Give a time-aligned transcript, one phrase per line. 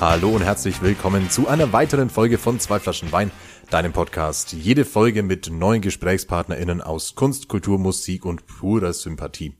[0.00, 3.32] Hallo und herzlich willkommen zu einer weiteren Folge von Zwei Flaschen Wein,
[3.68, 4.52] deinem Podcast.
[4.52, 9.54] Jede Folge mit neuen GesprächspartnerInnen aus Kunst, Kultur, Musik und purer Sympathie.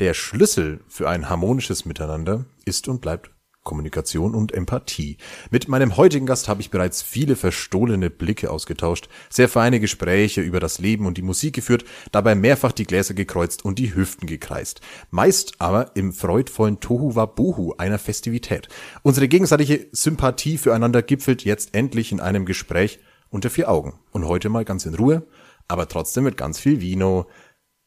[0.00, 5.16] Der Schlüssel für ein harmonisches Miteinander ist und bleibt Kommunikation und Empathie.
[5.50, 10.60] Mit meinem heutigen Gast habe ich bereits viele verstohlene Blicke ausgetauscht, sehr feine Gespräche über
[10.60, 14.80] das Leben und die Musik geführt, dabei mehrfach die Gläser gekreuzt und die Hüften gekreist.
[15.10, 18.68] Meist aber im freudvollen Tohu Wabohu einer Festivität.
[19.02, 22.98] Unsere gegenseitige Sympathie füreinander gipfelt jetzt endlich in einem Gespräch
[23.30, 23.94] unter vier Augen.
[24.10, 25.26] Und heute mal ganz in Ruhe,
[25.68, 27.26] aber trotzdem mit ganz viel Vino.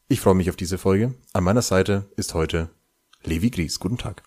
[0.08, 1.14] Ich freue mich auf diese Folge.
[1.32, 2.70] An meiner Seite ist heute
[3.24, 3.80] Levi Gries.
[3.80, 4.22] Guten Tag.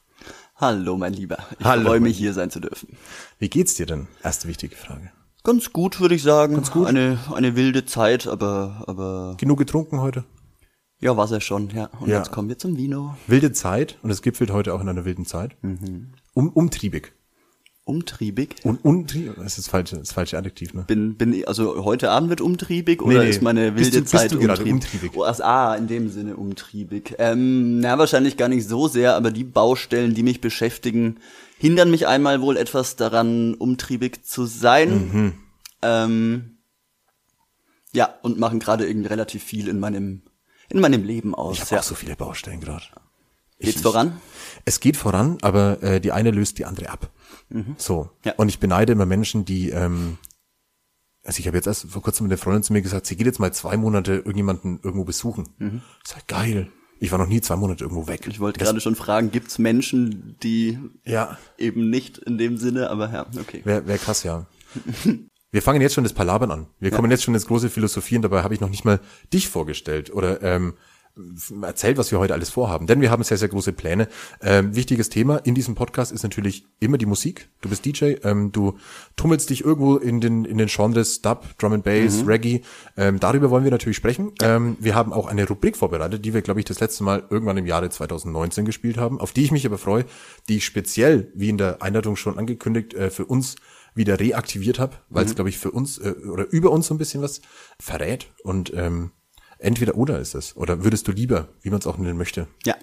[0.59, 1.37] Hallo, mein Lieber.
[1.57, 2.89] Ich Hallo, freue mich, hier sein zu dürfen.
[3.37, 4.07] Wie geht's dir denn?
[4.23, 5.11] Erste wichtige Frage.
[5.43, 6.55] Ganz gut, würde ich sagen.
[6.55, 6.85] Ganz gut.
[6.85, 10.25] Eine, eine wilde Zeit, aber, aber, Genug getrunken heute?
[11.01, 11.85] ja, war's ja schon, ja.
[12.01, 12.17] Und Ja.
[12.17, 13.15] jetzt kommen wir zum Vino.
[13.25, 15.55] Wilde Zeit und es gipfelt heute auch in einer wilden Zeit.
[16.33, 17.13] Um, umtriebig.
[17.89, 18.55] Umtriebig.
[18.63, 20.83] Und untriebig, das ist das falsche, das falsche Adjektiv, ne?
[20.87, 23.29] Bin, bin, also heute Abend wird umtriebig oder nee.
[23.31, 24.73] ist meine Bist wilde du- bist Zeit du gerade umtriebig?
[24.73, 25.11] umtriebig?
[25.17, 27.15] Oh, also, ah, in dem Sinne umtriebig.
[27.17, 31.17] Ähm, na, wahrscheinlich gar nicht so sehr, aber die Baustellen, die mich beschäftigen,
[31.57, 34.91] hindern mich einmal wohl etwas daran, umtriebig zu sein.
[35.11, 35.33] Mhm.
[35.81, 36.57] Ähm,
[37.91, 40.21] ja, und machen gerade irgendwie relativ viel in meinem,
[40.69, 41.55] in meinem Leben aus.
[41.55, 41.79] Ich habe ja.
[41.79, 42.83] auch so viele Baustellen gerade.
[43.59, 44.21] Geht's Ich- voran?
[44.65, 47.09] Es geht voran, aber äh, die eine löst die andere ab.
[47.77, 48.03] So.
[48.03, 48.09] Mhm.
[48.25, 48.33] Ja.
[48.37, 50.17] Und ich beneide immer Menschen, die, ähm,
[51.23, 53.25] also ich habe jetzt erst vor kurzem mit einer Freundin zu mir gesagt, sie geht
[53.25, 55.49] jetzt mal zwei Monate irgendjemanden irgendwo besuchen.
[55.59, 56.71] Ich sag, geil.
[57.01, 58.25] Ich war noch nie zwei Monate irgendwo weg.
[58.25, 58.31] Mhm.
[58.31, 62.89] Ich wollte Das- gerade schon fragen, gibt's Menschen, die Ja, eben nicht in dem Sinne,
[62.89, 63.61] aber ja, okay.
[63.63, 64.45] wäre wär krass, ja.
[65.51, 66.67] Wir fangen jetzt schon das Palabern an.
[66.79, 68.99] Wir kommen jetzt schon ins große Philosophieren, dabei habe ich noch nicht mal
[69.33, 70.75] dich vorgestellt oder ähm,
[71.61, 72.87] erzählt, was wir heute alles vorhaben.
[72.87, 74.07] Denn wir haben sehr, sehr große Pläne.
[74.41, 77.49] Ähm, wichtiges Thema in diesem Podcast ist natürlich immer die Musik.
[77.61, 78.77] Du bist DJ, ähm, du
[79.15, 82.61] tummelst dich irgendwo in den, in den Genres Dub, Drum and Bass, Reggae.
[82.97, 84.31] Ähm, darüber wollen wir natürlich sprechen.
[84.41, 87.57] Ähm, wir haben auch eine Rubrik vorbereitet, die wir, glaube ich, das letzte Mal irgendwann
[87.57, 90.05] im Jahre 2019 gespielt haben, auf die ich mich aber freue,
[90.47, 93.55] die ich speziell, wie in der Einleitung schon angekündigt, äh, für uns
[93.95, 96.97] wieder reaktiviert habe, weil es, glaube ich, für uns äh, oder über uns so ein
[96.97, 97.41] bisschen was
[97.79, 98.31] verrät.
[98.43, 99.11] Und ähm,
[99.59, 100.55] entweder oder ist es.
[100.55, 102.47] Oder würdest du lieber, wie man es auch nennen möchte.
[102.65, 102.75] Ja.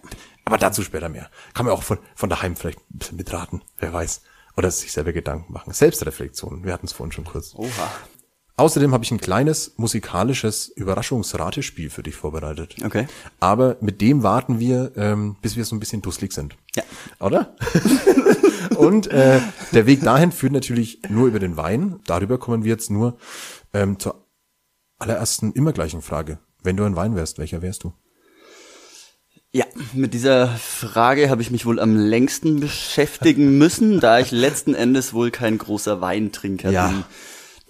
[0.44, 1.28] Aber dazu später mehr.
[1.54, 4.22] Kann man auch von, von daheim vielleicht ein bisschen mitraten, wer weiß.
[4.56, 5.72] Oder sich selber Gedanken machen.
[5.72, 7.54] Selbstreflexion, wir hatten es vorhin schon kurz.
[7.56, 7.90] Oha.
[8.58, 12.76] Außerdem habe ich ein kleines musikalisches Überraschungsratespiel für dich vorbereitet.
[12.82, 13.06] Okay.
[13.38, 16.56] Aber mit dem warten wir, ähm, bis wir so ein bisschen dusselig sind.
[16.74, 16.82] Ja.
[17.20, 17.54] Oder?
[18.78, 19.40] Und äh,
[19.72, 22.00] der Weg dahin führt natürlich nur über den Wein.
[22.06, 23.18] Darüber kommen wir jetzt nur
[23.74, 24.26] ähm, zur
[24.98, 26.38] allerersten immer gleichen Frage.
[26.66, 27.92] Wenn du ein Wein wärst, welcher wärst du?
[29.52, 34.74] Ja, mit dieser Frage habe ich mich wohl am längsten beschäftigen müssen, da ich letzten
[34.74, 36.88] Endes wohl kein großer Weintrinker Ja.
[36.88, 37.04] bin.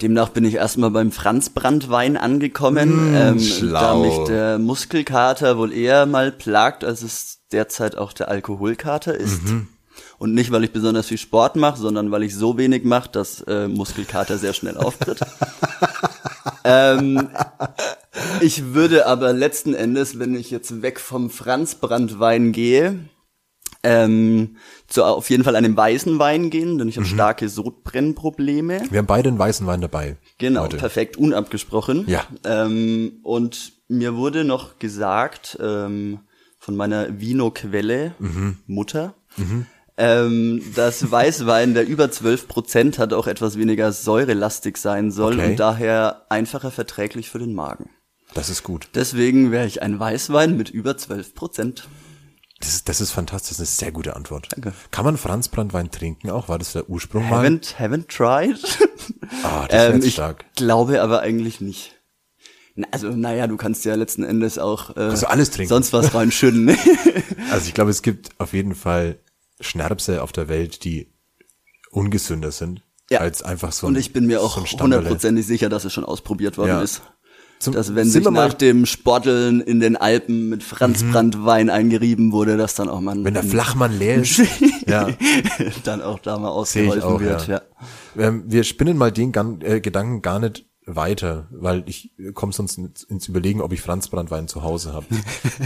[0.01, 4.03] Demnach bin ich erstmal beim Franzbrandwein angekommen, ähm, da schlau.
[4.03, 9.41] mich der Muskelkater wohl eher mal plagt, als es derzeit auch der Alkoholkater ist.
[10.19, 13.41] Und nicht, weil ich besonders viel Sport mache, sondern weil ich so wenig mache, dass
[13.41, 15.19] äh, Muskelkater sehr schnell auftritt.
[16.67, 17.29] ähm,
[18.41, 22.99] ich würde aber letzten Endes, wenn ich jetzt weg vom Franzbrandwein gehe,
[23.83, 24.57] ähm,
[24.87, 28.81] zu auf jeden Fall einem weißen Wein gehen, denn ich habe starke Sodbrennprobleme.
[28.89, 30.17] Wir haben beide einen weißen Wein dabei.
[30.39, 30.77] Genau, heute.
[30.77, 32.05] perfekt, unabgesprochen.
[32.07, 32.25] Ja.
[32.43, 36.19] Ähm, und mir wurde noch gesagt ähm,
[36.59, 38.57] von meiner Vino-Quelle, Mhm.
[38.65, 39.13] Mutter,
[39.97, 45.51] ähm, dass Weißwein, der über 12 Prozent hat, auch etwas weniger säurelastig sein soll Okay.
[45.51, 47.89] und daher einfacher verträglich für den Magen.
[48.33, 48.89] Das ist gut.
[48.93, 51.87] Deswegen wäre ich ein Weißwein mit über 12 Prozent.
[52.59, 53.57] Das ist, das ist fantastisch.
[53.57, 54.47] Das ist eine sehr gute Antwort.
[54.51, 54.73] Danke.
[54.91, 56.49] Kann man Franzbrandwein trinken auch?
[56.49, 57.45] War das der Ursprung mal?
[57.45, 58.59] Haven't, haven't tried.
[59.43, 60.45] Ah, das ähm, ich stark.
[60.55, 61.95] glaube aber eigentlich nicht.
[62.75, 65.69] Na, Also, naja, du kannst ja letzten Endes auch äh, du alles trinken.
[65.69, 66.75] sonst was reinschütten.
[67.51, 69.19] Also ich glaube, es gibt auf jeden Fall
[69.59, 71.13] Schnärpse auf der Welt, die
[71.91, 73.19] ungesünder sind Ja.
[73.19, 76.03] als einfach so ein Und ich bin mir so auch hundertprozentig sicher, dass es schon
[76.03, 76.81] ausprobiert worden Ja.
[76.81, 77.01] ist.
[77.59, 78.35] Zum- dass wenn sich mal- Mhm.
[78.35, 83.01] nach dem Sporteln in den Alpen mit Franz Brandt Wein eingerieben wurde, dass dann auch
[83.01, 84.41] man Wenn der Flachmann leer ist.
[84.85, 85.09] ja.
[85.83, 87.47] dann auch da mal ausgeholfen auch, wird.
[87.47, 87.61] ja.
[88.15, 88.27] Ja.
[88.27, 92.77] Ähm, wir spinnen mal den Gan äh, Gedanken gar nicht weiter, weil ich komme sonst
[92.77, 95.05] ins, Überlegen, ob ich Franz Brandwein zu Hause habe.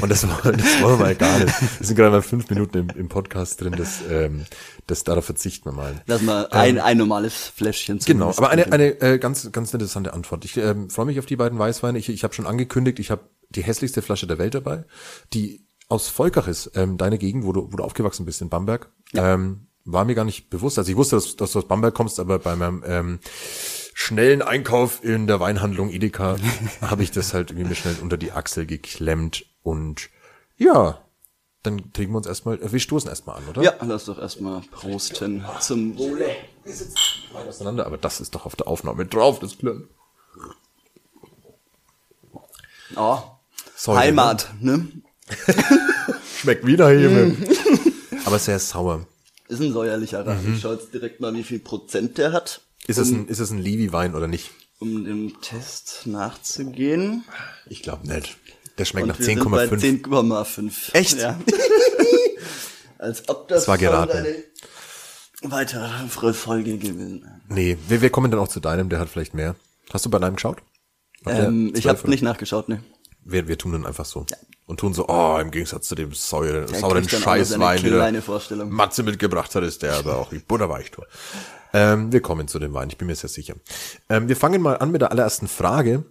[0.01, 1.53] Und das, wollen- das wollen wir mal gar nicht.
[1.79, 4.45] Wir sind gerade mal fünf Minuten im, im Podcast drin, das, ähm,
[4.87, 6.01] das darauf verzichten wir mal.
[6.07, 10.13] Lass mal ein, ein normales Fläschchen Genau, zumindest aber eine, eine äh, ganz, ganz interessante
[10.13, 10.43] Antwort.
[10.43, 11.99] Ich ähm, freue mich auf die beiden Weißweine.
[11.99, 14.85] Ich, ich habe schon angekündigt, ich habe die hässlichste Flasche der Welt dabei,
[15.33, 18.89] die aus Volkach ist, ähm, deine Gegend, wo du, wo du aufgewachsen bist in Bamberg.
[19.13, 20.77] Ähm, war mir gar nicht bewusst.
[20.77, 23.19] Also ich wusste, dass, dass du aus Bamberg kommst, aber bei meinem ähm,
[24.01, 26.37] schnellen Einkauf in der Weinhandlung Edeka
[26.81, 30.09] habe ich das halt irgendwie mir schnell unter die Achsel geklemmt und
[30.57, 31.01] ja,
[31.63, 33.61] dann trinken wir uns erstmal, äh, wir stoßen erstmal an, oder?
[33.61, 36.35] Ja, lass doch erstmal prosten zum Wohle.
[37.33, 39.87] Weit auseinander, aber das ist doch auf der Aufnahme drauf, das Glück.
[42.95, 43.19] Oh,
[43.75, 44.87] Säure, Heimat, ne?
[46.37, 47.35] Schmeckt wieder hier.
[48.25, 49.05] Aber sehr sauer.
[49.47, 50.41] Ist ein säuerlicher Radler.
[50.41, 50.55] Mhm.
[50.55, 53.51] Ich schau jetzt direkt mal, wie viel Prozent der hat, Ist es ein, ist es
[53.51, 54.51] ein Levi-Wein oder nicht?
[54.81, 57.23] um dem Test nachzugehen.
[57.67, 58.37] Ich glaube nicht.
[58.79, 60.03] Der schmeckt nach sind bei 10,5.
[60.07, 60.95] 10,5.
[60.95, 61.19] Echt?
[61.19, 61.39] Ja.
[62.97, 64.17] Als ob das, Das war geraten.
[64.17, 64.43] eine
[65.43, 67.41] weitere Folge gewesen wäre.
[67.49, 69.55] Nee, wir, wir kommen dann auch zu deinem, der hat vielleicht mehr.
[69.93, 70.57] Hast du bei deinem geschaut?
[71.27, 72.83] Ähm, ich 12 habe nicht nachgeschaut, ne.
[73.23, 74.25] Wir, wir tun dann einfach so.
[74.65, 78.69] Und tun so, oh, im Gegensatz zu dem sauren seine Scheißwein, den.
[78.69, 81.05] Matze mitgebracht hat, ist der aber auch wie Butterweichtor.
[81.73, 83.55] Ähm, wir kommen zu dem Wein, ich bin mir sehr sicher.
[84.09, 86.05] Ähm, wir fangen mal an mit der allerersten Frage,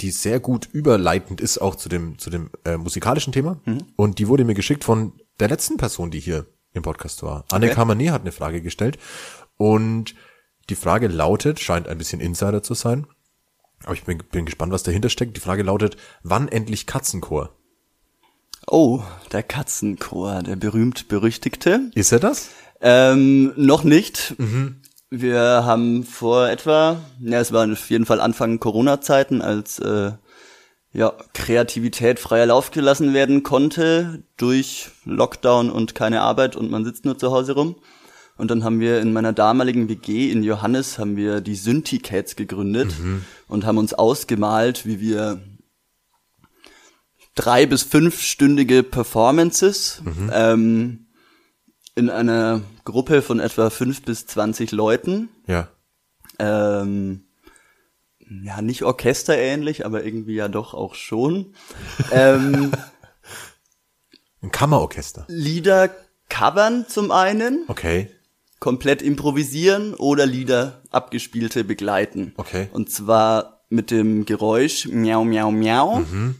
[0.00, 3.60] die sehr gut überleitend ist auch zu dem, zu dem äh, musikalischen Thema.
[3.64, 3.86] Mhm.
[3.96, 7.44] Und die wurde mir geschickt von der letzten Person, die hier im Podcast war.
[7.50, 7.80] Anne Okay.
[7.80, 8.98] Kamané hat eine Frage gestellt.
[9.56, 10.14] Und
[10.68, 13.06] die Frage lautet, scheint ein bisschen Insider zu sein,
[13.84, 15.36] aber ich bin, bin gespannt, was dahinter steckt.
[15.36, 17.54] Die Frage lautet, wann endlich Katzenchor?
[18.66, 19.02] Oh,
[19.32, 21.90] der Katzenchor, der berühmt-berüchtigte.
[21.94, 22.50] Ist er das?
[22.80, 24.34] Ähm, noch nicht.
[25.10, 30.12] Wir haben vor etwa, ja, es war auf jeden Fall Anfang Corona-Zeiten, als äh,
[30.92, 37.04] ja, Kreativität freier Lauf gelassen werden konnte durch Lockdown und keine Arbeit und man sitzt
[37.04, 37.76] nur zu Hause rum.
[38.36, 42.94] Und dann haben wir in meiner damaligen WG in Johannes haben wir die Synthicats gegründet
[43.48, 45.40] und haben uns ausgemalt, wie wir
[47.34, 50.02] drei bis fünfstündige Performances
[50.32, 51.07] ähm,
[51.98, 55.28] in einer Gruppe von etwa fünf bis zwanzig Leuten.
[55.46, 55.68] Ja.
[56.38, 57.24] Ähm,
[58.44, 61.54] ja, nicht orchesterähnlich, aber irgendwie ja doch auch schon.
[62.12, 62.70] ähm,
[64.42, 65.24] Ein Kammerorchester.
[65.28, 65.90] Lieder
[66.28, 68.08] covern zum einen, Okay.
[68.60, 72.32] komplett improvisieren oder Lieder abgespielte begleiten.
[72.36, 72.68] Okay.
[72.72, 76.36] Und zwar mit dem Geräusch miau miau miau Mhm.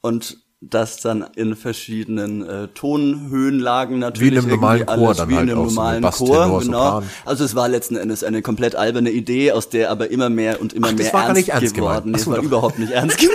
[0.00, 4.32] und das dann in verschiedenen äh, Tonhöhenlagen natürlich.
[4.32, 6.18] Wie in einem normalen irgendwie Chor alles, dann wie halt in einem so normalen Bass,
[6.18, 6.84] Chor, Tenor, genau.
[6.84, 7.04] Sopran.
[7.24, 10.74] Also es war letzten Endes eine komplett alberne Idee, aus der aber immer mehr und
[10.74, 12.12] immer Ach, mehr ernst nicht ernst geworden.
[12.12, 12.16] gemeint.
[12.18, 12.44] Nee, so, war doch.
[12.44, 13.16] überhaupt nicht ernst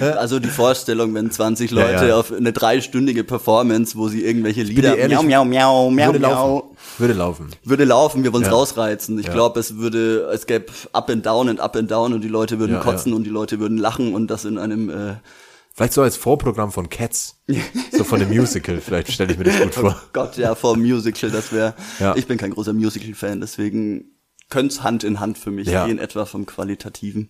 [0.00, 0.16] gemeint.
[0.18, 2.16] also die Vorstellung, wenn 20 Ja, Leute ja.
[2.18, 6.28] auf eine dreistündige Performance, wo sie irgendwelche Lieder ehrlich, miau miau miau miau Würde miau
[6.30, 6.76] laufen.
[6.98, 7.46] Würde laufen.
[7.64, 8.54] würde laufen, wir wollen es Ja.
[8.54, 9.18] rausreizen.
[9.18, 9.32] Ich Ja.
[9.32, 12.58] glaube, es würde, es gäbe Up and Down und Up and Down und die Leute
[12.58, 13.16] würden Ja, kotzen ja.
[13.16, 15.14] und die Leute würden lachen und das in einem äh,
[15.76, 17.42] Vielleicht so als Vorprogramm von Cats.
[17.92, 18.80] so von dem Musical.
[18.80, 20.00] Vielleicht stelle ich mir das gut vor.
[20.14, 21.74] Gott, ja, vor Musical, das wäre.
[22.00, 22.16] Ja.
[22.16, 24.06] Ich bin kein großer Musical-Fan, deswegen
[24.48, 25.86] könnte es Hand in Hand für mich Ja.
[25.86, 27.28] gehen, etwa vom Qualitativen.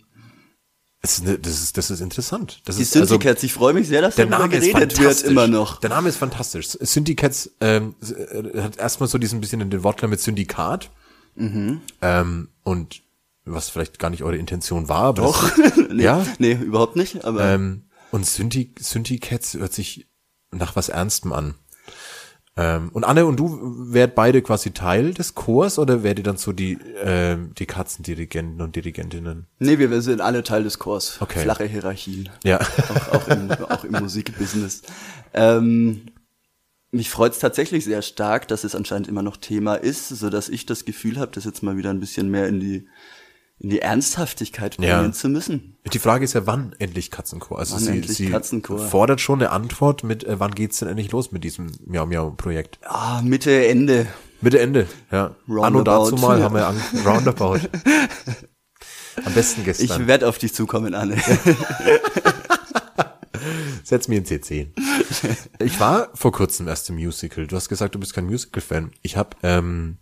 [1.03, 2.61] Das ist, ne- das ist, das ist interessant.
[2.65, 5.81] Das Die ist, also, ich freue mich sehr, dass der Name geredet wird immer noch.
[5.81, 6.69] Der Name ist fantastisch.
[6.69, 10.91] Synthicats ähm, äh, hat erstmal so diesen bisschen den Wortklang mit Syndikat.
[11.35, 11.81] Mhm.
[12.01, 13.03] Ähm, und
[13.45, 15.03] was vielleicht gar nicht eure Intention war.
[15.03, 15.51] Aber Doch.
[15.57, 16.25] Das, nee, Ja.
[16.39, 20.07] Nee, überhaupt nicht, aber Ähm, und Synthi, Synthicats hört sich
[20.51, 21.55] nach was Ernstem an.
[22.59, 26.39] Ähm, und Anne und du wärt beide quasi Teil des Chors oder wärt ihr dann
[26.39, 29.47] so die, ähm, die Katzendirigenten und Dirigentinnen?
[29.59, 31.21] nee, wir, wir sind alle Teil des Chors.
[31.21, 31.41] Okay.
[31.41, 32.31] Flache Hierarchien.
[32.45, 32.59] Ja.
[32.61, 34.83] auch, auch, im, auch im Musikbusiness.
[35.35, 36.07] Ähm,
[36.91, 40.49] mich freut es tatsächlich sehr stark, dass es anscheinend immer noch Thema ist, so dass
[40.49, 42.89] ich das Gefühl habe, das jetzt mal wieder ein bisschen mehr in die
[43.59, 45.13] in die Ernsthaftigkeit bringen Ja.
[45.13, 45.79] zu müssen.
[45.93, 47.59] Die Frage ist ja, wann endlich Katzenchor?
[47.59, 48.79] Also Wann sie, endlich sie Katzenchor?
[48.79, 52.33] fordert schon eine Antwort mit, äh, wann geht's denn endlich los mit diesem Miau Miau
[52.33, 52.79] Projekt?
[52.85, 54.07] Ah, Mitte, Ende.
[54.43, 55.35] Mitte Ende, ja.
[55.49, 56.11] Anno Roundabout.
[56.11, 57.61] dazu mal haben wir an, roundabout.
[59.25, 59.87] Am besten gestern.
[59.87, 61.17] Ich werde auf dich zukommen, Anne.
[63.85, 64.73] Setz mir ein CC.
[65.61, 67.47] Ich war vor kurzem erst im Musical.
[67.47, 68.91] Du hast gesagt, du bist kein Musical-Fan.
[69.03, 69.99] Ich habe ähm,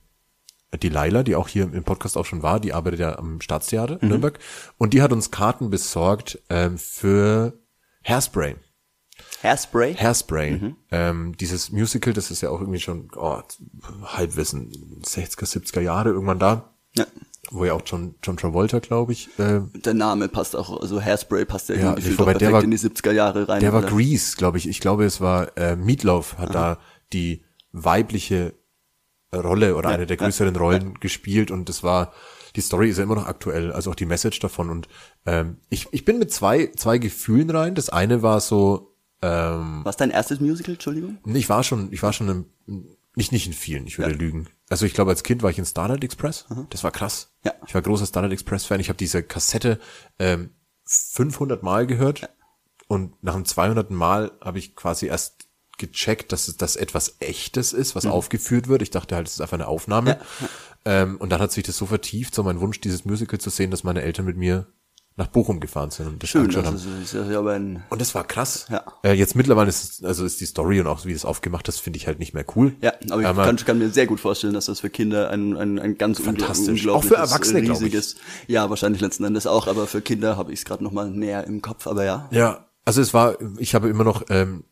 [0.77, 4.03] die Laila, die auch hier im Podcast auch schon war, die arbeitet ja am Staatstheater
[4.03, 4.39] in Nürnberg.
[4.79, 7.59] Und die hat uns Karten besorgt ähm, für
[8.07, 8.57] Hairspray.
[9.43, 9.95] Hairspray?
[9.95, 10.75] Hairspray.
[10.91, 13.41] Ähm, dieses Musical, das ist ja auch irgendwie schon oh,
[14.05, 14.73] Halbwissen,
[15.05, 17.07] 60er, 70er Jahre irgendwann da, ja.
[17.51, 21.45] wo ja auch John, John Travolta, glaube ich, äh, Der Name passt auch, also Hairspray
[21.45, 23.61] passt ja, Ja, irgendwie auch der perfekt war- in die 70er Jahre rein.
[23.61, 23.91] Der war oder?
[23.91, 24.69] Grease, glaube ich.
[24.69, 26.79] Ich glaube, es war äh, Meatloaf hat da
[27.13, 28.55] die weibliche
[29.41, 32.13] Rolle oder eine der größeren Rollen gespielt und das war
[32.57, 34.89] die Story ist ja immer noch aktuell, also auch die Message davon und
[35.27, 37.75] ähm, ich, ich bin mit zwei zwei Gefühlen rein.
[37.75, 38.97] Das eine war so,
[39.85, 41.19] Was dein erstes Musical, Entschuldigung?
[41.27, 42.87] ich war schon, ich war schon im,
[43.17, 44.49] nicht nicht in vielen, ich würde lügen.
[44.69, 46.47] Also ich glaube, als Kind war ich in Starlight Express.
[46.71, 47.33] Das war krass.
[47.45, 47.53] Ja.
[47.67, 48.81] Ich war großer Starlight Express Fan.
[48.81, 49.79] Ich habe diese Kassette
[50.19, 50.51] ähm,
[50.85, 52.29] 500 Mal gehört
[52.89, 53.91] und nach dem 200.
[53.91, 55.44] Mal habe ich quasi erst
[55.79, 58.83] gecheckt, dass es das etwas echtes ist, was aufgeführt wird.
[58.83, 60.19] Ich dachte halt, es ist einfach eine Aufnahme.
[60.85, 63.71] Ähm, und dann hat sich das so vertieft, so mein Wunsch, dieses Musical zu sehen,
[63.71, 64.67] dass meine Eltern mit mir
[65.17, 67.03] nach Bochum gefahren sind und das Schön, angeschaut das haben.
[67.05, 68.67] ist, ist ja ein, Und das war krass.
[68.69, 68.83] Ja.
[69.05, 71.99] Äh, jetzt mittlerweile ist also ist die Story und auch wie das aufgemacht ist, finde
[71.99, 72.75] ich halt nicht mehr cool.
[72.81, 75.57] ja, aber ich Aber- kann, kann mir sehr gut vorstellen, dass das für Kinder ein,
[75.57, 76.89] ein, ein ganz Fantastisch.
[76.89, 77.83] Auch für Erwachsene, glaub ich.
[77.85, 78.17] riesiges,
[78.49, 81.45] ja, wahrscheinlich letzten Endes auch, aber für Kinder habe ich es gerade noch mal näher
[81.47, 82.29] im Kopf, aber ja.
[82.33, 84.65] Ja, also es war, ich habe immer noch ähm,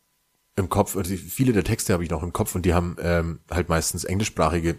[0.55, 3.39] im Kopf, also viele der Texte habe ich noch im Kopf und die haben ähm,
[3.49, 4.75] halt meistens englischsprachige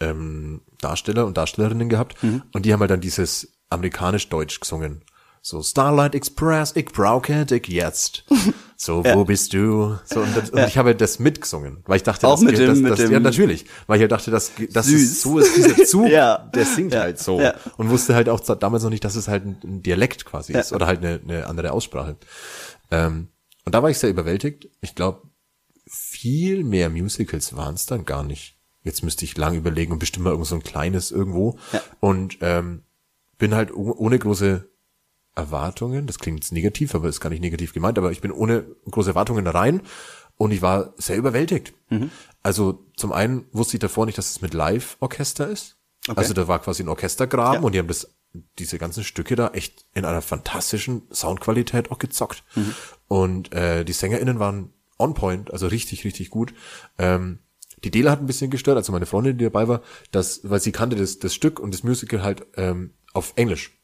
[0.00, 5.02] ähm, Darsteller und Darstellerinnen gehabt und die haben halt dann dieses amerikanisch-deutsch gesungen.
[5.42, 8.24] So Starlight Express, ich brauche dich jetzt.
[8.78, 9.96] So, wo bist du?
[10.04, 12.66] So, und, das, und ich habe das mitgesungen, weil ich dachte, Auch das, mit dem-
[12.66, 15.00] das, mit das, dem- ja natürlich, weil ich halt dachte, das, das Süß.
[15.02, 16.36] ist so ist dieser Zug, Ja.
[16.54, 17.00] der singt Ja.
[17.00, 17.54] halt so Ja.
[17.78, 20.60] und wusste halt auch damals noch nicht, dass es halt ein, Dialekt quasi Ja.
[20.60, 22.16] ist oder halt eine, eine andere Aussprache.
[22.90, 23.28] Ähm,
[23.66, 24.68] und da war ich sehr überwältigt.
[24.80, 25.22] Ich glaube,
[25.86, 28.56] viel mehr Musicals waren es dann gar nicht.
[28.82, 31.58] Jetzt müsste ich lang überlegen und bestimmt mal irgend so ein kleines irgendwo.
[31.72, 31.82] Ja.
[32.00, 32.84] Und ähm,
[33.36, 34.68] bin halt oh- ohne große
[35.34, 38.64] Erwartungen, das klingt jetzt negativ, aber ist gar nicht negativ gemeint, aber ich bin ohne
[38.90, 39.82] große Erwartungen da rein
[40.38, 41.74] und ich war sehr überwältigt.
[41.90, 42.10] Mhm.
[42.42, 45.76] Also zum einen wusste ich davor nicht, dass es mit Live-Orchester ist.
[46.08, 46.16] Okay.
[46.18, 47.66] Also da war quasi ein Orchestergraben Ja.
[47.66, 48.08] und die haben das,
[48.58, 52.42] diese ganzen Stücke da echt in einer fantastischen Soundqualität auch gezockt.
[52.54, 52.74] Mhm.
[53.08, 56.54] Und äh, die SängerInnen waren on point, also richtig, richtig gut.
[56.98, 57.40] Ähm,
[57.84, 60.72] die Dela hat ein bisschen gestört, also meine Freundin, die dabei war, dass, weil sie
[60.72, 63.75] kannte das, das Stück und das Musical halt ähm, auf Englisch.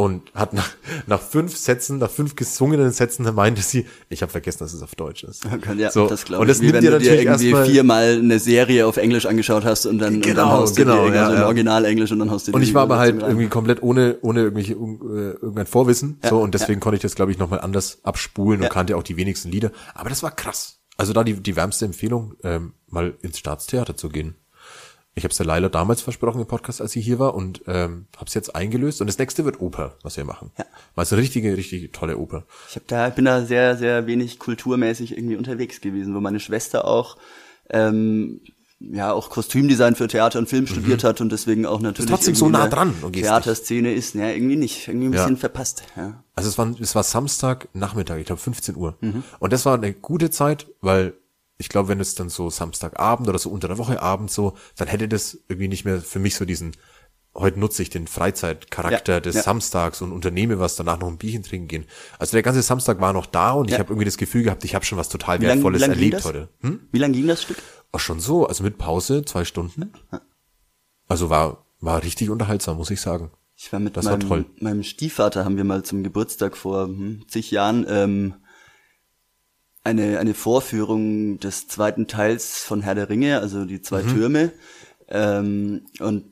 [0.00, 0.70] Und hat nach,
[1.06, 4.94] nach fünf Sätzen, nach fünf gesungenen Sätzen, meinte sie, ich habe vergessen, dass es auf
[4.94, 5.46] Deutsch ist.
[5.76, 6.52] Ja, so, das glaube und ich.
[6.52, 9.66] das Wie nimmt wenn dir du dir natürlich irgendwie viermal eine Serie auf Englisch angeschaut
[9.66, 11.44] hast und dann, und dann Genau, haust du genau, dir ja, so ja.
[11.44, 14.40] Original Englisch und dann haust du Und ich war aber halt irgendwie komplett ohne, ohne
[14.44, 16.18] irgendwelche, äh, irgendein Vorwissen.
[16.22, 19.02] Ja, so, und deswegen konnte ich das, glaube ich, nochmal anders abspulen und kannte auch
[19.02, 19.70] die wenigsten Lieder.
[19.92, 20.78] Aber das war krass.
[20.96, 24.36] Also da die, die wärmste Empfehlung, ähm, mal ins Staatstheater zu gehen.
[25.14, 28.06] Ich habe es der Leila damals versprochen im Podcast, als sie hier war und ähm,
[28.16, 29.00] habe es jetzt eingelöst.
[29.00, 30.52] Und das nächste wird Oper, was wir machen.
[30.58, 30.64] Ja.
[30.94, 32.44] Weil es eine richtige, richtig tolle Oper.
[32.68, 36.84] Ich hab da, bin da sehr, sehr wenig kulturmäßig irgendwie unterwegs gewesen, wo meine Schwester
[36.84, 37.16] auch
[37.70, 38.40] ähm,
[38.78, 42.14] ja auch Kostümdesign für Theater und Film studiert hat und deswegen auch natürlich Mhm.
[42.14, 45.22] trotzdem so nah dran und Theaterszene ist, ja irgendwie nicht, irgendwie ein Ja.
[45.24, 45.82] bisschen verpasst.
[45.96, 46.24] Ja.
[46.34, 48.96] Also es war, es war Samstag Nachmittag, ich glaube 15 Uhr.
[49.00, 49.22] Mhm.
[49.38, 51.12] Und das war eine gute Zeit, weil
[51.60, 54.88] ich glaube, wenn es dann so Samstagabend oder so unter der Woche Abend so, dann
[54.88, 56.72] hätte das irgendwie nicht mehr für mich so diesen,
[57.34, 59.42] heute nutze ich den Freizeitcharakter Ja, des ja.
[59.42, 61.84] Samstags und unternehme was, danach noch ein Bierchen trinken gehen.
[62.18, 63.78] Also der ganze Samstag war noch da und ich Ja.
[63.78, 65.90] habe irgendwie das Gefühl gehabt, ich habe schon was total Wie lang- Wertvolles wie lang
[65.90, 66.48] erlebt heute.
[66.62, 66.80] Hm?
[66.90, 67.58] Wie lang ging das Stück?
[67.92, 69.92] Auch schon so, also mit Pause, zwei Stunden.
[71.08, 73.30] Also war, war richtig unterhaltsam, muss ich sagen.
[73.56, 74.46] Ich war mit Das war meinem, toll.
[74.60, 78.34] meinem Stiefvater, haben wir mal zum Geburtstag vor hm, zig Jahren ähm,
[79.84, 84.08] eine, eine Vorführung des zweiten Teils von Herr der Ringe, also die zwei Mhm.
[84.08, 84.52] Türme.
[85.08, 86.24] Ähm, und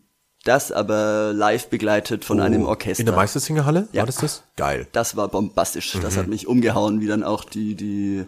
[0.44, 3.00] das aber live begleitet von einem Orchester.
[3.00, 3.88] Oh, In der Meistersingerhalle?
[3.92, 4.00] Ja.
[4.02, 4.44] War das das?
[4.56, 4.86] Geil.
[4.92, 5.98] Das war bombastisch.
[6.00, 6.18] Das Mhm.
[6.20, 8.24] hat mich umgehauen, wie dann auch die, die,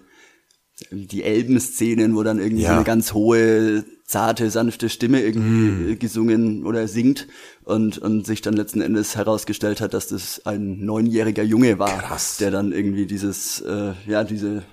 [0.90, 2.76] die Elben-Szenen, wo dann irgendwie so Ja.
[2.76, 5.88] eine ganz hohe, zarte, sanfte Stimme irgendwie Mhm.
[5.92, 7.28] äh, gesungen oder singt
[7.64, 12.38] und, und sich dann letzten Endes herausgestellt hat, dass das ein neunjähriger Junge war, Krass.
[12.38, 14.64] der dann irgendwie dieses, äh, ja, diese,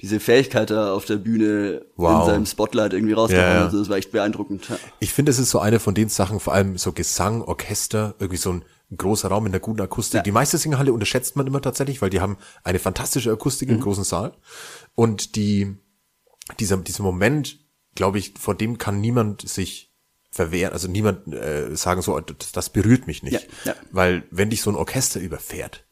[0.00, 2.20] diese Fähigkeit da auf der Bühne Wow.
[2.20, 3.64] in seinem Spotlight irgendwie rausgehauen Ja, ja.
[3.64, 4.68] Also das war echt beeindruckend.
[4.68, 4.78] Ja.
[5.00, 8.36] Ich finde, es ist so eine von den Sachen, vor allem so Gesang, Orchester, irgendwie
[8.36, 8.64] so ein
[8.96, 10.24] großer Raum in der guten Akustik.
[10.24, 13.74] Die Meistersingerhalle unterschätzt man immer tatsächlich, weil die haben eine fantastische Akustik Mhm.
[13.76, 14.32] im großen Saal.
[14.94, 15.76] Und die,
[16.60, 17.58] dieser, dieser Moment,
[17.94, 19.92] glaube ich, vor dem kann niemand sich
[20.30, 23.32] verwehren, also niemand äh, sagen so, das, das berührt mich nicht.
[23.64, 23.74] Ja, ja.
[23.90, 25.84] Weil wenn dich so ein Orchester überfährt,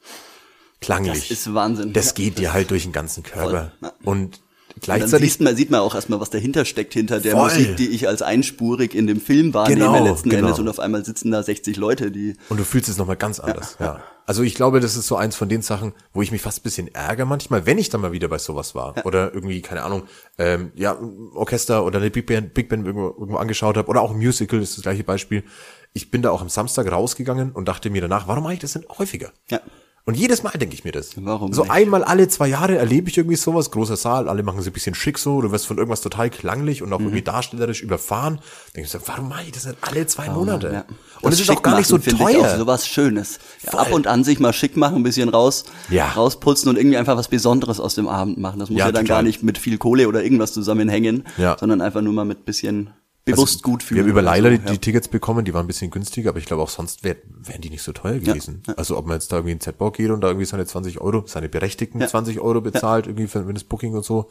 [0.81, 1.93] klanglich, Das ist Wahnsinn.
[1.93, 3.73] Das Ja, geht dir halt durch den ganzen Körper.
[3.81, 3.93] Voll, ja.
[4.05, 7.45] Und Dann gleichzeitig sieht man, sieht man auch erstmal, was dahinter steckt, hinter der Voll.
[7.45, 10.47] Musik, die ich als einspurig in dem Film wahrnehme Genau, letzten genau.
[10.49, 13.41] Endes und auf einmal sitzen da 60 Leute, die Und du fühlst es nochmal ganz
[13.41, 14.01] anders, ja.
[14.29, 16.63] Also ich glaube, das ist so eins von den Sachen, wo ich mich fast ein
[16.65, 18.95] bisschen ärgere manchmal, wenn ich dann mal wieder bei sowas war.
[19.07, 20.03] Oder irgendwie, keine Ahnung,
[20.37, 20.99] ähm, ja,
[21.37, 23.87] Orchester oder eine Big Band, Big Band irgendwo, irgendwo angeschaut habe.
[23.89, 25.45] Oder auch Musical, ist das gleiche Beispiel.
[25.93, 28.73] Ich bin da auch am Samstag rausgegangen und dachte mir danach, warum mache ich das
[28.73, 29.31] denn häufiger?
[29.49, 29.61] Ja.
[30.09, 31.11] Und jedes Mal denke ich mir das.
[31.17, 31.71] Warum So nicht?
[31.73, 34.95] einmal alle zwei Jahre erlebe ich irgendwie sowas, großer Saal, alle machen sie ein bisschen
[34.95, 37.07] schick so, du wirst von irgendwas total klanglich und auch Mhm.
[37.07, 38.39] irgendwie darstellerisch überfahren.
[38.77, 40.71] Denke ich so, warum mache ich das denn alle zwei Monate?
[40.73, 40.85] Ja.
[41.23, 42.31] Und es ist auch gar nicht so teuer.
[42.31, 43.41] Ich auch sowas Schönes.
[43.65, 46.07] Ja, ab und an sich mal schick machen, ein bisschen raus, Ja.
[46.13, 48.61] rausputzen und irgendwie einfach was Besonderes aus dem Abend machen.
[48.61, 49.17] Das muss Ja, ja, dann total.
[49.19, 51.25] gar nicht mit viel Kohle oder irgendwas zusammenhängen,
[51.59, 52.91] sondern einfach nur mal mit bisschen
[53.27, 53.97] bewusst Also, gut fühlen.
[53.99, 56.39] Wir haben über Leiler so, die, die Tickets bekommen, die waren ein bisschen günstiger, aber
[56.39, 58.63] ich glaube auch sonst wär, wären die nicht so teuer gewesen.
[58.77, 61.25] Also ob man jetzt da irgendwie in Z-Bau geht und da irgendwie seine 20 Euro,
[61.27, 62.07] seine berechtigten Ja.
[62.07, 64.31] 20 20 Euro bezahlt, irgendwie für, wenn das Booking und so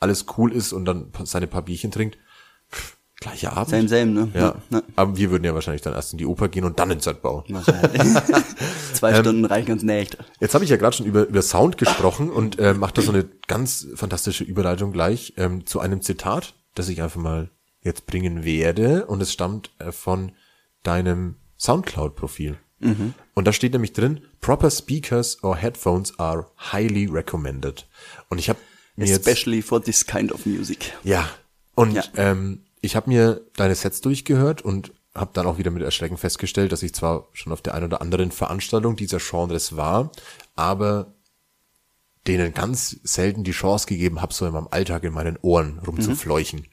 [0.00, 2.18] alles cool ist und dann seine paar Bierchen trinkt,
[2.70, 3.70] pff, gleicher Abend.
[3.70, 4.28] Same, same, ne?
[4.34, 4.54] Ja.
[4.70, 4.82] Ja.
[4.96, 7.44] Aber wir würden ja wahrscheinlich dann erst in die Oper gehen und dann in Z-Bau.
[8.94, 10.18] Zwei Ähm, Stunden reichen ganz nicht.
[10.40, 13.12] Jetzt habe ich ja gerade schon über, über Sound gesprochen und äh, mache da so
[13.12, 17.50] eine ganz fantastische Überleitung gleich ähm, zu einem Zitat, das ich einfach mal
[17.82, 19.06] jetzt bringen werde.
[19.06, 20.32] Und es stammt äh, von
[20.82, 22.58] deinem Soundcloud-Profil.
[23.34, 27.86] Und da steht nämlich drin, proper speakers or headphones are highly recommended.
[28.28, 28.58] Und ich habe
[28.96, 29.20] mir jetzt...
[29.20, 30.92] Especially for this kind of music.
[31.04, 31.28] Ja.
[31.76, 32.02] Und Ja.
[32.16, 36.72] Ähm, ich habe mir deine Sets durchgehört und habe dann auch wieder mit Erschrecken festgestellt,
[36.72, 40.10] dass ich zwar schon auf der einen oder anderen Veranstaltung dieser Genres war,
[40.56, 41.14] aber
[42.26, 46.66] denen ganz selten die Chance gegeben habe, so in meinem Alltag in meinen Ohren rumzufleuchen.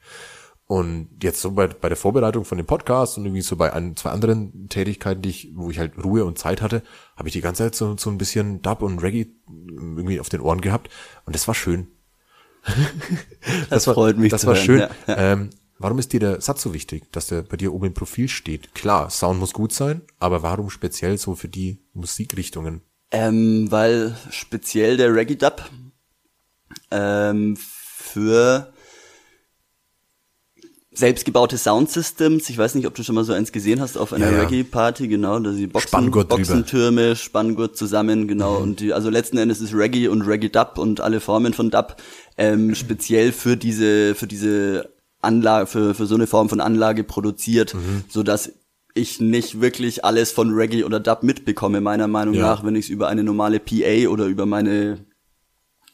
[0.72, 3.96] Und jetzt so bei, bei der Vorbereitung von dem Podcast und irgendwie so bei ein,
[3.96, 6.84] zwei anderen Tätigkeiten, die ich, wo ich halt Ruhe und Zeit hatte,
[7.18, 10.42] habe ich die ganze Zeit so, so ein bisschen Dub und Reggae irgendwie auf den
[10.42, 10.92] Ohren gehabt.
[11.26, 11.88] Und das war schön.
[13.72, 14.80] Das war, freut mich Das war hören, schön.
[14.80, 15.18] ja, ja.
[15.18, 15.50] Ähm,
[15.80, 18.76] warum ist dir der Satz so wichtig, dass der bei dir oben im Profil steht?
[18.76, 22.82] Klar, Sound muss gut sein, aber warum speziell so für die Musikrichtungen?
[23.10, 25.68] Ähm, weil speziell der Reggae Dub
[26.92, 28.72] ähm, für
[31.00, 34.28] selbstgebaute Soundsystems, ich weiß nicht, ob du schon mal so eins gesehen hast auf einer
[34.30, 34.42] Ja, ja.
[34.44, 36.38] Reggae-Party, genau, da die Boxen, Spanngurt drüber.
[36.38, 38.64] Boxentürme, Spanngurt zusammen, genau, Mhm.
[38.64, 41.96] und die, also letzten Endes ist Reggae und Reggae Dub und alle Formen von Dub
[42.38, 44.90] ähm, speziell für diese, für diese
[45.22, 48.04] Anlage, für, für so eine Form von Anlage produziert, Mhm.
[48.10, 48.52] so dass
[48.94, 52.42] ich nicht wirklich alles von Reggae oder Dub mitbekomme, meiner Meinung Ja.
[52.42, 55.00] nach, wenn ich es über eine normale PA oder über meine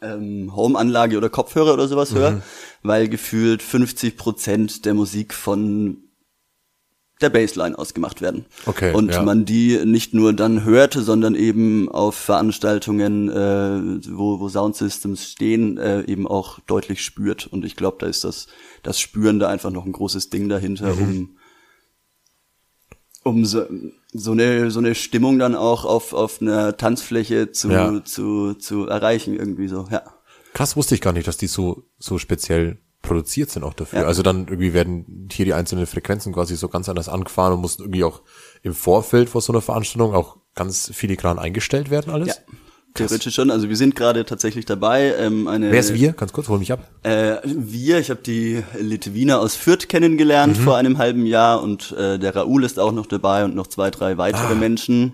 [0.01, 2.15] ähm, Home-Anlage oder Kopfhörer oder sowas Mhm.
[2.17, 2.41] höre,
[2.83, 5.97] weil gefühlt 50 Prozent der Musik von
[7.21, 8.45] der Bassline ausgemacht werden.
[8.65, 9.21] Okay, Und ja.
[9.23, 15.77] man die nicht nur dann hörte, sondern eben auf Veranstaltungen, äh, wo, wo Soundsystems stehen,
[15.77, 17.47] äh, eben auch deutlich spürt.
[17.47, 18.47] Und ich glaube, da ist das,
[18.83, 21.01] das Spüren da einfach noch ein großes Ding dahinter, Mhm.
[21.01, 21.37] um
[23.23, 23.65] um so,
[24.17, 28.03] so eine so eine Stimmung dann auch auf auf einer Tanzfläche zu Ja.
[28.03, 30.01] zu zu erreichen irgendwie so ja
[30.53, 33.99] Krass wusste ich gar nicht, dass die so, so speziell produziert sind auch dafür.
[34.01, 34.07] Ja.
[34.07, 37.83] Also dann irgendwie werden hier die einzelnen Frequenzen quasi so ganz anders angefahren und mussten
[37.83, 38.21] irgendwie auch
[38.63, 42.29] im Vorfeld vor so einer Veranstaltung auch ganz filigran eingestellt werden alles.
[42.29, 42.35] ja
[42.95, 43.51] theoretisch schon.
[43.51, 46.13] Also wir sind gerade tatsächlich dabei ähm, eine Wer ist wir?
[46.13, 46.87] Ganz kurz, hol mich ab.
[47.03, 52.17] Äh, wir, ich habe die Litwiner aus Fürth kennengelernt vor einem halben Jahr und äh,
[52.17, 55.13] der Raoul ist auch noch dabei und noch zwei, drei weitere Menschen.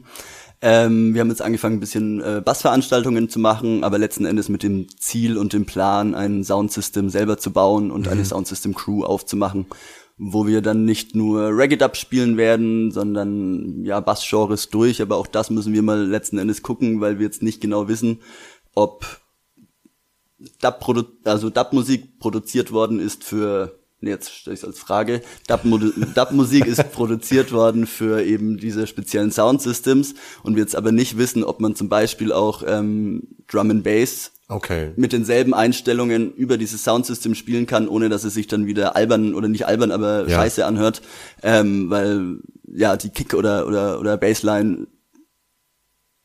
[0.64, 4.62] Ähm, wir haben jetzt angefangen, ein bisschen äh, Bassveranstaltungen zu machen, aber letzten Endes mit
[4.62, 9.66] dem Ziel und dem Plan, ein Soundsystem selber zu bauen und eine Soundsystem-Crew aufzumachen,
[10.24, 15.50] wo wir dann nicht nur Reggae-Dub spielen werden, sondern ja Bassgenres durch, aber auch das
[15.50, 18.20] müssen wir mal letzten Endes gucken, weil wir jetzt nicht genau wissen,
[18.76, 19.20] ob
[20.62, 25.92] Dub produ also Dub-Musik produziert worden ist für, nee, jetzt stelle ich als Frage, Dub-Mu-
[26.16, 30.14] Dub-Musik ist produziert worden für eben diese speziellen Soundsystems.
[30.44, 34.34] Und wir jetzt aber nicht wissen, ob man zum Beispiel auch ähm, Drum and Bass
[34.52, 34.92] Okay.
[34.98, 39.34] mit denselben Einstellungen über dieses Soundsystem spielen kann, ohne dass es sich dann wieder albern
[39.34, 40.38] oder nicht albern, aber Ja.
[40.38, 41.02] scheiße anhört,
[41.42, 42.38] ähm, weil
[42.74, 44.88] ja die Kick oder oder oder Bassline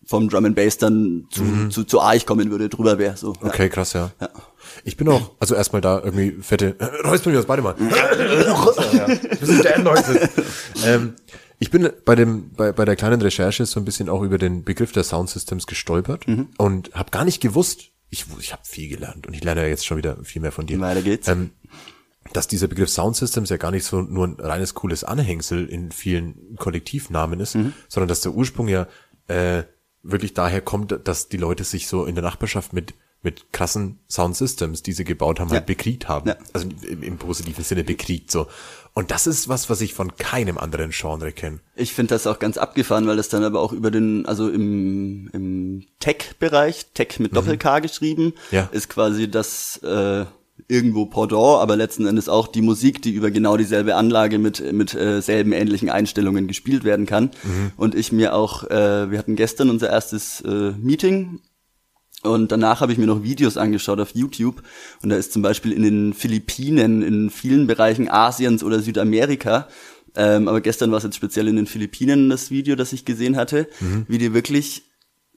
[0.05, 3.33] vom Drum and Bass dann zu, zu, zu arg kommen würde, drüber wäre so.
[3.43, 3.49] Ja.
[3.49, 4.13] Okay, krass, ja.
[4.21, 4.29] Ja.
[4.85, 7.75] Ich bin auch, also erstmal da irgendwie fette, räuspern wir uns beide mal.
[8.93, 9.07] ja.
[10.85, 11.15] Ähm,
[11.59, 14.63] ich bin bei dem, bei, bei der kleinen Recherche so ein bisschen auch über den
[14.65, 16.27] Begriff der Soundsystems gestolpert
[16.59, 19.87] und habe gar nicht gewusst, ich, ich habe viel gelernt und ich lerne ja jetzt
[19.87, 20.79] schon wieder viel mehr von dir.
[20.81, 21.29] Weiter geht's.
[21.29, 21.51] Ähm,
[22.33, 26.57] dass dieser Begriff Soundsystems ja gar nicht so nur ein reines cooles Anhängsel in vielen
[26.57, 27.53] Kollektivnamen ist,
[27.89, 28.89] sondern dass der Ursprung ja
[29.29, 29.63] äh,
[30.03, 34.37] wirklich daher kommt, dass die Leute sich so in der Nachbarschaft mit mit krassen Sound
[34.37, 35.67] Systems, die sie gebaut haben, halt Ja.
[35.67, 36.29] bekriegt haben.
[36.29, 36.37] Ja.
[36.53, 38.47] Also im, im positiven Sinne bekriegt so.
[38.99, 41.61] Und das ist was, was ich von keinem anderen Genre kenne.
[41.75, 45.29] Ich finde das auch ganz abgefahren, weil das dann aber auch über den, also im,
[45.35, 48.71] im Tech-Bereich, Tech mit Doppel-K geschrieben, Ja.
[48.73, 50.25] ist quasi das äh,
[50.67, 54.95] irgendwo Pendant, aber letzten Endes auch die Musik, die über genau dieselbe Anlage mit, mit
[54.95, 57.33] äh, selben ähnlichen Einstellungen gespielt werden kann.
[57.77, 61.41] Und ich mir auch, äh, wir hatten gestern unser erstes äh, Meeting
[62.27, 64.63] und danach habe ich mir noch Videos angeschaut auf YouTube.
[65.03, 69.69] Und da ist zum Beispiel in den Philippinen, in vielen Bereichen Asiens oder Südamerika,
[70.17, 73.37] ähm, aber gestern war es jetzt speziell in den Philippinen das Video, das ich gesehen
[73.37, 73.69] hatte,
[74.09, 74.85] wie die wirklich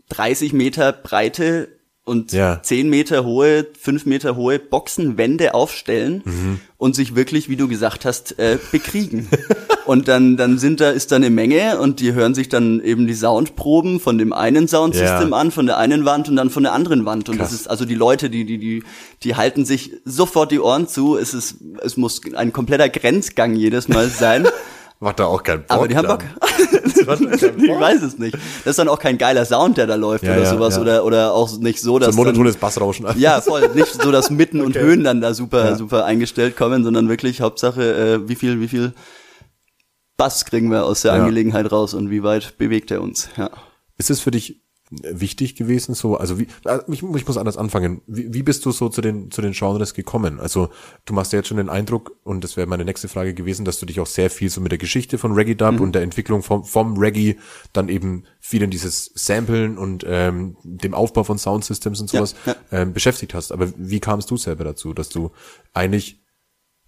[0.10, 1.79] 30 Meter breite
[2.10, 2.60] und Ja.
[2.62, 8.38] 10 Meter hohe, 5 Meter hohe Boxenwände aufstellen und sich wirklich, wie du gesagt hast,
[8.40, 9.28] äh, bekriegen.
[9.86, 13.08] und dann, dann sind da, ist da eine Menge und die hören sich dann eben
[13.08, 15.38] die Soundproben von dem einen Soundsystem Ja.
[15.38, 17.30] an, von der einen Wand und dann von der anderen Wand.
[17.30, 17.52] Und Krass.
[17.52, 18.84] das ist also die Leute, die, die, die,
[19.24, 21.18] die halten sich sofort die Ohren zu.
[21.18, 24.48] Es ist, es muss ein kompletter Grenzgang jedes Mal sein.
[25.02, 25.72] Macht da auch keinen Bock.
[25.72, 26.24] Aber die haben Bock.
[26.98, 28.34] ich weiß es nicht.
[28.36, 30.82] Das ist dann auch kein geiler Sound, der da läuft Ja, oder ja, sowas ja.
[30.82, 33.06] oder oder auch nicht so, So dass ein monotones Bassrauschen.
[33.06, 34.86] dann, ja voll nicht so, dass Mitten und Okay.
[34.86, 35.76] Höhen dann da super Ja.
[35.76, 37.82] super eingestellt kommen, sondern wirklich Hauptsache
[38.24, 38.94] äh, wie viel wie viel
[40.18, 41.20] Bass kriegen wir aus der Ja.
[41.22, 43.30] Angelegenheit raus und wie weit bewegt er uns.
[43.38, 43.50] Ja.
[43.98, 48.02] Ist es für dich wichtig gewesen, so, also wie, äh, ich, ich muss anders anfangen.
[48.08, 50.40] Wie, wie bist du so zu den, zu den Genres gekommen?
[50.40, 50.70] Also,
[51.06, 53.80] du machst ja jetzt schon den Eindruck, und das wäre meine nächste Frage gewesen, dass
[53.80, 56.42] du dich auch sehr viel so mit der Geschichte von Reggae Dub und der Entwicklung
[56.42, 57.36] vom, vom Reggae
[57.72, 62.56] dann eben viel in dieses Samplen und ähm, dem Aufbau von Soundsystems und sowas Ja,
[62.72, 63.52] Ähm, beschäftigt hast.
[63.52, 65.32] Aber wie kamst du selber dazu, dass du
[65.74, 66.24] eigentlich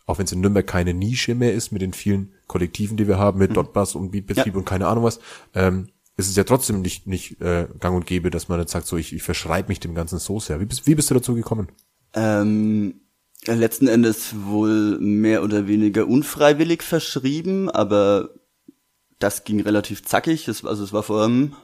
[0.08, 3.18] auch wenn es in Nürnberg keine Nische mehr ist mit den vielen Kollektiven, die wir
[3.18, 4.60] haben, mit Dotbass und Beatbetrieb Ja.
[4.60, 5.20] und keine Ahnung was,
[5.54, 5.88] ähm,
[6.18, 8.98] ist es ja trotzdem nicht, nicht äh, gang und gäbe, dass man jetzt sagt, so
[8.98, 10.60] ich, ich verschreibe mich dem Ganzen so sehr.
[10.60, 11.70] Wie bist, wie bist du dazu gekommen?
[12.14, 13.02] Ähm,
[13.46, 18.30] letzten Endes wohl mehr oder weniger unfreiwillig verschrieben, aber
[19.20, 20.48] das ging relativ zackig.
[20.48, 21.56] Es, also es war vor ähm,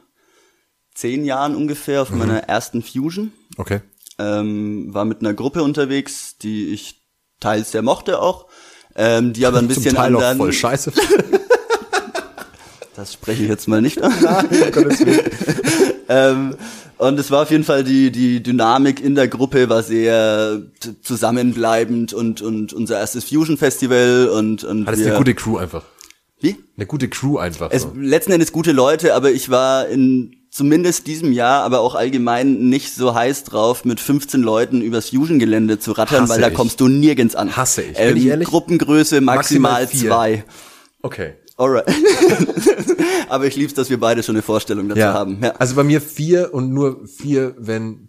[0.94, 3.32] zehn Jahren ungefähr auf meiner ersten Fusion.
[3.56, 3.80] Okay.
[4.18, 7.04] Ähm, war mit einer Gruppe unterwegs, die ich
[7.40, 8.48] teils sehr mochte auch,
[8.96, 10.38] ähm, die aber ein bisschen Zum Teil auch anderen.
[10.38, 10.92] voll scheiße.
[12.98, 14.12] Das spreche ich jetzt mal nicht an.
[16.08, 16.56] ähm,
[16.96, 20.62] und es war auf jeden Fall die, die Dynamik in der Gruppe war sehr
[21.02, 25.84] zusammenbleibend und, und unser erstes Fusion Festival und, und Hattest wir, eine gute Crew einfach.
[26.40, 26.56] wie?
[26.76, 27.68] Eine gute Crew einfach.
[27.70, 27.92] Es, so.
[27.96, 32.92] letzten Endes gute Leute, aber ich war in zumindest diesem Jahr, aber auch allgemein nicht
[32.96, 36.54] so heiß drauf, mit 15 Leuten übers Fusion-Gelände zu rattern, Hasse weil da ich.
[36.54, 37.56] kommst du nirgends an.
[37.56, 37.96] Hasse ich.
[37.96, 38.48] Ähm, Bin ich ehrlich?
[38.48, 40.44] Gruppengröße maximal, Maximal zwei.
[41.00, 41.34] Okay.
[41.58, 41.86] Alright.
[43.28, 45.38] aber ich lieb's, dass wir beide schon eine Vorstellung dazu haben.
[45.42, 45.50] Ja.
[45.58, 48.08] Also bei mir vier und nur vier, wenn,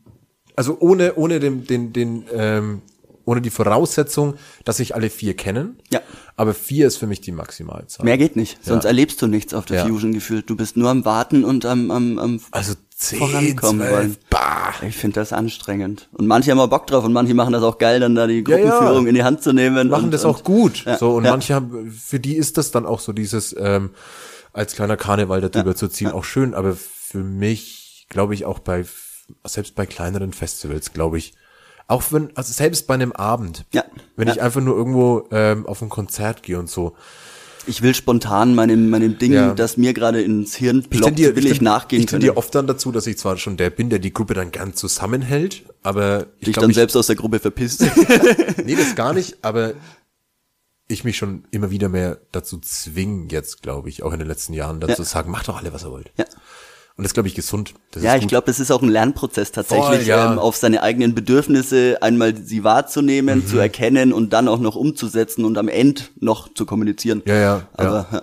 [0.56, 2.82] also ohne, ohne den, den, den, ähm,
[3.30, 4.34] ohne die Voraussetzung,
[4.66, 5.78] dass sich alle vier kennen.
[5.92, 6.02] Ja.
[6.36, 8.04] Aber vier ist für mich die Maximalzahl.
[8.04, 8.90] Mehr geht nicht, sonst Ja.
[8.90, 9.86] erlebst du nichts auf der Ja.
[9.88, 10.50] Fusion gefühlt.
[10.50, 14.18] Du bist nur am Warten und am, am, am Also zehn, vorankommen zwölf, wollen.
[14.32, 14.74] bah.
[14.88, 16.10] Ich finde das anstrengend.
[16.14, 18.44] Und manche haben auch Bock drauf und manche machen das auch geil, dann da die
[18.48, 18.64] Ja, ja.
[18.70, 19.90] Gruppenführung in die Hand zu nehmen.
[19.90, 20.86] machen und, das und, auch gut.
[20.86, 23.92] Ja, so und manche haben, für die ist das dann auch so dieses ähm,
[24.54, 26.54] als kleiner Karneval darüber zu ziehen auch schön.
[26.56, 28.86] Aber für mich, glaube ich, auch bei
[29.46, 31.34] selbst bei kleineren Festivals, glaube ich,
[31.90, 33.84] auch wenn also selbst bei einem Abend, Ja.
[34.16, 34.36] wenn Ja.
[34.36, 36.96] ich einfach nur irgendwo ähm, auf ein Konzert gehe und so,
[37.66, 39.54] Ich will spontan meinem, meinem Ding, Ja.
[39.54, 42.30] das mir gerade ins Hirn ploppt, tendiere- will ich, ten- nachgehen Ich können.
[42.32, 45.64] oft dann dazu, dass ich zwar schon der bin, der die Gruppe dann gern zusammenhält,
[45.84, 47.82] aber ich dich glaube, dann ich, selbst aus der Gruppe verpisst.
[48.66, 49.74] nee, das gar nicht, aber
[50.88, 54.54] ich mich schon immer wieder mehr dazu zwingen jetzt, glaube ich, auch in den letzten
[54.54, 54.96] Jahren, dazu Ja.
[54.96, 56.12] zu sagen, macht doch alle, was ihr wollt.
[56.18, 56.26] ja.
[57.00, 57.76] Und das glaube ich gesund.
[57.92, 60.34] Das Ja, ich glaube, das ist auch ein Lernprozess tatsächlich, Voll, ja.
[60.34, 63.48] ähm, auf seine eigenen Bedürfnisse einmal sie wahrzunehmen, Mhm.
[63.48, 67.22] zu erkennen und dann auch noch umzusetzen und am Ende noch zu kommunizieren.
[67.26, 68.22] Ja, ja, Aber ja.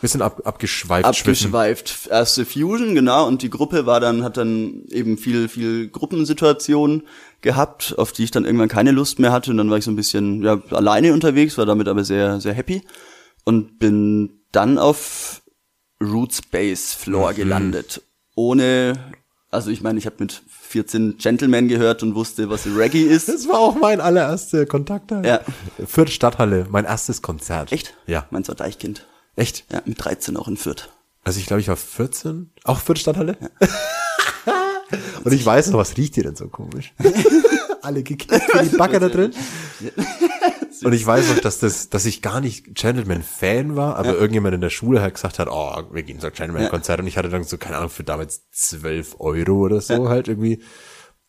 [0.00, 1.04] bisschen ab, abgeschweift.
[1.04, 2.08] abgeschweift.
[2.10, 7.04] Erste Fusion, genau, und die Gruppe war dann, hat dann eben viel, viel Gruppensituationen
[7.40, 9.52] gehabt, auf die ich dann irgendwann keine Lust mehr hatte.
[9.52, 12.52] Und dann war ich so ein bisschen ja, alleine unterwegs, war damit aber sehr, sehr
[12.52, 12.82] happy.
[13.44, 15.40] Und bin dann auf
[16.02, 18.02] Roots Base Floor gelandet.
[18.38, 18.92] Ohne,
[19.50, 23.28] also ich meine, ich habe mit 14 Gentlemen gehört und wusste, was Reggae ist.
[23.38, 25.10] Das war auch mein allererster Kontakt.
[25.10, 25.40] Ja.
[25.84, 27.72] Fürth Stadthalle, mein erstes Konzert.
[27.72, 27.94] Echt?
[28.06, 28.28] Ja.
[28.30, 29.08] Meins war Deichkind.
[29.34, 29.64] Echt?
[29.72, 30.88] Ja, mit 13 auch in Fürth.
[31.24, 32.52] Also ich glaube, ich war 14.
[32.62, 33.36] Auch Fürth Stadthalle?
[35.24, 36.94] Und ich weiß noch, was riecht hier denn so komisch?
[37.82, 39.34] Alle gekippt die Backe da drin.
[40.84, 44.60] Und ich weiß noch, dass das, dass ich gar nicht Gentleman-Fan war, aber irgendjemand in
[44.60, 47.44] der Schule halt gesagt hat, oh, wir gehen so ein Gentleman-Konzert und ich hatte dann
[47.44, 50.62] so, keine Ahnung, für damals 12 Euro oder so halt irgendwie.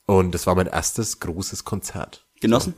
[0.06, 2.28] Und das war mein erstes großes Konzert.
[2.42, 2.74] Genossen?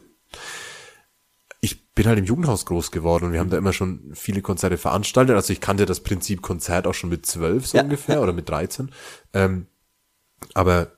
[1.62, 4.78] Ich bin halt im Jugendhaus groß geworden und wir haben da immer schon viele Konzerte
[4.78, 5.36] veranstaltet.
[5.36, 8.50] Also ich kannte das Prinzip Konzert auch schon mit zwölf so Ja, ungefähr oder mit
[8.50, 8.92] 13.
[9.34, 9.68] Ähm,
[10.54, 10.98] aber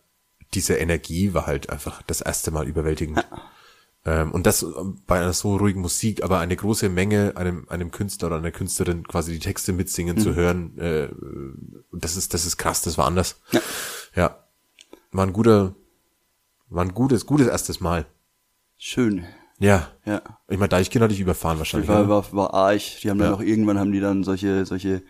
[0.54, 3.20] diese Energie war halt einfach das erste Mal überwältigend.
[3.20, 3.40] Ähm,
[4.06, 8.28] und das ähm, bei einer so ruhigen Musik, aber eine große Menge einem, einem Künstler
[8.28, 11.08] oder einer Künstlerin quasi die Texte mitsingen zu hören, äh,
[11.94, 13.40] das ist, das ist krass, das war anders.
[13.52, 13.62] Ja.
[14.16, 14.40] ja.
[15.12, 15.76] War ein guter,
[16.70, 18.06] war ein gutes, gutes erstes Mal.
[18.78, 19.26] Schön.
[19.60, 19.88] Ja.
[20.06, 20.22] Ja.
[20.50, 21.88] Ich meine, Deichkind hatte ich überfahren wahrscheinlich.
[21.88, 22.10] war, oder?
[22.10, 22.82] war, war arg.
[23.02, 23.36] Die haben dann Ja.
[23.36, 25.04] auch irgendwann haben die dann solche, solche,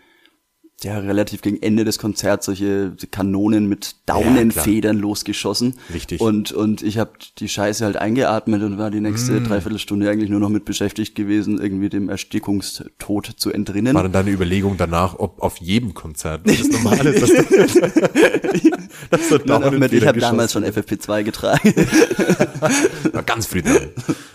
[0.82, 5.78] ja, relativ gegen Ende des Konzerts solche Kanonen mit Daunenfedern losgeschossen.
[5.88, 6.20] Wichtig.
[6.20, 9.44] Und, und ich habe die Scheiße halt eingeatmet und war die nächste Mm.
[9.44, 13.94] Dreiviertelstunde eigentlich nur noch mit beschäftigt gewesen, irgendwie dem Erstickungstod zu entrinnen.
[13.94, 17.30] War dann deine Überlegung danach, ob auf jedem Konzert das normal ist, dass
[19.10, 21.74] dass du Ahmed, ich habe damals schon geschossen FFP2 getragen.
[23.12, 23.90] War ganz früh dran.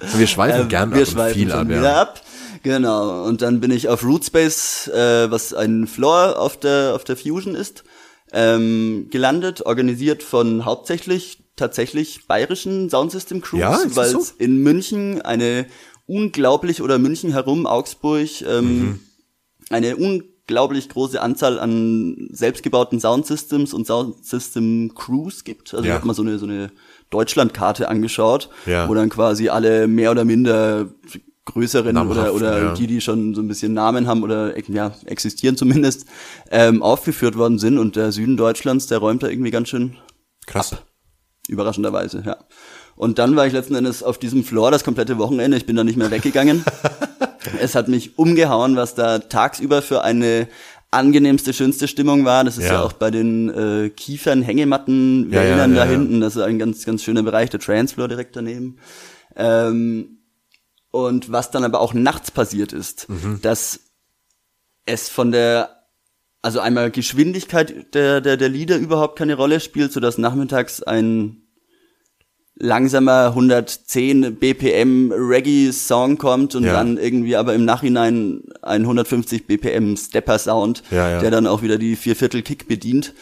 [0.07, 2.01] So, wir schweifen gern Äh, wir ab und schweifen viel schon ab, ja.
[2.01, 2.21] ab.
[2.63, 3.23] Genau.
[3.25, 7.55] Und dann bin ich auf Rootspace, äh, was ein Floor auf der auf der Fusion
[7.55, 7.83] ist,
[8.33, 14.19] ähm, gelandet, organisiert von hauptsächlich tatsächlich bayerischen Soundsystem Crews, Ja, weil so?
[14.19, 15.65] es in München eine
[16.05, 18.99] unglaublich oder München herum Augsburg ähm, Mhm.
[19.69, 25.73] eine unglaublich große Anzahl an selbstgebauten Soundsystems und Soundsystem Crews gibt.
[25.73, 25.91] Also Ja.
[25.91, 26.71] ich habe mal so eine so eine
[27.09, 28.87] Deutschlandkarte angeschaut, Ja.
[28.89, 30.87] wo dann quasi alle mehr oder minder
[31.53, 32.73] größeren oder, Namhaften, oder ja.
[32.73, 36.05] die, die schon so ein bisschen Namen haben oder ja, existieren zumindest,
[36.51, 39.95] ähm, aufgeführt worden sind und der Süden Deutschlands, der räumt da irgendwie ganz schön
[40.45, 40.75] Krass.
[41.47, 42.37] überraschenderweise, ja.
[42.95, 45.83] Und dann war ich letzten Endes auf diesem Floor das komplette Wochenende, ich bin da
[45.85, 46.65] nicht mehr weggegangen.
[47.61, 50.47] es hat mich umgehauen, was da tagsüber für eine
[50.91, 52.43] angenehmste, schönste Stimmung war.
[52.43, 52.83] Das ist ja, Ja.
[52.83, 56.19] auch bei den äh, Kiefern, Hängematten, Ja, ja, Wäldern ja, da hinten.
[56.19, 58.77] Das ist ein ganz, ganz schöner Bereich, der Transfloor direkt daneben.
[59.35, 60.18] Ähm,
[60.91, 63.39] und was dann aber auch nachts passiert ist, Mhm.
[63.41, 63.79] dass
[64.85, 65.85] es von der,
[66.41, 71.43] also einmal Geschwindigkeit der, der, der Lieder überhaupt keine Rolle spielt, sodass nachmittags ein
[72.59, 76.73] langsamer 110 BPM Reggae-Song kommt und Ja.
[76.73, 81.19] dann irgendwie aber im Nachhinein ein 150 BPM Stepper-Sound, Ja, ja.
[81.19, 83.13] der dann auch wieder die Vierviertel Kick bedient.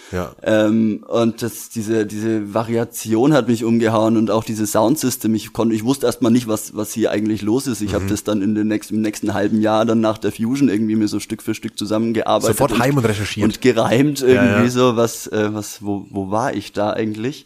[0.44, 5.36] Ähm, und das, diese, diese Variation hat mich umgehauen und auch diese Soundsystem.
[5.36, 7.82] Ich konnte, ich wusste erstmal nicht, was, was hier eigentlich los ist.
[7.82, 7.96] Ich Mhm.
[7.96, 10.96] habe das dann in den nächsten, im nächsten halben Jahr dann nach der Fusion irgendwie
[10.96, 12.58] mir so Stück für Stück zusammengearbeitet.
[12.58, 13.44] Sofort heim und recherchiert.
[13.46, 17.46] Und gereimt irgendwie so, was, äh, was, wo, wo war ich da eigentlich?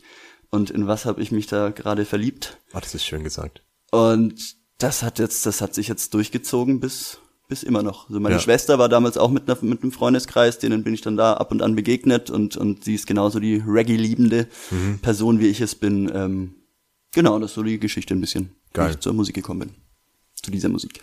[0.52, 2.58] Und in was habe ich mich da gerade verliebt?
[2.74, 3.64] Ah, das ist schön gesagt.
[3.92, 8.10] Und das hat jetzt, das hat sich jetzt durchgezogen bis, bis immer noch.
[8.10, 8.42] Also meine Ja.
[8.42, 11.52] Schwester war damals auch mit, einer, mit einem Freundeskreis, denen bin ich dann da ab
[11.52, 15.00] und an begegnet und, und sie ist genauso die Reggae-liebende Mhm.
[15.00, 16.12] Person, wie ich es bin.
[16.14, 16.56] Ähm,
[17.14, 18.88] genau, das ist so die Geschichte ein bisschen, Geil.
[18.88, 19.76] wie ich zur Musik gekommen bin.
[20.36, 21.02] Zu dieser Musik.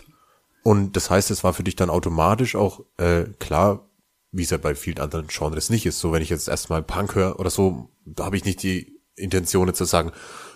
[0.62, 3.88] Und das heißt, es war für dich dann automatisch auch äh, klar,
[4.32, 6.00] wie es ja bei vielen anderen Genres nicht ist.
[6.00, 9.68] So, wenn ich jetzt erstmal Punk höre oder so, da habe ich nicht die Intention
[9.68, 10.12] jetzt zu sagen,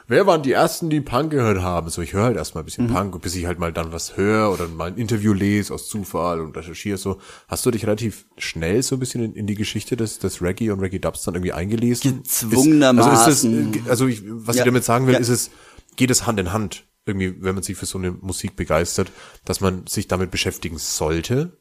[0.09, 1.89] wer waren die ersten, die Punk gehört haben?
[1.91, 2.93] So, ich höre halt erstmal ein bisschen Mhm.
[2.93, 6.41] Punk, bis ich halt mal dann was höre oder mal ein Interview lese aus Zufall
[6.41, 7.19] und recherchiere so.
[7.49, 10.71] Hast du dich relativ schnell so ein bisschen in, in die Geschichte des, des Reggae
[10.71, 12.23] und Reggae Dubs dann irgendwie eingelesen?
[12.23, 13.13] Gezwungenermaßen.
[13.13, 14.63] Ist, also, ist es, also ich, was Ja.
[14.63, 15.21] ich damit sagen will, Ja.
[15.21, 15.51] ist es,
[15.97, 19.11] geht es Hand in Hand, irgendwie, wenn man sich für so eine Musik begeistert,
[19.45, 21.57] dass man sich damit beschäftigen sollte.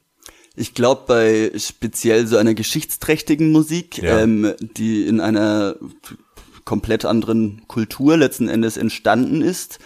[0.54, 4.20] Ich glaube, bei speziell so einer geschichtsträchtigen Musik, Ja.
[4.20, 5.76] ähm, die in einer
[6.64, 9.78] komplett anderen Kultur letzten Endes entstanden ist,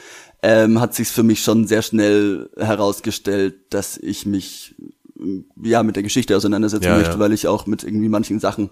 [0.43, 4.75] ähm, hat sich für mich schon sehr schnell herausgestellt, dass ich mich
[5.19, 7.19] äh, ja mit der Geschichte auseinandersetzen Ja, möchte, ja.
[7.19, 8.71] weil ich auch mit irgendwie manchen Sachen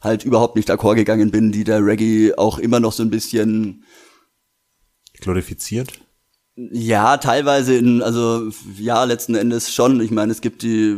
[0.00, 3.84] halt überhaupt nicht d'accord gegangen bin, die der Reggae auch immer noch so ein bisschen
[5.20, 5.92] Glorifiziert.
[6.56, 10.00] ja, teilweise in, also ja, letzten Endes schon.
[10.00, 10.96] Ich meine, es gibt die,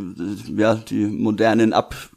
[0.57, 1.73] ja, die modernen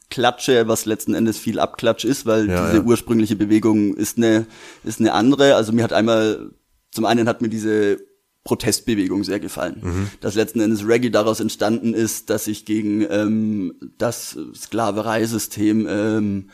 [0.08, 2.84] Abklatsche, was letzten Endes viel Abklatsch ist, weil Ja, diese ja.
[2.84, 4.48] ursprüngliche Bewegung ist eine,
[4.84, 5.56] ist eine andere.
[5.56, 6.52] Also mir hat einmal,
[6.92, 8.00] zum einen hat mir diese
[8.46, 9.82] Protestbewegung sehr gefallen.
[9.82, 10.10] Mhm.
[10.22, 16.50] Dass letzten Endes Reggae daraus entstanden ist, dass ich gegen ähm, das Sklavereisystem ähm,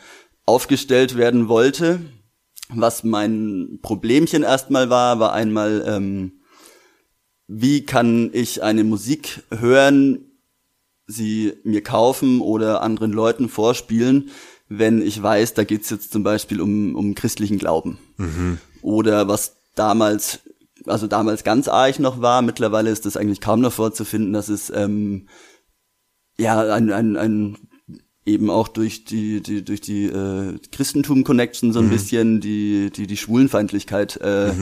[0.46, 2.00] aufgestellt werden wollte.
[2.70, 6.40] Was mein Problemchen erstmal war, war einmal, ähm,
[7.46, 10.33] wie kann ich eine Musik hören,
[11.06, 14.30] sie mir kaufen oder anderen Leuten vorspielen,
[14.68, 17.98] wenn ich weiß, da geht's jetzt zum Beispiel um, um christlichen Glauben.
[18.82, 20.40] Oder was damals,
[20.86, 24.70] also damals ganz arg noch war, mittlerweile ist das eigentlich kaum noch vorzufinden, dass es
[24.74, 25.28] ähm,
[26.38, 27.58] ja ein, ein, ein
[28.26, 33.16] eben auch durch die, die durch die äh, Christentum-Connection so ein bisschen die, die, die
[33.18, 34.52] Schwulenfeindlichkeit äh,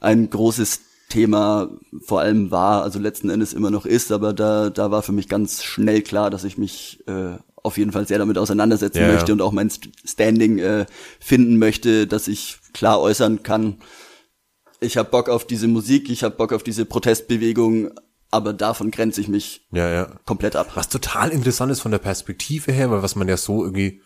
[0.00, 0.80] ein großes
[1.14, 1.68] Thema
[2.04, 5.28] vor allem war, also letzten Endes immer noch ist, aber da, da war für mich
[5.28, 9.14] ganz schnell klar, dass ich mich äh, auf jeden Fall sehr damit auseinandersetzen Ja, ja.
[9.14, 10.86] möchte und auch mein St- Standing äh,
[11.20, 13.76] finden möchte, dass ich klar äußern kann,
[14.80, 17.90] ich habe Bock auf diese Musik, ich habe Bock auf diese Protestbewegung,
[18.30, 20.06] aber davon grenze ich mich Ja, ja.
[20.26, 20.72] komplett ab.
[20.74, 24.02] Was total interessant ist von der Perspektive her, weil was man ja so irgendwie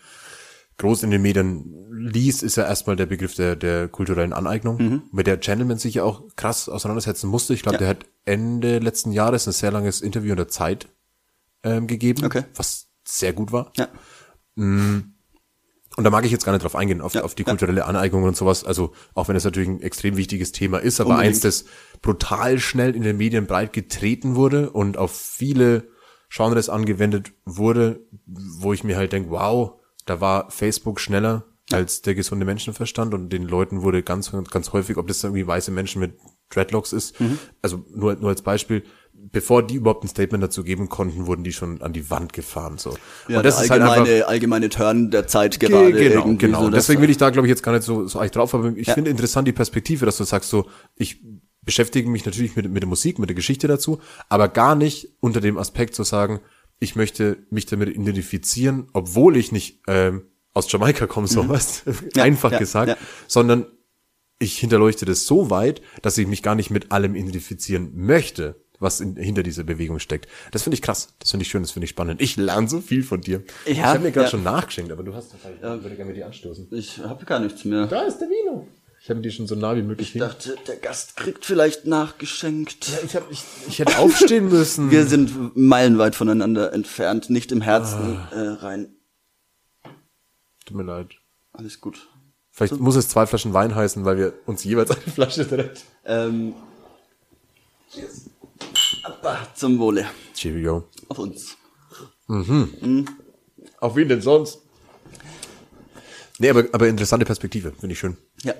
[0.79, 5.27] groß in den Medien liest, ist ja erstmal der Begriff der, der kulturellen Aneignung, mit
[5.27, 7.53] der Gentleman sich ja auch krass auseinandersetzen musste.
[7.53, 7.83] Ich glaube, Mhm.
[7.83, 7.93] Ja.
[7.93, 10.89] der hat Ende letzten Jahres ein sehr langes Interview in der Zeit
[11.63, 12.43] ähm, gegeben, Okay.
[12.55, 13.71] was sehr gut war.
[13.77, 13.87] Ja.
[14.55, 18.23] Und da mag ich jetzt gar nicht drauf eingehen, auf, Ja, auf die kulturelle Aneignung
[18.23, 18.63] und sowas.
[18.63, 21.35] Also, auch wenn es natürlich ein extrem wichtiges Thema ist, aber Unbedingt.
[21.35, 21.65] eins, das
[22.01, 25.89] brutal schnell in den Medien breit getreten wurde und auf viele
[26.29, 29.73] Genres angewendet wurde, wo ich mir halt denke, wow,
[30.09, 34.97] da war Facebook schneller als der gesunde Menschenverstand und den Leuten wurde ganz, ganz häufig,
[34.97, 36.13] ob das irgendwie weiße Menschen mit
[36.49, 37.37] Dreadlocks ist, Mhm.
[37.61, 41.51] also nur, nur als Beispiel, bevor die überhaupt ein Statement dazu geben konnten, wurden die
[41.51, 42.95] schon an die Wand gefahren, so.
[43.27, 45.91] Ja, und das ist halt allgemeine, einfach, allgemeine Turn der Zeit Ge- gerade.
[45.93, 46.63] Genau, genau.
[46.63, 48.75] so, Deswegen will ich da, glaube ich, jetzt gar nicht so, so eigentlich drauf, aber
[48.75, 48.95] ich Ja.
[48.95, 51.21] finde interessant die Perspektive, dass du sagst so, ich
[51.61, 55.39] beschäftige mich natürlich mit, mit der Musik, mit der Geschichte dazu, aber gar nicht unter
[55.41, 56.39] dem Aspekt zu sagen,
[56.79, 61.93] ich möchte mich damit identifizieren, obwohl ich nicht ähm, aus Jamaika komme, so was, Mhm.
[62.15, 62.97] Ja, einfach ja, gesagt, ja.
[63.27, 63.65] sondern
[64.39, 69.01] ich hinterleuchte das so weit, dass ich mich gar nicht mit allem identifizieren möchte, was
[69.01, 70.27] in, hinter dieser Bewegung steckt.
[70.51, 72.21] Das finde ich krass, das finde ich schön, das finde ich spannend.
[72.21, 73.43] Ich lerne so viel von dir.
[73.65, 74.31] Ja, ich habe mir gerade ja.
[74.31, 76.69] schon nachgeschenkt, aber du hast ich würde gerne mit dir anstoßen.
[76.71, 77.87] Ich habe gar nichts mehr.
[77.87, 78.65] Da ist der Vino.
[79.09, 82.87] Ich habe die schon so nah wie möglich Ich dachte, der Gast kriegt vielleicht nachgeschenkt.
[83.03, 84.91] Ich, hab, ich, ich hätte aufstehen müssen.
[84.91, 88.29] Wir sind meilenweit voneinander entfernt, nicht im Herzen Ah.
[88.31, 88.93] äh, rein.
[90.63, 91.15] Tut mir leid.
[91.53, 92.07] Alles gut.
[92.51, 95.85] Vielleicht muss es zwei Flaschen Wein heißen, weil wir uns jeweils eine Flasche direkt.
[96.05, 96.53] Ähm,
[99.01, 100.05] Abba, zum Wohle.
[100.43, 100.83] Go.
[101.07, 101.57] Auf uns.
[103.79, 104.59] Auf wen denn sonst?
[106.37, 108.15] Nee, aber, aber interessante Perspektive, finde ich schön.
[108.43, 108.53] Ja.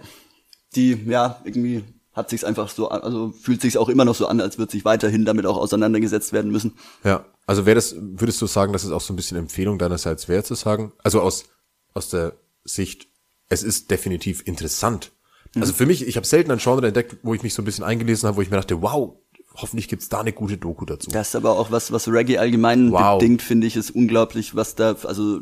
[0.76, 4.28] Die, ja, irgendwie hat sich's einfach so, an- also fühlt sich's auch immer noch so
[4.28, 6.74] an, als wird sich weiterhin damit auch auseinandergesetzt werden müssen.
[7.04, 10.28] Ja, also wäre das, würdest du sagen, dass es auch so ein bisschen Empfehlung deinerseits
[10.28, 10.92] wäre zu sagen?
[11.04, 11.46] Also aus,
[11.94, 12.34] aus der
[12.66, 13.08] Sicht,
[13.48, 15.12] es ist definitiv interessant.
[15.56, 17.84] Also für mich, ich habe selten ein Genre entdeckt, wo ich mich so ein bisschen
[17.84, 19.16] eingelesen habe, wo ich mir dachte, wow,
[19.56, 21.10] hoffentlich gibt's da eine gute Doku dazu.
[21.10, 23.18] Das ist aber auch was, was Reggae allgemein Wow.
[23.18, 25.40] bedingt, finde ich, ist unglaublich, was da, also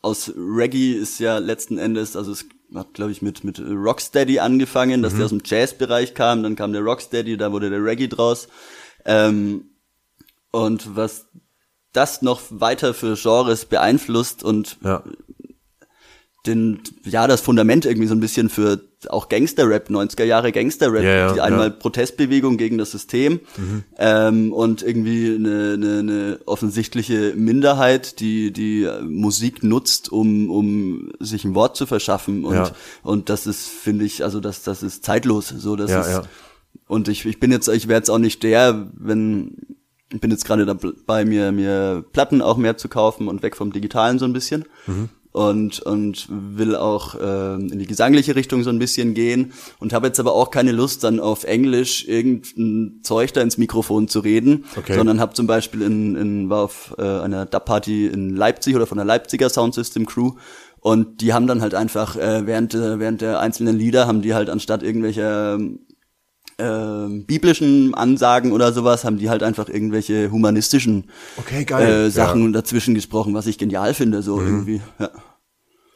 [0.00, 5.02] aus Reggae ist ja letzten Endes, also es hat, glaube ich, mit, mit Rocksteady angefangen,
[5.02, 8.48] dass der aus dem Jazzbereich kam, dann kam der Rocksteady, da wurde der Reggae draus.
[9.04, 9.70] Ähm,
[10.50, 11.26] und was
[11.92, 15.02] das noch weiter für Genres beeinflusst und Ja.
[16.48, 21.10] Den, ja, das Fundament irgendwie so ein bisschen für auch Gangster-Rap, 90er Jahre Gangster-Rap, Ja,
[21.14, 21.74] ja, die einmal ja.
[21.74, 21.78] Mhm.
[21.78, 23.38] Protestbewegung gegen das System
[23.96, 31.44] ähm, und irgendwie eine, eine, eine offensichtliche Minderheit, die die Musik nutzt, um, um sich
[31.44, 32.70] ein Wort zu verschaffen und Ja.
[33.04, 36.22] und das ist, finde ich, also das das ist zeitlos, so das ist
[36.88, 39.76] und ich ich bin jetzt ich wäre jetzt auch nicht der, wenn
[40.12, 43.72] ich bin jetzt gerade dabei mir mir Platten auch mehr zu kaufen und weg vom
[43.72, 44.64] digitalen so ein bisschen
[45.32, 50.06] und und will auch ähm, in die gesangliche Richtung so ein bisschen gehen und habe
[50.06, 54.64] jetzt aber auch keine Lust dann auf Englisch irgendein Zeug da ins Mikrofon zu reden,
[54.76, 54.94] Okay.
[54.94, 58.96] sondern habe zum Beispiel in, in war auf äh, einer Dub-Party in Leipzig oder von
[58.98, 60.32] der Leipziger Soundsystem Crew
[60.80, 64.34] und die haben dann halt einfach äh, während äh, während der einzelnen Lieder haben die
[64.34, 65.58] halt anstatt irgendwelcher
[66.58, 72.06] ähm, biblischen Ansagen oder sowas, haben die halt einfach irgendwelche humanistischen Okay, geil.
[72.06, 72.48] äh, Sachen Ja.
[72.48, 72.52] Mhm.
[72.52, 74.80] dazwischen gesprochen, was ich genial finde, so irgendwie.
[74.98, 75.10] Ja.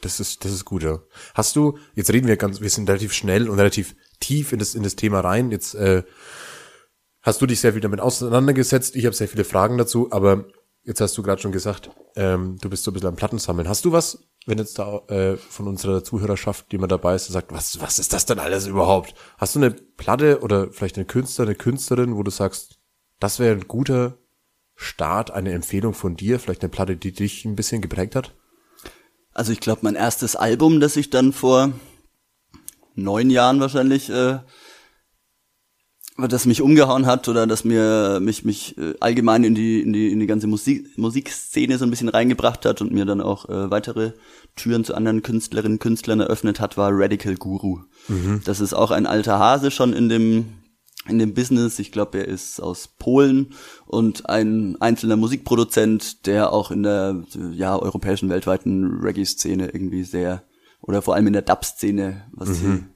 [0.03, 1.01] Das ist, das ist gut, ja.
[1.35, 4.75] Hast du, jetzt reden wir ganz, wir sind relativ schnell und relativ tief in das,
[4.75, 5.51] in das Thema rein.
[5.53, 6.03] Jetzt äh,
[7.23, 8.97] hast du dich sehr viel damit auseinandergesetzt.
[8.97, 10.47] Ich habe sehr viele Fragen dazu, aber
[10.85, 13.69] jetzt hast du gerade schon gesagt, ähm, du bist so ein bisschen am Plattensammeln.
[13.69, 17.53] Hast du was, wenn jetzt da äh, von unserer Zuhörerschaft jemand dabei ist, der sagt,
[17.53, 19.15] was, was ist das denn alles überhaupt?
[19.39, 22.79] Hast du eine Platte oder vielleicht einen Künstler, eine Künstlerin, wo du sagst,
[23.21, 24.19] das wäre ein guter
[24.75, 28.35] Start, eine Empfehlung von dir, vielleicht eine Platte, die dich ein bisschen geprägt hat?
[29.33, 31.73] Also ich glaube, mein erstes Album, das ich dann vor
[32.95, 34.41] neun Jahren wahrscheinlich, äh,
[36.19, 40.11] das mich umgehauen hat oder das mir mich mich äh, allgemein in die in die
[40.13, 43.71] in die ganze Musik Musikszene so ein bisschen reingebracht hat und mir dann auch äh,
[43.71, 44.13] weitere
[44.55, 47.81] Türen zu anderen Künstlerinnen und Künstlern eröffnet hat, war Radical Guru.
[48.45, 50.47] Das ist auch ein alter Hase schon in dem
[51.09, 51.79] in dem Business.
[51.79, 53.55] Ich glaube, er ist aus Polen
[53.87, 60.45] und ein einzelner Musikproduzent, der auch in der ja europäischen weltweiten Reggae-Szene irgendwie sehr
[60.83, 62.89] oder vor allem in der Dub-Szene, was Mhm.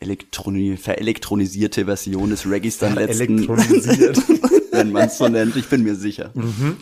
[0.00, 4.18] Elektroni verelektronisierte Version des Reggaes dann letzten, Elektronisiert.
[4.70, 5.56] wenn man es so nennt.
[5.56, 6.32] Ich bin mir sicher.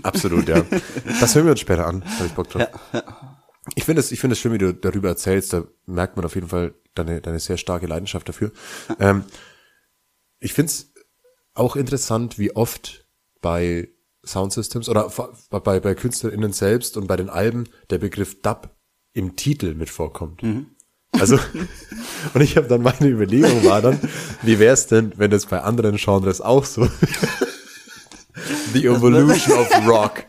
[0.03, 0.65] Absolut, ja.
[1.21, 2.05] Das hören wir uns später an.
[2.05, 2.69] Hab ich Bock drauf.
[3.75, 5.53] Ich finde es, ich finde es schön, wie du darüber erzählst.
[5.53, 8.53] Da merkt man auf jeden Fall deine, deine sehr starke Leidenschaft dafür.
[9.01, 9.25] Ähm,
[10.39, 10.93] ich finde es
[11.55, 13.07] auch interessant, wie oft
[13.41, 13.89] bei
[14.25, 15.11] Soundsystems oder
[15.51, 18.77] bei, bei KünstlerInnen selbst und bei den Alben der Begriff Dub
[19.13, 20.43] im Titel mit vorkommt.
[21.19, 21.39] Also,
[22.35, 23.99] und ich habe dann meine Überlegung war dann,
[24.43, 26.89] wie wäre es denn, wenn das bei anderen Genres auch so
[28.73, 30.25] The Evolution of Rock.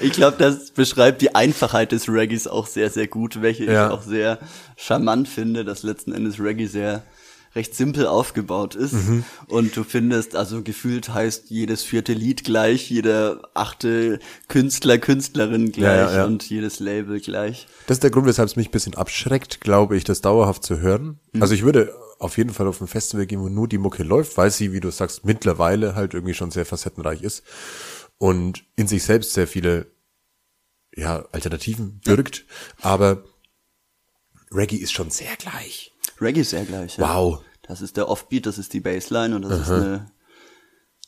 [0.00, 3.86] Ich glaube, das beschreibt die Einfachheit des Reggaes auch sehr, sehr gut, welche Ja.
[3.88, 4.38] ich auch sehr
[4.76, 7.02] charmant finde, dass letzten Endes Reggae sehr
[7.54, 8.92] recht simpel aufgebaut ist.
[8.92, 9.24] Mhm.
[9.46, 14.18] Und du findest, also gefühlt heißt jedes vierte Lied gleich, jeder achte
[14.48, 16.24] Künstler, Künstlerin gleich Ja, ja, ja.
[16.24, 17.66] und jedes Label gleich.
[17.86, 20.78] Das ist der Grund, weshalb es mich ein bisschen abschreckt, glaube ich, das dauerhaft zu
[20.78, 21.18] hören.
[21.40, 24.36] Also ich würde auf jeden Fall auf ein Festival gehen, wo nur die Mucke läuft,
[24.36, 27.42] weil sie, wie du sagst, mittlerweile halt irgendwie schon sehr facettenreich ist
[28.18, 29.86] und in sich selbst sehr viele
[30.94, 32.44] ja, Alternativen birgt.
[32.80, 33.22] Aber
[34.50, 35.92] Reggae ist schon sehr gleich.
[36.20, 36.96] Reggae ist sehr gleich.
[36.96, 37.16] Ja.
[37.16, 37.42] Wow.
[37.62, 40.06] Das ist der Offbeat, das ist die Bassline und das ist eine,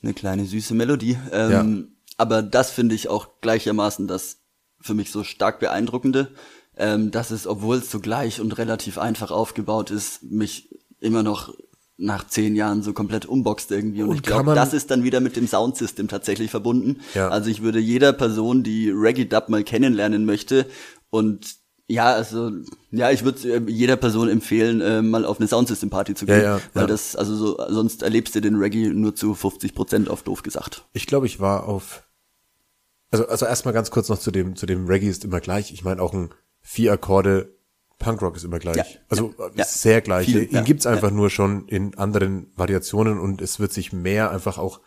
[0.02, 1.18] eine kleine süße Melodie.
[1.32, 1.96] Ähm, Ja.
[2.18, 4.40] Aber das finde ich auch gleichermaßen das
[4.78, 6.34] für mich so stark beeindruckende,
[6.76, 10.68] ähm, dass es, obwohl es so gleich und relativ einfach aufgebaut ist, mich
[11.00, 11.54] immer noch
[11.96, 14.02] nach zehn Jahren so komplett umboxt irgendwie.
[14.02, 17.00] Und, Und ich glaube, das ist dann wieder mit dem Soundsystem tatsächlich verbunden.
[17.14, 17.28] Ja.
[17.28, 20.66] Also ich würde jeder Person, die Reggae Dub mal kennenlernen möchte
[21.10, 21.56] und
[21.90, 22.52] ja, also
[22.92, 26.36] ja, ich würde äh, jeder Person empfehlen, äh, mal auf eine Soundsystem Party zu gehen,
[26.38, 26.86] Ja, ja, weil ja.
[26.86, 30.84] das also so sonst erlebst du den Reggae nur zu 50 Prozent auf doof gesagt.
[30.92, 32.04] Ich glaube, ich war auf.
[33.10, 35.72] Also, also erstmal ganz kurz noch zu dem, zu dem Reggae ist immer gleich.
[35.72, 36.30] Ich meine auch ein
[36.60, 37.52] vier Akkorde
[37.98, 39.00] Punkrock ist immer gleich.
[39.08, 40.26] Also sehr gleich.
[40.26, 44.58] Viel, Ihn gibt's einfach nur schon in anderen Variationen und es wird sich mehr einfach
[44.58, 44.80] auch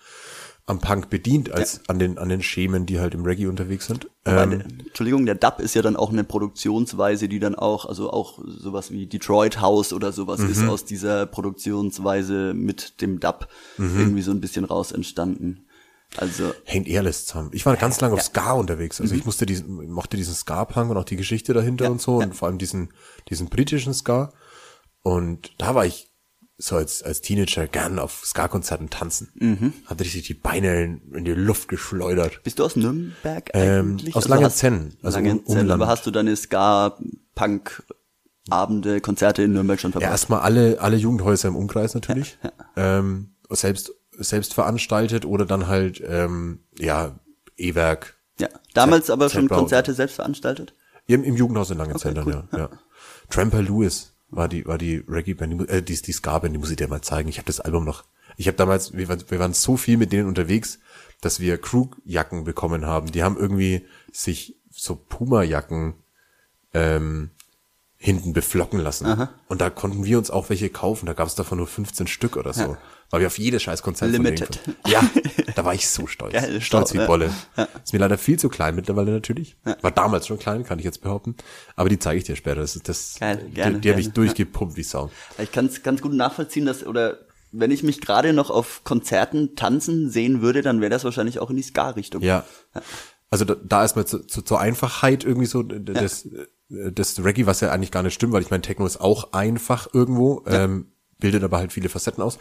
[0.66, 4.08] am Punk bedient als an den an den Schemen, die halt im Reggae unterwegs sind.
[4.26, 8.10] Ähm, der, Entschuldigung, der Dub ist ja dann auch eine Produktionsweise, die dann auch, also
[8.12, 10.50] auch sowas wie Detroit House oder sowas Mhm.
[10.52, 13.48] ist aus dieser Produktionsweise mit dem Dub
[13.78, 14.00] Mhm.
[14.00, 15.66] irgendwie so ein bisschen raus entstanden.
[16.18, 17.50] Also hängt eher alles zusammen.
[17.54, 19.02] Ich war ganz lange auf Ska unterwegs.
[19.02, 22.36] Also ich musste diesen, mochte diesen Ska-Punk und auch die Geschichte dahinter und so und
[22.36, 22.94] vor allem diesen,
[23.30, 24.32] diesen britischen Ska.
[25.02, 26.12] Und da war ich
[26.66, 29.32] so als, als Teenager gern auf Ska-Konzerten tanzen.
[29.36, 29.74] Mhm.
[29.86, 30.84] Hatte richtig die Beine
[31.14, 32.42] in, die Luft geschleudert.
[32.44, 34.16] bist du aus Nürnberg Ähm, eigentlich?
[34.16, 35.72] aus Also Langenzenn, also Langenzenn, Umland.
[35.72, 36.34] aber hast du deine
[37.44, 40.12] Ska-Punk-Abende, Konzerte in Nürnberg schon Ja, verbracht?
[40.12, 42.38] erstmal alle, alle Jugendhäuser im Umkreis natürlich.
[42.76, 47.20] Ähm, selbst, selbst veranstaltet oder dann halt, ähm, ja,
[47.58, 48.16] E-Werk.
[48.40, 49.48] Ja, damals Z- aber schon.
[49.50, 50.74] Konzerte selbst veranstaltet?
[51.08, 52.70] Im, im Jugendhaus in Langenzenn Okay, dann, ja, ja.
[53.30, 56.88] Tramper Lewis war die, war die Reggae-Band, äh, die, die Ska-Band, die muss ich dir
[56.88, 57.30] mal zeigen.
[57.30, 58.04] Ich habe das Album noch.
[58.38, 60.80] Ich habe damals, wir, waren- wir waren so viel mit denen unterwegs,
[61.22, 63.12] dass wir Krugjacken bekommen haben.
[63.12, 65.94] Die haben irgendwie sich so Puma-Jacken
[66.74, 67.30] ähm,
[68.06, 69.30] hinten beflocken lassen.
[69.48, 71.06] Und da konnten wir uns auch welche kaufen.
[71.06, 72.76] Da gab es davon nur 15 Stück oder so.
[73.10, 74.60] Weil wir auf jedes scheiß Konzert von denen Limited.
[74.66, 75.02] gekommen- Ja,
[75.56, 76.34] da war ich so stolz.
[76.34, 77.06] Geil, stolz Stau- wie ja.
[77.06, 77.32] Bolle.
[77.84, 79.56] Ist mir leider viel zu klein mittlerweile natürlich.
[79.82, 81.36] War damals schon klein, kann ich jetzt behaupten.
[81.78, 82.60] Aber die zeige ich dir später.
[82.62, 83.16] Das ist das.
[83.20, 85.10] Geil, die gerne, die habe ich durchgepumpt wie Sau.
[85.38, 87.20] Ich kann es ganz gut nachvollziehen, dass, oder
[87.52, 91.52] wenn ich mich gerade noch auf Konzerten tanzen sehen würde, dann wäre das wahrscheinlich auch
[91.52, 92.22] in die Ska-Richtung.
[92.24, 92.44] Ja.
[93.34, 96.92] Also da, da ist mal zu, zu, zur Einfachheit irgendwie so d- d- das, äh,
[96.92, 99.88] das Reggae, was ja eigentlich gar nicht stimmt, weil ich meine, Techno ist auch einfach
[99.92, 102.38] irgendwo, ähm, bildet aber halt viele Facetten aus.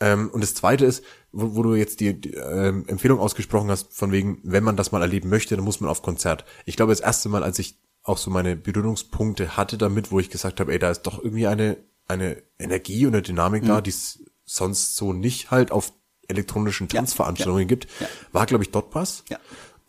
[0.00, 3.94] Ähm, und das Zweite ist, wo, wo du jetzt die, die ähm, Empfehlung ausgesprochen hast,
[3.94, 6.44] von wegen, wenn man das mal erleben möchte, dann muss man auf Konzert.
[6.64, 10.28] Ich glaube, das erste Mal, als ich auch so meine Berührungspunkte hatte damit, wo ich
[10.30, 11.76] gesagt habe, ey, da ist doch irgendwie eine,
[12.08, 15.92] eine Energie und eine Dynamik da, die es sonst so nicht halt auf
[16.28, 17.86] elektronischen Tanzveranstaltungen gibt,
[18.32, 19.24] war, glaube ich, Dotpass.
[19.28, 19.38] Ja.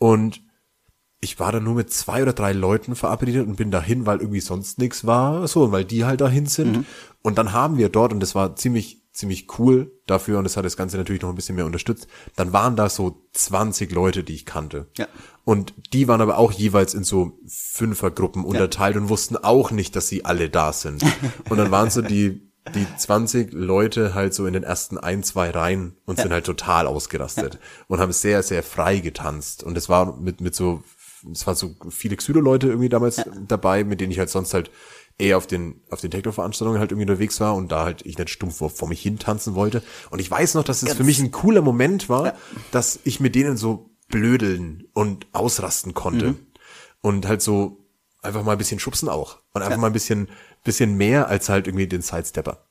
[0.04, 0.42] Und
[1.22, 4.42] ich war dann nur mit zwei oder drei Leuten verabredet und bin dahin, weil irgendwie
[4.42, 6.76] sonst nichts war, so, weil die halt dahin sind.
[6.80, 6.86] Mhm.
[7.22, 10.66] Und dann haben wir dort, und das war ziemlich, ziemlich cool dafür, und das hat
[10.66, 14.34] das Ganze natürlich noch ein bisschen mehr unterstützt, dann waren da so 20 Leute, die
[14.36, 14.88] ich kannte.
[14.98, 15.08] Ja.
[15.46, 20.10] Und die waren aber auch jeweils in so Fünfergruppen unterteilt und wussten auch nicht, dass
[20.10, 21.02] sie alle da sind.
[21.50, 25.50] Und dann waren so die, die 20 Leute halt so in den ersten ein, zwei
[25.50, 29.64] Reihen und sind halt total ausgerastet und haben sehr, sehr frei getanzt.
[29.64, 30.84] Und es war mit, mit so
[31.32, 34.72] es waren so viele Xylo-Leute irgendwie damals dabei, mit denen ich halt sonst halt
[35.18, 38.30] eher auf den, auf den Techno-Veranstaltungen halt irgendwie unterwegs war und da halt ich nicht
[38.30, 39.84] stumpf vor, vor mich hin tanzen wollte.
[40.10, 42.34] Und ich weiß noch, dass es für mich ein cooler Moment war,
[42.72, 46.36] dass ich mit denen so blödeln und ausrasten konnte.
[47.02, 47.86] Und halt so
[48.22, 49.40] einfach mal ein bisschen schubsen auch.
[49.54, 50.30] Und einfach mal ein bisschen,
[50.64, 52.66] bisschen mehr als halt irgendwie den Sidestepper.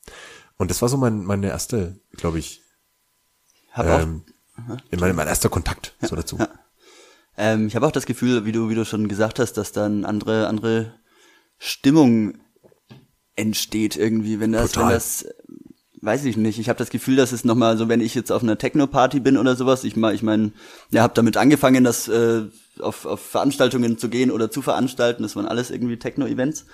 [0.56, 2.62] Und das war so mein, meine erste, glaube ich,
[3.72, 4.24] Hab auch, ähm,
[4.90, 6.38] mein, mein erster Kontakt so dazu.
[7.36, 10.04] ähm, ich habe auch das Gefühl, wie du, wie du schon gesagt hast, dass dann
[10.04, 10.94] andere, andere
[11.58, 12.38] Stimmung
[13.34, 14.88] entsteht irgendwie, wenn das, Total.
[14.88, 15.26] wenn das,
[16.00, 16.58] weiß ich nicht.
[16.58, 19.36] Ich habe das Gefühl, dass es nochmal so, wenn ich jetzt auf einer Techno-Party bin
[19.36, 20.52] oder sowas, ich mal, ich meine,
[20.90, 22.42] ja, habe damit angefangen, das äh,
[22.80, 25.22] auf, auf Veranstaltungen zu gehen oder zu veranstalten.
[25.22, 26.66] Das waren alles irgendwie Techno-Events.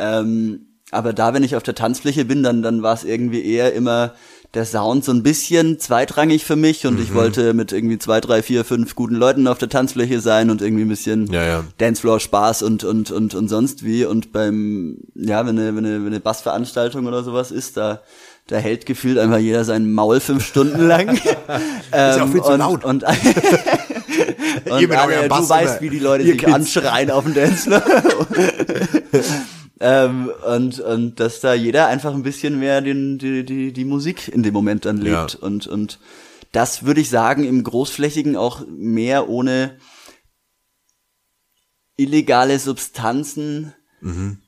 [0.00, 3.72] Ähm, aber da, wenn ich auf der Tanzfläche bin, dann, dann war es irgendwie eher
[3.74, 4.14] immer
[4.54, 7.02] der Sound so ein bisschen zweitrangig für mich und Mhm.
[7.02, 10.60] ich wollte mit irgendwie zwei, drei, vier, fünf guten Leuten auf der Tanzfläche sein und
[10.60, 11.64] irgendwie ein bisschen Ja, ja.
[11.78, 14.04] Dancefloor Spaß und, und, und, und sonst wie.
[14.04, 18.00] Und beim, ja, wenn eine, wenn eine, wenn eine Bassveranstaltung oder sowas ist, da,
[18.48, 21.14] da hält gefühlt einfach jeder sein Maul fünf Stunden lang.
[21.16, 21.24] ist
[21.92, 22.84] ja auch viel zu und, laut.
[22.84, 23.04] Und,
[24.68, 27.82] und mit alle, du weißt, wie die Leute sich anschreien auf dem Dancefloor.
[29.80, 34.28] ähm, und, und dass da jeder einfach ein bisschen mehr den, die, die, die Musik
[34.28, 35.34] in dem Moment dann lebt.
[35.34, 35.38] Ja.
[35.40, 35.98] Und, und
[36.52, 39.78] das würde ich sagen, im Großflächigen auch mehr ohne
[41.96, 44.38] illegale Substanzen, Mhm.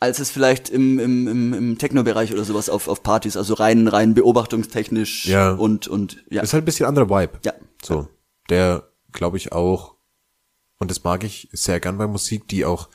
[0.00, 3.86] als es vielleicht im, im, im, im Techno-Bereich oder sowas auf, auf Partys, also rein,
[3.88, 5.52] rein beobachtungstechnisch Ja.
[5.52, 6.42] und, und ja.
[6.42, 7.38] Ist halt ein bisschen anderer Vibe.
[7.44, 7.52] Ja.
[7.82, 8.08] So.
[8.48, 9.96] Der, glaube ich, auch,
[10.78, 12.88] und das mag ich sehr gern bei Musik, die auch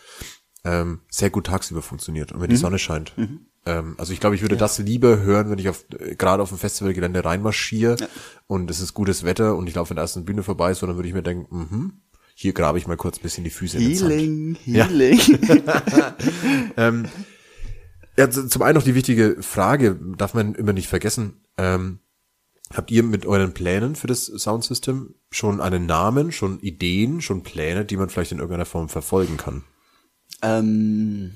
[0.63, 2.51] ähm, sehr gut tagsüber funktioniert und wenn Mhm.
[2.53, 3.13] die Sonne scheint.
[3.65, 6.49] Ähm, also ich glaube, ich würde das lieber hören, wenn ich auf äh, gerade auf
[6.49, 7.97] dem Festivalgelände reinmarschiere
[8.47, 10.95] und es ist gutes Wetter und ich laufe an der ersten Bühne vorbei, so dann
[10.95, 11.93] würde ich mir denken, mhm,
[12.35, 14.11] hier grabe ich mal kurz ein bisschen die Füße in den Sand.
[14.11, 14.85] Healing, Ja.
[14.87, 15.19] Healing.
[18.19, 21.43] Ja, zum einen noch die wichtige Frage, darf man immer nicht vergessen.
[21.57, 21.99] Ähm,
[22.73, 27.85] habt ihr mit euren Plänen für das Soundsystem schon einen Namen, schon Ideen, schon Pläne,
[27.85, 29.63] die man vielleicht in irgendeiner Form verfolgen kann?
[30.41, 31.31] Ähm,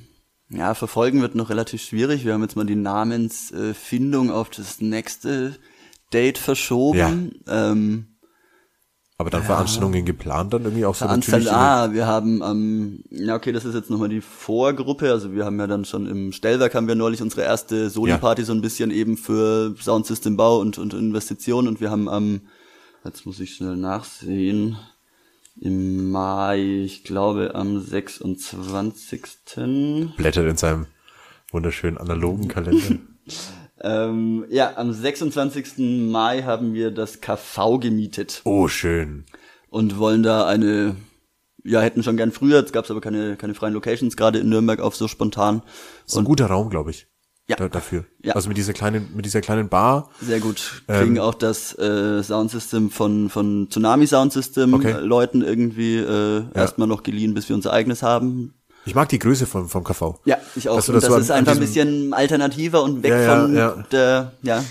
[0.50, 2.26] ja, verfolgen wird noch relativ schwierig.
[2.26, 5.56] Wir haben jetzt mal die Namensfindung auf das nächste
[6.14, 7.42] Date verschoben.
[7.48, 8.08] Ähm,
[9.18, 11.64] Aber dann Veranstaltungen geplant dann irgendwie auch so Veranstaltung, natürlich.
[11.64, 15.58] ah, wir haben, ähm, ja okay, das ist jetzt nochmal die Vorgruppe, also wir haben
[15.60, 19.16] ja dann schon im Stellwerk haben wir neulich unsere erste Soli-Party so ein bisschen eben
[19.18, 22.42] für Soundsystembau und, und Investitionen und wir haben am,
[23.06, 24.76] jetzt muss ich schnell nachsehen,
[25.60, 29.22] im Mai, ich glaube am 26.
[30.18, 30.88] blättert in seinem
[31.52, 32.98] wunderschönen analogen Kalender.
[33.84, 35.80] Ähm, ja, am 26.
[36.12, 38.42] Mai haben wir das KV gemietet.
[38.44, 39.26] Oh, schön.
[39.70, 40.96] und wollen da eine,
[41.64, 44.50] ja, hätten schon gern früher, jetzt gab es aber keine, keine freien Locations, gerade in
[44.50, 45.64] Nürnberg auf so spontan.
[46.06, 47.08] Ist ein guter Raum, glaube ich.
[47.52, 47.56] Ja.
[47.58, 48.06] Da, dafür.
[48.24, 48.34] Ja.
[48.34, 50.10] Also mit dieser kleinen, mit dieser kleinen Bar.
[50.22, 50.84] Sehr gut.
[50.88, 54.92] Kriegen auch das äh, Soundsystem von, von Tsunami Soundsystem Okay.
[54.92, 58.54] äh, Leuten irgendwie äh, erstmal noch geliehen, bis wir unser eigenes haben.
[58.86, 60.20] Ich mag die Größe vom, vom KV.
[60.26, 60.78] Ja, ich auch.
[60.78, 63.56] Dass du und das das ist einfach ein bisschen alternativer und weg Ja, ja, von
[63.56, 63.86] ja.
[63.92, 64.64] der, ja,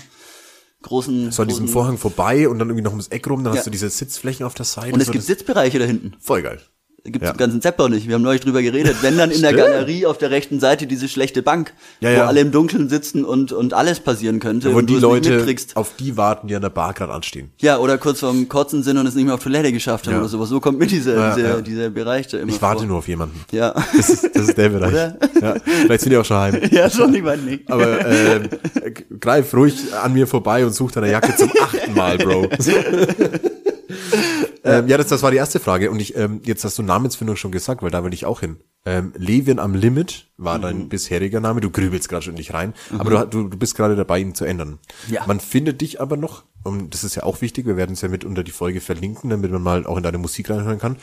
[0.81, 1.31] großen.
[1.31, 3.59] So an diesem Vorhang vorbei und dann irgendwie noch ums Eck rum, dann Ja.
[3.59, 4.93] hast du diese Sitzflächen auf der Seite.
[4.93, 6.13] Und es so, gibt Sitzbereiche da hinten.
[6.19, 6.59] Voll geil.
[7.03, 7.31] Gibt's Ja.
[7.31, 8.07] im ganzen Zeppau nicht.
[8.07, 8.97] Wir haben neulich drüber geredet.
[9.01, 9.53] Wenn dann in der.
[9.53, 12.25] Galerie auf der rechten Seite diese schlechte Bank, Ja, wo ja.
[12.27, 15.75] alle im Dunkeln sitzen und, und alles passieren könnte Wo und die Leute mitkriegst.
[15.77, 17.49] auf die warten, die an der Bar gerade anstehen.
[17.59, 20.19] Ja, oder kurz vorm Kotzen sind und es nicht mehr auf Toilette geschafft haben Ja.
[20.19, 20.49] oder sowas.
[20.49, 21.61] So kommt mir dieser, Ja, dieser, ja.
[21.61, 22.87] dieser Bereich da immer Ich warte vor.
[22.87, 23.39] nur auf jemanden.
[23.51, 23.73] Ja.
[23.97, 24.93] Das ist, das ist der Bereich.
[24.93, 26.59] Ja, vielleicht sind die auch schon heim.
[26.71, 27.71] ja, schon ich nicht.
[27.71, 32.47] Aber g- greif ruhig an mir vorbei und such deine Jacke zum achten Mal, Bro.
[34.63, 35.89] ähm, ja, das, das war die erste Frage.
[35.91, 38.57] Und ich, ähm, jetzt hast du Namensfindung schon gesagt, weil da will ich auch hin.
[38.85, 40.61] Ähm, Levin am Limit war Mhm.
[40.63, 41.61] dein bisheriger Name.
[41.61, 44.79] Du grübelst gerade schon nicht rein, aber du, du, bist gerade dabei, ihn zu ändern.
[45.07, 45.25] Ja.
[45.27, 48.07] Man findet dich aber noch, und das ist ja auch wichtig, wir werden es ja
[48.07, 50.97] mit unter die Folge verlinken, damit man mal auch in deine Musik reinhören kann.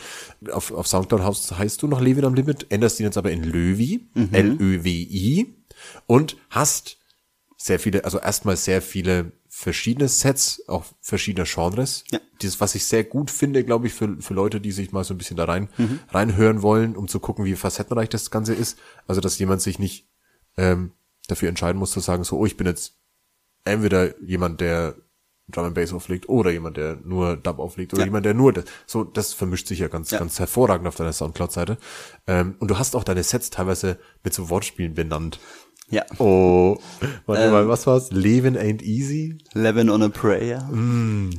[0.51, 3.45] Auf, auf Soundcloud heißt, heißt du noch Levin am Limit, änderst ihn jetzt aber in
[3.45, 4.29] Löwi, Mhm.
[4.33, 5.55] L-Ö-W-I,
[6.07, 6.97] und hast
[7.57, 12.05] sehr viele, also erstmal sehr viele verschiedene Sets, auch verschiedener Genres.
[12.13, 12.21] Ja.
[12.41, 15.15] Dieses, was ich sehr gut finde, glaube ich, für, für Leute, die sich mal so
[15.15, 15.69] ein bisschen da rein,
[16.11, 18.79] reinhören wollen, um zu gucken, wie facettenreich das Ganze ist.
[19.09, 20.07] Also, dass jemand sich nicht
[20.57, 20.93] ähm,
[21.27, 22.99] dafür entscheiden muss zu sagen, so, oh, ich bin jetzt
[23.65, 24.95] entweder jemand, der
[25.51, 28.07] Drum and Bass auflegt oder jemand, der nur Dub auflegt oder Ja.
[28.07, 28.65] jemand, der nur das.
[28.87, 30.19] So, das vermischt sich ja ganz, Ja.
[30.21, 31.79] ganz hervorragend auf deiner Soundcloud-Seite.
[32.29, 35.41] Ähm, und du hast auch deine Sets teilweise mit so Wortspielen benannt.
[35.91, 36.05] Ja.
[36.19, 36.77] Oh,
[37.27, 37.51] warte Ähm.
[37.53, 38.11] mal, was war's?
[38.11, 39.39] Leben ain't easy.
[39.55, 40.69] Levin on a Prayer.
[40.73, 41.31] Ähm,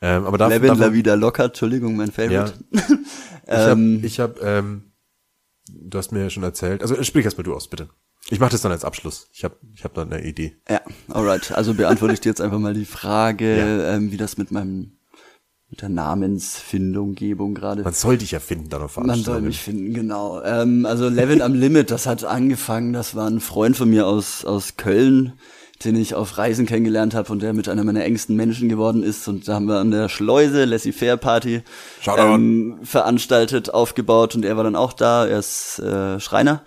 [0.00, 2.54] aber da, Levin davon- La Vida Locker, Entschuldigung, mein Favorite.
[3.48, 4.90] Ich habe, ich hab, ähm,
[5.70, 7.88] du hast mir ja schon erzählt, also sprich erst mal du aus, bitte.
[8.28, 9.28] Ich mache das dann als Abschluss.
[9.32, 10.56] Ich habe ich hab da eine Idee.
[10.68, 11.52] Ja, alright.
[11.52, 13.94] Also beantworte ich dir jetzt einfach mal die Frage, Ja.
[13.94, 14.95] ähm, wie das mit meinem
[15.70, 17.82] mit der Namensfindung, Gebung gerade.
[17.82, 20.42] Man soll dich ja finden dann auf Man soll mich finden, genau.
[20.42, 24.44] Ähm, also Levin am Limit, das hat angefangen, das war ein Freund von mir aus,
[24.44, 25.32] aus Köln,
[25.84, 29.26] den ich auf Reisen kennengelernt habe und der mit einer meiner engsten Menschen geworden ist.
[29.28, 31.62] Und da haben wir an der Schleuse Laissez-faire Party
[32.00, 32.34] Shoutout.
[32.34, 36.62] ähm, veranstaltet, aufgebaut und er war dann auch da, er ist äh, Schreiner.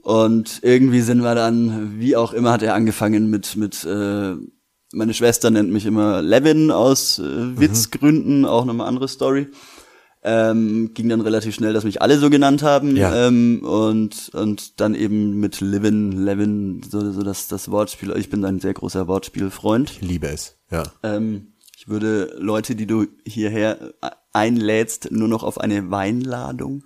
[0.00, 4.34] Und irgendwie sind wir dann, wie auch immer, hat er angefangen mit, mit äh,
[4.94, 7.54] meine Schwester nennt mich immer Levin aus Mhm.
[7.56, 9.48] äh, Witzgründen, auch nochmal andere Story.
[10.26, 12.96] Ähm, ging dann relativ schnell, dass mich alle so genannt haben.
[12.96, 13.26] Ja.
[13.26, 18.14] Ähm, und, und dann eben mit Livin, Levin, so, so das, das Wortspiel.
[18.16, 19.90] Ich bin ein sehr großer Wortspielfreund.
[19.90, 20.84] Ich liebe es, ja.
[21.02, 23.92] Ähm, ich würde Leute, die du hierher
[24.32, 26.84] einlädst, nur noch auf eine Weinladung.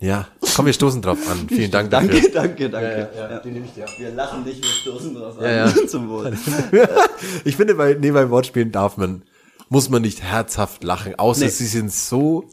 [0.00, 1.46] Ja, komm, wir stoßen drauf an.
[1.48, 2.30] Vielen Dank Danke, dafür.
[2.30, 3.10] danke, danke.
[3.16, 3.90] ja, den nehme ich dir ab.
[3.98, 5.44] Wir lachen nicht, wir stoßen drauf an.
[5.44, 5.74] Ja, ja.
[5.86, 6.36] Zum Wohl.
[7.44, 9.24] Ich finde, bei, nee, bei Wortspielen darf man,
[9.68, 11.50] muss man nicht herzhaft lachen, außer Nee.
[11.50, 12.48] sie sind so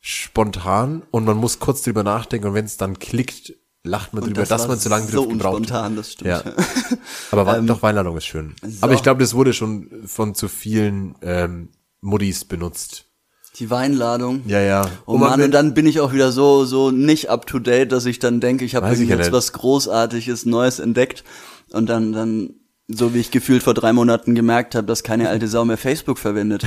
[0.00, 3.54] spontan und man muss kurz drüber nachdenken und wenn es dann klickt,
[3.84, 5.56] lacht man drüber, das dass man zu lange so drüber gebraucht.
[5.58, 6.28] unspontan, das stimmt.
[6.30, 6.42] Ja.
[7.30, 8.54] Aber Wein- doch, Weinladung ist schön.
[8.80, 11.68] Aber ich glaube, das wurde schon von zu vielen ähm,
[12.00, 13.03] Muddis benutzt.
[13.56, 14.42] Die Weinladung.
[14.46, 14.90] Ja, ja.
[15.06, 18.04] Oh Mann, und dann bin ich auch wieder so, so nicht up to date, dass
[18.04, 19.32] ich dann denke, ich habe ja jetzt nicht.
[19.32, 21.22] was Großartiges, Neues entdeckt.
[21.70, 22.54] Und dann, dann,
[22.88, 26.18] so wie ich gefühlt vor drei Monaten gemerkt habe, dass keine alte Sau mehr Facebook
[26.18, 26.66] verwendet.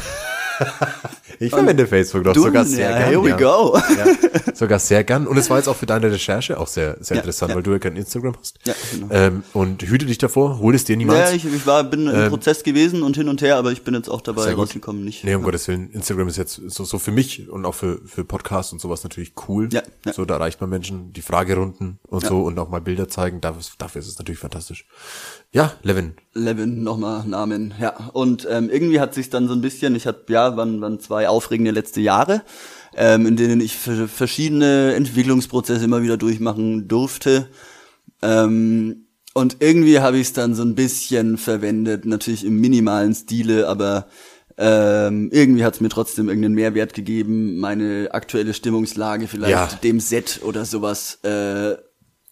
[1.39, 3.09] Ich verwende Facebook doch sogar sehr ja, gern.
[3.09, 3.37] here we ja.
[3.37, 3.77] go.
[3.77, 5.27] Ja, sogar sehr gern.
[5.27, 7.79] Und es war jetzt auch für deine Recherche auch sehr, sehr interessant, weil du ja
[7.79, 8.59] kein Instagram hast.
[8.65, 9.07] Ja, genau.
[9.11, 11.29] ähm, und hüte dich davor, hol es dir niemals.
[11.29, 13.93] Ja, ich, ich war, bin im Prozess gewesen und hin und her, aber ich bin
[13.93, 15.23] jetzt auch dabei Sehr rausgekommen, nicht.
[15.23, 15.89] Nee, um Gottes Willen.
[15.91, 19.33] Instagram ist jetzt so, so für mich und auch für, für Podcasts und sowas natürlich
[19.47, 19.69] cool.
[19.71, 19.83] Ja.
[20.13, 23.41] So, da erreicht man Menschen, die Fragerunden und so und auch mal Bilder zeigen.
[23.41, 24.85] Dafür, dafür ist es natürlich fantastisch.
[25.53, 26.13] Ja, Levin.
[26.33, 27.95] Levin, nochmal Namen, ja.
[28.13, 31.29] Und ähm, irgendwie hat sich dann so ein bisschen, ich hatte, ja, waren, waren zwei
[31.29, 32.43] aufregende letzte Jahre,
[32.95, 37.47] ähm, in denen ich ver- verschiedene Entwicklungsprozesse immer wieder durchmachen durfte.
[38.21, 43.67] Ähm, und irgendwie habe ich es dann so ein bisschen verwendet, natürlich im minimalen Stile,
[43.67, 44.07] aber
[44.57, 49.79] ähm, irgendwie hat es mir trotzdem irgendeinen Mehrwert gegeben, meine aktuelle Stimmungslage vielleicht Ja.
[49.83, 51.75] dem Set oder sowas äh,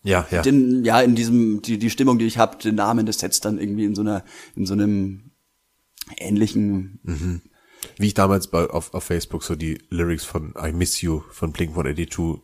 [0.05, 0.41] Ja, ja.
[0.43, 3.57] den, ja, in diesem, die, die Stimmung, die ich habe, den Namen des Sets dann
[3.57, 4.23] irgendwie in so einer,
[4.55, 5.31] in so einem
[6.17, 6.99] ähnlichen,
[7.97, 11.51] Wie ich damals bei, auf, auf Facebook so die Lyrics von I Miss You von
[11.51, 12.39] Blink-182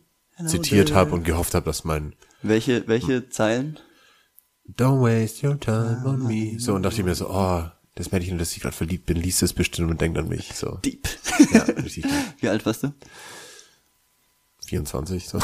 [0.47, 3.77] zitiert habe und gehofft habe, dass mein welche, welche Zeilen?
[4.67, 6.59] Don't waste your time on me.
[6.59, 7.63] So, und dachte ich mir so, oh,
[7.95, 10.53] das Mädchen, in das ich gerade verliebt bin, liest es bestimmt und denkt an mich.
[10.53, 10.79] So.
[10.83, 11.07] Deep.
[11.53, 12.05] Ja, richtig.
[12.39, 12.93] Wie alt warst du?
[14.71, 15.27] 24.
[15.27, 15.37] So.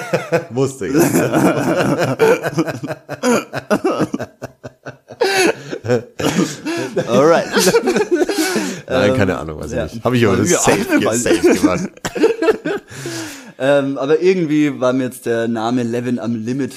[0.50, 1.14] Musste jetzt.
[7.08, 7.46] Alright.
[8.88, 9.84] Nein, keine Ahnung, weiß ich ja.
[9.84, 10.04] nicht.
[10.04, 11.88] Habe ich aber safe, safe gemacht.
[13.58, 16.74] ähm, aber irgendwie war mir jetzt der Name Levin am Limit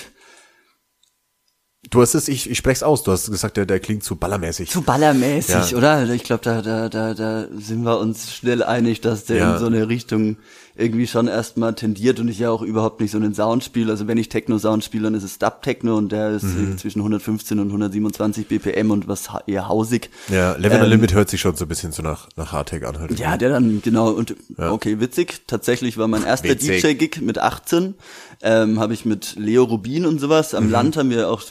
[1.89, 4.69] Du hast es, ich, ich sprech's aus, du hast gesagt, der, der klingt zu ballermäßig.
[4.69, 5.77] zu ballermäßig, Ja.
[5.77, 6.09] oder?
[6.11, 9.65] Ich glaube, da, da, da, da sind wir uns schnell einig, dass der in so
[9.65, 10.37] eine Richtung
[10.75, 13.91] irgendwie schon erstmal tendiert und ich ja auch überhaupt nicht so einen Sound spiele.
[13.91, 16.77] Also wenn ich Techno-Sound spiele, dann ist es Dub-Techno und der ist Mhm.
[16.77, 20.09] zwischen 115 und 127 BPM und was eher hausig.
[20.29, 22.99] Ja, Level Ähm, Limit hört sich schon so ein bisschen so nach, nach Hardtech an.
[22.99, 23.19] Halt.
[23.19, 25.41] Ja, der dann, genau, und okay, witzig.
[25.47, 26.55] Tatsächlich war mein erster.
[26.55, 27.95] DJ-Gig mit 18.
[28.41, 30.53] Ähm, habe ich mit Leo Rubin und sowas.
[30.53, 30.57] Mhm.
[30.57, 31.41] Am Land haben wir auch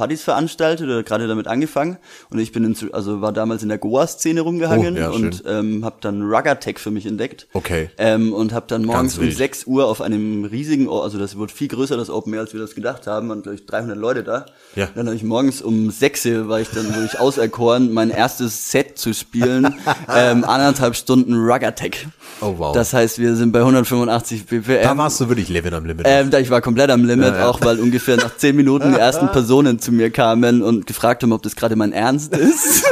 [0.00, 1.98] Partys veranstaltet oder gerade damit angefangen.
[2.30, 5.84] Und ich bin in, also war damals in der Goa-Szene rumgehangen Oh, ja, und ähm,
[5.84, 7.48] habe dann Rugger-Tech für mich entdeckt.
[7.52, 7.90] Okay.
[7.98, 9.36] Ähm, und habe dann morgens um wild.
[9.36, 12.60] 6 Uhr auf einem riesigen, also das wird viel größer, das Open Air, als wir
[12.60, 14.46] das gedacht haben, waren glaube ich 300 Leute da.
[14.74, 14.88] Ja.
[14.94, 18.70] Dann habe ich morgens um 6 Uhr, war ich dann, wurde ich auserkoren, mein erstes
[18.70, 19.74] Set zu spielen,
[20.16, 22.06] ähm, anderthalb Stunden Rugger-Tech.
[22.40, 22.74] Oh, wow.
[22.74, 24.82] Das heißt, wir sind bei 185 BPM.
[24.82, 26.06] da warst du wirklich Levin am Limit.
[26.08, 27.48] Ähm, da ich war komplett am Limit, Ja, ja.
[27.50, 31.32] auch weil ungefähr nach zehn Minuten die ersten Personen zu mir kamen und gefragt haben,
[31.32, 32.84] ob das gerade mein Ernst ist.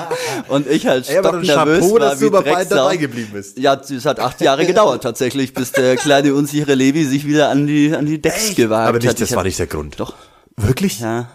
[0.48, 2.74] und ich halt dann stocknervös Chapeau, war dass du wie Drecksau.
[2.74, 3.58] dabei geblieben bist.
[3.58, 7.66] Ja, es hat acht Jahre gedauert tatsächlich, bis der kleine unsichere Levi sich wieder an
[7.66, 9.20] die an die Decks gewagt aber nicht, hat.
[9.20, 9.98] das Ich war nicht der Grund.
[10.00, 10.14] Doch.
[10.56, 11.00] Wirklich?
[11.00, 11.28] Ja.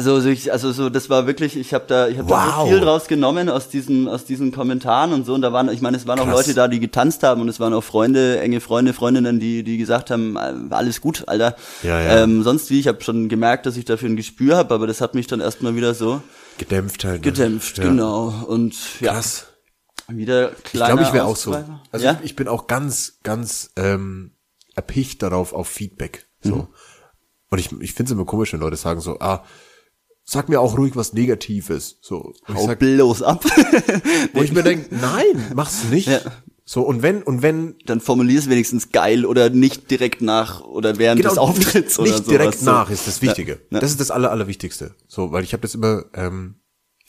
[0.00, 2.66] So, so ich, also so, das war wirklich, ich habe da, ich habe da Wow.
[2.66, 5.34] so viel draus genommen aus diesen, aus diesen Kommentaren und so.
[5.34, 6.46] Und da waren, ich meine, es waren auch Krass.
[6.46, 9.76] Leute da, die getanzt haben und es waren auch Freunde, enge Freunde, Freundinnen, die, die
[9.76, 11.56] gesagt haben, äh, alles gut, Alter.
[11.82, 12.22] Ja, ja.
[12.22, 15.00] Ähm, sonst wie, ich habe schon gemerkt, dass ich dafür ein Gespür habe, aber das
[15.00, 16.22] hat mich dann erstmal wieder so
[16.58, 17.24] Gedämpft halt.
[17.24, 17.32] ne?
[17.32, 17.84] gedämpft, Ja.
[17.84, 18.28] genau.
[18.46, 19.46] Und ja, Krass.
[20.10, 21.52] Wieder Ich kleiner glaube, ich wäre auch so.
[21.90, 22.12] Also ja?
[22.20, 24.30] ich, ich bin auch ganz, ganz ähm,
[24.74, 26.26] erpicht darauf, auf Feedback.
[26.40, 26.54] So.
[26.54, 26.66] Mhm.
[27.50, 29.44] Und ich, ich finde es immer komisch, wenn Leute sagen so, ah,
[30.28, 31.96] sag mir auch ruhig was Negatives.
[32.02, 32.34] So.
[32.52, 33.44] Hau sag, bloß ab.
[34.34, 36.08] wo ich mir denke, nein, mach's nicht.
[36.08, 36.20] Ja.
[36.66, 40.98] So, und wenn, und wenn, Dann formulier es wenigstens geil oder nicht direkt nach oder
[40.98, 42.28] während des Auftritts nicht, oder nicht sowas.
[42.28, 42.66] direkt so.
[42.66, 43.52] nach ist das Wichtige.
[43.52, 43.80] Ja, ja.
[43.80, 44.94] Das ist das Aller, Allerwichtigste.
[45.06, 46.56] So, weil ich habe das immer, ähm,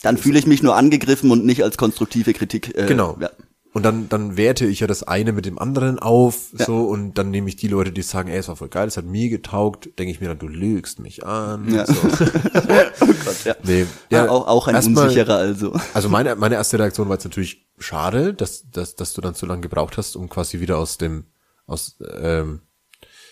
[0.00, 2.74] Dann fühle ich mich nur angegriffen und nicht als konstruktive Kritik.
[2.74, 3.18] Äh, Genau.
[3.20, 3.28] Ja.
[3.72, 7.30] Und dann, dann werte ich ja das eine mit dem anderen auf, so, und dann
[7.30, 9.90] nehme ich die Leute, die sagen, ey, es war voll geil, es hat mir getaugt,
[9.96, 11.72] denke ich mir dann, du lügst mich an.
[11.72, 11.86] Ja.
[11.86, 11.92] So.
[12.02, 13.54] oh Gott, ja.
[13.62, 15.72] Nee, ja, auch, auch ein erstmal- unsicherer also.
[15.94, 19.46] Also meine, meine erste Reaktion war jetzt natürlich schade, dass, dass, dass du dann so
[19.46, 21.26] lange gebraucht hast, um quasi wieder aus dem,
[21.66, 22.62] aus, ähm,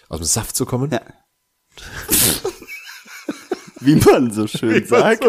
[0.08, 0.92] aus dem Saft zu kommen.
[0.92, 1.00] Ja.
[3.80, 5.24] Wie man so schön sagt.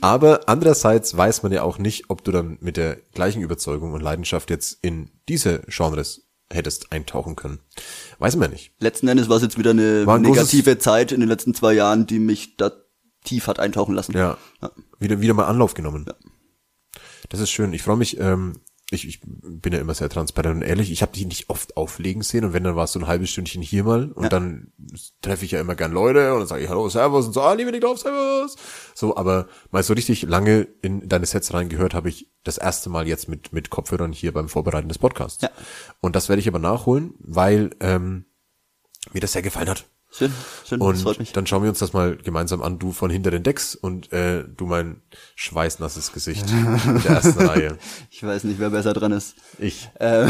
[0.00, 4.00] Aber andererseits weiß man ja auch nicht, ob du dann mit der gleichen Überzeugung und
[4.00, 7.60] Leidenschaft jetzt in diese Genres hättest eintauchen können.
[8.18, 8.72] Weiß man nicht.
[8.80, 12.06] Letzten Endes war es jetzt wieder eine ein negative Zeit in den letzten zwei Jahren,
[12.06, 12.72] die mich da
[13.24, 14.12] tief hat eintauchen lassen.
[14.16, 14.38] Ja.
[14.62, 14.70] Ja.
[14.98, 16.06] Wieder, wieder mal Anlauf genommen.
[17.28, 17.72] Das ist schön.
[17.72, 18.54] Ich freue mich, ähm,
[18.90, 20.90] ich, ich bin ja immer sehr transparent und ehrlich.
[20.90, 23.28] Ich habe die nicht oft auflegen sehen und wenn, dann war es so ein halbes
[23.30, 24.28] Stündchen hier mal und Ja.
[24.30, 24.72] dann
[25.20, 27.52] treffe ich ja immer gern Leute und dann sage ich Hallo, Servus und so, ah,
[27.52, 28.56] liebe Nick Servus.
[28.94, 33.06] So, aber mal so richtig lange in deine Sets reingehört habe ich das erste Mal
[33.06, 35.42] jetzt mit, mit Kopfhörern hier beim Vorbereiten des Podcasts.
[35.42, 35.50] Ja.
[36.00, 38.24] Und das werde ich aber nachholen, weil ähm,
[39.12, 39.84] mir das sehr gefallen hat.
[40.10, 40.32] Schön,
[40.66, 41.32] schön, das freut Und mich.
[41.32, 44.42] dann schauen wir uns das mal gemeinsam an, du von hinter den Decks und äh,
[44.44, 45.02] du mein
[45.36, 47.78] schweißnasses Gesicht in der ersten Reihe.
[48.10, 49.34] Ich weiß nicht, wer besser dran ist.
[49.58, 49.90] Ich.
[50.00, 50.26] Äh,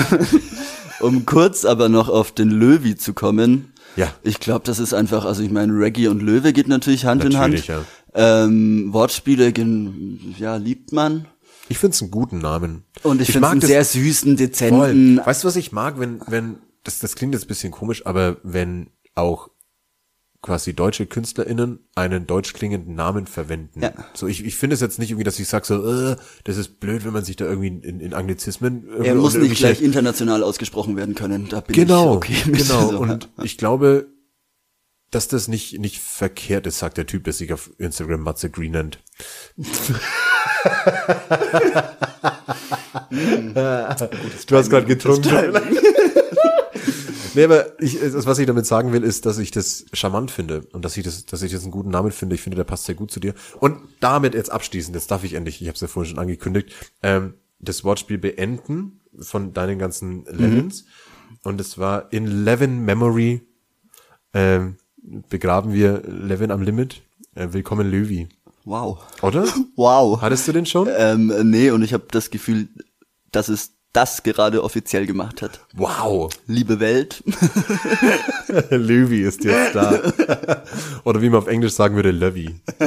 [1.00, 3.72] um kurz aber noch auf den Löwy zu kommen.
[3.96, 4.12] Ja.
[4.22, 7.68] Ich glaube, das ist einfach, also ich meine, Reggae und Löwe geht natürlich Hand Natürlich,
[7.68, 7.86] in Hand.
[8.14, 8.44] ja.
[8.44, 11.26] Ähm, Wortspiele, gen- ja, liebt man.
[11.68, 12.84] Ich find's einen guten Namen.
[13.04, 14.46] Und ich, finde mag einen sehr süßen, voll.
[14.46, 15.20] dezenten.
[15.24, 18.38] Weißt du, was ich mag, wenn, wenn, das, das klingt jetzt ein bisschen komisch, aber
[18.42, 19.50] wenn auch
[20.40, 23.82] quasi deutsche KünstlerInnen einen deutsch klingenden Namen verwenden.
[23.82, 23.92] Ja.
[24.14, 26.78] So, ich, ich finde es jetzt nicht irgendwie, dass ich sage so, äh, das ist
[26.80, 30.96] blöd, wenn man sich da irgendwie in, in Anglizismen Er muss nicht gleich international ausgesprochen
[30.96, 31.48] werden können.
[31.48, 32.58] Da bin Genau, ich okay mit.
[32.58, 32.90] genau.
[32.90, 34.06] So, Und ich glaube,
[35.10, 38.72] dass das nicht, nicht verkehrt ist, sagt der Typ, der sich auf Instagram Matze Green
[38.72, 39.00] nennt.
[43.10, 45.28] du hast gerade getrunken.
[47.34, 50.62] Nee, aber ich, das, was ich damit sagen will, ist, dass ich das charmant finde
[50.72, 52.34] und dass ich das, dass ich das einen guten Namen finde.
[52.34, 53.34] Ich finde, der passt sehr gut zu dir.
[53.60, 56.74] Und damit jetzt abschließend, jetzt darf ich endlich, ich habe es ja vorhin schon angekündigt,
[57.02, 60.84] ähm, das Wortspiel beenden von deinen ganzen Levins.
[61.42, 63.42] Und es war in Levin Memory
[64.34, 64.76] ähm,
[65.28, 67.02] begraben wir Levin am Limit.
[67.34, 68.28] Äh, willkommen Löwy.
[68.64, 68.98] wow.
[69.22, 69.46] Oder?
[69.76, 70.20] Wow.
[70.20, 70.88] Hattest du den schon?
[70.90, 72.68] Ähm, nee, und ich habe das Gefühl,
[73.32, 75.60] dass es das gerade offiziell gemacht hat.
[75.74, 76.30] Wow.
[76.46, 77.22] Liebe Welt.
[78.70, 79.98] Löwy ist jetzt da.
[81.04, 82.54] Oder wie man auf Englisch sagen würde, Löwy.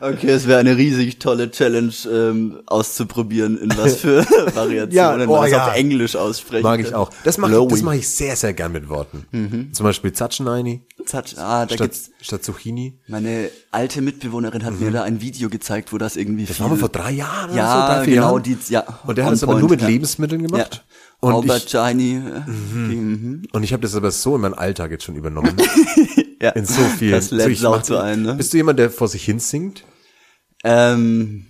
[0.00, 4.24] Okay, es wäre eine riesig tolle Challenge ähm, auszuprobieren, in was für
[4.54, 5.66] Variationen Ja, man oh das ja.
[5.68, 7.10] auf Englisch aussprechen Mag ich auch.
[7.24, 9.70] Das mache ich, das mach ich sehr, sehr gern mit Worten.
[9.72, 12.98] Zum Beispiel Zatscheneini Zatsch, ah, da statt, gibt's statt Zucchini.
[13.08, 16.48] meine alte Mitbewohnerin hat mir da ein Video gezeigt, wo das irgendwie Mhm.
[16.48, 18.42] Das viel war vor drei Jahren ja, oder so, drei, vier genau, Jahren.
[18.42, 19.00] die, ja.
[19.06, 19.88] Und der hat es aber nur mit ja.
[19.88, 20.84] Lebensmitteln gemacht.
[21.22, 21.28] Ja.
[21.28, 22.12] Und Shiny.
[22.16, 23.42] äh, mhm.
[23.52, 25.56] und ich habe das aber so in meinen Alltag jetzt schon übernommen.
[26.42, 26.52] Ja.
[26.52, 27.12] In so vielen.
[27.12, 28.32] Das lädt sau mach- zu ein, ne?
[28.34, 29.84] Bist du jemand, der vor sich hin singt?
[30.64, 31.44] Ähm,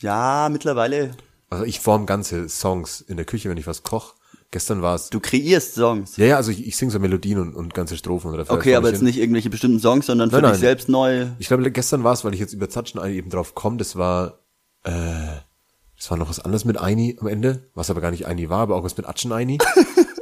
[0.00, 1.10] ja, mittlerweile.
[1.50, 4.13] Also ich form ganze Songs in der Küche, wenn ich was koch.
[4.54, 5.10] Gestern war es.
[5.10, 6.16] Du kreierst Songs.
[6.16, 8.86] Ja, ja, also ich, ich singe so Melodien und, und ganze Strophen oder Okay, aber
[8.86, 9.06] jetzt hin.
[9.06, 10.60] nicht irgendwelche bestimmten Songs, sondern für Nein, dich nein.
[10.60, 11.26] selbst neu.
[11.40, 14.38] Ich glaube, gestern war es, weil ich jetzt über Zatschen eben drauf komme, das war,
[14.84, 14.92] äh,
[15.96, 18.60] das war noch was anderes mit Eini am Ende, was aber gar nicht Eini war,
[18.60, 19.58] aber auch was mit Atschen Eini.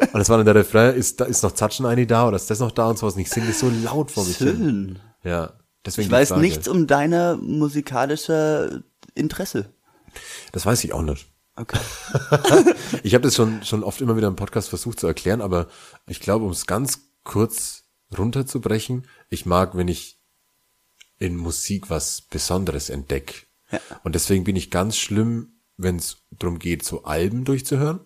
[0.01, 2.49] und das war dann der Refrain, ist, da ist noch Zatschen Eini da oder ist
[2.49, 3.17] das noch da und sowas.
[3.17, 4.47] Und ich singe das so laut vor mich hin.
[4.57, 4.99] Schön.
[5.25, 5.53] Ja,
[5.85, 8.81] deswegen Ich weiß nichts um deiner musikalischer
[9.15, 9.75] Interesse.
[10.53, 11.32] Das weiß ich auch nicht.
[11.57, 11.79] Okay.
[13.03, 15.69] Ich habe das schon, schon oft immer wieder im Podcast versucht zu erklären, aber
[16.07, 17.85] ich glaube, um es ganz kurz
[18.17, 20.21] runterzubrechen, ich mag, wenn ich
[21.19, 23.47] in Musik was Besonderes entdecke.
[23.71, 23.81] Ja.
[24.05, 28.01] Und deswegen bin ich ganz schlimm, wenn es darum geht, so Alben durchzuhören.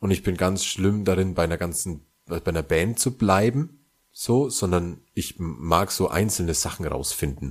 [0.00, 4.48] Und ich bin ganz schlimm darin, bei einer ganzen, bei einer Band zu bleiben, so,
[4.48, 7.50] sondern ich mag so einzelne Sachen rausfinden.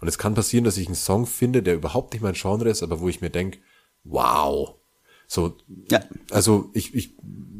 [0.00, 2.82] Und es kann passieren, dass ich einen Song finde, der überhaupt nicht mein Genre ist,
[2.82, 3.58] aber wo ich mir denk,
[4.02, 4.76] wow.
[5.26, 5.56] So,
[5.90, 6.00] Ja.
[6.30, 7.14] also ich, ich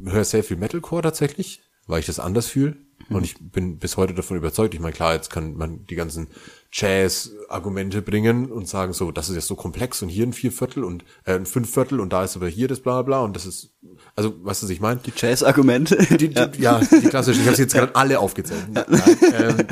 [0.04, 2.76] höre sehr viel Metalcore tatsächlich, weil ich das anders fühle.
[3.10, 4.72] Und ich bin bis heute davon überzeugt.
[4.72, 6.28] Ich meine, klar, jetzt kann man die ganzen
[6.72, 11.04] Jazz-Argumente bringen und sagen so, das ist jetzt so komplex und hier ein Vierviertel und
[11.24, 13.74] äh, ein Fünfviertel und da ist aber hier das bla bla und das ist,
[14.16, 15.00] also weißt du, was ich meine?
[15.04, 15.96] Die Jazz-Argumente.
[16.16, 16.80] Die, ja.
[16.80, 17.42] die klassischen.
[17.42, 18.64] Ich habe jetzt gerade alle aufgezählt.
[18.72, 18.86] Nein,
[19.32, 19.66] ähm,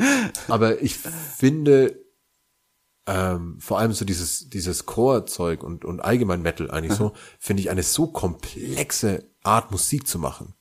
[0.47, 2.02] aber ich finde
[3.05, 7.69] ähm, vor allem so dieses dieses Core-Zeug und und allgemein Metal eigentlich so finde ich
[7.69, 10.53] eine so komplexe Art Musik zu machen,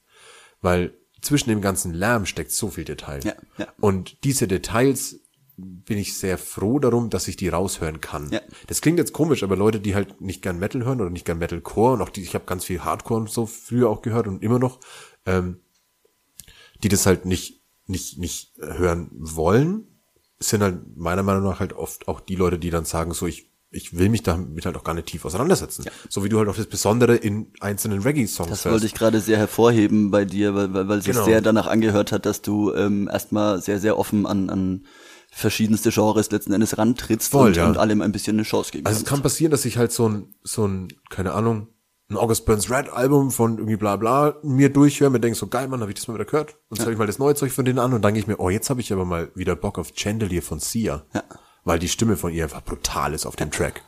[0.60, 3.20] weil zwischen dem ganzen Lärm steckt so viel Detail.
[3.24, 3.68] Ja, ja.
[3.80, 5.20] Und diese Details
[5.56, 8.30] bin ich sehr froh darum, dass ich die raushören kann.
[8.30, 8.40] Ja.
[8.66, 11.38] Das klingt jetzt komisch, aber Leute, die halt nicht gern Metal hören oder nicht gern
[11.38, 14.42] Metalcore und auch die, ich habe ganz viel Hardcore und so früher auch gehört und
[14.42, 14.80] immer noch,
[15.26, 15.60] ähm,
[16.82, 19.91] die das halt nicht nicht nicht hören wollen,
[20.42, 23.50] sind halt meiner Meinung nach halt oft auch die Leute, die dann sagen, so ich
[23.74, 25.86] ich will mich damit halt auch gar nicht tief auseinandersetzen.
[26.10, 29.38] So wie du halt auch das Besondere in einzelnen Reggae-Songs Das wollte ich gerade sehr
[29.38, 31.24] hervorheben bei dir, weil, weil, weil es sich Genau.
[31.24, 34.84] sehr danach angehört hat, dass du ähm, erstmal sehr, sehr offen an, an
[35.30, 37.66] verschiedenste Genres letzten Endes rantrittst Voll, und, ja.
[37.66, 39.08] und allem ein bisschen eine Chance geben Also es kannst.
[39.10, 41.68] kann passieren, dass ich halt so ein, so ein, keine Ahnung,
[42.12, 45.68] ein August Burns Red Album von irgendwie bla bla mir durchhöre, mir denke so, geil,
[45.68, 46.56] Mann, hab ich das mal wieder gehört.
[46.68, 46.84] Und ja.
[46.84, 48.50] höre ich mal das neue Zeug von denen an und dann gehe ich mir, oh,
[48.50, 51.04] jetzt habe ich aber mal wieder Bock auf Chandelier von Sia.
[51.14, 51.24] Ja.
[51.64, 53.82] Weil die Stimme von ihr einfach brutal ist auf dem Track.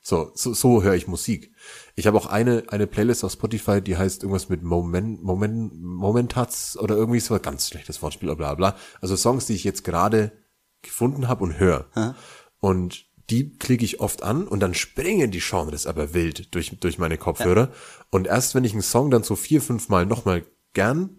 [0.00, 1.54] So, so, so höre ich Musik.
[1.94, 6.78] Ich habe auch eine, eine Playlist auf Spotify, die heißt irgendwas mit Moment, Moment, Momentats
[6.78, 8.76] oder irgendwie so, ganz schlechtes Wortspiel, bla bla.
[9.00, 10.32] Also Songs, die ich jetzt gerade
[10.82, 11.86] gefunden habe und höre.
[12.60, 16.98] Und die klicke ich oft an und dann springen die Genres aber wild durch, durch
[16.98, 17.70] meine Kopfhörer.
[18.10, 20.44] Und erst wenn ich einen Song dann so vier, fünf Mal nochmal
[20.74, 21.18] gern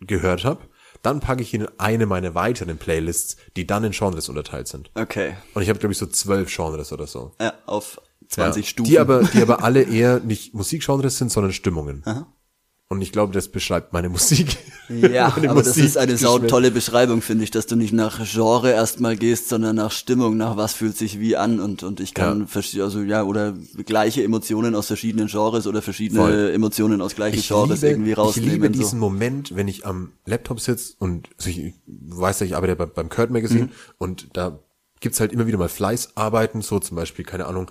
[0.00, 0.62] gehört habe,
[1.02, 4.90] dann packe ich ihn in eine meiner weiteren Playlists, die dann in Genres unterteilt sind.
[4.94, 5.36] Okay.
[5.54, 7.32] Und ich habe, glaube ich, so zwölf Genres oder so.
[7.40, 8.90] Ja, auf 20 Ja, Stufen.
[8.90, 12.02] Die aber, die aber alle eher nicht Musikgenres sind, sondern Stimmungen.
[12.90, 14.56] Und ich glaube, das beschreibt meine Musik.
[14.88, 16.48] Ja, meine aber das ist eine sau Musikgeschmack.
[16.48, 20.56] tolle Beschreibung, finde ich, dass du nicht nach Genre erstmal gehst, sondern nach Stimmung, nach
[20.56, 22.46] was fühlt sich wie an und, und ich kann, Ja.
[22.46, 23.52] verste- also ja, oder
[23.84, 26.50] gleiche Emotionen aus verschiedenen Genres oder verschiedene Voll.
[26.54, 28.50] Emotionen aus gleichen ich Genres liebe, irgendwie ich rausnehmen.
[28.52, 28.72] liebe so.
[28.72, 32.86] diesen Moment, wenn ich am Laptop sitze und also ich weiß ja, ich arbeite bei,
[32.86, 33.70] beim Kurt Magazine Mhm.
[33.98, 34.60] und da
[35.00, 37.70] gibt's halt immer wieder mal Fleißarbeiten, so zum Beispiel, keine Ahnung,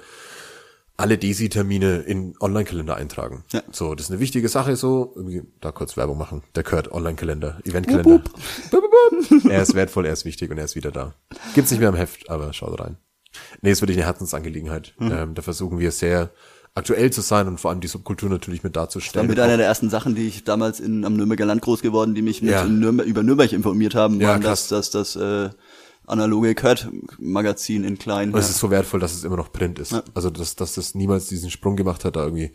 [0.97, 3.43] alle Desi-Termine in Online-Kalender eintragen.
[3.51, 3.61] Ja.
[3.71, 6.41] So, das ist eine wichtige Sache, so, irgendwie da kurz Werbung machen.
[6.55, 8.21] Der Kurt, Online-Kalender, Eventkalender.
[9.49, 11.13] Er ist wertvoll, er ist wichtig und er ist wieder da.
[11.55, 12.97] Gibt's nicht mehr im Heft, aber schaut rein.
[13.61, 14.93] Nee, ist wirklich eine Herzensangelegenheit.
[14.99, 15.11] Mhm.
[15.11, 16.31] Ähm, da versuchen wir sehr
[16.75, 19.27] aktuell zu sein und vor allem die Subkultur natürlich mit darzustellen.
[19.27, 22.21] Mit einer der ersten Sachen, die ich damals in, am Nürnberger Land groß geworden, die
[22.21, 22.65] mich mit Ja.
[22.65, 24.67] Nürnberg, über Nürnberg informiert haben, Ja, waren krass.
[24.67, 25.55] das, das, das äh,
[26.07, 28.33] analoge Kurt-Magazin in klein.
[28.33, 29.93] Und es ist so wertvoll, dass es immer noch Print ist.
[30.13, 32.51] Also, dass, dass das niemals diesen Sprung gemacht hat, da irgendwie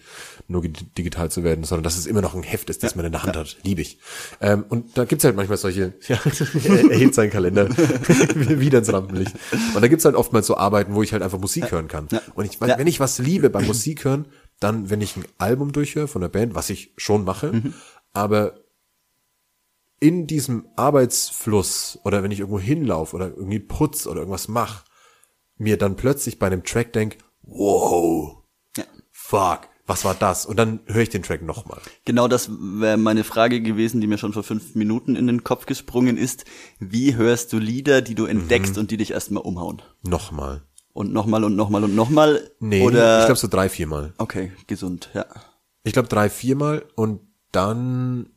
[0.49, 3.05] nur gi- digital zu werden, sondern dass es immer noch ein Heft ist, das man
[3.05, 3.57] in der Hand hat.
[3.63, 3.99] Liebe ich.
[4.41, 6.19] Ähm, und da gibt's halt manchmal solche, ja,
[6.91, 7.69] er hebt seinen Kalender
[8.35, 9.35] wieder ins Rampenlicht.
[9.75, 12.09] Und da gibt's halt oftmals so Arbeiten, wo ich halt einfach Musik hören kann.
[12.35, 12.79] Und ich, Ja.
[12.79, 14.27] wenn ich was liebe beim Musik hören,
[14.61, 17.73] dann, wenn ich ein Album durchhöre von der Band, was ich schon mache,
[18.13, 18.55] aber
[20.03, 24.85] in diesem Arbeitsfluss oder wenn ich irgendwo hinlaufe oder irgendwie putz oder irgendwas mache,
[25.57, 28.43] mir dann plötzlich bei einem Track denk, wow,
[28.77, 28.85] Ja.
[29.11, 30.47] fuck, was war das?
[30.47, 31.81] Und dann höre ich den Track nochmal.
[32.05, 35.67] Genau das wäre meine Frage gewesen, die mir schon vor fünf Minuten in den Kopf
[35.67, 36.45] gesprungen ist.
[36.81, 38.31] Wie hörst du Lieder, die du Mhm.
[38.31, 39.83] entdeckst und die dich erstmal umhauen?
[40.03, 40.63] Nochmal.
[40.93, 42.51] Und nochmal und nochmal und nochmal?
[42.59, 44.15] Nee, Oder, ich glaube so drei, viermal.
[44.19, 45.27] okay, gesund, ja.
[45.85, 47.21] Ich glaube drei, viermal und
[47.53, 48.31] dann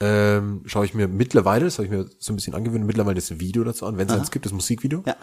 [0.00, 3.38] ähm, schaue ich mir mittlerweile, das habe ich mir so ein bisschen angewöhnt, mittlerweile das
[3.38, 5.02] Video dazu an, wenn es eins gibt, das Musikvideo.
[5.06, 5.16] Ja.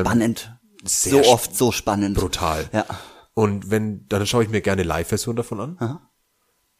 [0.00, 0.56] Spannend.
[0.84, 2.16] sehr so oft so spannend.
[2.16, 2.68] Brutal.
[2.72, 2.86] Ja.
[3.34, 6.00] Und wenn, dann schaue ich mir gerne Live-Version davon an.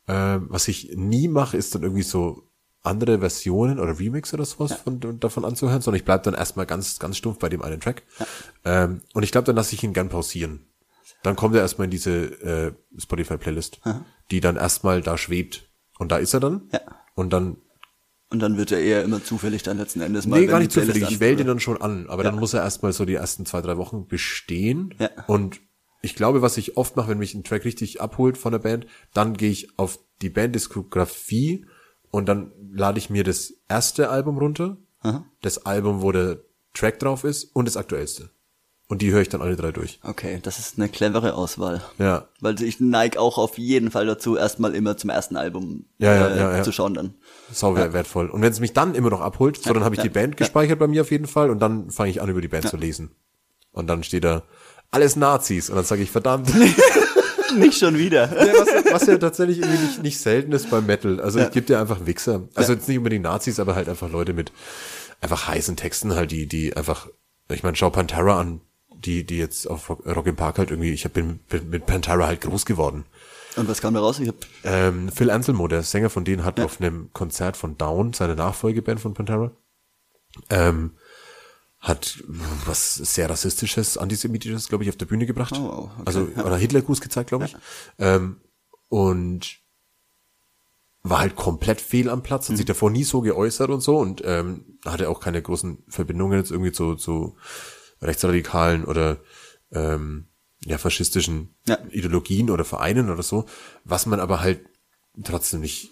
[0.09, 2.51] Ähm, was ich nie mache, ist dann irgendwie so
[2.83, 6.99] andere Versionen oder Remix oder sowas von, davon anzuhören, sondern ich bleib dann erstmal ganz,
[6.99, 8.03] ganz stumpf bei dem einen Track.
[8.65, 10.67] Ähm, und ich glaube, dann lasse ich ihn gern pausieren.
[11.23, 13.81] Dann kommt er erstmal in diese äh, Spotify-Playlist,
[14.31, 15.69] die dann erstmal da schwebt.
[15.99, 16.71] Und da ist er dann.
[16.73, 16.81] Ja.
[17.15, 17.57] Und dann
[18.31, 20.41] Und dann wird er eher immer zufällig dann letzten Endes mal.
[20.41, 21.03] Nee, gar nicht zufällig.
[21.11, 23.45] Ich wähle den an- dann schon an, aber dann muss er erstmal so die ersten
[23.47, 24.95] zwei, drei Wochen bestehen.
[24.99, 25.11] Ja.
[25.27, 25.61] Und
[26.03, 28.87] ich glaube, was ich oft mache, wenn mich ein Track richtig abholt von der Band,
[29.13, 31.67] dann gehe ich auf die Banddiskografie
[32.11, 34.77] und dann lade ich mir das erste Album runter,
[35.43, 36.41] das Album, wo der
[36.75, 38.31] Track drauf ist und das aktuellste.
[38.91, 40.01] Und die höre ich dann alle drei durch.
[40.03, 41.81] Okay, das ist eine clevere Auswahl.
[41.99, 42.27] Ja.
[42.41, 46.27] Weil ich neige auch auf jeden Fall dazu, erstmal immer zum ersten Album Ja, ja,
[46.27, 46.63] äh, ja, ja.
[46.65, 47.15] zu schauen dann.
[47.53, 48.27] Sau wertvoll.
[48.29, 50.81] Und wenn es mich dann immer noch abholt, so dann habe ich die Band gespeichert
[50.81, 53.13] bei mir auf jeden Fall und dann fange ich an, über die Band zu lesen.
[53.71, 54.43] Und dann steht da
[54.91, 56.53] alles Nazis und dann sage ich, verdammt.
[57.57, 58.29] Nicht schon wieder.
[58.45, 61.21] Ja, was, was ja tatsächlich irgendwie nicht, nicht selten ist beim Metal.
[61.21, 62.49] Also es gibt ja einfach Wichser.
[62.55, 64.53] Also jetzt nicht unbedingt Nazis, aber halt einfach Leute mit
[65.21, 67.09] einfach heißen Texten halt, die, die einfach,
[67.51, 68.61] ich meine, schau Pantera an,
[69.05, 72.27] die, die jetzt auf Rock, im Park halt irgendwie, ich hab, bin, bin mit Pantera
[72.27, 73.05] halt groß geworden.
[73.57, 74.21] Und was kam da raus?
[74.21, 78.13] Ich hab, Ähm, Phil Anselmo, der Sänger von denen, hat auf einem Konzert von Down,
[78.13, 79.51] seine Nachfolgeband von Pantera,
[80.51, 80.93] ähm,
[81.81, 82.23] hat
[82.67, 85.55] was sehr rassistisches, antisemitisches, glaube ich, auf der Bühne gebracht.
[85.57, 86.03] Oh, okay.
[86.05, 87.57] Also oder Hitlergruß gezeigt, glaube ich.
[87.99, 88.37] Ähm,
[88.89, 89.57] und
[91.03, 92.57] war halt komplett fehl am Platz, hat Mhm.
[92.59, 96.51] sich davor nie so geäußert und so und ähm, hatte auch keine großen Verbindungen jetzt
[96.51, 97.37] irgendwie zu, zu
[98.03, 99.21] rechtsradikalen oder
[99.73, 100.29] ähm,
[100.65, 101.79] ja faschistischen Ja.
[101.91, 103.47] Ideologien oder Vereinen oder so,
[103.85, 104.61] was man aber halt
[105.25, 105.91] trotzdem nicht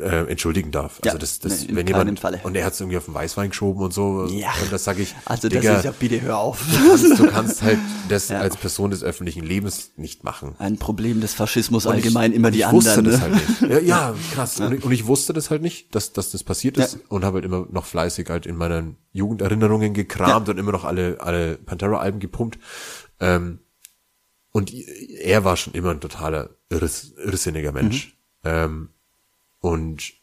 [0.00, 1.00] äh, entschuldigen darf.
[1.04, 2.40] Ja, Also das, das nee, in wenn jemand Falle.
[2.42, 4.26] und er hat es irgendwie auf den Weißwein geschoben und so.
[4.26, 4.52] Ja.
[4.62, 5.14] Und das sage ich.
[5.24, 6.62] also das Digga, ist ja, bitte hör auf.
[6.70, 7.78] du, kannst, du kannst halt
[8.08, 8.40] das Ja.
[8.40, 10.54] als Person des öffentlichen Lebens nicht machen.
[10.58, 12.86] Ein Problem des Faschismus Und allgemein ich, immer die ich anderen.
[12.86, 13.20] wusste das ne?
[13.20, 13.70] halt nicht.
[13.70, 13.78] Ja,
[14.10, 14.58] ja krass.
[14.60, 17.36] Und, ich, und ich wusste das halt nicht, dass, dass das passiert ist und habe
[17.36, 22.20] halt immer noch fleißig halt in meinen Jugenderinnerungen gekramt und immer noch alle, alle Pantera-Alben
[22.20, 22.58] gepumpt.
[23.20, 23.60] Ähm,
[24.52, 28.16] und er war schon immer ein totaler irres, irrsinniger Mensch.
[28.42, 28.50] Mhm.
[28.50, 28.88] Ähm,
[29.66, 30.14] und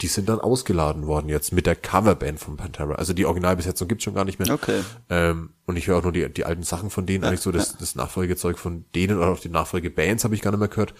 [0.00, 2.94] die sind dann ausgeladen worden jetzt mit der Coverband von Pantera.
[2.94, 4.52] Also die Originalbesetzung gibt's schon gar nicht mehr.
[4.52, 4.82] Okay.
[5.08, 7.76] Ähm, und ich höre auch nur die, die alten Sachen von denen, eigentlich so das,
[7.78, 10.94] das Nachfolgezeug von denen oder auch die Nachfolgebands habe ich gar nicht mehr gehört.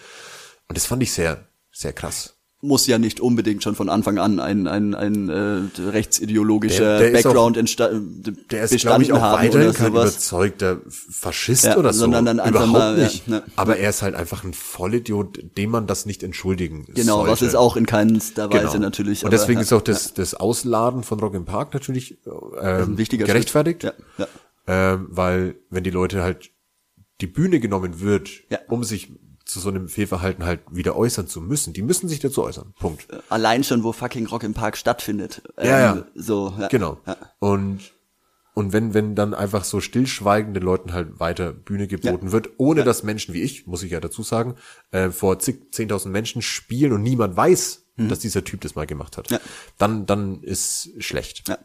[0.68, 2.37] Und das fand ich sehr, sehr krass.
[2.60, 7.22] Muss ja nicht unbedingt schon von Anfang an ein, ein, ein äh, rechtsideologischer Der- der
[7.22, 7.90] Background entsta-
[8.50, 10.10] Der ist, glaube ich, auch weiterhin kein sowas.
[10.14, 12.00] überzeugter Faschist Ja, oder so.
[12.00, 13.28] sondern dann einfach Überhaupt mal, ja, nicht.
[13.28, 13.44] ne.
[13.54, 17.30] Aber er ist halt einfach ein Vollidiot, dem man das nicht entschuldigen Genau, sollte.
[17.32, 18.78] was ist auch in keinster Weise Genau.
[18.80, 19.22] natürlich.
[19.22, 22.92] Und aber, deswegen ja, ist auch das, das Ausladen von Rock im Park natürlich ähm,
[22.94, 23.82] ein wichtiger gerechtfertigt.
[23.82, 23.94] Schritt.
[24.18, 24.26] Ja,
[24.66, 24.94] ja.
[24.94, 26.50] Ähm, weil wenn die Leute halt
[27.20, 28.58] die Bühne genommen wird, Ja.
[28.68, 29.12] um sich
[29.48, 32.74] zu so einem Fehlverhalten halt wieder äußern zu müssen, die müssen sich dazu äußern.
[32.78, 33.06] Punkt.
[33.30, 35.42] Allein schon, wo fucking Rock im Park stattfindet.
[35.56, 36.04] Ja, Ähm, ja.
[36.14, 36.68] So, ja.
[36.68, 37.00] Genau.
[37.06, 37.16] Ja.
[37.40, 37.80] Und
[38.54, 43.02] und wenn wenn dann einfach so stillschweigenden Leuten halt weiter Bühne geboten wird, ohne dass
[43.04, 44.56] Menschen wie ich, muss ich ja dazu sagen,
[44.90, 49.16] äh, vor zig, 10.000 Menschen spielen und niemand weiß, dass dieser Typ das mal gemacht
[49.16, 49.36] hat, Mhm.
[49.36, 49.40] Ja.
[49.78, 51.48] dann dann ist schlecht.
[51.48, 51.58] Ja.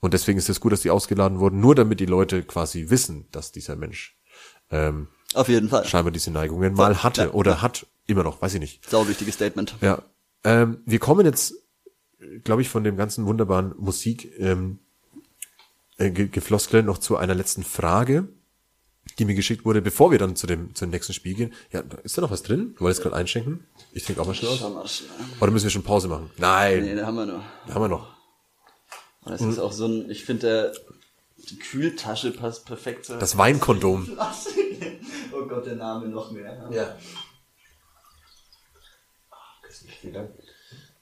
[0.00, 3.26] Und deswegen ist es gut, dass die ausgeladen wurden, nur damit die Leute quasi wissen,
[3.30, 4.18] dass dieser Mensch
[4.70, 5.84] ähm, Auf jeden Fall.
[5.86, 7.30] scheinbar diese Neigungen mal hatte Ja.
[7.32, 8.88] oder hat immer noch, weiß ich nicht.
[8.90, 9.74] Sau wichtiges Statement.
[9.80, 10.02] Ja.
[10.44, 11.54] Ähm, wir kommen jetzt,
[12.44, 14.78] glaube ich, von dem ganzen wunderbaren Musik ähm,
[15.98, 18.28] äh, Ge- Gefloskel noch zu einer letzten Frage,
[19.18, 21.52] die mir geschickt wurde, bevor wir dann zu dem, zu dem nächsten Spiel gehen.
[21.72, 22.74] Ja, ist da noch was drin?
[22.76, 23.64] Du wolltest gerade einschenken?
[23.92, 24.58] Ich trinke auch mal schnell aus.
[24.58, 25.08] Schau mal schnell.
[25.40, 26.30] Oder müssen wir schon Pause machen?
[26.38, 27.42] Nein, Nee, da haben wir nur.
[27.66, 28.12] da haben wir noch.
[29.24, 30.72] Das ist auch so ein, ich finde,
[31.50, 33.06] die Kühltasche passt perfekt.
[33.06, 34.08] zu- Das Weinkondom.
[35.32, 36.68] oh Gott, der Name noch mehr.
[36.70, 36.96] Ja.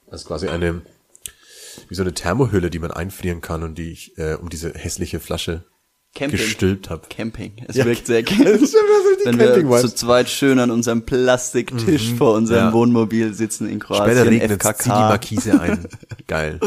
[0.09, 0.81] Das ist quasi eine,
[1.87, 5.19] wie so eine Thermohülle, die man einfrieren kann und die ich äh, um diese hässliche
[5.19, 5.63] Flasche
[6.13, 6.37] Camping.
[6.37, 7.07] gestülpt habe.
[7.09, 7.63] Camping.
[7.67, 7.85] Es Ja.
[7.85, 8.35] wirkt sehr richtig
[9.23, 9.81] Wenn wir Camping-Vibes.
[9.81, 12.73] zu zweit schön an unserem Plastiktisch vor unserem Ja.
[12.73, 14.17] Wohnmobil sitzen in Kroatien.
[14.17, 14.89] Später regnet zieh die FKK.
[14.89, 15.87] Markise ein.
[16.27, 16.59] Geil.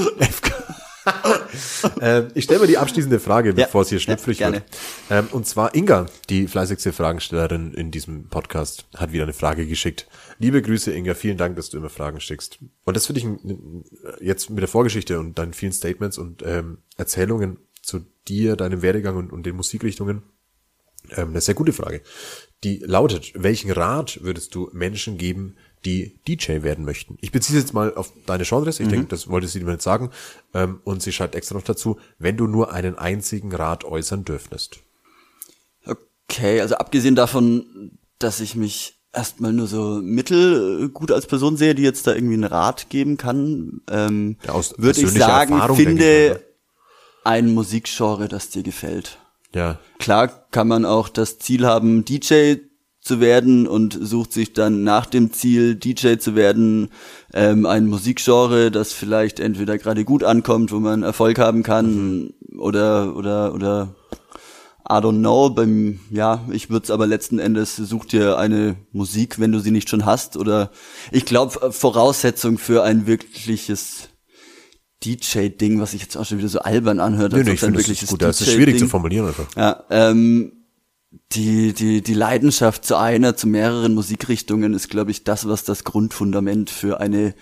[2.01, 3.67] Ähm, ich stelle mal die abschließende Frage, Ja.
[3.67, 4.57] bevor es hier Ja, schlüpfrig gerne.
[4.57, 4.65] wird.
[5.11, 10.07] Ähm, und zwar Inga, die fleißigste Fragenstellerin in diesem Podcast, hat wieder eine Frage geschickt.
[10.39, 12.59] Liebe Grüße, Inga, vielen Dank, dass du immer Fragen schickst.
[12.85, 13.85] Und das finde ich ein-
[14.21, 19.17] jetzt mit der Vorgeschichte und deinen vielen Statements und ähm, Erzählungen zu dir, deinem Werdegang
[19.17, 20.23] und, und den Musikrichtungen
[21.11, 22.01] ähm, eine sehr gute Frage.
[22.65, 27.19] Die lautet, welchen Rat würdest du Menschen geben, die DJ werden möchten?
[27.21, 29.83] Ich beziehe es jetzt mal auf deine Genres, ich denke, das wollte sie dir nicht
[29.83, 30.11] sagen.
[30.53, 34.79] Ähm, und sie schreibt extra noch dazu, wenn du nur einen einzigen Rat äußern dürftest.
[35.87, 41.57] Okay, also abgesehen davon, dass ich mich erstmal nur so mittel äh, gut als Person
[41.57, 45.77] sehe, die jetzt da irgendwie einen Rat geben kann, ähm, Ja, würde ich sagen, Erfahrung,
[45.77, 46.45] finde ich mal, ne?
[47.25, 49.19] ein Musikgenre, das dir gefällt.
[49.55, 52.57] Ja, Klar kann man auch das Ziel haben, DJ
[53.05, 56.89] zu werden und sucht sich dann nach dem Ziel, DJ zu werden,
[57.35, 63.15] ähm, ein Musikgenre, das vielleicht entweder gerade gut ankommt, wo man Erfolg haben kann, oder
[63.15, 63.95] oder oder
[64.89, 65.51] I don't know.
[65.51, 69.71] Beim ja, ich würde es aber letzten Endes such dir eine Musik, wenn du sie
[69.71, 70.71] nicht schon hast, oder
[71.13, 74.09] ich glaube Voraussetzung für ein wirkliches
[75.05, 77.83] DJ-Ding, was sich jetzt auch schon wieder so albern anhört, nee, nee, ich finde, das
[77.83, 79.47] wirkliches ist gut, das ist schwierig zu formulieren einfach.
[79.57, 80.64] ja, ähm,
[81.33, 85.85] die, die, die Leidenschaft zu einer, zu mehreren Musikrichtungen ist, glaube ich, das, was das
[85.85, 87.35] Grundfundament für eine,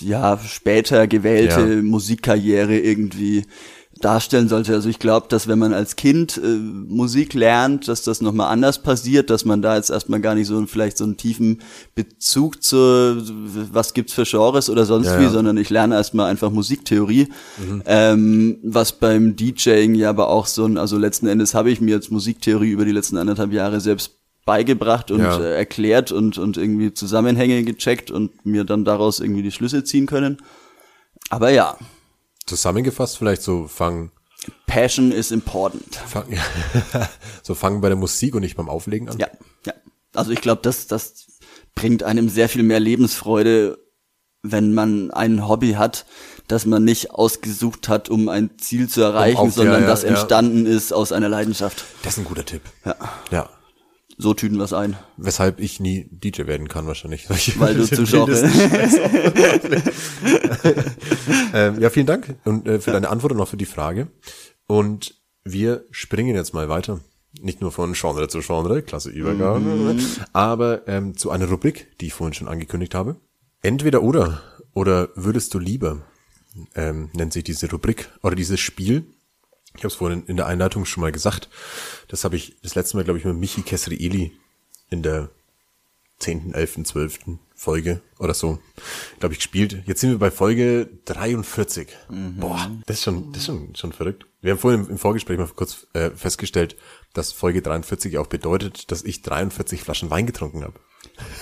[0.00, 1.82] ja, später gewählte Ja.
[1.82, 3.46] Musikkarriere irgendwie
[4.04, 4.74] darstellen sollte.
[4.74, 8.82] Also ich glaube, dass wenn man als Kind äh, Musik lernt, dass das nochmal anders
[8.82, 11.60] passiert, dass man da jetzt erstmal gar nicht so vielleicht so einen tiefen
[11.94, 12.76] Bezug zu
[13.72, 15.30] was gibt's für Genres oder sonst Ja, wie, ja.
[15.30, 17.28] sondern ich lerne erstmal einfach Musiktheorie.
[17.86, 21.94] Ähm, was beim DJing ja aber auch so ein, also letzten Endes habe ich mir
[21.94, 24.12] jetzt Musiktheorie über die letzten anderthalb Jahre selbst
[24.44, 25.38] beigebracht und Ja.
[25.40, 30.04] äh, erklärt und, und irgendwie Zusammenhänge gecheckt und mir dann daraus irgendwie die Schlüsse ziehen
[30.06, 30.38] können.
[31.30, 31.78] Aber ja,
[32.46, 34.10] Zusammengefasst vielleicht so fang,
[34.66, 35.96] Passion is important.
[36.06, 36.26] fang
[37.42, 39.18] so fangen bei der Musik und nicht beim Auflegen an.
[39.18, 39.28] Ja,
[39.64, 39.72] ja.
[40.14, 41.26] Also ich glaube, das, das
[41.74, 43.78] bringt einem sehr viel mehr Lebensfreude,
[44.42, 46.04] wenn man ein Hobby hat,
[46.48, 50.02] das man nicht ausgesucht hat, um ein Ziel zu erreichen, auf- sondern ja, ja, das
[50.02, 50.10] ja.
[50.10, 51.84] entstanden ist aus einer Leidenschaft.
[52.02, 52.60] Das ist ein guter Tipp.
[52.84, 52.96] Ja.
[53.30, 53.48] Ja.
[54.16, 54.96] So tüten wir es ein.
[55.16, 57.28] Weshalb ich nie DJ werden kann wahrscheinlich.
[57.58, 58.32] Weil du zu Genre.
[61.54, 64.08] ähm, ja, vielen Dank und äh, für deine Antwort und auch für die Frage.
[64.66, 67.00] Und wir springen jetzt mal weiter.
[67.40, 69.98] Nicht nur von Genre zu Genre, klasse Übergang,
[70.32, 73.16] aber ähm, zu einer Rubrik, die ich vorhin schon angekündigt habe.
[73.60, 74.40] Entweder oder
[74.72, 76.02] oder würdest du lieber
[76.74, 79.04] ähm, nennt sich diese Rubrik oder dieses Spiel.
[79.76, 81.48] Ich habe es vorhin in der Einleitung schon mal gesagt.
[82.08, 84.32] Das habe ich das letzte Mal, glaube ich, mit Michi Kesrieli
[84.90, 85.30] in der
[86.18, 87.18] 10., 11., 12.
[87.56, 88.58] Folge oder so,
[89.20, 89.82] glaube ich, gespielt.
[89.86, 91.88] Jetzt sind wir bei Folge 43.
[92.38, 94.26] Boah, das ist schon, das ist schon, schon verrückt.
[94.42, 96.76] Wir haben vorhin im, Vorgespräch mal kurz äh, festgestellt,
[97.14, 100.74] dass Folge 43 auch bedeutet, dass ich 43 Flaschen Wein getrunken habe.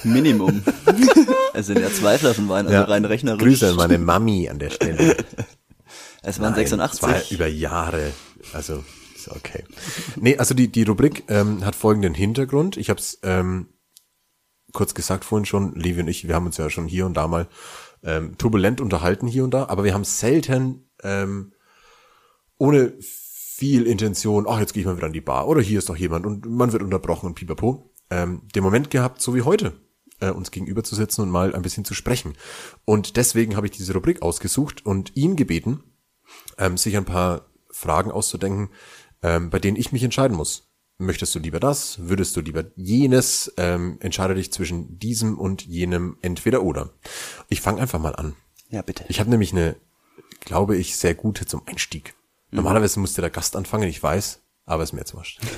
[0.05, 0.63] Minimum.
[1.55, 3.43] es sind ja zwei Flaschen Wein, also rein rechnerisch.
[3.43, 5.17] Grüße an meine Mami an der Stelle.
[6.23, 7.01] Es waren Nein, 86.
[7.01, 8.13] Das war über Jahre.
[8.53, 9.65] Also, ist okay.
[10.17, 12.77] Nee, also die, die Rubrik ähm, hat folgenden Hintergrund.
[12.77, 13.69] Ich habe es ähm,
[14.73, 17.29] kurz gesagt vorhin schon, Levi und ich, wir haben uns ja schon hier und da
[17.29, 17.49] mal
[18.03, 21.53] ähm, turbulent unterhalten hier und da, aber wir haben selten ähm,
[22.59, 25.89] ohne viel Intention, ach, jetzt gehe ich mal wieder an die Bar oder hier ist
[25.89, 29.73] doch jemand und man wird unterbrochen und pipapo, ähm, den Moment gehabt, so wie heute,
[30.21, 32.35] äh, uns gegenüber zu sitzen und mal ein bisschen zu sprechen.
[32.85, 35.83] Und deswegen habe ich diese Rubrik ausgesucht und ihn gebeten,
[36.59, 38.71] ähm, sich ein paar Fragen auszudenken,
[39.23, 40.69] ähm, bei denen ich mich entscheiden muss.
[40.99, 41.99] Möchtest du lieber das?
[42.01, 43.53] Würdest du lieber jenes?
[43.57, 46.91] Ähm, entscheide dich zwischen diesem und jenem entweder oder.
[47.49, 48.37] Ich fange einfach mal an.
[48.69, 49.05] Ja, bitte.
[49.09, 49.77] Ich habe nämlich eine,
[50.41, 52.15] glaube ich, sehr gute zum Einstieg.
[52.51, 55.41] Normalerweise musste der Gast anfangen, ich weiß, aber ist mir jetzt wurscht.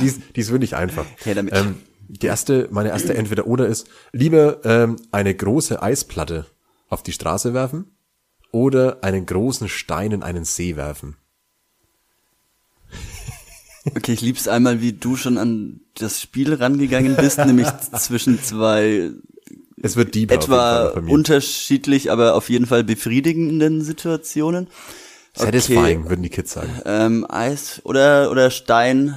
[0.00, 1.06] Dies, dies wirklich einfach.
[1.24, 1.54] Her damit.
[1.54, 6.46] Ähm, die erste, meine erste Entweder-Oder ist, lieber ähm, eine große Eisplatte
[6.88, 7.92] auf die Straße werfen
[8.52, 11.16] oder einen großen Stein in einen See werfen.
[13.96, 19.10] Okay, ich lieb's einmal, wie du schon an das Spiel rangegangen bist, nämlich zwischen zwei
[19.82, 24.68] Es wird deeper etwa unterschiedlich, aber auf jeden Fall befriedigenden Situationen.
[25.34, 26.80] Satisfying, würden die Kids sagen.
[26.84, 29.14] Ähm, Eis oder oder Stein.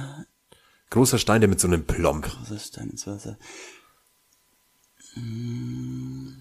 [0.90, 2.26] Großer Stein, der mit so einem Plomb.
[2.54, 3.36] Ist Stein ins Wasser?
[5.14, 6.36] Hm.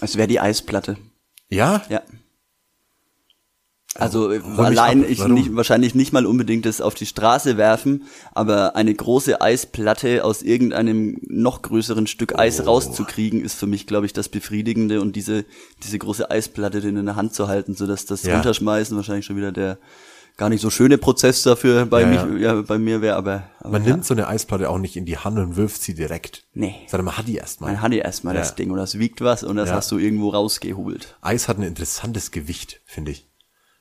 [0.00, 0.96] Es wäre die Eisplatte.
[1.50, 1.82] Ja?
[1.88, 2.02] Ja.
[3.94, 5.34] Also äh, mich allein ich Warum?
[5.34, 10.42] nicht, wahrscheinlich nicht mal unbedingt das auf die Straße werfen, aber eine große Eisplatte aus
[10.42, 12.38] irgendeinem noch größeren Stück Oh.
[12.38, 15.44] Eis rauszukriegen, ist für mich, glaube ich, das Befriedigende und diese
[15.82, 18.34] diese große Eisplatte dann in der Hand zu halten, so dass das Ja.
[18.34, 19.78] Runterschmeißen wahrscheinlich schon wieder der
[20.38, 22.62] gar nicht so schöne Prozess dafür bei Ja, mich, ja.
[22.62, 23.90] bei mir wäre, aber, aber Man ja.
[23.90, 26.46] nimmt so eine Eisplatte auch nicht in die Hand und wirft sie direkt.
[26.54, 26.74] Nee.
[26.86, 27.72] Sondern man hat die erstmal.
[27.72, 28.40] man hat ja erstmal Ja.
[28.40, 29.74] das Ding und das wiegt was und das Ja.
[29.74, 31.18] hast du irgendwo rausgehobelt.
[31.20, 33.28] Eis hat ein interessantes Gewicht, finde ich.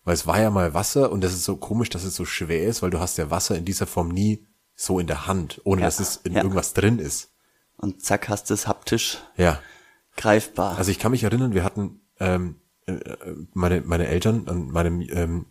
[0.03, 2.63] Weil es war ja mal Wasser und das ist so komisch, dass es so schwer
[2.65, 4.45] ist, weil du hast ja Wasser in dieser Form nie
[4.75, 5.87] so in der Hand, ohne Ja.
[5.87, 6.39] dass es in Ja.
[6.43, 7.31] irgendwas drin ist.
[7.77, 9.59] Und zack hast du es haptisch Ja.
[10.15, 10.77] greifbar.
[10.77, 12.55] Also ich kann mich erinnern, wir hatten ähm,
[12.87, 15.45] äh, äh, meine meine Eltern an meinem ähm,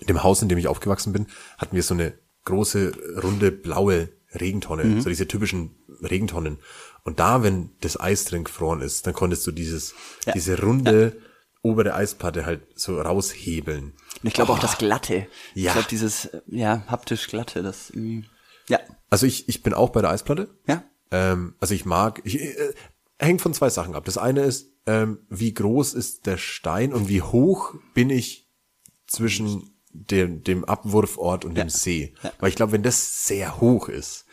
[0.00, 1.26] in dem Haus, in dem ich aufgewachsen bin,
[1.58, 2.14] hatten wir so eine
[2.44, 5.00] große runde blaue Regentonne, Mhm.
[5.00, 6.58] so diese typischen Regentonnen.
[7.04, 9.94] Und da, wenn das Eis drin gefroren ist, dann konntest du dieses
[10.26, 10.32] Ja.
[10.32, 11.16] diese runde
[11.62, 13.84] obere Eisplatte halt so raushebeln.
[14.22, 15.26] Und ich glaube auch das Glatte.
[15.54, 15.70] Ja.
[15.70, 18.24] Ich glaube dieses, ja, haptisch Glatte, das irgendwie,
[18.68, 18.78] ja,
[19.10, 20.48] Also ich ich bin auch bei der Eisplatte.
[20.66, 22.74] ja, Ähm, also ich mag, ich, äh,
[23.18, 24.04] hängt von zwei Sachen ab.
[24.04, 28.45] Das eine ist, ähm, wie groß ist der Stein und wie hoch bin ich
[29.06, 31.70] zwischen dem, dem Abwurfort und dem Ja.
[31.74, 32.14] See.
[32.38, 34.24] Weil ich glaube, wenn das sehr hoch ist,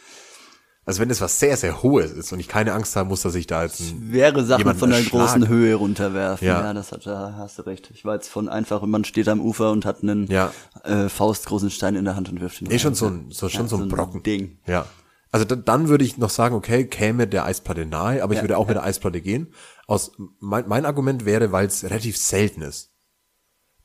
[0.86, 3.36] also wenn das was sehr, sehr hohes ist und ich keine Angst haben muss, dass
[3.36, 5.22] ich da jetzt ein, wäre Sachen von einer erschlag.
[5.28, 6.46] großen Höhe runterwerfen.
[6.46, 6.62] Ja.
[6.62, 7.90] Ja, das hat, da hast du recht.
[7.94, 10.52] Ich war jetzt von einfach, man steht am Ufer und hat einen Ja.
[10.84, 13.62] äh, faustgroßen Stein in der Hand und wirft ihn Nee, schon so ein, so, schon
[13.64, 14.24] Ja, so ein so ein Brocken.
[14.24, 14.58] Ding.
[14.68, 14.86] Ja.
[15.32, 18.58] Also da, dann würde ich noch sagen, okay, käme der Eisplatte nahe, aber ich würde
[18.58, 19.54] auch mit der Eisplatte gehen.
[19.88, 22.92] aus, mein, mein Argument wäre, weil es relativ selten ist.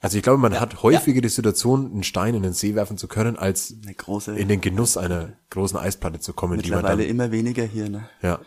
[0.01, 3.09] Also ich glaube, man hat häufiger die Situation, einen Stein in den See werfen zu
[3.09, 3.75] können, als
[4.37, 8.09] in den Genuss einer großen Eisplatte zu kommen, Mittlerweile dann, immer weniger hier, ne?
[8.23, 8.39] ja.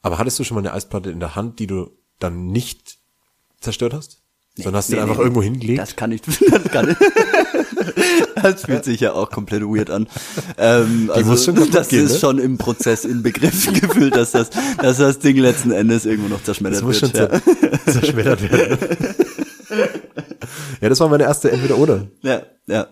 [0.00, 2.98] Aber hattest du schon mal eine Eisplatte in der Hand, die du dann nicht
[3.60, 4.22] zerstört hast?
[4.54, 5.46] Sondern hast du Nee, den einfach nee, irgendwo nee.
[5.48, 5.80] hingelegt?
[5.80, 6.96] Das kann ich, das kann ich.
[8.42, 10.06] Das fühlt sich ja auch komplett weird an.
[10.58, 12.18] Ähm, also, schon das gehen, ist ne?
[12.18, 14.50] schon im Prozess inbegriffen gefühlt, dass das,
[14.80, 17.42] dass das Ding letzten Endes irgendwo noch zerschmettert Das muss schon wird.
[17.42, 18.78] zer zerschmettert werden.
[20.80, 22.06] ja, das war meine erste Entweder-Oder.
[22.22, 22.86] Ja, ja, ja.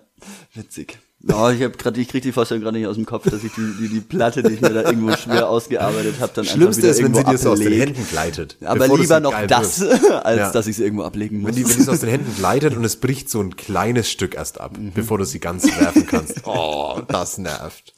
[0.55, 0.99] Witzig.
[1.27, 3.53] Oh, ich habe gerade, ich krieg die Vorstellung gerade nicht aus dem Kopf, dass ich
[3.55, 6.91] die, die, die Platte, die ich mir da irgendwo schwer ausgearbeitet habe, dann Schlimmste einfach
[6.91, 7.73] ist, wieder wenn sie dir so aus den.
[7.73, 8.59] Händen gleitet.
[8.63, 10.11] Aber lieber sie noch geil das, wirst.
[10.23, 10.53] als Ja.
[10.53, 11.49] dass ich sie irgendwo ablegen muss.
[11.49, 14.11] Wenn die, wenn die so aus den Händen gleitet und es bricht so ein kleines
[14.11, 16.43] Stück erst ab, bevor du sie ganz werfen kannst.
[16.45, 17.95] Oh, das nervt.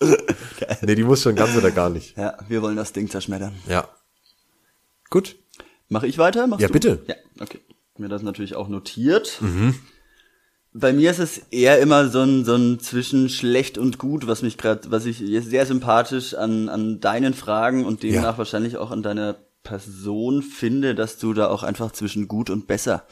[0.83, 2.17] Nee, die muss schon ganz oder gar nicht.
[2.17, 3.55] ja, wir wollen das Ding zerschmettern.
[3.69, 3.89] Ja.
[5.11, 5.35] Gut.
[5.89, 6.47] Mache ich weiter?
[6.47, 6.73] Machst Ja, du?
[6.73, 7.03] bitte.
[7.09, 7.59] Ja, okay.
[7.99, 9.39] Mir das natürlich auch notiert.
[9.41, 9.75] Mhm.
[10.73, 14.43] Bei mir ist es eher immer so ein, so ein zwischen schlecht und gut, was
[14.43, 18.39] mich gerade, was ich sehr sympathisch an, an deinen Fragen und demnach Ja.
[18.39, 23.05] wahrscheinlich auch an deiner Person finde, dass du da auch einfach zwischen gut und besser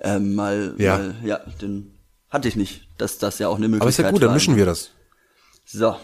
[0.00, 0.98] ähm, mal, Ja.
[0.98, 1.98] mal, ja, den
[2.30, 4.56] hatte ich nicht, dass das ja auch eine Möglichkeit Aber ist ja gut, dann mischen
[4.56, 4.90] wir das.
[5.66, 5.96] So.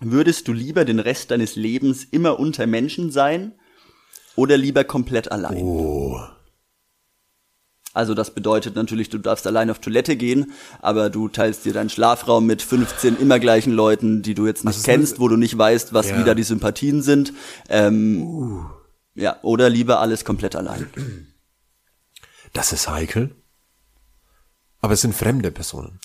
[0.00, 3.52] Würdest du lieber den Rest deines Lebens immer unter Menschen sein
[4.36, 5.56] oder lieber komplett allein?
[5.62, 6.18] Oh.
[7.94, 10.52] Also das bedeutet natürlich, du darfst allein auf Toilette gehen,
[10.82, 14.74] aber du teilst dir deinen Schlafraum mit 15 immer gleichen Leuten, die du jetzt nicht
[14.76, 16.18] Also kennst, wo du nicht weißt, was Ja.
[16.18, 17.32] wieder die Sympathien sind.
[17.68, 18.66] Ähm,
[19.14, 20.90] Ja, oder lieber alles komplett allein.
[22.52, 23.34] Das ist heikel.
[24.80, 26.00] Aber es sind fremde Personen.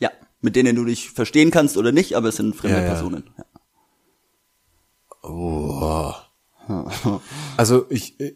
[0.00, 0.10] Ja,
[0.40, 2.92] mit denen du dich verstehen kannst oder nicht, aber es sind fremde Ja, ja.
[2.94, 3.24] Personen.
[3.36, 3.44] Ja.
[7.56, 8.34] Also ich, äh,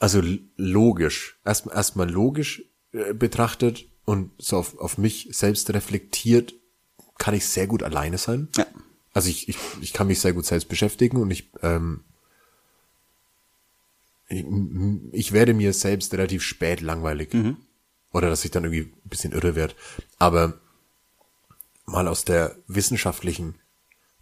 [0.00, 0.22] also
[0.56, 6.54] logisch, erstmal erstmal logisch äh, betrachtet und so auf, auf mich selbst reflektiert,
[7.18, 8.48] kann ich sehr gut alleine sein.
[8.56, 8.66] Ja.
[9.12, 12.02] Also ich, ich, ich kann mich sehr gut selbst beschäftigen und ich, ähm,
[14.28, 14.44] ich,
[15.12, 17.32] ich werde mir selbst relativ spät langweilig.
[18.12, 19.74] Oder dass ich dann irgendwie ein bisschen irre werde.
[20.18, 20.60] Aber
[21.84, 23.54] mal aus der wissenschaftlichen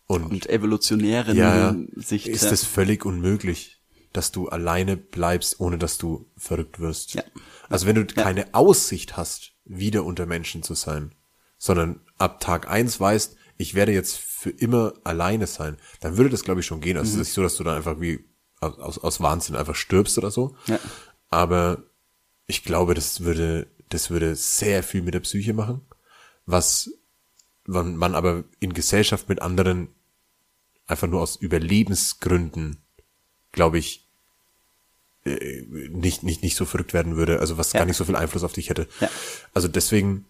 [0.07, 2.27] und, Und evolutionären ja, Sicht.
[2.27, 2.51] ist ja.
[2.51, 3.78] es völlig unmöglich,
[4.19, 7.15] dass du alleine bleibst, ohne dass du verrückt wirst.
[7.15, 7.23] Ja.
[7.69, 11.15] Also wenn du keine Aussicht hast, wieder unter Menschen zu sein,
[11.57, 16.43] sondern ab Tag eins weißt, ich werde jetzt für immer alleine sein, dann würde das,
[16.43, 16.97] glaube ich, schon gehen.
[16.97, 18.25] Also es ist nicht so, dass du dann einfach wie
[18.59, 20.57] aus, aus, aus Wahnsinn einfach stirbst oder so.
[20.67, 20.81] Ja.
[21.29, 21.85] Aber
[22.49, 25.83] ich glaube, das würde, das würde sehr viel mit der Psyche machen,
[26.45, 26.91] was
[27.67, 29.95] man, man aber in Gesellschaft mit anderen
[30.89, 32.83] einfach nur aus Überlebensgründen,
[33.53, 34.08] glaube ich,
[35.31, 37.81] äh, nicht, nicht, nicht so verrückt werden würde, also was Ja.
[37.81, 38.87] gar nicht so viel Einfluss auf dich hätte.
[39.01, 39.09] Ja.
[39.55, 40.27] Also deswegen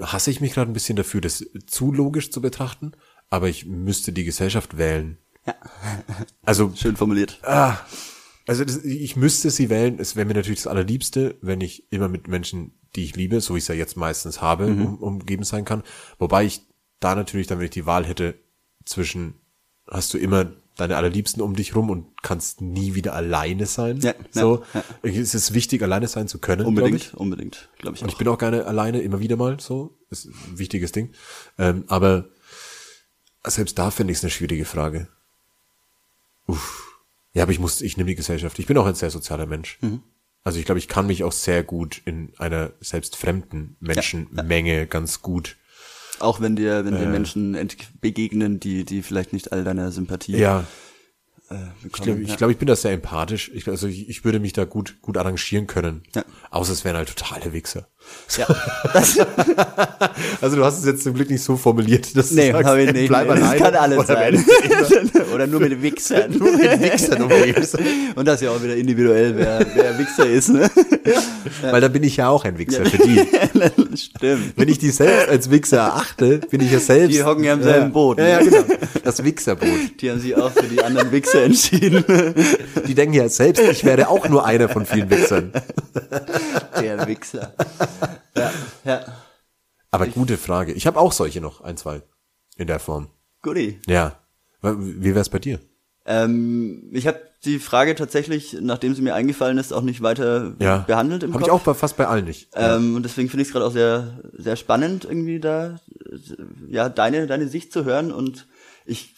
[0.00, 2.92] hasse ich mich gerade ein bisschen dafür, das zu logisch zu betrachten,
[3.30, 5.18] aber ich müsste die Gesellschaft wählen.
[6.44, 7.40] Also Schön formuliert.
[8.46, 9.98] also das, ich müsste sie wählen.
[9.98, 13.54] Es wäre mir natürlich das Allerliebste, wenn ich immer mit Menschen, die ich liebe, so
[13.54, 14.86] wie ich es ja jetzt meistens habe, Mhm.
[14.86, 15.82] um, umgeben sein kann.
[16.18, 16.62] Wobei ich
[17.00, 18.34] da natürlich dann, wenn ich die Wahl hätte,
[18.84, 19.34] zwischen
[19.88, 23.98] hast du immer deine Allerliebsten um dich rum und kannst nie wieder alleine sein.
[24.00, 24.62] Ja, so.
[24.74, 26.58] ja, Es ist wichtig, alleine sein zu können.
[26.62, 27.14] glaub Unbedingt, Ich.
[27.14, 28.12] unbedingt, glaube ich Und auch.
[28.12, 29.98] ich bin auch gerne alleine, immer wieder mal so.
[30.10, 31.12] Ist ein wichtiges Ding.
[31.58, 32.28] Ähm, aber
[33.46, 35.08] selbst da finde ich es eine schwierige Frage.
[36.46, 36.82] Uff.
[37.32, 38.58] Ja, aber ich muss, ich nehme die Gesellschaft.
[38.58, 39.78] Ich bin auch ein sehr sozialer Mensch.
[39.82, 40.02] Mhm.
[40.44, 45.20] Also ich glaube, ich kann mich auch sehr gut in einer selbst fremden Menschenmenge ganz
[45.22, 45.56] gut.
[46.20, 50.36] Auch wenn dir, wenn dir Menschen ent- begegnen, die, die vielleicht nicht all deiner Sympathie
[50.36, 50.64] Ja,
[51.50, 53.50] äh, ich glaube, ich, glaub, ich bin da sehr empathisch.
[53.54, 56.02] Ich, also ich, ich würde mich da gut, gut arrangieren können.
[56.14, 56.24] Ja.
[56.50, 57.88] Außer es wären halt totale Wichser.
[58.36, 58.46] Ja.
[60.40, 62.92] Also du hast es jetzt zum Glück nicht so formuliert, dass nee, du sagst, ich
[62.92, 63.08] nicht.
[63.08, 63.60] bleib nee, das alleine.
[63.60, 64.44] kann alles Oder sein.
[64.46, 66.30] wenn- Oder nur mit Wichsern.
[66.36, 67.28] Nur mit Wichsern
[67.62, 67.82] sein.
[68.14, 70.70] Und das ist ja auch wieder individuell, wer, wer Wichser ist, ne?
[71.62, 73.20] Weil da bin ich ja auch ein Wichser für die.
[73.96, 74.52] Stimmt.
[74.56, 77.16] Wenn ich die selbst als Wichser erachte, bin ich ja selbst.
[77.16, 78.50] Die hocken ja im selben Boot, Ja, ja, ne?
[78.50, 78.64] genau.
[79.04, 80.00] Das Wichserboot.
[80.00, 82.04] Die haben sich auch für die anderen Wichser entschieden.
[82.86, 85.52] Die denken ja selbst, ich wäre auch nur einer von vielen Wichsern.
[86.80, 87.52] Der Wichser.
[88.36, 88.50] Ja,
[88.84, 89.04] ja.
[89.90, 90.72] Aber gute Frage.
[90.72, 92.02] Ich habe auch solche noch, ein, zwei.
[92.56, 93.08] In der Form.
[93.42, 93.80] Guti.
[93.86, 94.18] Ja.
[94.62, 95.60] Wie wär's bei dir?
[96.06, 100.78] Ähm, ich habe die Frage tatsächlich, nachdem sie mir eingefallen ist, auch nicht weiter Ja.
[100.78, 101.48] behandelt im Habe Kopf.
[101.48, 102.48] ich auch bei, fast bei allen nicht.
[102.54, 105.80] Ähm, und deswegen finde ich es gerade auch sehr, sehr spannend, irgendwie da,
[106.68, 108.12] ja, deine, deine Sicht zu hören.
[108.12, 108.46] Und
[108.84, 109.14] ich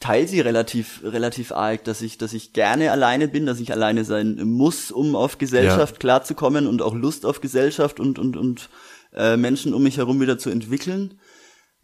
[0.00, 4.04] teile sie relativ, relativ arg, dass ich, dass ich gerne alleine bin, dass ich alleine
[4.04, 8.68] sein muss, um auf Gesellschaft klarzukommen und auch Lust auf Gesellschaft und, und, und
[9.12, 11.18] äh, Menschen um mich herum wieder zu entwickeln.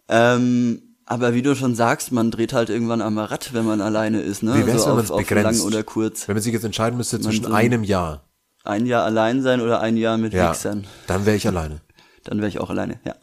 [0.08, 4.22] Ähm, aber wie du schon sagst, man dreht halt irgendwann am Rad, wenn man alleine
[4.22, 4.54] ist, ne?
[4.54, 5.60] Wie wär's, also wenn auf, man's auf begrenzt?
[5.60, 6.28] lang oder kurz.
[6.28, 8.28] Wenn man sich jetzt entscheiden müsste zwischen so- einem Jahr,
[8.64, 10.86] Ein Jahr allein sein oder ein Jahr mit ja, Wichsern.
[11.08, 11.80] dann wäre ich alleine.
[12.24, 13.16] Dann wäre ich auch alleine, ja.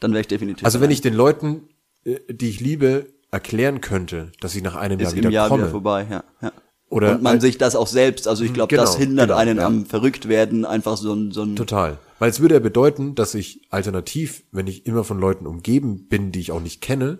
[0.00, 0.64] Dann wäre ich definitiv.
[0.64, 0.94] Also wenn alleine.
[0.94, 1.68] ich den Leuten,
[2.04, 5.64] äh, die ich liebe, erklären könnte, dass ich nach einem Jahr wieder Jahr komme.
[5.64, 6.24] wieder vorbei, ja.
[6.40, 6.52] ja.
[6.90, 9.38] Oder und man halt- sich das auch selbst, also ich glaube, Genau, das hindert genau,
[9.38, 9.66] einen ja.
[9.66, 11.98] am verrückt werden, einfach so ein, so ein Total.
[12.18, 16.32] Weil es würde ja bedeuten, dass ich alternativ, wenn ich immer von Leuten umgeben bin,
[16.32, 17.18] die ich auch nicht kenne,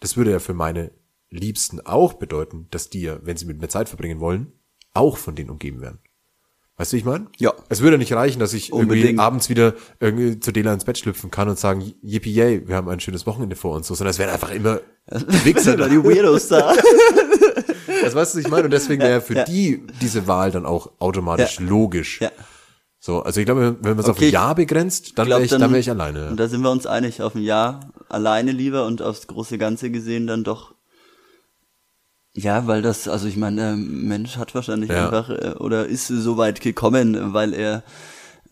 [0.00, 0.92] das würde ja für meine
[1.28, 4.52] Liebsten auch bedeuten, dass die ja, wenn sie mit mir Zeit verbringen wollen,
[4.94, 5.98] auch von denen umgeben werden.
[6.80, 7.26] Weißt du, ich meine?
[7.36, 7.52] Ja.
[7.68, 9.18] Es würde nicht reichen, dass ich irgendwie Unbedingt.
[9.20, 12.88] abends wieder irgendwie zu Dela ins Bett schlüpfen kann und sagen, yippie yay, wir haben
[12.88, 14.80] ein schönes Wochenende vor uns, so, sondern es wären einfach immer
[15.44, 15.74] Wichser.
[15.74, 16.72] oder die Weirdos da.
[18.02, 18.64] Das weißt du, was ich meine?
[18.64, 19.44] Und deswegen wäre für ja.
[19.44, 21.66] die diese Wahl dann auch automatisch Ja.
[21.66, 22.20] logisch.
[22.22, 22.30] ja.
[22.98, 24.28] So, also ich glaube, wenn man es auf Okay.
[24.28, 26.30] ein Jahr begrenzt, dann wäre ich, dann wär ich alleine.
[26.30, 29.90] Und da sind wir uns einig, auf ein Jahr alleine lieber und aufs große Ganze
[29.90, 30.74] gesehen dann doch.
[32.42, 35.06] Ja, weil das, also ich meine, der Mensch hat wahrscheinlich Ja.
[35.06, 37.82] einfach äh, oder ist so weit gekommen, weil er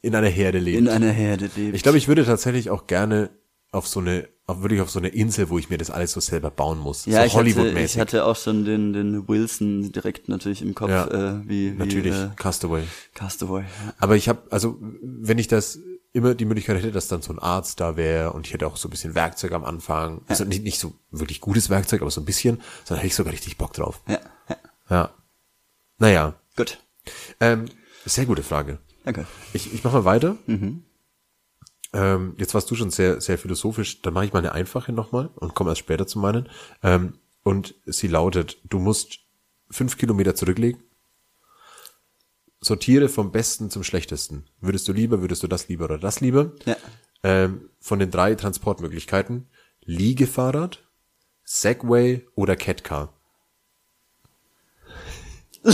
[0.03, 0.79] in einer Herde lebt.
[0.79, 1.75] in einer Herde lebt.
[1.75, 3.31] ich glaube, ich würde tatsächlich auch gerne
[3.73, 6.21] auf so eine, auf wirklich auf so eine Insel, wo ich mir das alles so
[6.21, 7.05] selber bauen muss.
[7.05, 7.97] ja, so ich, hatte, Hollywood-mäßig.
[7.97, 11.77] ich hatte auch schon den, den Wilson direkt natürlich im Kopf, Ja, äh, wie, wie
[11.79, 12.83] Natürlich, äh, Castaway.
[13.15, 13.63] Castaway.
[13.63, 13.95] Ja.
[13.99, 15.79] Aber ich habe, also wenn ich das
[16.19, 18.77] immer die Möglichkeit hätte, dass dann so ein Arzt da wäre und ich hätte auch
[18.77, 22.21] so ein bisschen Werkzeug am Anfang, also nicht, nicht so wirklich gutes Werkzeug, aber so
[22.21, 24.03] ein bisschen, sondern hätte ich sogar richtig Bock drauf.
[24.07, 24.57] Ja, ja.
[24.91, 25.11] Ja.
[25.99, 26.79] Naja, Gut.
[27.41, 27.67] ähm,
[28.05, 28.79] sehr gute Frage.
[29.05, 29.27] Danke.
[29.53, 30.37] Ich, ich mache mal weiter.
[30.47, 30.85] Mhm.
[31.93, 34.03] Ähm, jetzt warst du schon sehr, sehr philosophisch.
[34.03, 36.49] Dann mache ich mal eine einfache nochmal und komme erst später zu meinen.
[36.83, 39.21] Ähm, und sie lautet, du musst
[39.71, 40.83] fünf Kilometer zurücklegen.
[42.61, 44.47] Sortiere vom Besten zum Schlechtesten.
[44.61, 46.53] Würdest du lieber, würdest du das lieber oder das lieber?
[46.65, 46.77] Ja.
[47.23, 49.49] Ähm, von den drei Transportmöglichkeiten.
[49.85, 50.85] Liegefahrrad,
[51.45, 53.15] Segway oder Catcar.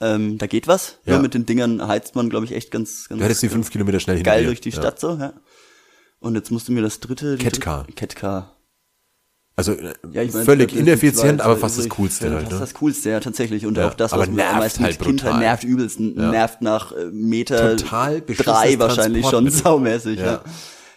[0.00, 0.98] Ähm, da geht was.
[1.04, 1.10] Mhm.
[1.10, 1.16] Ja.
[1.16, 1.22] Ja.
[1.22, 4.00] mit den Dingern heizt man, glaube ich, echt ganz, ganz Du hättest die fünf Kilometer
[4.00, 4.72] schnell geil durch die.
[4.72, 5.32] Stadt so, ja.
[6.24, 7.36] Und jetzt musst du mir das dritte.
[7.36, 8.56] dritte- Catcar.
[9.56, 11.88] Also äh, Ja, ich mein, völlig ineffizient, aber fast das.
[11.90, 12.42] Coolste halt.
[12.44, 12.54] Das Ne?
[12.56, 13.66] ist das Coolste, ja, tatsächlich.
[13.66, 15.40] Und Ja, auch das, was man nervt am meisten halt mit Kindheit brutal.
[15.40, 16.00] nervt übelst.
[16.00, 16.30] Ja.
[16.30, 20.42] Nervt nach äh, Meter Total drei wahrscheinlich schon saumäßig, ja.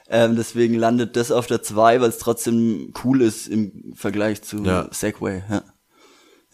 [0.09, 4.63] Ähm, deswegen landet das auf der zwei, weil es trotzdem cool ist im Vergleich zu.
[4.91, 5.63] Segway, ja.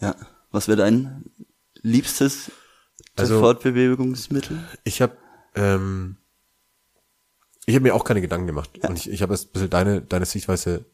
[0.00, 0.16] Ja.
[0.50, 1.24] Was wäre dein
[1.80, 2.50] liebstes
[3.16, 4.58] Also- Fortbewegungsmittel?
[4.82, 5.16] Ich habe
[5.54, 6.16] ähm,
[7.66, 10.00] ich habe mir auch keine Gedanken gemacht und ich, ich habe jetzt ein bisschen deine
[10.02, 10.84] deine Sichtweise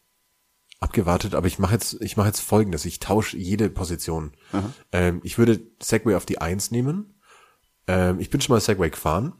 [0.78, 4.32] abgewartet, aber ich mache jetzt ich mache jetzt folgendes, ich tausche jede Position.
[4.92, 7.20] Ähm, ich würde Segway auf die Eins nehmen.
[7.86, 9.34] Ähm, ich bin schon mal Segway gefahren,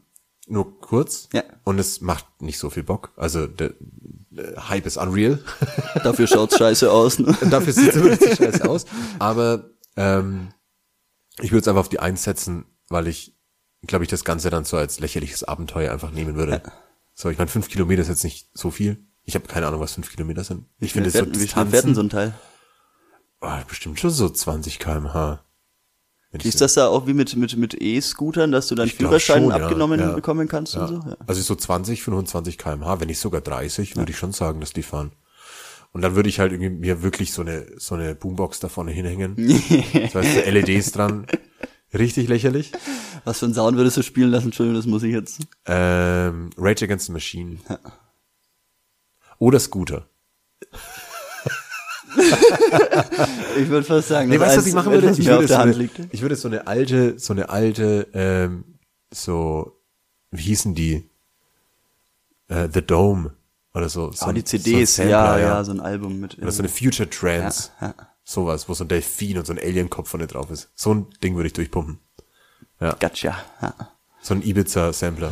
[0.47, 1.43] nur kurz Ja.
[1.63, 3.11] und es macht nicht so viel Bock.
[3.15, 5.39] Also der, der Hype ist unreal.
[6.03, 7.35] Dafür schaut's scheiße aus, ne?
[7.49, 8.85] Dafür sieht es scheiße aus.
[9.19, 10.49] Aber ähm,
[11.39, 13.35] ich würde es einfach auf die Eins setzen, weil ich,
[13.87, 16.61] glaube ich, das Ganze dann so als lächerliches Abenteuer einfach nehmen würde.
[17.21, 18.97] So, ich meine, fünf Kilometer ist jetzt nicht so viel.
[19.25, 20.65] Ich habe keine Ahnung, was fünf Kilometer sind.
[20.79, 22.33] Ich finde wie so wie schnell denn so ein Teil?
[23.41, 25.45] oh, bestimmt schon so 20 km/h.
[26.41, 29.57] Ist das da auch wie mit, mit, mit E-Scootern, dass du deinen Führerschein schon, ja,
[29.57, 30.13] abgenommen ja.
[30.13, 30.81] bekommen kannst ja.
[30.81, 31.09] und so?
[31.09, 31.17] Ja.
[31.27, 34.81] Also so 20, 25 km/h, wenn nicht sogar 30, würde ich schon sagen, dass die
[34.81, 35.11] fahren.
[35.91, 38.93] Und dann würde ich halt irgendwie mir wirklich so eine so eine Boombox da vorne
[38.93, 39.35] hinhängen.
[39.93, 41.27] das heißt, so LEDs dran.
[41.93, 42.71] Richtig lächerlich.
[43.25, 44.45] Was für einen Sound würdest du spielen lassen?
[44.47, 45.41] Entschuldigung, das muss ich jetzt.
[45.65, 47.57] Ähm, Rage Against the Machine.
[49.37, 50.07] Oder Scooter.
[53.57, 55.09] Ich würde fast sagen, Nee, weißt du, was ich machen würde?
[55.17, 58.63] Ich würde, so eine, ich würde so eine alte, so eine alte, ähm,
[59.13, 59.79] so,
[60.31, 61.09] wie hießen die?
[62.47, 63.33] Äh, The Dome
[63.73, 64.11] oder so.
[64.11, 66.37] so Ah, die so CDs, Sampler, ja, ja, so ein Album mit.
[66.37, 67.69] Oder so eine Future Trance.
[67.79, 68.10] Ja, ja.
[68.31, 70.71] Sowas, wo so ein Delfin und so ein Alien-Kopf vorne drauf ist.
[70.75, 71.99] So ein Ding würde ich durchpumpen.
[72.79, 73.37] Gotcha.
[73.61, 73.73] Ja.
[74.21, 75.31] So ein Ibiza-Sampler.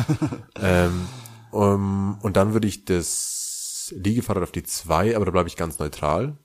[0.60, 1.06] ähm,
[1.50, 5.78] um, und dann würde ich das Liegefahrrad auf die zwei, aber da bleibe ich ganz
[5.78, 6.36] neutral,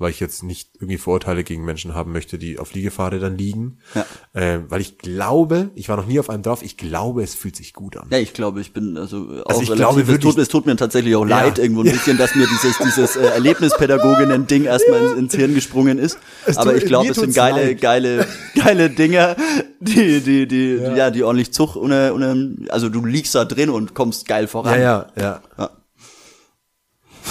[0.00, 3.78] weil ich jetzt nicht irgendwie Vorurteile gegen Menschen haben möchte, die auf Liegefahrrädern liegen.
[3.96, 4.06] Ja.
[4.34, 7.56] Ähm, weil ich glaube, ich war noch nie auf einem drauf, ich glaube, es fühlt
[7.56, 8.06] sich gut an.
[8.10, 9.76] Ja, ich glaube, ich bin also auch Also ich relativ,
[10.06, 11.40] glaube es, tut, es tut mir tatsächlich auch Ja.
[11.42, 15.98] leid irgendwo ein bisschen, dass mir dieses dieses äh, Erlebnispädagoginnen-Ding erstmal ins, ins Hirn gesprungen
[15.98, 16.18] ist.
[16.46, 17.80] Es Aber tut- ich glaube, es sind geile, leid.
[17.80, 19.36] geile, geile Dinger,
[19.80, 23.94] die die die ja, die ordentlich Zug ohne, ohne also du liegst da drin und
[23.94, 24.80] kommst geil voran.
[24.80, 25.40] Ja, ja, ja.
[25.58, 25.70] Ja.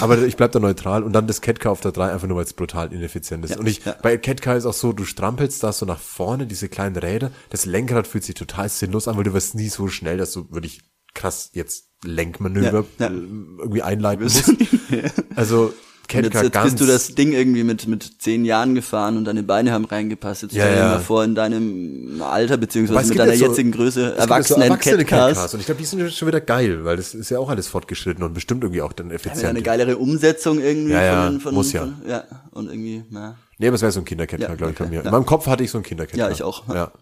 [0.00, 2.44] Aber ich bleib da neutral und dann das Catcar auf der 3 einfach nur, weil
[2.44, 3.52] es brutal ineffizient ist.
[3.52, 3.96] Ja, und ich, ja.
[4.02, 7.66] bei Catcar ist auch so, du strampelst da so nach vorne, diese kleinen Räder, das
[7.66, 10.82] Lenkrad fühlt sich total sinnlos an, weil du wirst nie so schnell, dass du wirklich
[11.14, 14.50] krass jetzt Lenkmanöver Ja, irgendwie einleiten musst.
[15.34, 15.74] Also
[16.14, 16.70] Und jetzt, jetzt ganz.
[16.72, 20.42] bist du das Ding irgendwie mit, mit zehn Jahren gefahren und deine Beine haben reingepasst.
[20.42, 20.88] Jetzt Ja, stell dir ja.
[20.88, 25.04] mal vor, in deinem Alter, beziehungsweise mit deiner so- jetzigen Größe, jetzt so erwachsenen erwachsene
[25.04, 25.52] Catcars.
[25.54, 28.22] Und ich glaube, die sind schon wieder geil, weil das ist ja auch alles fortgeschritten
[28.24, 29.44] und bestimmt irgendwie auch dann Ja, effizient.
[29.50, 31.80] eine geilere Umsetzung irgendwie Ja, ja, von, von, muss ja.
[31.82, 33.36] Von, ja, und irgendwie, ja.
[33.58, 35.00] Nee, aber es wäre so ein Kindercatcar, Ja, glaube ich, bei mir.
[35.00, 35.02] ja.
[35.04, 36.28] In meinem Kopf hatte ich so ein Kindercatcar.
[36.28, 36.68] Ja, ich auch.
[36.72, 36.92] Ja,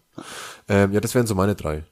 [0.69, 1.85] ähm, ja das wären so meine drei.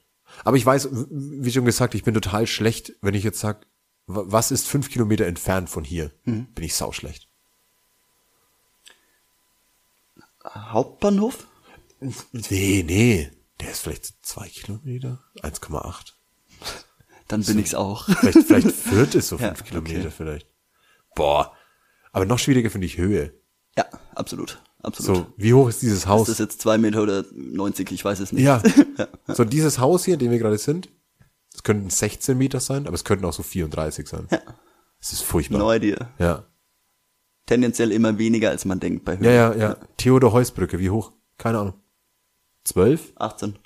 [0.43, 3.65] Aber ich weiß, wie schon gesagt, ich bin total schlecht, wenn ich jetzt sag, wa-
[4.07, 6.11] was ist fünf Kilometer entfernt von hier?
[6.25, 6.47] Mhm.
[6.53, 7.27] Bin ich sauschlecht.
[10.45, 11.47] Hauptbahnhof?
[12.31, 13.31] Nee, nee.
[13.59, 15.23] Der ist vielleicht zwei Kilometer?
[15.41, 16.13] 1,8.
[17.27, 18.05] Dann bin ich's auch.
[18.05, 20.11] Vielleicht, vielleicht Fürth ist so Ja, fünf Kilometer okay.
[20.15, 20.47] vielleicht.
[21.15, 21.53] Boah.
[22.11, 23.33] Aber noch schwieriger finde ich Höhe.
[23.77, 24.61] Ja, absolut.
[24.83, 25.17] Absolut.
[25.17, 26.27] So, wie hoch ist dieses Ist Haus?
[26.27, 27.91] das jetzt zwei Meter oder 90?
[27.91, 28.43] Ich weiß es nicht.
[28.45, 28.61] Ja.
[29.27, 30.89] So, dieses Haus hier, in dem wir gerade sind,
[31.55, 34.27] es könnten 16 Meter sein, aber es könnten auch so 34 sein.
[34.31, 34.39] Ja.
[34.99, 35.59] Es ist furchtbar.
[35.59, 36.09] No idea.
[36.19, 36.45] Ja.
[37.45, 39.25] Tendenziell immer weniger, als man denkt bei Höhe.
[39.25, 39.77] Ja, ja, ja.
[39.97, 41.11] Theodor Heusbrücke, wie hoch?
[41.37, 41.73] Keine Ahnung.
[42.63, 43.13] 12?
[43.15, 43.59] 18.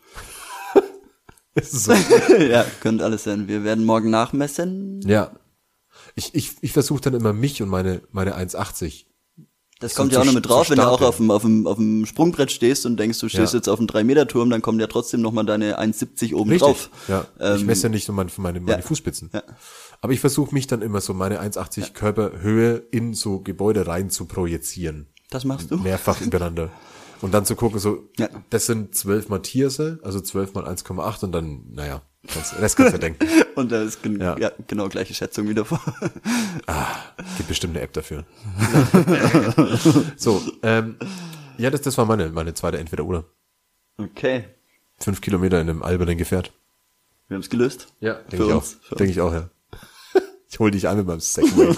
[1.56, 1.94] Das ist so.
[2.38, 3.48] ja, könnte alles sein.
[3.48, 5.02] Wir werden morgen nachmessen.
[5.02, 5.32] ja.
[6.16, 9.06] Ich, ich, ich versuche dann immer mich und meine, meine 1,80.
[9.80, 11.78] Das kommt ja auch noch mit drauf, wenn du auch auf dem, auf, dem, auf
[11.78, 13.60] dem Sprungbrett stehst und denkst, du stehst Ja.
[13.60, 16.60] jetzt auf einem 3-Meter-Turm, dann kommt ja trotzdem noch mal deine 1,70 oben Richtig.
[16.68, 16.90] drauf.
[17.08, 17.26] Ja.
[17.56, 18.82] ich Ähm, messe ja nicht nur meine, meine, meine ja.
[18.82, 19.30] Fußspitzen.
[19.34, 19.42] Ja.
[20.02, 24.26] Aber ich versuche mich dann immer so meine 1,80 Körperhöhe in so Gebäude rein zu
[24.26, 25.08] projizieren.
[25.30, 25.78] Das machst du?
[25.78, 26.70] mehrfach übereinander.
[27.22, 28.28] Und dann zu gucken, so, Ja.
[28.50, 32.94] das sind 12 mal Tierse, also 12 mal 1,8 und dann, naja, kannst, Rest kannst
[32.94, 33.26] du denken.
[33.56, 34.38] Und da ist gen Ja.
[34.38, 34.52] ja.
[34.68, 35.82] genau gleiche Schätzung wieder vor.
[37.38, 38.26] Gibt bestimmt eine App dafür.
[40.18, 40.98] so, ähm,
[41.58, 43.26] ja, das, das war meine, meine zweite Entweder-Oder.
[43.98, 44.46] Okay.
[45.00, 46.52] Fünf Kilometer in einem albernen Gefährt.
[47.28, 47.88] Wir haben es gelöst.
[48.00, 48.58] Ja, denke ich auch.
[48.58, 48.78] uns.
[48.82, 49.50] Für Denke ich auch, ja.
[50.50, 51.76] Ich hol dich ein mit meinem Segway.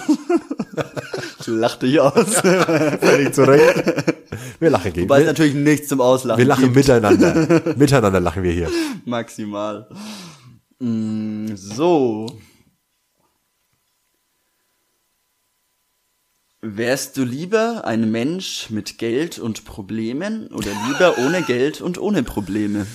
[1.46, 2.36] Lach dich aus.
[2.36, 4.14] Völlig zurecht.
[4.60, 5.08] Wir lachen gegen.
[5.10, 6.76] Weil es natürlich nichts zum Auslachen wir lachen gibt.
[6.76, 7.74] miteinander.
[7.76, 8.70] miteinander lachen wir hier.
[9.04, 9.88] Maximal.
[10.82, 12.26] Mm, so.
[16.60, 22.24] Wärst du lieber ein Mensch mit Geld und Problemen oder lieber ohne Geld und ohne
[22.24, 22.86] Probleme?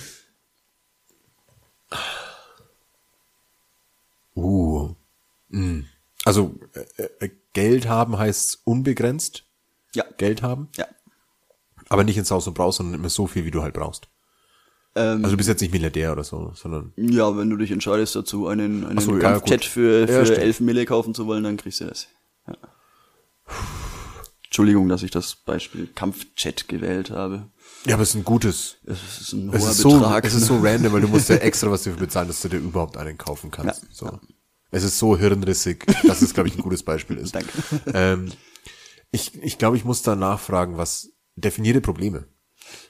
[4.36, 4.94] Uh.
[5.48, 5.80] Mm.
[6.24, 9.44] Also äh, äh, Geld haben heißt unbegrenzt
[9.94, 10.04] Ja.
[10.18, 10.86] Geld haben, Ja.
[11.88, 14.08] aber nicht ins Haus und brauchst, sondern immer so viel, wie du halt brauchst.
[14.94, 18.16] Ähm, Also du bist jetzt nicht Milliardär oder so, sondern ja, wenn du dich entscheidest
[18.16, 20.38] dazu, einen, einen so, ja, für, Ja, für stimmt.
[20.40, 22.08] 11 Mille kaufen zu wollen, dann kriegst du das.
[22.46, 22.56] Ja.
[24.44, 27.50] Entschuldigung, dass ich das Beispiel Kampfjet gewählt habe.
[27.84, 28.76] ja, aber es ist ein gutes.
[28.84, 30.24] Es ist ein Es hoher ist, so, Betrag.
[30.24, 32.56] es ist so random, weil du musst ja extra was dafür bezahlen, dass du dir
[32.58, 33.82] überhaupt einen kaufen kannst.
[33.82, 33.88] Ja.
[33.92, 34.20] So.
[34.70, 37.34] Es ist so hirnrissig, dass es, glaube ich, ein gutes Beispiel ist.
[37.34, 37.50] Danke.
[37.92, 38.32] Ähm,
[39.10, 42.26] ich ich glaube, ich muss da nachfragen, was definierte Probleme.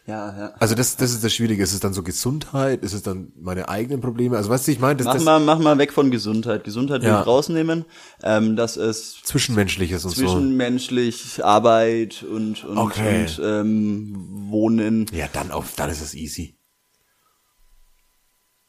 [0.09, 0.55] Ja, ja.
[0.59, 1.63] Also das, das ist das Schwierige.
[1.63, 2.83] Ist es dann so Gesundheit?
[2.83, 4.37] Ist es dann meine eigenen Probleme?
[4.37, 6.65] Also weißt du, ich meine, das, Mach das mal, mach mal weg von Gesundheit.
[6.65, 7.21] Gesundheit will Ja.
[7.21, 7.85] ich rausnehmen.
[8.23, 10.23] Ähm, das ist Zwischenmenschliches und so.
[10.23, 13.21] zwischenmenschlich Arbeit und, und, Okay.
[13.23, 14.15] und ähm,
[14.51, 15.07] Wohnen.
[15.13, 16.57] Ja, dann auf, dann ist es easy.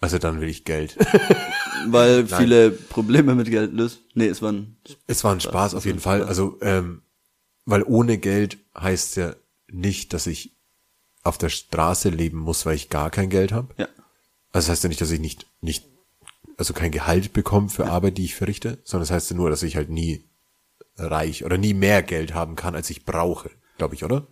[0.01, 0.97] Also dann will ich Geld.
[1.87, 3.99] Weil viele Probleme mit Geld lösen.
[4.13, 6.23] Nee, es waren es war ein Spaß auf jeden Fall.
[6.23, 7.01] Also, ähm,
[7.65, 9.35] weil ohne Geld heißt ja
[9.71, 10.57] nicht, dass ich
[11.23, 13.73] auf der Straße leben muss, weil ich gar kein Geld habe.
[13.77, 13.87] Ja.
[14.51, 15.85] Also das heißt ja nicht, dass ich nicht, nicht,
[16.57, 19.63] also kein Gehalt bekomme für Arbeit, die ich verrichte, sondern das heißt ja nur, dass
[19.63, 20.25] ich halt nie
[20.97, 24.27] reich oder nie mehr Geld haben kann, als ich brauche, glaube ich, oder?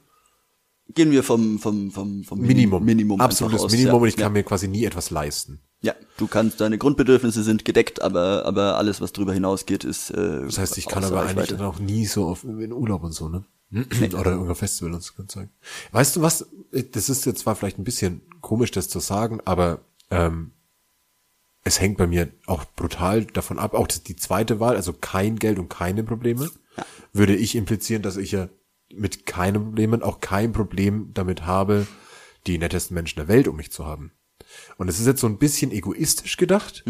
[0.93, 2.83] Gehen wir vom, vom, vom, vom Minimum.
[2.83, 4.01] Minimum Absolutes aus, Minimum ja.
[4.01, 4.29] und ich kann ja.
[4.29, 5.61] mir quasi nie etwas leisten.
[5.81, 10.43] Ja, du kannst, deine Grundbedürfnisse sind gedeckt, aber, aber alles, was darüber hinausgeht, ist, äh,
[10.45, 13.29] Das heißt, ich kann aber eigentlich dann auch nie so auf in Urlaub und so,
[13.29, 13.45] ne?
[13.71, 15.49] Oder irgendein Festival kann sagen.
[15.91, 16.47] Weißt du was?
[16.71, 20.51] Das ist jetzt zwar vielleicht ein bisschen komisch, das zu sagen, aber ähm,
[21.63, 23.73] es hängt bei mir auch brutal davon ab.
[23.73, 26.49] Auch die zweite Wahl, also kein Geld und keine Probleme,
[27.11, 28.47] würde ich implizieren, dass ich ja
[28.93, 31.87] mit keinen Problemen auch kein Problem damit habe,
[32.45, 34.11] die nettesten Menschen der Welt um mich zu haben.
[34.77, 36.83] Und es ist jetzt so ein bisschen egoistisch gedacht,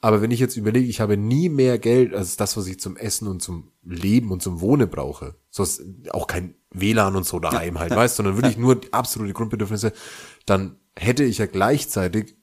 [0.00, 2.96] aber wenn ich jetzt überlege, ich habe nie mehr Geld als das, was ich zum
[2.96, 5.34] Essen und zum Leben und zum Wohnen brauche.
[5.50, 9.32] So ist auch kein WLAN und so daheim halt, weißt, sondern wirklich nur die absolute
[9.34, 9.92] Grundbedürfnisse,
[10.46, 12.36] dann hätte ich ja gleichzeitig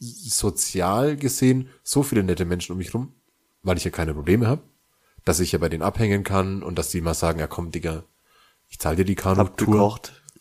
[0.00, 3.14] sozial gesehen so viele nette Menschen um mich rum,
[3.62, 4.62] weil ich ja keine Probleme habe,
[5.24, 8.04] dass ich ja bei denen abhängen kann und dass die mal sagen, ja komm, Digga,
[8.68, 9.76] ich zahle dir die Kanutour.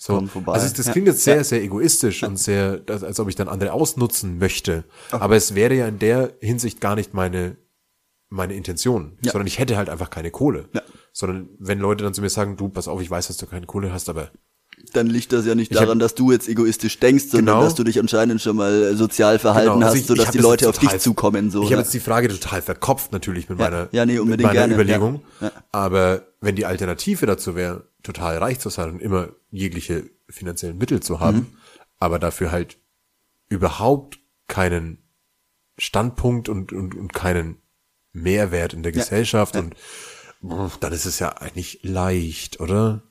[0.06, 0.52] So, komm vorbei.
[0.52, 4.38] also das klingt jetzt sehr, sehr egoistisch und sehr, als ob ich dann andere ausnutzen
[4.38, 4.84] möchte.
[5.12, 7.56] Aber es wäre ja in der Hinsicht gar nicht meine,
[8.30, 10.68] meine Intention, sondern ich hätte halt einfach keine Kohle.
[11.14, 13.66] Sondern wenn Leute dann zu mir sagen, du, pass auf, ich weiß, dass du keine
[13.66, 14.30] Kohle hast, aber
[14.92, 17.64] Dann liegt das ja nicht Ich hab- daran, dass du jetzt egoistisch denkst, sondern Genau.
[17.64, 20.80] dass du dich anscheinend schon mal sozial verhalten Genau, also hast, sodass die Leute auf
[20.80, 21.50] dich zukommen.
[21.50, 23.66] So, ich habe jetzt die Frage total verkopft natürlich mit Ja.
[23.70, 25.22] meiner, Ja, nee, mit meiner gerne, Überlegung.
[25.40, 25.52] Ja.
[25.72, 31.00] Aber wenn die Alternative dazu wäre, total reich zu sein und immer jegliche finanziellen Mittel
[31.02, 31.58] zu haben, Mhm.
[32.00, 32.78] aber dafür halt
[33.50, 34.98] überhaupt keinen
[35.78, 37.62] Standpunkt und, und, und keinen
[38.12, 43.04] Mehrwert in der Gesellschaft und pff, dann ist es ja eigentlich leicht, oder?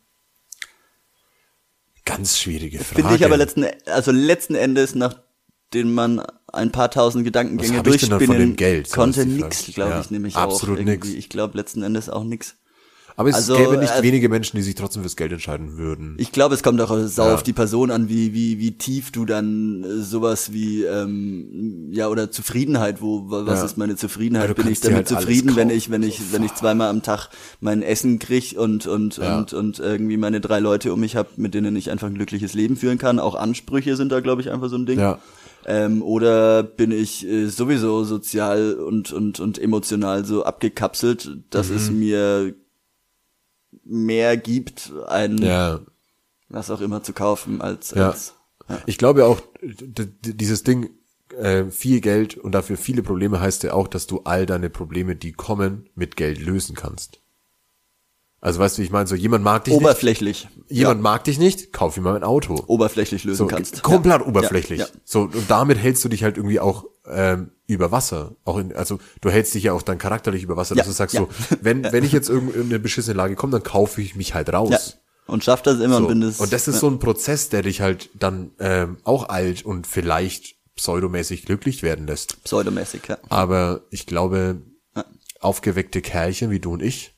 [2.04, 3.02] Ganz schwierige Frage.
[3.02, 6.20] Finde ich aber letzten, also letzten Endes, nachdem man
[6.52, 8.56] ein paar tausend Gedankengänge durchspinnen
[8.90, 11.08] konnte, nix, glaube Ja, ich, nämlich absolut auch irgendwie.
[11.08, 11.18] nix.
[11.18, 12.56] Ich glaube letzten Endes auch nix.
[13.16, 16.14] Aber es also, gäbe nicht äh, wenige Menschen, die sich trotzdem fürs Geld entscheiden würden.
[16.18, 17.34] Ich glaube, es kommt auch sau Ja.
[17.34, 22.08] auf die Person an, wie, wie, wie tief du dann äh, sowas wie, ähm, ja,
[22.08, 23.64] oder Zufriedenheit, wo, wa- was Ja.
[23.66, 24.50] ist meine Ja, Zufriedenheit?
[24.50, 27.28] du Bin ich damit halt zufrieden, wenn ich, wenn ich, wenn ich zweimal am Tag
[27.60, 29.38] mein Essen krieg und, und, Ja.
[29.38, 32.54] und, und irgendwie meine drei Leute um mich habe, mit denen ich einfach ein glückliches
[32.54, 33.18] Leben führen kann.
[33.18, 34.98] Auch Ansprüche sind da, glaube ich, einfach so ein Ding.
[34.98, 35.18] Ja.
[35.64, 41.88] Ähm, oder bin ich äh, sowieso sozial und, und, und emotional so abgekapselt, dass es
[41.90, 41.98] Mhm.
[42.00, 42.54] mir
[43.92, 45.80] mehr gibt, ein Ja.
[46.48, 48.10] was auch immer zu kaufen als, Ja.
[48.10, 48.34] als
[48.86, 50.90] Ich glaube auch, dieses Ding,
[51.38, 55.16] äh, viel Geld und dafür viele Probleme heißt ja auch, dass du all deine Probleme,
[55.16, 57.20] die kommen, mit Geld lösen kannst.
[58.40, 60.48] Also weißt du, wie ich meine, so jemand mag dich oberflächlich.
[60.56, 62.62] nicht, jemand ja, mag dich nicht, kauf ihm mal ein Auto.
[62.66, 63.82] oberflächlich lösen So, kannst.
[63.84, 64.26] komplett ja.
[64.26, 64.80] oberflächlich.
[64.80, 64.92] Ja, ja.
[65.04, 68.36] So, und damit hältst du dich halt irgendwie auch ähm, über Wasser.
[68.44, 70.94] Auch in, also du hältst dich ja auch dann charakterlich über Wasser, dass Ja, du
[70.96, 71.22] sagst ja.
[71.22, 71.28] so,
[71.62, 74.52] wenn, wenn ich jetzt irgend- in eine beschissene Lage komme, dann kaufe ich mich halt
[74.52, 74.70] raus.
[74.70, 74.78] ja.
[75.26, 76.02] Und schafft das immer So.
[76.02, 76.40] und bin das.
[76.40, 80.56] und das ist so ein Prozess, der dich halt dann ähm, auch alt und vielleicht
[80.76, 82.42] pseudomäßig glücklich werden lässt.
[82.44, 83.18] pseudomäßig, ja.
[83.28, 84.60] Aber ich glaube,
[85.40, 87.14] aufgeweckte Kerlchen wie du und ich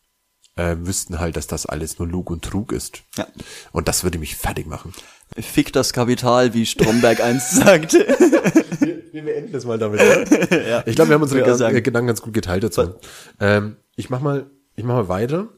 [0.57, 3.03] äh, wüssten halt, dass das alles nur Lug und Trug ist.
[3.17, 3.27] Ja.
[3.73, 4.93] Und das würde mich fertig machen.
[5.37, 7.99] Fick das Kapital, wie Stromberg einst sagte.
[9.13, 10.01] Wir beenden das mal damit.
[10.87, 11.83] Ich glaube, wir haben unsere sagen.
[11.83, 12.95] Gedanken ganz gut geteilt dazu.
[13.39, 15.49] Ähm, ich mach mal, ich mach mal weiter.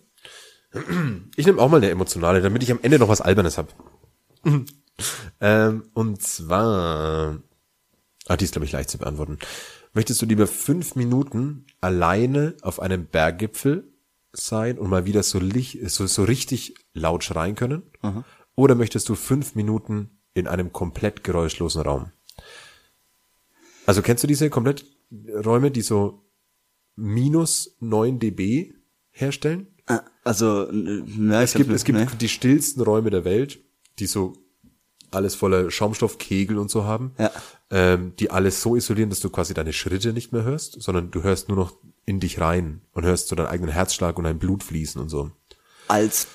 [1.37, 3.75] Ich nehme auch mal eine emotionale, damit ich am Ende noch was Albernes hab.
[5.41, 7.39] ähm, und zwar,
[8.27, 9.39] ah, die ist glaube ich leicht zu beantworten.
[9.95, 13.91] Möchtest du lieber fünf Minuten alleine auf einem Berggipfel
[14.33, 15.41] sein und mal wieder so,
[15.87, 17.83] so, so richtig laut schreien können?
[18.55, 22.13] Oder möchtest du fünf Minuten in einem komplett geräuschlosen Raum?
[23.87, 24.85] Also kennst du diese komplett
[25.45, 26.23] Räume, die so
[26.97, 28.75] minus 9 dB
[29.11, 29.69] herstellen?
[30.25, 33.61] Also, na, Es gibt, es gibt die stillsten Räume der Welt,
[33.99, 34.33] die so
[35.11, 37.31] alles voller Schaumstoffkegel und so haben, Ja.
[37.71, 41.23] ähm, die alles so isolieren, dass du quasi deine Schritte nicht mehr hörst, sondern du
[41.23, 41.73] hörst nur noch
[42.05, 45.31] in dich rein und hörst so deinen eigenen Herzschlag und dein Blut fließen und so.
[45.89, 46.27] als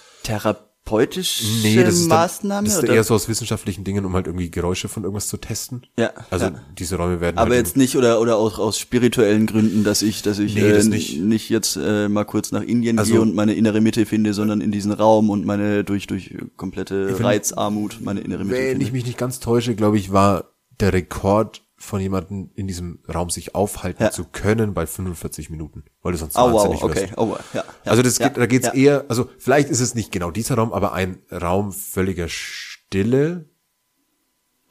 [0.86, 2.94] therapeutische Nee, das ist, dann, Maßnahme das ist oder?
[2.94, 5.84] eher so aus wissenschaftlichen Dingen, um halt irgendwie Geräusche von irgendwas zu testen.
[5.98, 6.62] Ja, Also ja.
[6.78, 10.22] diese Räume werden aber halt jetzt nicht oder oder auch aus spirituellen Gründen, dass ich
[10.22, 11.20] dass ich Nee, äh, das nicht.
[11.20, 11.50] nicht.
[11.50, 14.72] jetzt äh, mal kurz nach Indien Also- gehe und meine innere Mitte finde, sondern in
[14.72, 18.86] diesen Raum und meine durch durch komplette Reizarmut meine innere Mitte Wenn finde.
[18.86, 20.46] ich mich nicht ganz täusche, glaube ich, war
[20.80, 24.12] der Rekord von jemandem in diesem Raum sich aufhalten Ja.
[24.12, 27.02] zu können bei 45 Minuten, weil du sonst Oh wahnsinnig wow, okay.
[27.02, 27.18] wirst.
[27.18, 30.32] Oh, ja, ja, Also das geht, da geht's eher, also vielleicht ist es nicht genau
[30.32, 33.50] dieser Raum, aber ein Raum völliger Stille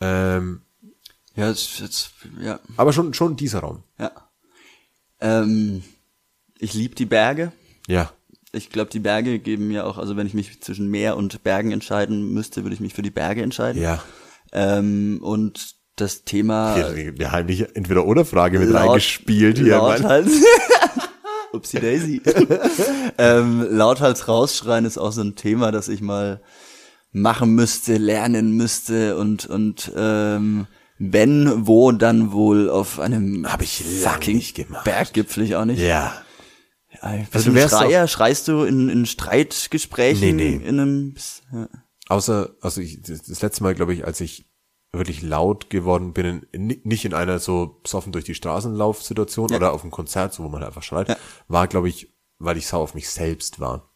[0.00, 0.62] Ähm,
[1.36, 2.10] Ja, jetzt, jetzt,
[2.40, 3.82] ja, aber schon, schon dieser Raum.
[3.98, 4.10] ja.
[5.20, 5.82] Ähm,
[6.58, 7.52] ich lieb die Berge.
[7.86, 8.10] Ja.
[8.52, 11.70] Ich glaube, die Berge geben mir auch, also wenn ich mich zwischen Meer und Bergen
[11.72, 13.80] entscheiden müsste, würde ich mich für die Berge entscheiden.
[13.82, 14.02] Ja.
[14.52, 19.76] Ähm, und das Thema Hier, die heimliche Entweder-Oder-Frage mit laut- reingespielt hier.
[19.76, 20.08] laut Mann.
[20.08, 20.28] halt.
[21.52, 22.22] Upsi Daisy.
[23.18, 26.40] ähm, lauthals rausschreien ist auch so ein Thema, das ich mal
[27.12, 30.66] machen müsste, lernen müsste und und ähm,
[30.98, 34.84] wenn, wo, dann wohl auf einem Hab ich fucking nicht gemacht.
[34.84, 35.80] Berggipfel, ich auch nicht.
[35.80, 36.14] Ja.
[37.02, 38.06] Ja, Also du wärst Schreier?
[38.06, 40.64] Schreist du in, in Streitgesprächen Nee, nee.
[40.66, 41.14] in einem
[41.52, 41.68] ja.
[42.08, 44.49] Außer, also ich, das letzte Mal, glaube ich, als ich
[44.92, 49.56] wirklich laut geworden bin, in, ni- nicht in einer so besoffen durch die Straßenlauf-Situation Ja.
[49.56, 51.16] oder auf einem Konzert, so wo man einfach schreit,
[51.48, 53.90] war, glaube ich, weil ich sauer auf mich selbst war.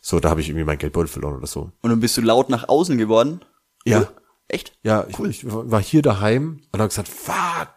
[0.00, 1.70] So, da habe ich irgendwie mein Geldbeutel verloren oder so.
[1.82, 3.40] Und dann bist du laut nach außen geworden?
[3.84, 4.08] Ja.
[4.48, 4.78] Echt?
[4.82, 7.68] Ja, ich, ich war hier daheim und habe gesagt, fuck,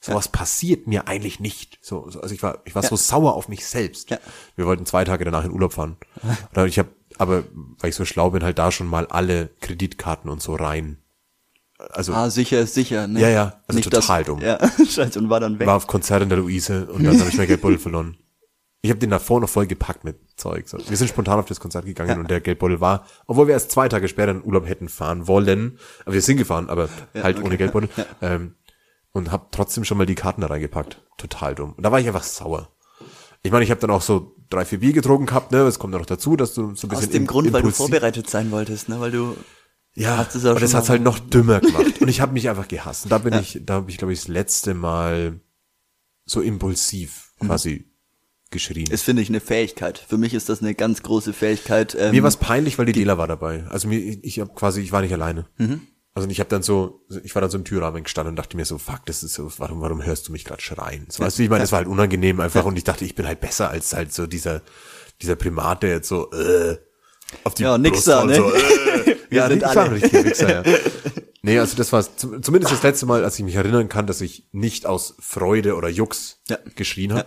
[0.00, 1.78] sowas passiert mir eigentlich nicht.
[1.80, 4.10] So, so, also ich war, ich war so sauer auf mich selbst.
[4.10, 4.18] Ja.
[4.56, 5.96] Wir wollten zwei Tage danach in Urlaub fahren.
[6.52, 7.44] Oder ich habe, aber
[7.78, 10.98] weil ich so schlau bin, halt da schon mal alle Kreditkarten und so rein.
[11.90, 13.20] Also Ah, sicher ist sicher, ne?
[13.20, 14.40] Ja, ja, also Nicht total das, dumm.
[14.40, 15.66] Ja, scheiße, und war dann weg.
[15.66, 18.16] war auf Konzert in der Luise und dann habe ich mein Geldbeutel verloren.
[18.82, 20.68] Ich habe den davor noch voll gepackt mit Zeug.
[20.68, 20.78] So.
[20.88, 23.88] Wir sind spontan auf das Konzert gegangen und der Geldbeutel war, obwohl wir erst zwei
[23.88, 27.88] Tage später in Urlaub hätten fahren wollen, aber wir sind gefahren, aber halt ohne Geldbeutel.
[28.22, 28.54] Ähm,
[29.12, 31.00] und habe trotzdem schon mal die Karten da reingepackt.
[31.16, 31.72] Total dumm.
[31.72, 32.68] Und da war ich einfach sauer.
[33.42, 35.58] Ich meine, ich habe dann auch so drei, vier Bier getrunken gehabt, ne?
[35.62, 37.62] Es kommt ja noch dazu, dass du so ein bisschen Aus dem im- Grund, weil
[37.62, 39.00] du vorbereitet sein wolltest, ne?
[39.00, 39.36] Weil du
[39.98, 42.00] ja, es auch und das hat's halt noch dümmer gemacht.
[42.00, 43.04] Und ich habe mich einfach gehasst.
[43.04, 45.40] Und da bin ich, da habe ich, glaube ich, das letzte Mal
[46.24, 47.46] so impulsiv Mhm.
[47.46, 47.84] quasi
[48.50, 48.90] geschrien.
[48.90, 49.98] ist, finde ich, eine Fähigkeit.
[50.08, 51.96] Für mich ist das eine ganz große Fähigkeit.
[51.98, 53.64] Ähm, mir war es peinlich, weil die Dela war dabei.
[53.68, 55.46] Also mir, ich, habe quasi, ich war nicht alleine.
[55.58, 55.82] Mhm.
[56.14, 58.64] Also ich habe dann so, ich war dann so im Türrahmen gestanden und dachte mir
[58.64, 61.06] so, fuck, das ist so, warum, warum hörst du mich gerade schreien?
[61.10, 63.26] So, weißt du, ich meine, das war halt unangenehm einfach und ich dachte, ich bin
[63.26, 64.62] halt besser als halt so dieser,
[65.22, 66.76] dieser Primat, der jetzt so, äh,
[67.44, 68.34] auf die Ja, nix Brust da, ne?
[68.34, 69.16] so, äh.
[69.30, 69.82] Wir ja, sind ich war alle.
[69.86, 70.78] ein richtiger Wichser, ja.
[71.42, 74.20] Nee, also das war zum, zumindest das letzte Mal, als ich mich erinnern kann, dass
[74.20, 76.58] ich nicht aus Freude oder Jux Ja.
[76.74, 77.26] geschrien habe.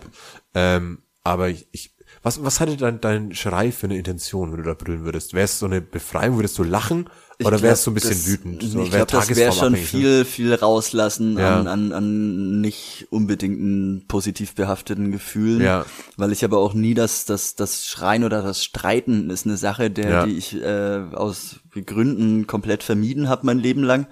[0.54, 4.64] Ähm, aber ich, ich was, was hatte dein, dein Schrei für eine Intention, wenn du
[4.64, 5.34] da brüllen würdest?
[5.34, 7.08] Wäre es so eine Befreiung, würdest du lachen?
[7.38, 8.62] ich oder wärst du ein bisschen das- wütend?
[8.62, 9.78] So, ich wär glaube, das wäre schon ne?
[9.78, 11.58] viel, viel rauslassen Ja.
[11.58, 15.60] an, an, an nicht unbedingten positiv behafteten Gefühlen.
[15.62, 15.84] Ja.
[16.16, 19.90] Weil ich aber auch nie das, das, das Schreien oder das Streiten ist eine Sache,
[19.90, 20.26] der, Ja.
[20.26, 24.06] die ich äh, aus Gründen komplett vermieden habe mein Leben lang.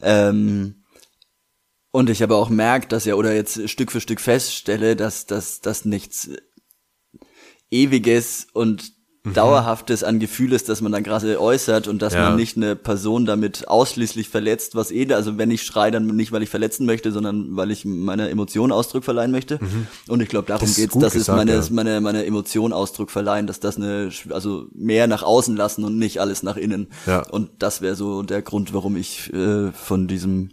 [0.00, 0.76] Ähm,
[1.92, 5.60] und ich aber auch merke, dass ja, oder jetzt Stück für Stück feststelle, dass, dass,
[5.60, 6.30] dass nichts
[7.70, 8.92] Ewiges und
[9.22, 9.34] Mhm.
[9.34, 12.22] Dauerhaftes an Gefühl ist, dass man dann gerade äußert und dass Ja.
[12.30, 16.32] man nicht eine Person damit ausschließlich verletzt, was eh, also wenn ich schreie, dann nicht,
[16.32, 19.60] weil ich verletzen möchte, sondern weil ich meiner Emotion Ausdruck verleihen möchte.
[20.08, 20.70] Und ich glaube, darum Mhm.
[20.70, 21.62] Das geht's, gut das ist gesagt, meine, ja.
[21.70, 26.18] meine, meine Emotion Ausdruck verleihen, dass das eine, also mehr nach außen lassen und nicht
[26.18, 26.88] alles nach innen.
[27.04, 27.20] Ja.
[27.28, 30.52] Und das wäre so der Grund, warum ich äh, von diesem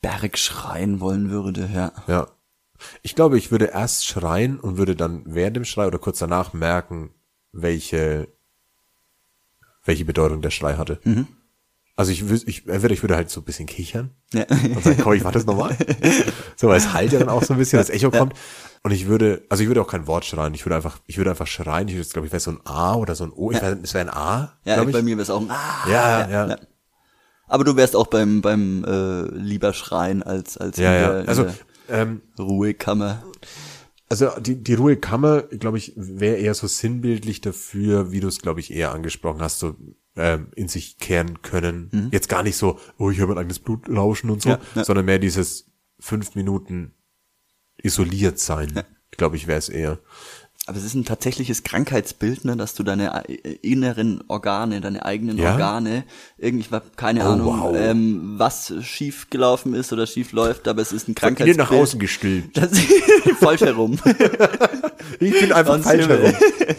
[0.00, 1.90] Berg schreien wollen würde, ja.
[2.06, 2.28] Ja.
[3.02, 6.52] Ich glaube, ich würde erst schreien und würde dann während dem Schrei oder kurz danach
[6.52, 7.10] merken,
[7.52, 8.28] welche,
[9.84, 11.00] welche Bedeutung der Schrei hatte.
[11.04, 11.26] Mhm.
[11.96, 14.46] Also ich, ich, entweder ich würde halt so ein bisschen kichern Ja.
[14.48, 15.76] und sagen, komm, ich warte das nochmal.
[16.56, 18.32] so, weil es halt ja dann auch so ein bisschen, das Echo kommt.
[18.82, 21.30] Und ich würde, also ich würde auch kein Wort schreien, ich würde einfach, ich würde
[21.30, 23.60] einfach schreien, ich würde, glaube ich, wäre so ein A oder so ein O, ich
[23.60, 24.92] weiß, es wäre ein A, Ja, ich.
[24.92, 26.56] bei mir wäre es auch ein ah, Ja, ja, ja.
[27.48, 31.10] Aber du wärst auch beim beim äh, lieber schreien als als ja, ja.
[31.26, 31.46] Also,
[31.90, 33.22] ähm, Ruhekammer.
[34.08, 38.60] Also die, die Ruhekammer, glaube ich, wäre eher so sinnbildlich dafür, wie du es, glaube
[38.60, 39.76] ich, eher angesprochen hast, so
[40.16, 42.08] ähm, in sich kehren können.
[42.10, 44.84] Jetzt gar nicht so, oh, ich höre mein eigenes Blut lauschen und so, Ja, ja.
[44.84, 46.94] sondern mehr dieses fünf Minuten
[47.82, 50.00] isoliert sein, glaube ich, wäre es eher.
[50.70, 55.36] Aber es ist ein tatsächliches Krankheitsbild, ne, dass du deine äh, inneren Organe, deine eigenen
[55.36, 55.50] Ja?
[55.54, 56.04] Organe,
[56.38, 57.76] irgendwie, ich hab keine Oh, Ahnung, wow.
[57.76, 61.56] ähm, was schief gelaufen ist oder schief läuft, aber es ist ein Von innen Krankheitsbild.
[61.56, 62.56] nach außen gestülpt.
[62.56, 62.70] Das
[63.40, 63.98] falsch herum.
[65.18, 66.34] Ich bin einfach Sonst falsch herum.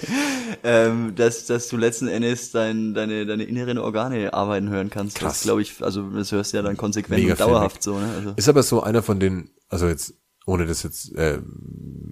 [0.63, 5.17] ähm, dass, dass du letzten Endes dein, deine, deine inneren Organe arbeiten hören kannst.
[5.17, 5.33] Krass.
[5.33, 8.07] Das glaube ich, also das hörst du ja dann konsequent Mega und dauerhaft so, ne?
[8.15, 10.13] Also, Ist aber so einer von den, also jetzt,
[10.45, 11.39] ohne das jetzt äh,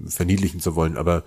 [0.07, 1.23] verniedlichen zu wollen, aber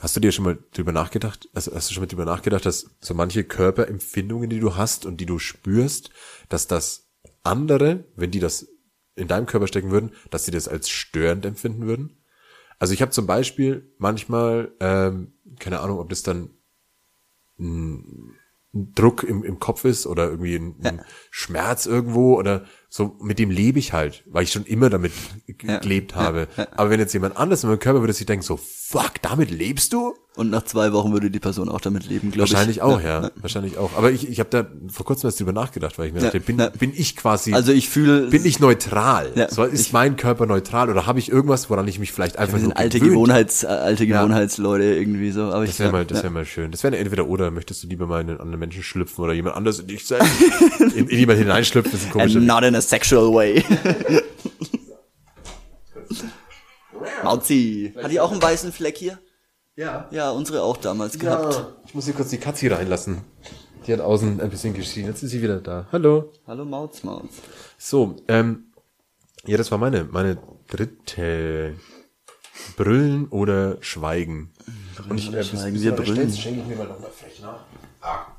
[0.00, 2.90] hast du dir schon mal drüber nachgedacht, also hast du schon mal drüber nachgedacht, dass
[3.00, 6.10] so manche Körperempfindungen, die du hast und die du spürst,
[6.48, 7.08] dass das
[7.42, 8.68] andere, wenn die das
[9.14, 12.22] in deinem Körper stecken würden, dass sie das als störend empfinden würden?
[12.78, 16.50] Also ich habe zum Beispiel manchmal, ähm, keine Ahnung, ob das dann
[17.58, 18.36] ein
[18.76, 21.00] ein Druck im, im Kopf ist oder irgendwie ein, ein
[21.30, 25.12] Schmerz irgendwo oder so, mit dem lebe ich halt, weil ich schon immer damit
[25.62, 25.78] Ja.
[25.78, 26.48] gelebt habe.
[26.72, 29.92] Aber wenn jetzt jemand anders in meinem Körper würde sich denken, so, fuck, damit lebst
[29.92, 30.14] du?
[30.36, 32.52] Und nach zwei Wochen würde die Person auch damit leben, glaube ich.
[32.52, 33.30] Wahrscheinlich auch, ja.
[33.36, 33.96] Wahrscheinlich auch.
[33.96, 36.40] Aber ich, ich habe da vor kurzem erst drüber nachgedacht, weil ich mir Ja, dachte,
[36.40, 36.68] bin, ja.
[36.68, 39.32] bin ich quasi, Also ich fühle, bin ich neutral?
[39.34, 42.54] Ja, so, ist mein Körper neutral oder habe ich irgendwas, woran ich mich vielleicht einfach
[42.54, 43.14] wir sind nur alte gewöhnt?
[43.14, 45.44] Gewohnheits, äh, alte Gewohnheitsleute irgendwie so.
[45.44, 46.70] Aber ich Das wäre mal, ja, das wäre mal schön.
[46.70, 47.50] Das wäre entweder oder.
[47.50, 50.30] Möchtest du lieber mal in einen anderen Menschen schlüpfen oder jemand anders in dich selbst?
[50.94, 52.38] in, in jemand hineinschlüpfen, ist ein komischer.
[52.38, 53.64] And not in a sexual way.
[57.24, 57.92] Mauzi.
[58.02, 59.18] Hat die auch einen weißen Fleck hier?
[59.76, 60.08] Ja.
[60.10, 61.66] Ja, unsere auch damals gehabt.
[61.86, 63.22] Ich muss hier kurz die Katze hier reinlassen.
[63.86, 65.06] Die hat außen ein bisschen geschrien.
[65.06, 65.86] Jetzt ist sie wieder da.
[65.92, 66.32] Hallo.
[66.46, 67.28] Hallo Mauz, Mauz.
[67.76, 68.72] So, ähm,
[69.44, 70.38] ja, das war meine, meine
[70.68, 71.76] dritte.
[72.76, 74.50] Brüllen oder Schweigen.
[75.08, 76.32] Und ich, äh, bis, Schweigen, bis wir brüllen.
[76.32, 77.60] schenke ich mir mal noch mal frech nach.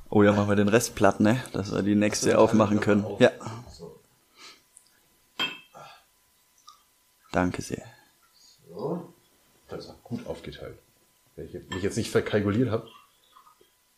[0.09, 1.41] Oh ja, machen wir den Rest platt, ne?
[1.53, 3.05] Dass wir die nächste aufmachen können.
[3.19, 3.31] Ja.
[7.31, 7.83] Danke sehr.
[8.69, 9.13] So.
[9.69, 10.79] Das ist auch gut aufgeteilt.
[11.37, 12.87] Wenn ich jetzt- mich jetzt nicht verkalkuliert habe.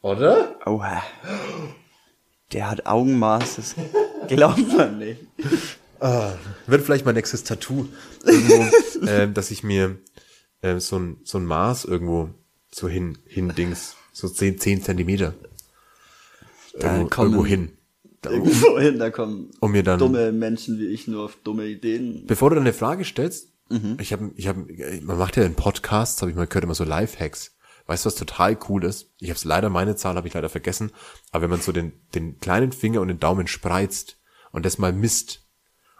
[0.01, 0.55] Oder?
[0.67, 1.01] Oha.
[2.53, 3.75] Der hat Augenmaßes.
[4.27, 5.21] Glaubt man nicht.
[6.67, 7.85] Wird vielleicht mein nächstes Tattoo.
[8.25, 8.67] Irgendwo,
[9.07, 9.97] ähm, dass ich mir
[10.63, 12.29] ähm, so ein, so ein Maß irgendwo
[12.71, 13.95] so hin, hin Dings.
[14.13, 15.33] So 10, 10 Zentimeter.
[16.73, 17.71] Irgendwo, kommen- irgendwo hin.
[18.21, 21.65] Da, Irgendwo hin, da kommen um mir dann, dumme Menschen wie ich nur auf dumme
[21.67, 22.25] Ideen.
[22.27, 23.97] bevor du dann eine Frage stellst, Mhm.
[23.99, 24.65] ich habe, ich habe,
[25.03, 27.55] man macht ja in Podcasts, habe ich mal gehört, immer so Lifehacks.
[27.85, 29.09] Weißt du, was total cool ist?
[29.19, 30.91] Ich habe es leider, meine Zahl habe ich leider vergessen,
[31.31, 34.17] aber wenn man so den, den kleinen Finger und den Daumen spreizt
[34.51, 35.41] und das mal misst,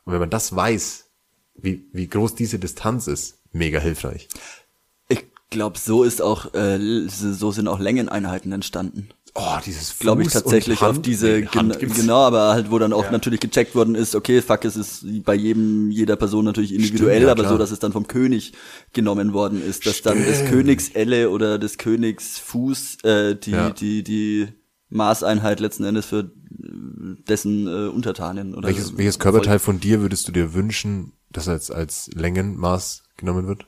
[0.05, 1.05] und wenn man das weiß,
[1.55, 4.27] wie, wie groß diese Distanz ist, mega hilfreich.
[5.07, 9.09] Ich glaube, so ist auch, äh, so sind auch Längeneinheiten entstanden.
[9.41, 10.97] Oh, dieses Glaube ich Fuß tatsächlich Hand.
[10.97, 14.65] auf diese, gen genau, aber halt, wo dann auch natürlich gecheckt worden ist, okay, fuck,
[14.65, 17.53] es ist bei jedem, jeder Person natürlich individuell, Stimmt, ja, aber klar.
[17.53, 18.51] so, dass es dann vom König
[18.91, 23.69] genommen worden ist, dass dann des Königs Elle oder des Königs Fuß, äh, die, Ja.
[23.69, 24.47] die, die
[24.89, 26.27] Maßeinheit letzten Endes für äh,
[27.27, 31.71] dessen äh, Untertanen oder Welches, welches Körperteil von dir würdest du dir wünschen, dass als,
[31.71, 33.67] als Längenmaß genommen wird?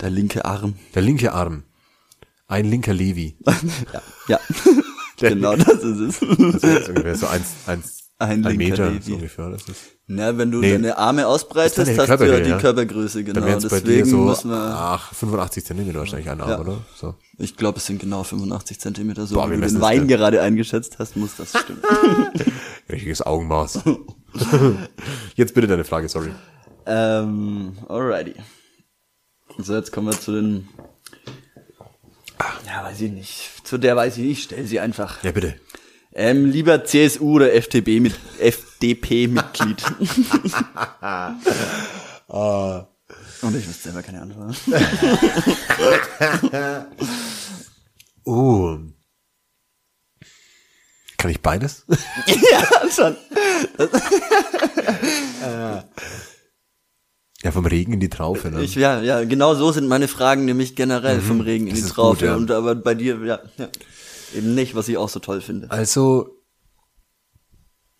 [0.00, 0.74] Der linke Arm.
[0.94, 1.64] Der linke Arm.
[2.48, 3.36] Ein linker Levi.
[3.92, 4.00] ja,
[5.20, 5.28] ja.
[5.28, 6.20] genau das ist es.
[6.20, 9.02] Das ist ungefähr so eins, eins, Ein ein, Meter Levi.
[9.10, 9.50] so ungefähr.
[9.50, 9.80] Das ist.
[10.06, 10.72] Na, wenn du Nee.
[10.72, 12.52] deine Arme ausbreitest, deine hast du ja die.
[12.62, 13.40] Körpergröße, genau.
[13.40, 16.60] Dann es bei Deswegen dir so müssen wir, ach, 85 Zentimeter wahrscheinlich ein Arm, Ja.
[16.60, 16.78] oder?
[16.96, 17.14] So.
[17.36, 19.26] ich glaube, es sind genau 85 Zentimeter.
[19.26, 20.08] So Boah, wie du den das Wein denn?
[20.08, 21.82] gerade eingeschätzt hast, muss das stimmen.
[22.90, 23.80] Richtiges Augenmaß.
[25.34, 26.30] Jetzt bitte deine Frage, sorry.
[26.86, 28.34] ähm, alrighty.
[29.58, 30.68] So, jetzt kommen wir zu den,
[32.66, 33.66] ja, weiß ich nicht.
[33.66, 35.22] Zu der weiß ich nicht, stell sie einfach.
[35.22, 35.54] Ja, bitte.
[36.12, 39.82] Ähm, lieber CSU oder FDP mit FDP-Mitglied.
[43.40, 44.56] Und ich wüsste selber keine Antwort.
[48.24, 48.78] Oh.
[51.18, 51.84] Kann ich beides?
[52.26, 53.16] ja, schon.
[57.42, 58.62] Ja, vom Regen in die Traufe, ne?
[58.62, 61.76] Ich, ja, ja, genau so sind meine Fragen nämlich generell vom Regen in Mhm.
[61.76, 62.18] die Traufe.
[62.18, 62.34] gut, ja.
[62.36, 63.68] Und aber bei dir, ja, ja,
[64.34, 65.70] eben nicht, was ich auch so toll finde.
[65.70, 66.36] Also,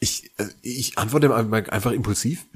[0.01, 2.47] ich, äh, ich antworte einfach impulsiv.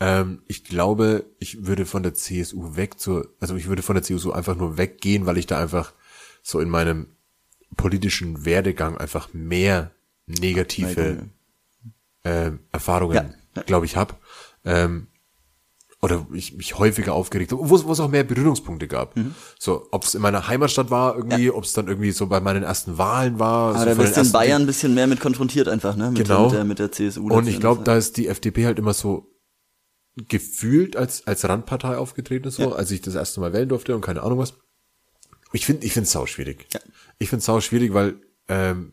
[0.00, 4.02] Ähm, ich glaube, ich würde von der CSU weg zur, also ich würde von der
[4.02, 5.92] CSU einfach nur weggehen, weil ich da einfach
[6.42, 7.08] so in meinem
[7.76, 9.92] politischen Werdegang einfach mehr
[10.26, 11.28] negative
[12.24, 13.62] äh, Erfahrungen, ja.
[13.62, 14.14] glaube ich, habe.
[14.64, 15.08] Ähm,
[16.02, 19.16] oder ich mich häufiger aufgeregt habe, wo es auch mehr Berührungspunkte gab.
[19.16, 19.36] Mhm.
[19.58, 22.64] So, ob es in meiner Heimatstadt war irgendwie, ob es dann irgendwie so bei meinen
[22.64, 23.70] ersten Wahlen war.
[23.70, 26.10] Aber so da wirst du in Bayern ein bisschen mehr mit konfrontiert einfach, ne?
[26.10, 26.46] Mit, Genau.
[26.46, 27.28] mit, der, mit der CSU.
[27.28, 29.28] und ich glaube, da ist die FDP halt immer so
[30.28, 34.22] gefühlt als, als Randpartei aufgetreten, so, als ich das erste Mal wählen durfte und keine
[34.24, 34.54] Ahnung was.
[35.52, 36.66] Ich finde, ich finde es sau schwierig.
[36.74, 36.80] Ja.
[37.18, 38.16] Ich finde es sau schwierig, weil
[38.48, 38.92] ähm,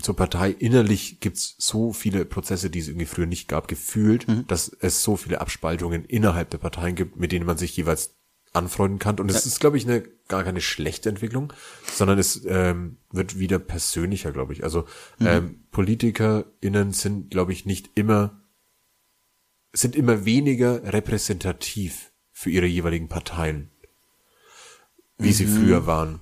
[0.00, 4.46] zur Partei innerlich gibt's so viele Prozesse, die es irgendwie früher nicht gab, gefühlt, Mhm.
[4.46, 8.16] dass es so viele Abspaltungen innerhalb der Parteien gibt, mit denen man sich jeweils
[8.54, 9.18] anfreunden kann.
[9.18, 11.52] Und es ist, glaube ich, eine gar keine schlechte Entwicklung,
[11.94, 14.64] sondern es ähm, wird wieder persönlicher, glaube ich.
[14.64, 14.86] Also
[15.18, 15.26] Mhm.
[15.26, 18.38] ähm, PolitikerInnen sind, glaube ich, nicht immer
[19.74, 23.70] sind immer weniger repräsentativ für ihre jeweiligen Parteien,
[25.16, 25.56] wie sie Mhm.
[25.56, 26.20] früher waren.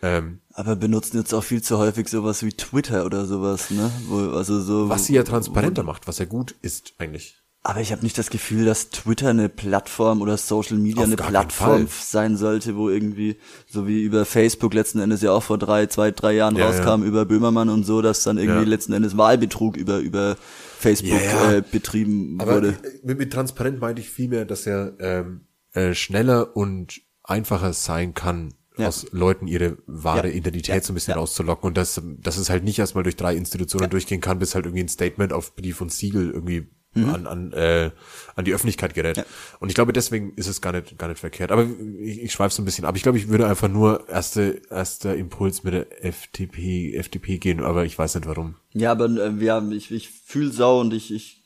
[0.00, 3.90] Ähm, Aber benutzen jetzt auch viel zu häufig sowas wie Twitter oder sowas, ne?
[4.06, 4.88] Wo, also so.
[4.88, 7.36] was sie ja transparenter macht, was ja gut ist eigentlich.
[7.64, 11.16] Aber ich habe nicht das Gefühl, dass Twitter eine Plattform oder Social Media Auf eine
[11.16, 15.86] Plattform sein sollte, wo irgendwie, so wie über Facebook letzten Endes ja auch vor drei,
[15.86, 18.68] zwei, drei Jahren Ja, rauskam, über Böhmermann und so, dass dann irgendwie Ja.
[18.68, 20.36] letzten Endes Wahlbetrug über, über
[20.78, 21.52] Facebook Ja, ja.
[21.54, 22.78] Äh, betrieben Aber wurde.
[23.02, 25.40] mit, mit transparent meinte ich vielmehr, dass er ähm,
[25.72, 28.88] äh, schneller und einfacher sein kann, Ja.
[28.88, 30.34] aus Leuten ihre wahre Ja.
[30.34, 30.82] Identität Ja.
[30.82, 34.20] so ein bisschen rauszulocken und dass, dass es halt nicht erstmal durch drei Institutionen durchgehen
[34.20, 37.90] kann, bis halt irgendwie ein Statement auf Brief und Siegel irgendwie an, an, äh,
[38.34, 39.18] an die Öffentlichkeit gerät.
[39.18, 39.22] Mhm.
[39.22, 39.26] Ja.
[39.60, 41.52] Und ich glaube, deswegen ist es gar nicht, gar nicht verkehrt.
[41.52, 41.66] Aber
[42.00, 42.96] ich, ich schweife so ein bisschen ab.
[42.96, 47.84] Ich glaube, ich würde einfach nur erste, erster Impuls mit der FDP, FDP gehen, aber
[47.84, 48.56] ich weiß nicht warum.
[48.72, 51.42] Ja, aber äh, ja, ich, ich fühle sau und ich, ich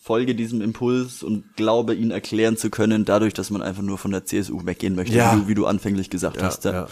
[0.00, 4.10] folge diesem Impuls und glaube, ihn erklären zu können, dadurch, dass man einfach nur von
[4.10, 5.36] der CSU weggehen möchte, Ja.
[5.36, 6.64] wie, du, wie du anfänglich gesagt Ja, hast.
[6.64, 6.72] Ja.
[6.72, 6.88] ja.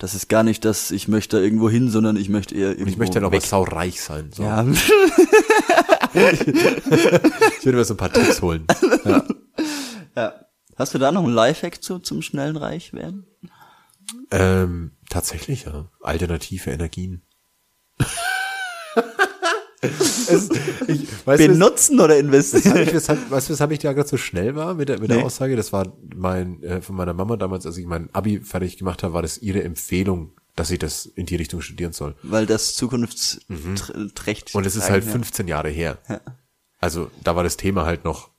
[0.00, 2.88] Das ist gar nicht, dass ich möchte da irgendwo hin, sondern ich möchte eher irgendwo
[2.90, 3.40] Ich möchte halt auch weg.
[3.42, 4.30] mal saureich sein.
[4.32, 4.44] So.
[4.44, 4.64] Ja,
[6.14, 8.66] Ich würde mir so ein paar Tipps holen.
[9.04, 9.24] Ja.
[10.16, 10.34] ja.
[10.76, 13.26] Hast du da noch einen Lifehack zu, zum schnellen Reichwerden?
[14.30, 15.90] Ähm, tatsächlich, ja.
[16.00, 17.22] Alternative Energien.
[19.80, 20.48] es,
[20.88, 22.74] ich, weißt Benutzen oder investieren?
[22.74, 25.08] weshalb ich, weshalb, weißt du, weshalb ich da gerade so schnell war mit der, mit
[25.10, 25.16] Nee.
[25.16, 25.56] der Aussage?
[25.56, 29.14] Das war mein, äh, von meiner Mama damals, als ich mein Abi fertig gemacht habe,
[29.14, 32.14] war das ihre Empfehlung, dass ich das in die Richtung studieren soll.
[32.22, 34.54] Weil das zukunftsträchtig.
[34.54, 35.98] Und es ist halt 15 Jahre her.
[36.80, 38.30] Also, da war das Thema halt noch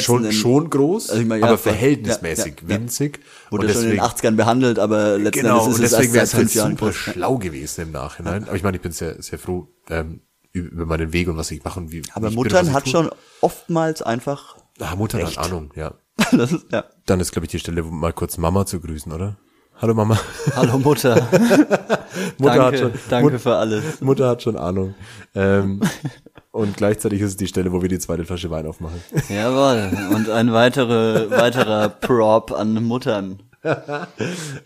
[0.00, 3.20] schon, schon groß, Also ich meine, ja, aber verhältnismäßig Ja, ja, winzig.
[3.50, 5.98] Wurde und schon in den deswegen, 80ern behandelt, aber letzten Genau, Endes und ist es
[5.98, 6.94] deswegen wäre es halt Jahren super groß.
[6.96, 8.44] schlau gewesen im Nachhinein.
[8.44, 10.20] Aber ich meine, ich bin sehr, sehr froh ähm,
[10.52, 12.02] über meinen Weg und was ich mache und wie.
[12.12, 13.10] Aber bin und Muttern ich hat schon
[13.40, 15.36] oftmals einfach, Ah, Mutter recht.
[15.36, 15.94] hat Ahnung, ja.
[16.32, 16.84] ist, ja.
[17.06, 19.36] Dann ist, glaube ich, die Stelle, mal kurz Mama zu grüßen, oder?
[19.82, 20.16] Hallo Mama.
[20.54, 21.16] Hallo Mutter.
[22.38, 24.00] Mutter danke, hat schon, danke Mut- für alles.
[24.00, 24.94] Mutter hat schon Ahnung.
[25.34, 25.80] Ähm,
[26.52, 29.02] und gleichzeitig ist es die Stelle, wo wir die zweite Flasche Wein aufmachen.
[29.28, 29.90] Jawohl.
[30.14, 33.42] Und ein weitere, weiterer Prop an Muttern.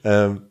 [0.05, 0.43] ähm,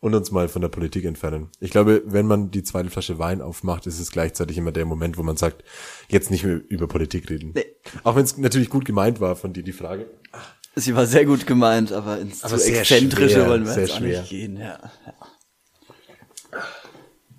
[0.00, 1.48] und uns mal von der Politik entfernen.
[1.58, 5.16] Ich glaube, wenn man die zweite Flasche Wein aufmacht, ist es gleichzeitig immer der Moment,
[5.16, 5.64] wo man sagt,
[6.08, 7.52] jetzt nicht mehr über Politik reden.
[7.54, 7.64] Nee.
[8.04, 10.04] Auch wenn es natürlich gut gemeint war von dir, die Frage.
[10.74, 13.98] Sie war sehr gut gemeint, aber ins Aber zu exzentrische schwer, wollen wir jetzt auch
[13.98, 14.20] schwer.
[14.20, 14.56] nicht gehen.
[14.56, 14.78] Ja.
[15.06, 15.14] ja.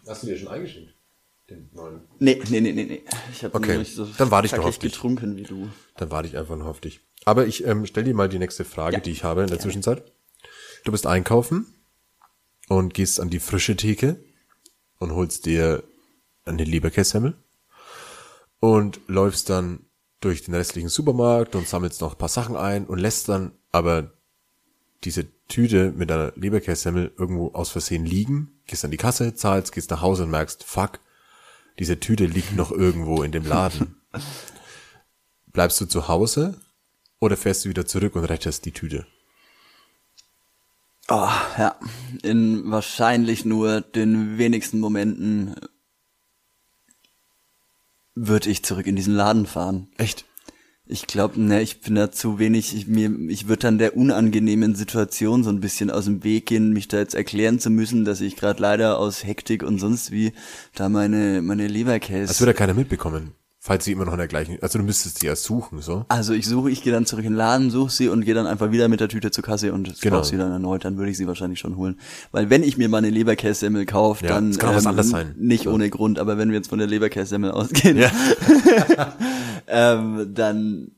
[0.07, 0.93] Hast du dir schon eingeschenkt?
[1.49, 2.01] Den neuen.
[2.19, 3.03] Nee, nee, nee, nee, nee.
[3.31, 4.91] Ich habe Okay, nicht so dann warte ich noch auf dich.
[4.91, 5.69] getrunken wie du.
[5.97, 7.01] Dann warte ich einfach noch auf dich.
[7.25, 8.99] Aber ich ähm, stell dir mal die nächste Frage, Ja.
[9.01, 10.03] die ich habe in der Zwischenzeit.
[10.83, 11.65] Du bist einkaufen
[12.69, 14.17] und gehst an die frische Theke
[14.99, 15.83] und holst dir
[16.45, 17.35] eine Leberkässemmel
[18.59, 19.85] und läufst dann
[20.23, 24.11] durch den restlichen Supermarkt und sammelst noch ein paar Sachen ein und lässt dann aber
[25.03, 29.91] diese Tüte mit einer Leberkässemmel irgendwo aus Versehen liegen, gehst an die Kasse, zahlst, gehst
[29.91, 30.99] nach Hause und merkst, fuck,
[31.79, 34.01] diese Tüte liegt noch irgendwo in dem Laden.
[35.51, 36.59] Bleibst du zu Hause
[37.19, 39.05] oder fährst du wieder zurück und rettest die Tüte?
[41.09, 41.75] Oh, ja.
[42.21, 45.55] In wahrscheinlich nur den wenigsten Momenten
[48.15, 49.87] würde ich zurück in diesen Laden fahren.
[49.97, 50.25] Echt?
[50.85, 54.75] Ich glaube, ne, ich bin da zu wenig, ich, mir, ich würde dann der unangenehmen
[54.75, 58.19] Situation so ein bisschen aus dem Weg gehen, mich da jetzt erklären zu müssen, dass
[58.19, 60.33] ich gerade leider aus Hektik und sonst wie
[60.75, 62.27] da meine, meine Leberkäse.
[62.27, 63.31] Das würde ja keiner mitbekommen,
[63.65, 66.03] falls sie immer noch in der gleichen, also du müsstest sie ja suchen, so.
[66.09, 68.45] Also ich suche, ich gehe dann zurück in den Laden, suche sie und gehe dann
[68.45, 70.17] einfach wieder mit der Tüte zur Kasse und Genau.
[70.17, 71.97] kaufe sie dann erneut, dann würde ich sie wahrscheinlich schon holen.
[72.33, 75.33] Weil wenn ich mir mal eine Leberkässemmel kaufe, Ja, dann kann auch was anderes sein.
[75.37, 78.11] nicht ohne Grund, aber wenn wir jetzt von der Leberkässemmel ausgehen, Ja.
[79.67, 80.91] ähm, dann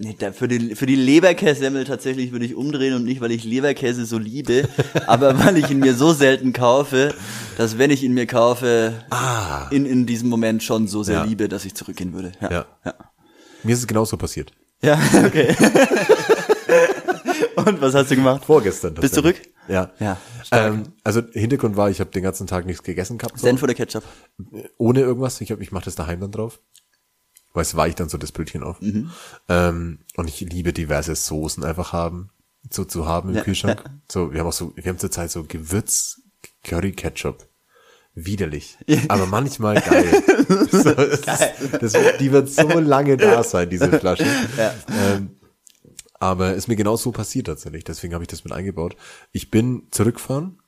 [0.00, 4.04] nee, für die für die Leberkässemmel tatsächlich würde ich umdrehen und nicht, weil ich Leberkäse
[4.06, 4.68] so liebe,
[5.06, 7.14] aber weil ich ihn mir so selten kaufe,
[7.56, 9.68] dass wenn ich ihn mir kaufe, Ah.
[9.70, 11.24] in in diesem Moment schon so sehr Ja.
[11.24, 12.32] liebe, dass ich zurückgehen würde.
[12.40, 12.50] Ja.
[12.50, 12.66] Ja.
[12.84, 12.94] ja.
[13.62, 14.50] Mir ist es genauso passiert.
[14.82, 15.54] Ja, okay.
[17.56, 18.44] Und was hast du gemacht?
[18.44, 18.94] Vorgestern.
[18.94, 19.36] Bist du zurück?
[19.68, 19.90] Ja.
[20.00, 20.16] Ja.
[20.52, 23.38] Ähm, also Hintergrund war, ich habe den ganzen Tag nichts gegessen gehabt.
[23.38, 23.46] So.
[23.46, 24.02] Senf oder Ketchup?
[24.78, 25.40] ohne irgendwas.
[25.40, 26.60] Ich, hab, ich mache das daheim dann drauf.
[27.52, 28.80] Weil es weicht dann so das Brötchen auf.
[28.80, 29.10] Mhm.
[29.48, 32.30] Ähm, und ich liebe diverse Soßen einfach haben,
[32.70, 33.82] so zu haben im Ja, Kühlschrank.
[33.84, 33.90] ja.
[34.10, 36.20] So, wir haben auch so, wir haben zurzeit so Gewürz
[36.62, 37.46] Curry Ketchup.
[38.14, 38.76] Widerlich.
[39.08, 40.10] Aber manchmal geil.
[40.70, 41.26] so, es Ist,
[41.80, 44.26] das, die wird so lange da sein, diese Flasche.
[44.88, 45.36] Ähm,
[46.14, 47.84] aber ist mir genau so passiert tatsächlich.
[47.84, 48.96] Deswegen habe ich das mit eingebaut.
[49.32, 50.58] Ich bin zurückgefahren.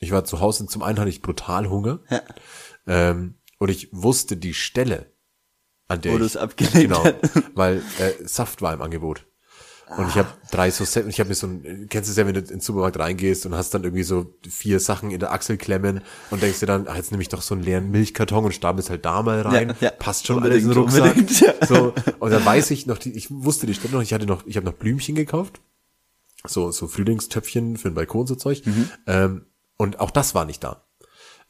[0.00, 2.00] Ich war zu Hause und zum einen hatte ich brutal Hunger.
[2.86, 5.11] Ähm, und ich wusste die Stelle,
[5.92, 7.04] an der Wo ich, abgelegt genau,
[7.54, 9.26] weil äh, Saft war im Angebot.
[9.98, 12.26] Und ich habe drei so Set, ich habe mir so ein, kennst du es ja,
[12.26, 15.32] wenn du in den Supermarkt reingehst und hast dann irgendwie so vier Sachen in der
[15.32, 16.00] Achsel klemmen
[16.30, 18.88] und denkst dir dann, ah, jetzt nehme ich doch so einen leeren Milchkarton und stapelst
[18.88, 19.90] halt da mal rein, Ja, ja.
[19.90, 21.14] passt schon alles in den Rucksack.
[21.42, 21.66] ja.
[21.66, 24.46] So, und dann weiß ich noch, die, ich wusste die Stelle noch, ich hatte noch,
[24.46, 25.60] ich habe noch Blümchen gekauft,
[26.46, 28.88] so, so Frühlingstöpfchen für den Balkon, so Zeug, Mhm.
[29.06, 29.44] ähm,
[29.76, 30.86] und auch das war nicht da.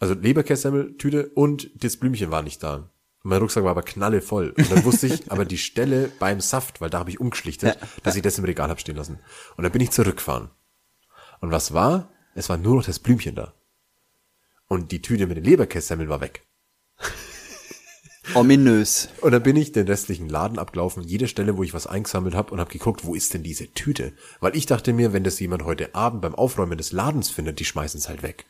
[0.00, 2.90] Also Leberkässemmel-Tüte und das Blümchen war nicht da.
[3.24, 4.50] Mein Rucksack war aber knallevoll.
[4.56, 8.16] Und dann wusste ich aber die Stelle beim Saft, weil da habe ich umgeschlichtet, dass
[8.16, 9.20] ich das im Regal hab stehen lassen.
[9.56, 10.50] Und dann bin ich zurückgefahren.
[11.40, 12.10] Und was war?
[12.34, 13.54] Es war nur noch das Blümchen da.
[14.66, 16.46] Und die Tüte mit den Leberkässemmel war weg.
[18.34, 19.08] Ominös.
[19.20, 22.52] Und dann bin ich den restlichen Laden abgelaufen, jede Stelle, wo ich was eingesammelt habe
[22.52, 24.14] und habe geguckt, wo ist denn diese Tüte?
[24.40, 27.64] Weil ich dachte mir, wenn das jemand heute Abend beim Aufräumen des Ladens findet, die
[27.64, 28.46] schmeißen es halt weg.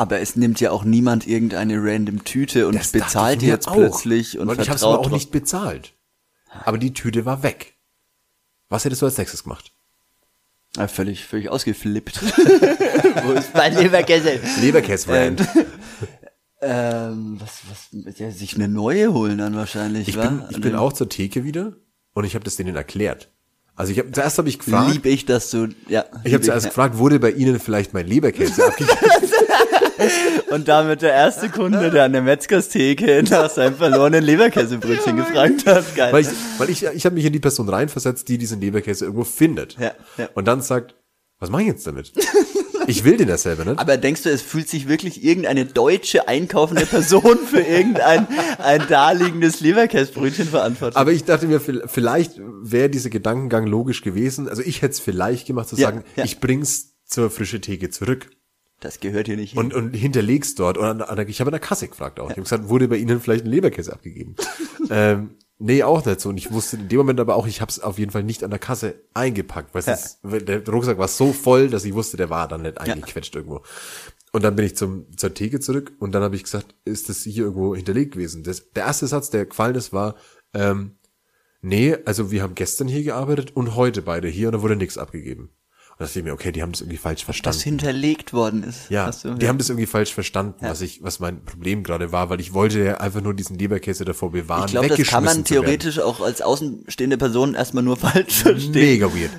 [0.00, 3.74] Aber es nimmt ja auch niemand irgendeine random Tüte und Das bezahlt jetzt auch.
[3.74, 5.92] plötzlich und Weil ich habe auch nicht bezahlt.
[6.64, 7.74] Aber die Tüte war weg.
[8.70, 9.74] Was hättest du als nächstes gemacht?
[10.74, 12.22] Ja, völlig, völlig ausgeflippt.
[13.24, 14.40] Wo ist mein Leberkäse?
[14.60, 15.46] Leberkäse-Brand.
[16.62, 20.26] Ähm, was, was, ja, sich eine neue holen dann wahrscheinlich, ich wa?
[20.26, 21.72] bin, ich bin auch zur Theke wieder
[22.12, 23.30] und ich habe das denen erklärt.
[23.74, 26.04] Also ich habe zuerst habe ich gefragt, Lieb ich, dass du, ja.
[26.22, 28.98] ich habe zuerst gefragt, wurde bei Ihnen vielleicht mein Leberkäse abgegeben?
[30.50, 35.94] Und damit der erste Kunde, der an der Metzgerstheke nach seinem verlorenen Leberkäsebrötchen gefragt hat.
[35.94, 36.12] Geil.
[36.12, 36.28] weil ich,
[36.58, 39.76] weil ich, ich habe mich in die Person reinversetzt, die diesen Leberkäse irgendwo findet.
[39.78, 40.28] Ja, ja.
[40.34, 40.94] Und dann sagt,
[41.38, 42.12] was mache ich jetzt damit?
[42.86, 43.78] Ich will den ja selber nicht.
[43.78, 48.26] Aber denkst du, es fühlt sich wirklich irgendeine deutsche einkaufende Person für irgendein
[48.58, 50.96] ein daliegенdes Leberkäsebrötchen verantwortlich?
[50.96, 52.32] Aber ich dachte mir, vi- vielleicht
[52.62, 54.48] wäre dieser Gedankengang logisch gewesen.
[54.48, 56.24] Also ich hätte es vielleicht gemacht, zu Ja, sagen, ja.
[56.24, 58.28] ich bring's zur frische Theke zurück
[58.80, 59.58] das gehört hier nicht hin.
[59.60, 60.78] und, und hinterleg's dort.
[60.78, 62.26] Und an, an, ich habe an der Kasse gefragt auch.
[62.30, 64.36] Ich habe gesagt, wurde bei Ihnen vielleicht ein Leberkäse abgegeben?
[64.90, 66.30] ähm, nee, auch nicht so.
[66.30, 68.42] Und ich wusste in dem Moment aber auch, ich habe es auf jeden Fall nicht
[68.42, 69.98] an der Kasse eingepackt, weil es Ja.
[70.22, 73.62] weil der Rucksack war so voll, dass ich wusste, der war dann nicht eingequetscht irgendwo.
[74.32, 77.22] Und dann bin ich zum, zur Theke zurück und dann habe ich gesagt, ist das
[77.24, 78.44] hier irgendwo hinterlegt gewesen?
[78.44, 80.14] Das, der erste Satz, der gefallen ist, war,
[80.54, 80.92] ähm,
[81.62, 84.98] nee, also wir haben gestern hier gearbeitet und heute beide hier und da wurde nichts
[84.98, 85.50] abgegeben.
[86.00, 87.56] Und da dachte ich mir, okay, die haben das irgendwie falsch verstanden.
[87.58, 88.88] das hinterlegt worden ist.
[88.88, 92.30] Ja, du- die haben das irgendwie falsch verstanden, was ich, was mein Problem gerade war,
[92.30, 95.44] weil ich wollte ja einfach nur diesen Leberkäse davor bewahren, ich glaube, das kann man
[95.44, 98.72] theoretisch auch als außenstehende Person erstmal nur falsch verstehen.
[98.72, 99.30] Mega weird.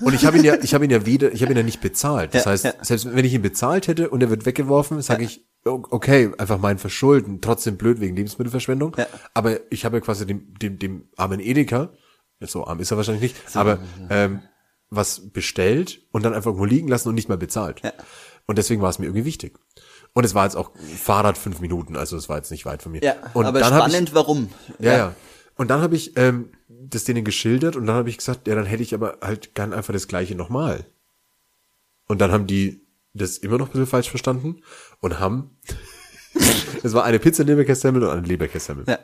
[0.00, 1.82] Und ich habe ihn ja, ich habe ihn ja weder, ich habe ihn ja nicht
[1.82, 2.34] bezahlt.
[2.34, 2.72] Das Ja, heißt, ja.
[2.80, 6.78] selbst wenn ich ihn bezahlt hätte und er wird weggeworfen, sage ich, okay, einfach mein
[6.78, 8.94] Verschulden, trotzdem blöd wegen Lebensmittelverschwendung.
[8.96, 9.06] Ja.
[9.34, 11.90] Aber ich habe ja quasi dem, dem, dem armen Edeka,
[12.40, 13.78] so arm ist er wahrscheinlich nicht, aber
[14.08, 14.40] ähm,
[14.96, 17.82] was bestellt und dann einfach irgendwo liegen lassen und nicht mal bezahlt.
[17.82, 17.92] Ja.
[18.46, 19.58] Und deswegen war es mir irgendwie wichtig.
[20.12, 22.92] Und es war jetzt auch Fahrrad fünf Minuten, also es war jetzt nicht weit von
[22.92, 23.02] mir.
[23.02, 24.50] Ja, und aber dann hab ich, spannend, warum?
[24.78, 25.14] ja, ja.
[25.56, 28.66] Und dann habe ich ähm, das denen geschildert und dann habe ich gesagt, ja, dann
[28.66, 30.86] hätte ich aber halt gern einfach das gleiche nochmal.
[32.06, 34.62] Und dann haben die das immer noch ein bisschen falsch verstanden
[35.00, 35.58] und haben,
[36.82, 38.84] es war eine Pizza Leberkässemmel und eine Leberkässemmel.
[38.86, 38.98] Ja.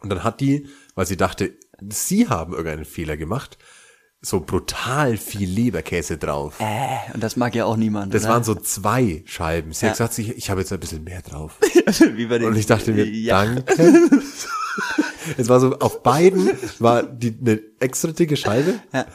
[0.00, 1.52] Und dann hat die, weil sie dachte,
[1.88, 3.58] sie haben irgendeinen Fehler gemacht,
[4.24, 6.54] so brutal viel Leberkäse drauf.
[6.60, 8.14] Äh, und das mag ja auch niemand.
[8.14, 8.32] Das oder?
[8.34, 9.72] waren so zwei Scheiben.
[9.72, 9.90] Sie Ja.
[9.90, 11.58] hat gesagt, ich, ich habe jetzt ein bisschen mehr drauf.
[12.14, 13.44] Wie bei den, Und ich dachte mir, ja.
[13.44, 13.64] danke.
[15.36, 19.06] es war so, auf beiden war die eine extra dicke Scheibe Ja.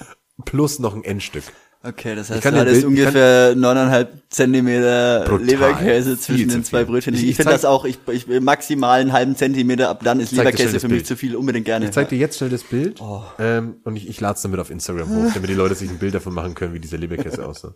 [0.45, 1.43] plus noch ein Endstück.
[1.83, 5.45] Okay, das heißt, du hattest Bild- ungefähr neuneinhalb Zentimeter Brutal.
[5.45, 6.83] Leberkäse zwischen den zwei.
[6.83, 7.13] Brötchen.
[7.13, 10.19] Ich- Ich, ich finde das auch, ich, ich will maximal einen halben Zentimeter, ab dann
[10.19, 11.07] ist Leberkäse für mich Bild.
[11.07, 11.85] zu viel, unbedingt gerne.
[11.85, 13.23] Ich zeig dir jetzt schnell das Bild Oh.
[13.39, 15.99] ähm, und ich, ich lade es damit auf Instagram hoch, damit die Leute sich ein
[15.99, 17.73] Bild davon machen können, wie dieser Leberkäse aussah.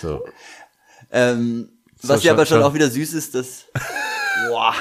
[0.00, 0.24] So.
[1.12, 1.68] Ähm,
[2.02, 2.66] So, was ja aber schon schau.
[2.68, 3.64] auch wieder süß ist, dass.
[4.48, 4.74] Boah.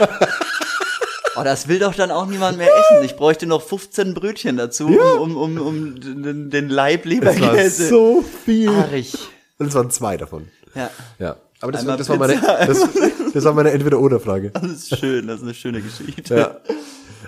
[1.38, 3.03] Oh, das will doch dann auch niemand mehr essen.
[3.03, 7.90] Ich bräuchte noch 15 Brötchen dazu, um, um, um, um den, Leib Das war Leberkäse.
[7.90, 8.70] so viel.
[8.70, 9.14] Haarig.
[9.57, 10.48] Und es waren zwei davon.
[10.74, 10.90] Ja,
[11.20, 11.38] Ja.
[11.62, 12.88] Aber das, das, war, meine, das,
[13.34, 14.52] das war meine Entweder-Oder-Frage.
[14.52, 16.38] das ist schön, das ist eine schöne Geschichte.
[16.38, 16.57] Ja.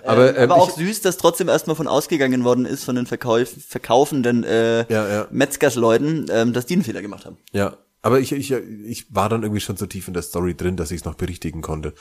[0.05, 3.47] Aber, ähm, Aber auch süß, dass trotzdem erstmal von ausgegangen worden ist, von den Verkauf,
[3.67, 5.27] verkaufenden äh, Ja, ja.
[5.31, 7.37] Metzgersleuten, ähm, dass die einen Fehler gemacht haben.
[7.51, 10.77] Ja, aber ich, ich, ich war dann irgendwie schon so tief in der Story drin,
[10.77, 11.93] dass ich es noch berichtigen konnte.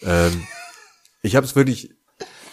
[0.00, 0.46] Ähm,
[1.26, 1.90] ich habe es wirklich,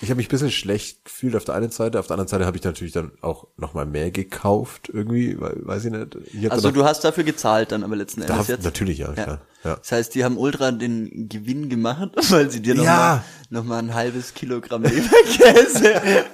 [0.01, 2.45] ich habe mich ein bisschen schlecht gefühlt auf der einen Seite, auf der anderen Seite
[2.45, 6.17] habe ich natürlich dann auch noch mal mehr gekauft irgendwie, weil, weiß ich nicht.
[6.33, 8.63] Ich Also du hast dafür gezahlt dann aber letzten Endes da, jetzt.
[8.65, 9.13] natürlich ja, Ja.
[9.23, 9.41] klar.
[9.63, 9.75] Ja.
[9.77, 13.23] Das heißt, die haben ultra den Gewinn gemacht, weil sie dir nochmal Ja.
[13.49, 15.93] noch mal ein halbes Kilogramm Leberkäse.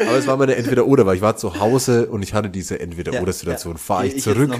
[0.00, 3.74] Aber es war meine Entweder-Oder, weil ich war zu Hause und ich hatte diese Entweder-Oder-Situation.
[3.74, 3.78] Ja.
[3.78, 4.50] Fahre ich Geh zurück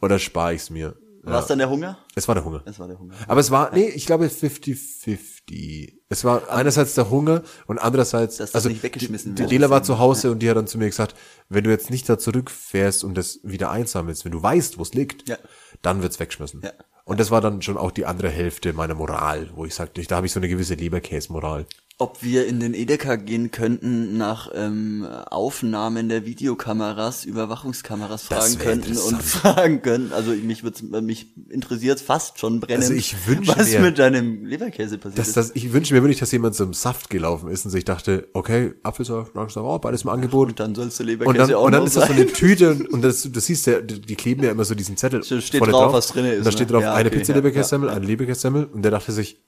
[0.00, 0.94] oder spare ich es mir?
[1.24, 1.98] War es dann der Hunger?
[2.14, 2.62] Es war der Hunger.
[2.64, 3.14] Es war der Hunger.
[3.28, 5.92] Aber es war, nee, ich glaube 50-50.
[6.12, 9.50] Es war einerseits der Hunger und andererseits, Dass das also nicht weggeschmissen die, wird.
[9.50, 11.14] die Dela war zu Hause und die hat dann zu mir gesagt,
[11.48, 14.92] wenn du jetzt nicht da zurückfährst und das wieder einsammelst, wenn du weißt, wo es
[14.92, 15.38] liegt, Ja.
[15.80, 16.60] dann wird's wegschmissen.
[16.62, 16.72] Ja.
[17.04, 20.16] Und das war dann schon auch die andere Hälfte meiner Moral, wo ich sagte, da
[20.16, 21.66] habe ich so eine gewisse Leberkäse-Moral.
[21.98, 28.58] Ob wir in den Edeka gehen könnten, nach ähm, Aufnahmen der Videokameras, Überwachungskameras Das fragen
[28.58, 30.12] könnten und fragen könnten.
[30.12, 30.64] Also mich
[31.02, 35.28] mich interessiert fast schon brennend, Also ich wünsche was mir- mit deinem Leberkäse passiert Das,
[35.28, 35.36] ist.
[35.36, 38.72] das, ich wünsche mir wirklich, dass jemand zum Saft gelaufen ist und sich dachte, okay,
[38.82, 40.48] Apfelsaft, Orangensaft, oh, beides im Angebot.
[40.48, 42.26] Und dann sollst du Und Leberkäse dann, auch und dann ist das so eine.
[42.26, 45.22] Tüte und, und das, du siehst ja, die kleben ja immer so diesen Zettel.
[45.22, 46.72] Steht vorne drauf, was drin ist, Und da steht ne?
[46.72, 49.40] drauf Ja, eine okay, Pizza ja, Leberkässemmel, eine Leberkässemmel und der dachte sich,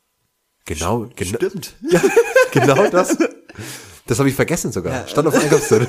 [0.64, 1.74] genau, genau, Stimmt.
[1.90, 2.00] ja,
[2.52, 3.16] genau das.
[4.06, 5.06] Das habe ich vergessen sogar.
[5.08, 5.88] Stand auf Einkaufszettel.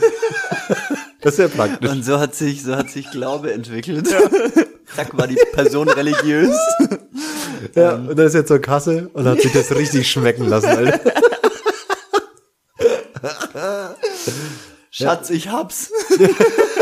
[1.22, 1.90] Das ist ja praktisch.
[1.90, 4.08] Und so hat sich, so hat sich Glaube entwickelt.
[4.96, 6.56] Zack, war die Person religiös.
[7.74, 11.00] Ja, und dann ist er zur Kasse und hat sich das richtig schmecken lassen, Alter.
[14.92, 15.92] Schatz, ich hab's.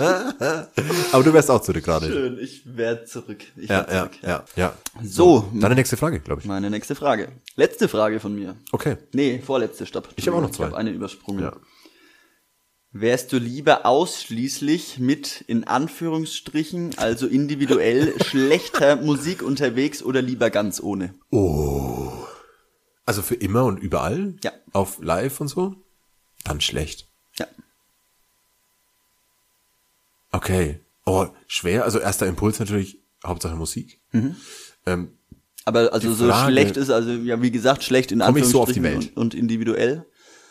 [0.00, 2.06] Aber du wärst auch zurück gerade.
[2.06, 3.42] Schön, ich werd zurück.
[3.56, 4.76] Ich Ja, werd ja, zurück, ja, ja.
[5.02, 6.46] So, Deine nächste Frage, glaube ich.
[6.46, 7.28] meine nächste Frage.
[7.56, 8.56] Letzte Frage von mir.
[8.72, 8.96] Okay.
[9.12, 10.08] Nee, vorletzte, stopp.
[10.16, 10.64] Ich hab auch noch zwei.
[10.64, 11.44] Ich habe eine übersprungen.
[11.44, 11.52] Ja.
[12.96, 20.80] Wärst du lieber ausschließlich mit, in Anführungsstrichen, also individuell schlechter Musik unterwegs oder lieber ganz
[20.80, 21.12] ohne?
[23.04, 24.36] Also für immer und überall?
[24.44, 24.52] Ja.
[24.72, 25.74] Auf live und so?
[26.44, 27.08] Dann schlecht.
[27.36, 27.46] Ja.
[30.34, 30.80] Okay.
[31.06, 31.84] Oh, schwer.
[31.84, 34.00] Also erster Impuls natürlich, Hauptsache Musik.
[34.86, 35.08] Ähm,
[35.64, 38.60] Aber also so Frage- schlecht ist, also ja, wie gesagt, schlecht in Komm ich so
[38.62, 39.16] auf Anführungsstrichen die Welt?
[39.16, 40.04] Und, und individuell.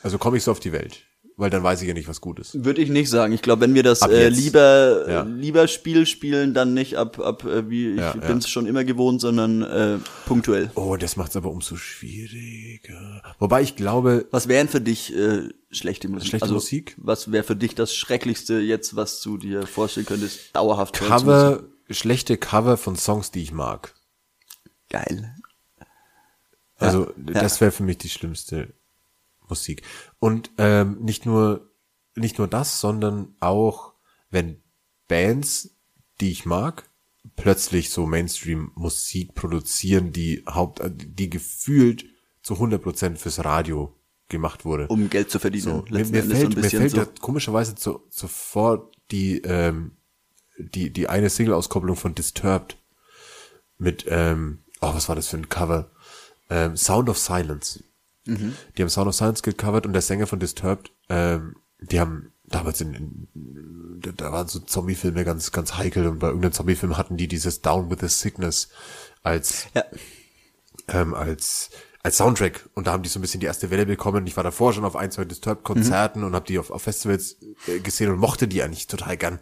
[0.03, 1.03] also komme ich so auf die Welt.
[1.35, 2.63] Weil dann weiß ich ja nicht, was gut ist.
[2.63, 3.33] Würde ich nicht sagen.
[3.33, 5.23] Ich glaube, wenn wir das äh, lieber Ja.
[5.23, 8.49] lieber Spiel spielen, dann nicht ab ab äh, wie ich Ja, bin es ja.
[8.51, 9.97] schon immer gewohnt, sondern äh,
[10.27, 10.69] punktuell.
[10.75, 13.23] Oh, das macht's aber umso schwieriger.
[13.39, 16.29] Wobei ich glaube, Was wären für dich äh, schlechte Musik?
[16.29, 16.95] Schlechte also, Musik?
[16.97, 22.37] Was wäre für dich das Schrecklichste jetzt, was du dir vorstellen könntest, dauerhaft Cover, schlechte
[22.37, 23.93] Cover von Songs, die ich mag.
[24.89, 25.35] Geil.
[26.77, 27.33] Also ja.
[27.41, 28.73] das wäre für mich die schlimmste
[29.47, 29.83] Musik.
[30.19, 31.69] Und ähm, nicht nur
[32.15, 33.93] nicht nur das, sondern auch
[34.29, 34.61] wenn
[35.07, 35.75] Bands,
[36.21, 36.89] die ich mag,
[37.35, 42.05] plötzlich so Mainstream-Musik produzieren, die Haupt, die gefühlt
[42.41, 43.97] zu 100% fürs Radio
[44.33, 44.87] gemacht wurde.
[44.87, 45.63] Um Geld zu verdienen.
[45.63, 46.97] So, mir, mir fällt, mir fällt so.
[46.97, 49.93] ja komischerweise zu, sofort die, ähm,
[50.57, 52.77] die, die eine Single-Auskopplung von Disturbed
[53.77, 55.91] mit, ähm, oh, was war das für ein Cover?
[56.49, 57.83] Ähm, Sound of Silence.
[58.25, 58.53] Mhm.
[58.77, 62.81] Die haben Sound of Silence gecovert und der Sänger von Disturbed, ähm, die haben damals
[62.81, 67.17] in, in da- da waren so Zombie-Filme ganz, ganz heikel und bei irgendeinem Zombie-Film hatten
[67.17, 68.69] die dieses Down with the Sickness
[69.23, 69.83] als, Ja.
[70.89, 71.69] ähm, als
[72.03, 74.27] als Soundtrack und da haben die so ein bisschen die erste Welle bekommen.
[74.27, 76.27] Ich war davor schon auf ein, zwei Disturbed-Konzerten Mhm.
[76.27, 79.39] und habe die auf, auf Festivals äh, gesehen und mochte die eigentlich total gern.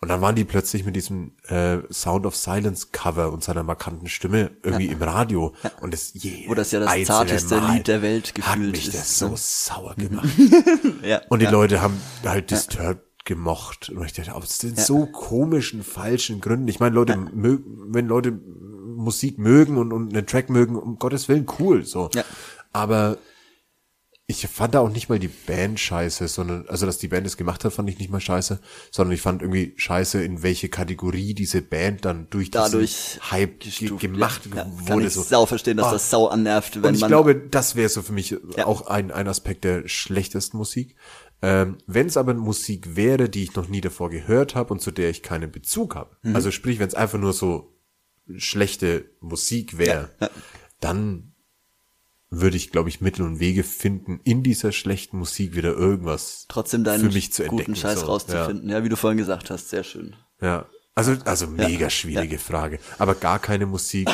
[0.00, 4.08] Und dann waren die plötzlich mit diesem äh, Sound of Silence Cover und seiner markanten
[4.08, 8.00] Stimme irgendwie im Radio und das je Wo das ja das zarteste Mal Lied der
[8.00, 9.34] Welt hat gefühlt mich ist, das so ne?
[9.36, 10.28] sauer gemacht.
[11.02, 11.20] ja.
[11.28, 11.50] Und die ja.
[11.50, 13.90] Leute haben halt Disturbed gemocht.
[13.90, 16.68] Und ich dachte, aus den so komischen, falschen Gründen.
[16.68, 18.40] Ich meine, Leute, wenn Leute
[19.08, 22.10] Musik mögen und, und einen Track mögen, um Gottes Willen, cool, so.
[22.14, 22.24] Ja.
[22.72, 23.16] Aber
[24.30, 27.38] ich fand da auch nicht mal die Band scheiße, sondern, also, dass die Band es
[27.38, 28.60] gemacht hat, fand ich nicht mal scheiße,
[28.90, 33.60] sondern ich fand irgendwie scheiße, in welche Kategorie diese Band dann durch Dadurch diesen Hype
[33.60, 34.56] ge gestuft, gemacht ja.
[34.56, 34.86] Ja, wurde.
[34.86, 35.22] Kann ich so.
[35.22, 35.92] sau verstehen, dass Ah.
[35.92, 38.66] das sau annervt, wenn Und ich man glaube, das wäre so für mich Ja.
[38.66, 40.94] auch ein, ein Aspekt der schlechtesten Musik.
[41.40, 44.90] Ähm, Wenn es aber Musik wäre, die ich noch nie davor gehört habe und zu
[44.90, 46.34] der ich keinen Bezug habe, Mhm.
[46.36, 47.72] also sprich, wenn es einfach nur so
[48.36, 50.32] schlechte Musik wäre, Ja, ja.
[50.80, 51.32] dann
[52.30, 56.84] würde ich, glaube ich, Mittel und Wege finden, in dieser schlechten Musik wieder irgendwas trotzdem
[56.84, 57.72] deinen für mich zu entdecken.
[57.72, 58.06] guten Scheiß so.
[58.06, 58.68] rauszufinden.
[58.68, 58.84] Ja.
[58.84, 60.14] wie du vorhin gesagt hast, sehr schön.
[60.40, 60.46] Ja.
[60.46, 60.66] ja.
[60.94, 62.80] Also, also mega schwierige Frage.
[62.98, 64.10] Aber gar keine Musik.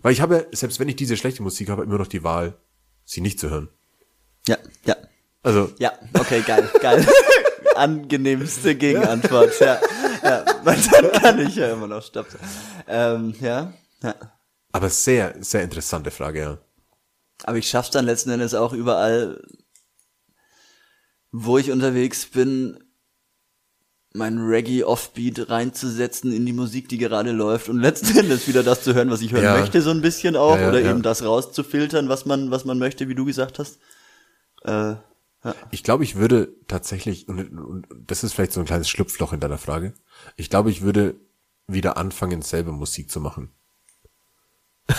[0.00, 2.56] Weil ich habe, ja, selbst wenn ich diese schlechte Musik habe, immer noch die Wahl,
[3.04, 3.68] sie nicht zu hören.
[4.48, 4.56] Ja,
[4.86, 4.96] ja.
[5.42, 7.06] Also, Ja, okay, geil, geil.
[7.76, 9.78] Angenehmste Gegenantwort, ja.
[10.24, 10.44] Ja.
[10.64, 12.44] Weil dann kann ich ja immer noch stopp sagen.
[12.88, 13.72] Ähm, ja,
[14.02, 14.14] ja.
[14.72, 16.58] Aber sehr, sehr interessante Frage, ja.
[17.44, 19.40] Aber ich schaff's dann letzten Endes auch überall,
[21.30, 22.78] wo ich unterwegs bin,
[24.16, 28.82] mein Reggae Offbeat reinzusetzen in die Musik, die gerade läuft und letzten Endes wieder das
[28.84, 29.58] zu hören, was ich hören Ja.
[29.58, 32.78] möchte, so ein bisschen auch, Ja, ja, oder eben das rauszufiltern, was man, was man
[32.78, 33.78] möchte, wie du gesagt hast.
[34.62, 34.94] Äh,
[35.70, 39.40] Ich glaube, ich würde tatsächlich, und, und das ist vielleicht so ein kleines Schlupfloch in
[39.40, 39.94] deiner Frage,
[40.36, 41.16] ich glaube, ich würde
[41.66, 43.50] wieder anfangen, selber Musik zu machen.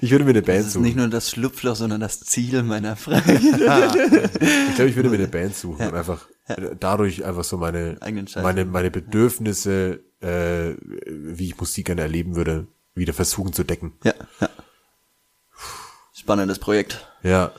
[0.00, 0.82] Ich würde mir eine Band Das ist suchen.
[0.82, 3.34] nicht nur das Schlupfloch, sondern das Ziel meiner Frage.
[3.40, 7.96] Ich glaube, ich würde mir eine Band suchen und einfach äh, dadurch einfach so meine,
[8.34, 10.74] meine, meine Bedürfnisse, äh,
[11.06, 12.66] wie ich Musik gerne erleben würde,
[12.96, 13.92] wieder versuchen zu decken.
[14.02, 14.48] ja, ja.
[16.12, 17.06] Spannendes Projekt.
[17.22, 17.52] Ja.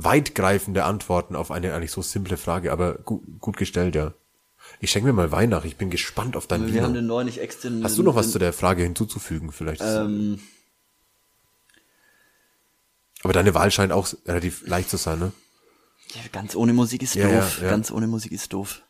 [0.00, 4.14] Weitgreifende Antworten auf eine eigentlich so simple Frage, aber gut, gut gestellt, ja.
[4.80, 5.64] Ich schenke mir mal Wein nach.
[5.64, 7.00] Ich bin gespannt auf dein Wir haben Wiener.
[7.02, 7.68] den neulich extra.
[7.82, 9.82] Hast du noch was zu der Frage hinzuzufügen vielleicht?
[9.82, 10.40] Ähm,
[13.24, 15.32] aber deine Wahl scheint auch relativ leicht zu sein, ne?
[16.14, 17.58] ja, ganz ohne Musik ist Ja, doof.
[17.58, 17.70] ja, ja.
[17.70, 18.82] Ganz ohne Musik ist doof.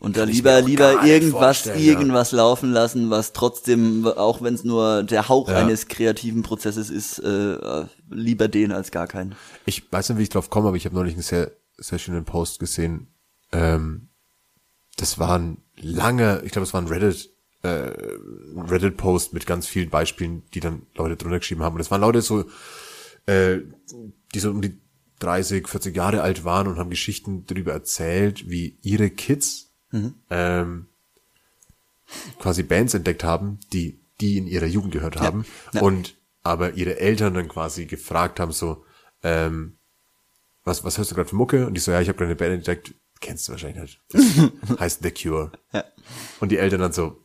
[0.00, 1.92] Und da lieber, lieber irgendwas, vorstellen, ja.
[1.92, 5.56] irgendwas laufen lassen, was trotzdem, auch wenn es nur der Hauch Ja.
[5.56, 9.34] eines kreativen Prozesses ist, äh, lieber den als gar keinen.
[9.66, 12.24] Ich weiß nicht, wie ich drauf komme, aber ich habe neulich einen sehr, sehr schönen
[12.24, 13.08] Post gesehen.
[13.52, 14.08] Ähm,
[14.96, 17.30] das war ein langer, ich glaube, es war ein Reddit,
[17.62, 17.92] äh,
[18.56, 21.74] Reddit-Post mit ganz vielen Beispielen, die dann Leute drunter geschrieben haben.
[21.74, 22.46] Und es waren Leute so,
[23.26, 23.58] äh,
[24.34, 24.80] die so um die
[25.18, 29.69] 30, 40 Jahre alt waren und haben Geschichten darüber erzählt, wie ihre Kids
[30.30, 30.86] ähm,
[32.38, 35.80] quasi Bands entdeckt haben, die die in ihrer Jugend gehört haben ja.
[35.80, 38.84] und aber ihre Eltern dann quasi gefragt haben so
[39.22, 39.76] ähm,
[40.64, 42.36] was was hörst du gerade für Mucke und die so ja ich habe gerade eine
[42.36, 44.00] Band entdeckt kennst du wahrscheinlich nicht
[44.68, 45.84] Das heißt The Cure Ja.
[46.40, 47.22] und die Eltern dann so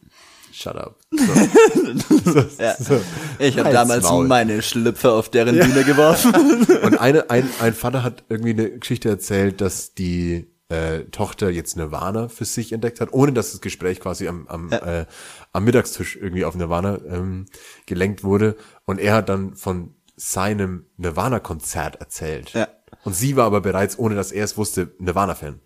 [0.54, 2.76] shut up so, so, Ja.
[2.76, 3.02] so.
[3.40, 4.28] Ich habe damals Maul.
[4.28, 6.34] meine Schlüpfer auf deren Bühne geworfen.
[6.84, 11.78] Und eine, ein, ein Vater hat irgendwie eine Geschichte erzählt, dass die äh, Tochter jetzt
[11.78, 15.06] Nirvana für sich entdeckt hat, ohne dass das Gespräch quasi am, am, äh,
[15.54, 17.46] am Mittagstisch irgendwie auf Nirvana ähm,
[17.86, 18.56] gelenkt wurde.
[18.86, 22.54] Und er hat dann von seinem Nirvana-Konzert erzählt.
[22.54, 22.68] Ja.
[23.04, 25.60] Und sie war aber bereits, ohne dass er es wusste, Nirvana-Fan.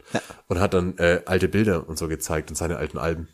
[0.48, 3.30] Und hat dann äh, alte Bilder und so gezeigt und seine alten Alben.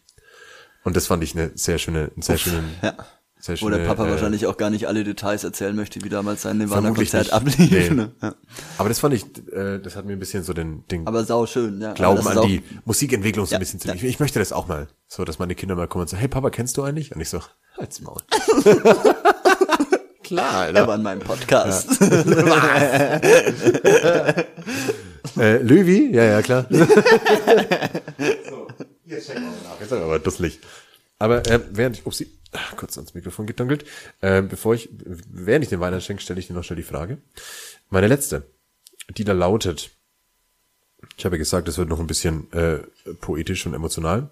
[0.84, 2.96] Und das fand ich eine sehr schöne, einen sehr schönen, Ja.
[3.46, 6.10] Sehr Wo der schöne, Papa äh, wahrscheinlich auch gar nicht alle Details erzählen möchte, wie
[6.10, 7.58] damals sein Nirvana-Konzert ablief.
[7.72, 7.90] Nee.
[7.92, 8.12] ne?
[8.22, 8.34] Ja.
[8.78, 9.24] Aber das fand ich,
[9.54, 11.94] äh, das hat mir ein bisschen so den, den Aber sau schön, ja.
[11.94, 13.88] Glauben Aber an die Musikentwicklung so Ja, ein bisschen zu.
[13.88, 13.94] ja.
[13.94, 14.88] Ich, ich möchte das auch mal.
[15.08, 17.14] So, dass meine Kinder mal kommen und sagen, hey Papa, kennst du eigentlich?
[17.16, 17.40] Und ich so,
[17.78, 18.22] halt's Maul.
[20.24, 22.00] Klar, Er war in meinem Podcast.
[25.38, 26.12] Äh, Löwi?
[26.14, 26.66] Ja, ja, klar.
[26.70, 26.78] so,
[29.06, 29.80] jetzt checken wir mal nach.
[29.82, 30.60] Jetzt aber dusselig.
[31.20, 33.86] Aber äh, während ich, upsie, ach, kurz ans Mikrofon gedunkelt,
[34.22, 37.20] äh, bevor ich, während ich den Wein schenke, stelle ich dir noch schnell die Frage.
[37.90, 38.44] Meine letzte,
[39.18, 39.92] die da lautet,
[41.18, 42.80] ich habe ja gesagt, es wird noch ein bisschen äh,
[43.22, 44.30] poetisch und emotional.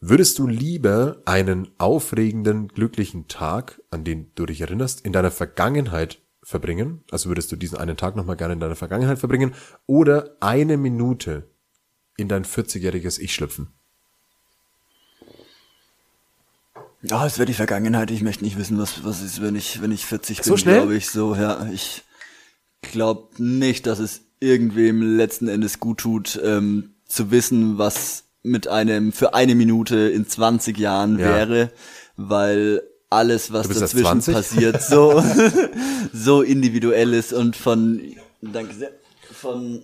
[0.00, 6.22] Würdest du lieber einen aufregenden, glücklichen Tag, an den du dich erinnerst, in deiner Vergangenheit
[6.42, 7.04] verbringen?
[7.10, 9.54] Also würdest du diesen einen Tag nochmal gerne in deiner Vergangenheit verbringen?
[9.86, 11.50] Oder eine Minute
[12.16, 13.74] in dein 40-jähriges Ich schlüpfen?
[17.02, 18.10] Ja, es wäre die Vergangenheit.
[18.10, 20.76] Ich möchte nicht wissen, was, was ist, wenn ich, wenn ich 40 bin, So schnell?
[20.76, 21.66] glaube ich so, ja.
[21.72, 22.02] Ich
[22.82, 29.12] glaube nicht, dass es irgendwem letzten Endes gut tut, ähm, zu wissen, was mit einem
[29.12, 31.26] für eine Minute in 20 Jahren Ja.
[31.26, 31.70] wäre,
[32.16, 34.34] weil alles, was dazwischen 20?
[34.34, 35.22] passiert, so,
[36.12, 38.00] so individuell ist und von,
[38.40, 38.92] danke sehr,
[39.32, 39.82] von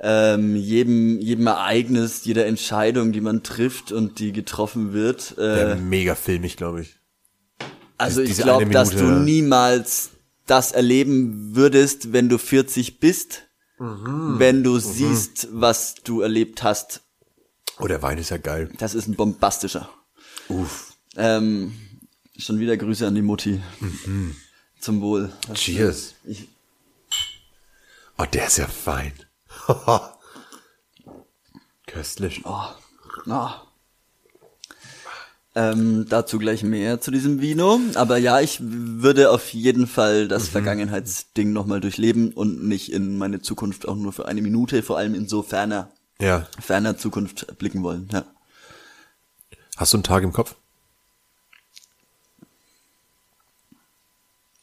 [0.00, 5.76] ähm, jedem, jedem Ereignis, jeder Entscheidung, die man trifft und die getroffen wird, äh, Der
[5.76, 6.96] mega filmig, glaube ich.
[7.98, 10.10] also ich diese glaube, eine dass du niemals
[10.46, 13.42] das erleben würdest, wenn du 40 bist,
[13.78, 14.38] Mhm.
[14.38, 17.02] wenn du siehst, was du erlebt hast.
[17.78, 18.70] Oh, der Wein ist ja geil.
[18.78, 19.90] Das ist ein bombastischer.
[20.48, 20.94] Uff.
[21.16, 21.74] Ähm,
[22.38, 23.60] schon wieder Grüße an die Mutti.
[24.80, 25.30] Zum Wohl.
[25.54, 26.14] Cheers.
[26.24, 26.48] Ich,
[28.18, 29.12] Oh, der ist ja fein.
[31.86, 32.42] Köstlich.
[32.44, 32.62] oh,
[33.30, 33.62] ah.
[35.54, 37.80] Ähm, dazu gleich mehr zu diesem Vino.
[37.94, 40.28] Aber ja, ich würde auf jeden Fall Mhm.
[40.28, 44.98] das Vergangenheitsding nochmal durchleben und nicht in meine Zukunft auch nur für eine Minute, vor
[44.98, 45.90] allem in so ferner,
[46.20, 46.46] Ja.
[46.60, 48.08] ferner Zukunft blicken wollen.
[48.12, 48.24] Ja.
[49.78, 50.56] Hast du einen Tag im Kopf?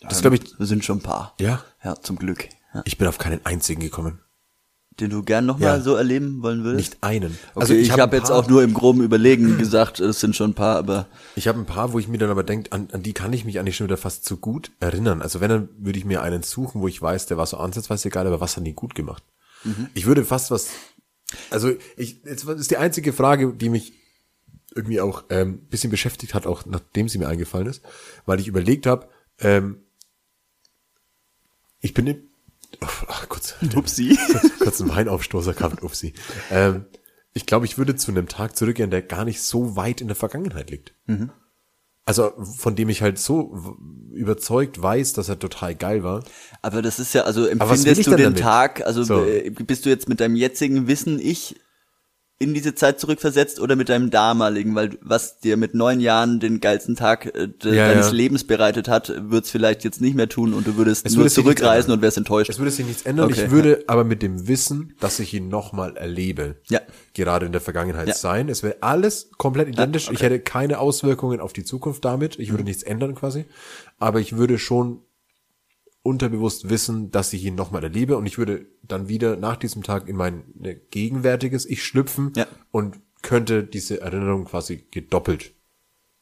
[0.02, 1.34] Das glaube ich, Wir sind schon ein paar.
[1.40, 1.64] ja.
[1.84, 2.48] Ja, zum Glück.
[2.74, 2.82] Ja.
[2.86, 4.20] Ich bin auf keinen einzigen gekommen.
[5.00, 5.84] Den du gern nochmal Ja.
[5.84, 6.78] so erleben wollen würdest?
[6.92, 7.38] Nicht einen.
[7.56, 10.52] Also ich, hab habe ein jetzt auch nur im groben Überlegen gesagt, es sind schon
[10.52, 13.02] ein paar, aber Ich habe ein paar, wo ich mir dann aber denke, an, an
[13.02, 15.22] die kann ich mich eigentlich schon wieder fast zu gut erinnern.
[15.22, 18.10] Also wenn, dann würde ich mir einen suchen, wo ich weiß, der war so ansatzweise
[18.10, 19.24] geil, aber was haben die gut gemacht?
[19.94, 20.70] Ich würde fast was,
[21.50, 23.94] also ich, jetzt ist die einzige Frage, die mich
[24.76, 27.82] irgendwie auch ähm, bisschen beschäftigt hat, auch nachdem sie mir eingefallen ist,
[28.26, 29.08] weil ich überlegt habe,
[29.40, 29.78] ähm,
[31.80, 32.06] ich bin
[32.82, 34.18] ach, kurz, Upsi.
[34.60, 36.14] kurz einen Weinaufstoßer gehabt, upsi.
[36.52, 36.86] Ähm,
[37.34, 40.16] ich glaube, ich würde zu einem Tag zurückgehen, der gar nicht so weit in der
[40.16, 40.94] Vergangenheit liegt.
[42.06, 43.78] also von dem ich halt so
[44.12, 46.24] überzeugt weiß, dass er total geil war.
[46.62, 48.40] Aber das ist ja, also empfindest du den damit?
[48.40, 49.26] Tag, also So.
[49.26, 51.56] äh, bist du jetzt mit deinem jetzigen Wissen ich
[52.44, 56.60] in diese Zeit zurückversetzt oder mit deinem damaligen, weil was dir mit neun Jahren den
[56.60, 58.12] geilsten Tag äh, Ja, deines ja.
[58.14, 61.34] Lebens bereitet hat, wird's vielleicht jetzt nicht mehr tun und du würdest Es nur würde
[61.34, 62.50] zurückreisen und wärst enttäuscht.
[62.50, 63.32] Es würde sich nichts ändern.
[63.32, 66.82] Okay, ich würde aber mit dem Wissen, dass ich ihn nochmal erlebe, Ja.
[67.14, 68.14] gerade in der Vergangenheit Ja.
[68.14, 68.50] sein.
[68.50, 70.08] Es wäre alles komplett identisch.
[70.08, 70.16] okay.
[70.16, 72.38] Ich hätte keine Auswirkungen auf die Zukunft damit.
[72.40, 73.46] Ich würde nichts ändern quasi.
[74.00, 75.00] Aber ich würde schon
[76.04, 80.08] unterbewusst wissen, dass ich ihn nochmal erlebe und ich würde dann wieder nach diesem Tag
[80.08, 82.46] in mein ne, gegenwärtiges Ich schlüpfen Ja.
[82.72, 85.54] und könnte diese Erinnerung quasi gedoppelt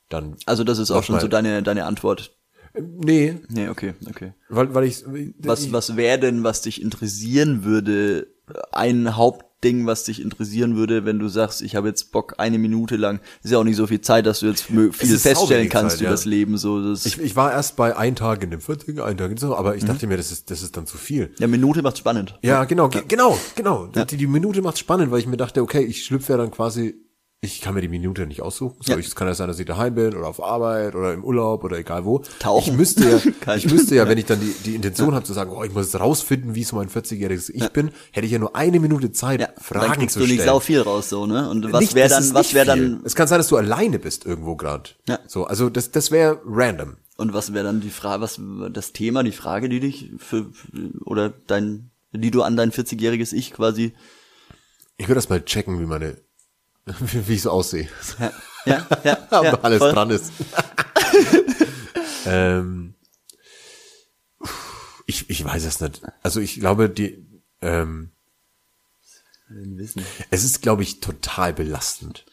[0.09, 0.35] dann.
[0.45, 2.37] Also das ist auch schon so deine deine Antwort.
[2.79, 4.33] Nee, Nee, okay, okay.
[4.47, 5.03] weil, weil ich,
[5.39, 8.27] Was ich, was wäre denn, was dich interessieren würde?
[8.71, 9.17] Ein
[9.63, 13.19] Hauptding, was dich interessieren würde, wenn du sagst, ich habe jetzt Bock eine Minute lang.
[13.43, 16.09] Ist ja auch nicht so viel Zeit, dass du jetzt viel feststellen kannst Zeit, über
[16.09, 16.11] ja.
[16.11, 16.57] das Leben.
[16.57, 19.37] So, das Ich, ich war erst bei ein Tag in dem 40er, ein Tag in
[19.37, 19.77] so, aber Mhm.
[19.77, 21.31] ich dachte mir, das ist, das ist dann zu viel.
[21.37, 22.39] ja, Minute macht spannend.
[22.41, 23.85] Ja, genau, ge genau, genau.
[23.85, 26.95] Die, die Minute macht spannend, weil ich mir dachte, okay, ich schlüpfe ja dann quasi,
[27.43, 28.77] ich kann mir die Minute nicht aussuchen.
[28.81, 28.99] So, Ja.
[28.99, 31.63] ich, es kann ja sein, dass ich daheim bin oder auf Arbeit oder im Urlaub
[31.63, 32.19] oder egal wo.
[32.37, 32.71] Tauchen.
[32.73, 33.09] Ich müsste
[33.45, 35.73] ja, ich müsste ja, wenn ich dann die, die Intention habe zu sagen, oh, ich
[35.73, 39.41] muss rausfinden, wie so mein 40-jähriges Ich bin, hätte ich ja nur eine Minute Zeit,
[39.41, 40.37] Ja, dann Fragen kriegst zu du stellen.
[40.37, 41.49] nicht sau viel raus, so, ne?
[41.49, 44.23] Und was wäre das dann, was wäre dann, Es kann sein, dass du alleine bist
[44.23, 44.91] irgendwo gerade.
[45.07, 45.17] Ja.
[45.25, 46.97] So, also das, das wäre random.
[47.17, 48.39] und was wäre dann die Frage, was,
[48.71, 50.51] das Thema, die Frage, die dich für,
[51.05, 53.93] oder dein, die du an dein 40-jähriges Ich quasi,
[54.97, 56.17] Ich würde erst mal checken, wie meine,
[56.85, 56.93] wie,
[57.27, 57.87] wie ich so aussehe.
[58.19, 58.31] ja,
[58.65, 59.91] ja, ja, ja alles voll.
[59.93, 60.31] dran ist.
[62.25, 62.95] ähm,
[65.05, 66.01] ich, ich weiß es nicht.
[66.23, 67.25] Also ich glaube, die,
[67.61, 68.11] ähm,
[69.49, 70.05] Wissen.
[70.29, 72.25] es ist, glaube ich, total belastend.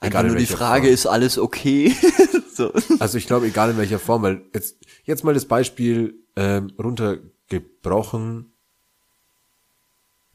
[0.00, 0.94] Einfach in nur die Frage, Form.
[0.94, 1.94] ist alles okay?
[2.54, 2.72] so.
[3.00, 8.47] Also ich glaube, egal in welcher Form, weil jetzt, jetzt mal das Beispiel ähm, runtergebrochen.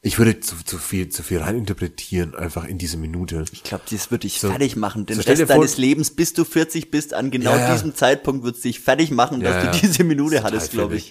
[0.06, 3.46] Ich würde zu, zu viel, zu viel reininterpretieren, einfach in diese Minute.
[3.54, 4.50] Ich glaube, das wird dich So.
[4.50, 5.06] fertig machen.
[5.06, 7.74] Den So, Rest deines Lebens, bis du 40 bist, an genau Ja, ja.
[7.74, 9.72] diesem Zeitpunkt wird es dich fertig machen, dass ja.
[9.72, 11.10] du diese Minute hattest, glaube ich.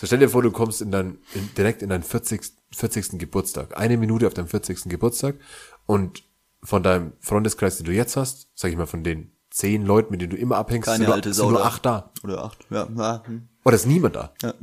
[0.00, 2.42] So stell dir vor, du kommst in dein, in, direkt in deinen 40.
[2.76, 3.18] 40.
[3.18, 3.76] Geburtstag.
[3.76, 4.84] Eine Minute auf deinem 40.
[4.84, 5.34] Geburtstag
[5.86, 6.22] und
[6.62, 10.20] von deinem Freundeskreis, den du jetzt hast, sag ich mal, von den zehn Leuten, mit
[10.20, 12.12] denen du immer abhängst, Keine sind, nur, alte sind Sau nur acht da.
[12.22, 12.58] Oder acht.
[12.70, 13.22] Ja, ja.
[13.26, 13.48] hm.
[13.64, 14.32] Oder ist niemand da.
[14.42, 14.54] ja.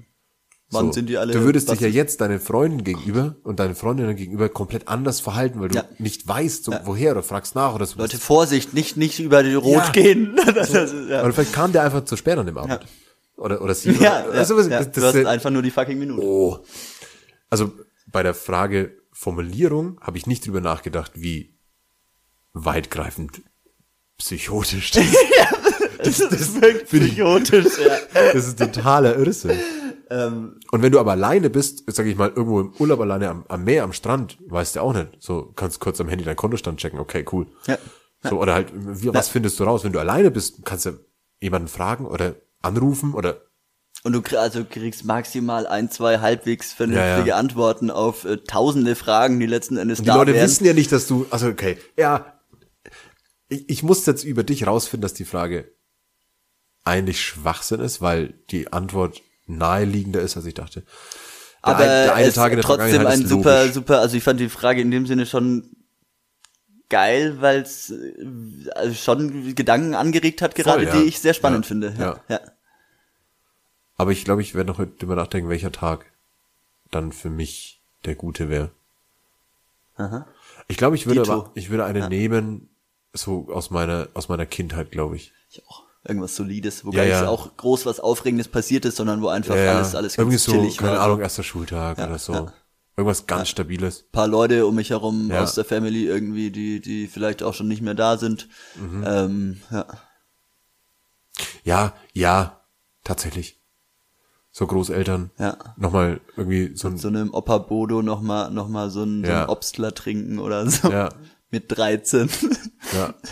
[0.76, 0.92] Wann So.
[0.94, 1.34] sind die alle?
[1.34, 5.60] Du würdest dich ja jetzt deinen Freunden gegenüber und deinen Freundinnen gegenüber komplett anders verhalten,
[5.62, 5.86] weil du Ja.
[5.98, 7.98] nicht weißt, so, woher oder fragst nach oder so.
[7.98, 9.92] Leute, Vorsicht, nicht, nicht über die Rot Ja.
[9.92, 10.36] gehen.
[10.56, 11.24] das ja.
[11.24, 12.80] Oder vielleicht kam der einfach zu spät an dem Abend.
[13.38, 13.92] Oder, oder sie.
[13.92, 14.68] Ja, oder, ja, sowas.
[14.70, 14.78] ja.
[14.80, 16.22] Das- du das- hast einfach nur die fucking Minute.
[16.22, 16.60] Oh.
[17.50, 17.72] Also
[18.08, 21.56] bei der Frage Formulierung habe ich nicht drüber nachgedacht, wie
[22.54, 23.42] weitgreifend
[24.18, 25.04] psychotisch das
[26.00, 26.22] ist.
[26.22, 27.98] Das, ist wirklich psychotisch, ja.
[28.34, 29.58] Das ist totaler Irrsinn.
[30.10, 33.46] Ähm, Und wenn du aber alleine bist, sag ich mal, irgendwo im Urlaub alleine am,
[33.48, 35.10] am Meer, am Strand, weißt du auch nicht.
[35.20, 37.48] So, kannst kurz am Handy deinen Kontostand checken, okay, cool.
[37.68, 37.78] Ja.
[38.24, 39.84] So, oder halt, wie, was findest du raus?
[39.84, 41.00] Wenn du alleine bist, kannst du
[41.42, 43.42] jemanden fragen oder anrufen oder
[44.04, 47.36] und du krieg, also kriegst maximal ein, zwei halbwegs vernünftige Ja, ja.
[47.38, 50.46] Antworten auf äh, tausende Fragen, die letzten Endes die da Leute wären.
[50.46, 52.40] wissen ja nicht, dass du, also okay, ja,
[53.48, 55.72] ich, ich muss jetzt über dich rausfinden, dass die Frage
[56.84, 60.82] eigentlich Schwachsinn ist, weil die Antwort naheliegender ist, als ich dachte.
[60.82, 60.88] Der
[61.62, 63.74] aber ein- der eine Tag in der trotzdem ein super, logisch.
[63.74, 65.70] super, also ich fand die Frage in dem Sinne schon
[66.90, 67.92] geil, weil es
[68.76, 70.96] also schon Gedanken angeregt hat gerade, ja.
[70.96, 71.96] die ich sehr spannend Ja, finde.
[71.98, 72.20] ja.
[72.28, 72.40] ja.
[73.98, 76.06] Aber ich glaube, ich werde noch heute drüber nachdenken, welcher Tag
[76.92, 78.72] dann für mich der gute wäre.
[80.68, 81.32] Ich glaube, ich würde Dito.
[81.34, 82.70] aber, ich würde eine nehmen,
[83.14, 85.32] so aus meiner, aus meiner Kindheit, glaube ich.
[85.50, 85.85] Ich auch.
[86.08, 87.28] Irgendwas Solides, wo Ja, gar nicht ja.
[87.28, 90.52] auch groß was Aufregendes passiert ist, sondern wo einfach Ja, alles, alles irgendwie ganz so,
[90.52, 91.02] chillig keine war.
[91.02, 92.50] Ahnung, erster Schultag oder so.
[92.98, 94.06] Irgendwas ganz Stabiles.
[94.12, 97.82] paar Leute um mich herum aus der Family irgendwie, die, die vielleicht auch schon nicht
[97.82, 98.48] mehr da sind.
[98.76, 99.04] Mhm.
[99.06, 99.86] Ähm, ja.
[101.64, 102.62] Ja, ja,
[103.04, 103.60] tatsächlich.
[104.52, 105.32] So Großeltern.
[105.38, 105.58] Ja.
[105.76, 109.32] Nochmal irgendwie so ein, So einem Opa Bodo noch mal, noch mal so einen, so
[109.32, 110.90] einen Obstler trinken oder so.
[110.90, 111.10] Ja.
[111.52, 112.30] Mit 13.
[112.94, 113.14] ja.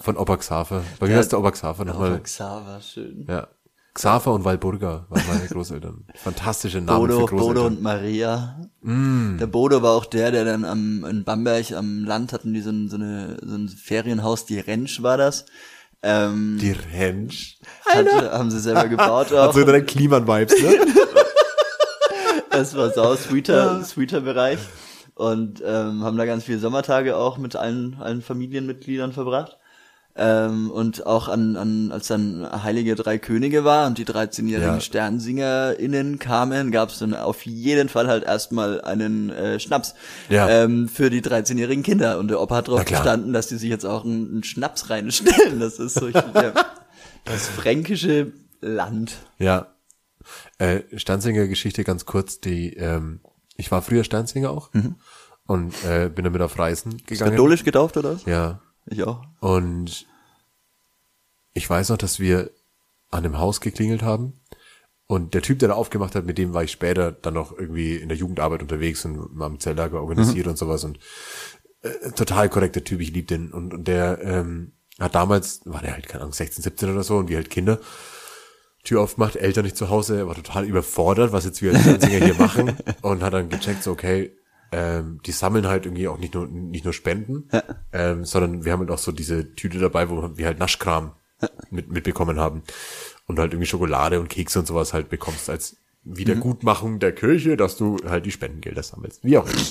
[0.00, 0.82] Von Xaver.
[0.98, 1.50] Bei mir heißt der Opa
[1.84, 2.20] nochmal.
[2.22, 3.26] Xaver, schön.
[3.28, 3.48] Ja.
[3.94, 6.04] Xaver und Walburga waren meine Großeltern.
[6.16, 7.44] Fantastische Namen Bodo, für Großeltern.
[7.44, 7.54] Mm.
[7.54, 8.60] Bodo und Maria.
[8.82, 12.70] Der Bodo war auch der, der dann am, in Bamberg am Land hatten die so
[12.70, 15.46] ein, so, eine, so ein Ferienhaus, die Rentsch war das.
[16.02, 17.56] Ähm, Die Rentsch.
[17.86, 19.48] hatte, haben sie selber gebaut auch.
[19.48, 20.74] Hat so direkt Kliman-Vibes, ne?
[22.50, 24.60] Das war sau sweeter, sweeter Bereich.
[25.14, 29.58] Und ähm, haben da ganz viele Sommertage auch mit allen, allen Familienmitgliedern verbracht.
[30.16, 34.80] Ähm, und auch an, an, als dann Heilige Drei Könige war und die 13-jährigen Ja.
[34.80, 39.94] SternsingerInnen kamen, gab es dann auf jeden Fall halt erstmal einen äh, Schnaps
[40.28, 40.48] Ja.
[40.48, 42.18] ähm, für die 13-jährigen Kinder.
[42.20, 43.02] Und der Opa hat darauf klar.
[43.02, 45.58] bestanden, dass die sich jetzt auch einen, einen Schnaps reinstellen.
[45.58, 46.52] Das ist so ich, ja,
[47.24, 49.16] das fränkische Land.
[49.38, 49.66] Ja.
[50.58, 53.20] Äh, Stanzinger Geschichte ganz kurz, die, ähm,
[53.56, 54.70] ich war früher Stanzinger auch
[55.46, 57.32] und äh, bin damit auf Reisen gegangen.
[57.32, 58.24] Katholisch getauft oder was?
[58.24, 58.60] Ja.
[58.86, 59.24] Ich auch.
[59.40, 60.06] Und
[61.52, 62.50] ich weiß noch, dass wir
[63.10, 64.40] an dem Haus geklingelt haben.
[65.06, 67.96] Und der Typ, der da aufgemacht hat, mit dem war ich später dann noch irgendwie
[67.96, 70.82] in der Jugendarbeit unterwegs und am Zelllager organisiert und sowas.
[70.84, 70.98] Und
[71.82, 73.52] äh, total korrekter Typ, ich lieb den.
[73.52, 77.18] Und, und der ähm, hat damals, war der halt, keine Ahnung, 16, 17 oder so,
[77.18, 77.80] und wir halt Kinder,
[78.84, 82.24] Tür aufgemacht, Eltern nicht zu Hause, er war total überfordert, was jetzt wir als Stanzinger
[82.24, 82.76] hier machen.
[83.02, 84.36] Und hat dann gecheckt, so, okay,
[84.72, 87.48] ähm, die sammeln halt irgendwie auch nicht nur nicht nur Spenden,
[87.92, 91.12] ähm, sondern wir haben halt auch so diese Tüte dabei, wo wir halt Naschkram
[91.70, 92.62] mit, mitbekommen haben
[93.26, 97.76] und halt irgendwie Schokolade und Kekse und sowas halt bekommst als Wiedergutmachung der Kirche, dass
[97.76, 99.24] du halt die Spendengelder sammelst.
[99.24, 99.62] Wie auch immer.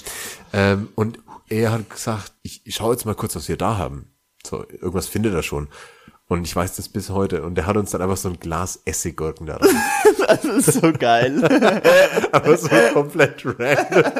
[0.54, 1.20] ähm, und
[1.50, 4.14] er hat gesagt, ich, ich schaue jetzt mal kurz, was wir da haben.
[4.46, 5.68] So, irgendwas findet er schon.
[6.30, 7.44] Und ich weiß das bis heute.
[7.44, 9.70] Und der hat uns dann einfach so ein Glas Essiggurken da rein.
[10.28, 11.44] Das ist so geil.
[12.32, 14.14] Aber so komplett random.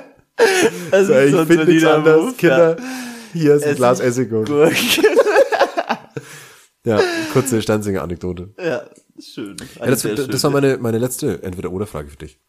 [0.92, 2.22] Das So, ist ich so finde nichts anderes.
[2.26, 2.84] Move, Kinder, ja.
[3.32, 4.54] hier ist ein Essig- Glas Essiggurken.
[4.56, 4.76] Gurke.
[6.86, 7.00] Ja,
[7.32, 8.54] kurze Stanzinger-Anekdote.
[8.62, 8.84] Ja,
[9.18, 9.56] schön.
[9.80, 10.18] Ja, das, schön.
[10.30, 12.42] das war meine, meine letzte Entweder-Oder-Frage für dich.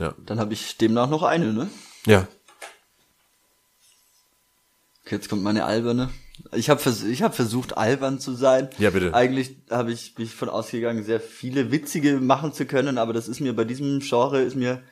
[0.00, 0.12] Ja.
[0.26, 1.70] Dann habe ich demnach noch eine, ne?
[2.04, 2.26] Ja.
[5.04, 6.10] Okay, jetzt kommt meine alberne.
[6.54, 8.68] Ich habe vers ich hab versucht, albern zu sein.
[8.78, 9.14] Ja, bitte.
[9.14, 13.28] Eigentlich habe ich bin ich von ausgegangen, sehr viele witzige machen zu können, aber das
[13.28, 14.82] ist mir bei diesem Genre ist mir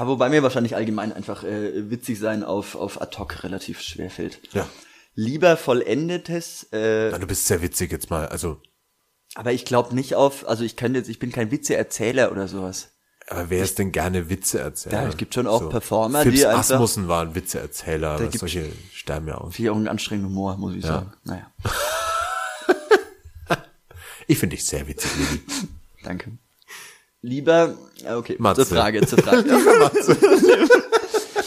[0.00, 4.40] wobei mir wahrscheinlich allgemein einfach äh, witzig sein auf auf ad hoc relativ schwer fällt.
[4.52, 4.68] Ja.
[5.14, 8.28] Lieber vollendetes, äh, Na, du bist sehr witzig jetzt mal.
[8.28, 8.62] Also,
[9.34, 12.97] aber ich glaube nicht auf, also ich kann jetzt, ich bin kein Witzeerzähler oder sowas.
[13.30, 15.02] Aber wer ist denn gerne Witzeerzähler?
[15.02, 18.70] Ja, es gibt schon auch Performer, Phipps die einfach- Asmussen war ein Witzeerzähler, gibt's- solche
[18.92, 19.54] sterben ja aus.
[19.54, 21.12] Finde ich auch einen anstrengenden Humor, muss ich sagen.
[21.24, 21.46] Naja,
[24.26, 25.40] Ich finde dich sehr witzig, Lili.
[26.04, 26.32] danke.
[27.22, 28.66] Lieber, ja, okay, Matze.
[28.66, 29.44] zur Frage, zur Frage.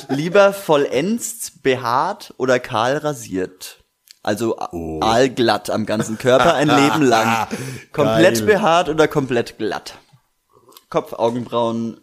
[0.10, 3.78] Lieber vollends behaart oder kahl rasiert?
[4.24, 5.00] Also Oh.
[5.02, 7.48] aalglatt am ganzen Körper ein Leben lang.
[7.94, 8.46] Komplett Geil.
[8.46, 9.98] behaart oder komplett glatt?
[10.92, 12.00] Kopf, Augenbrauen,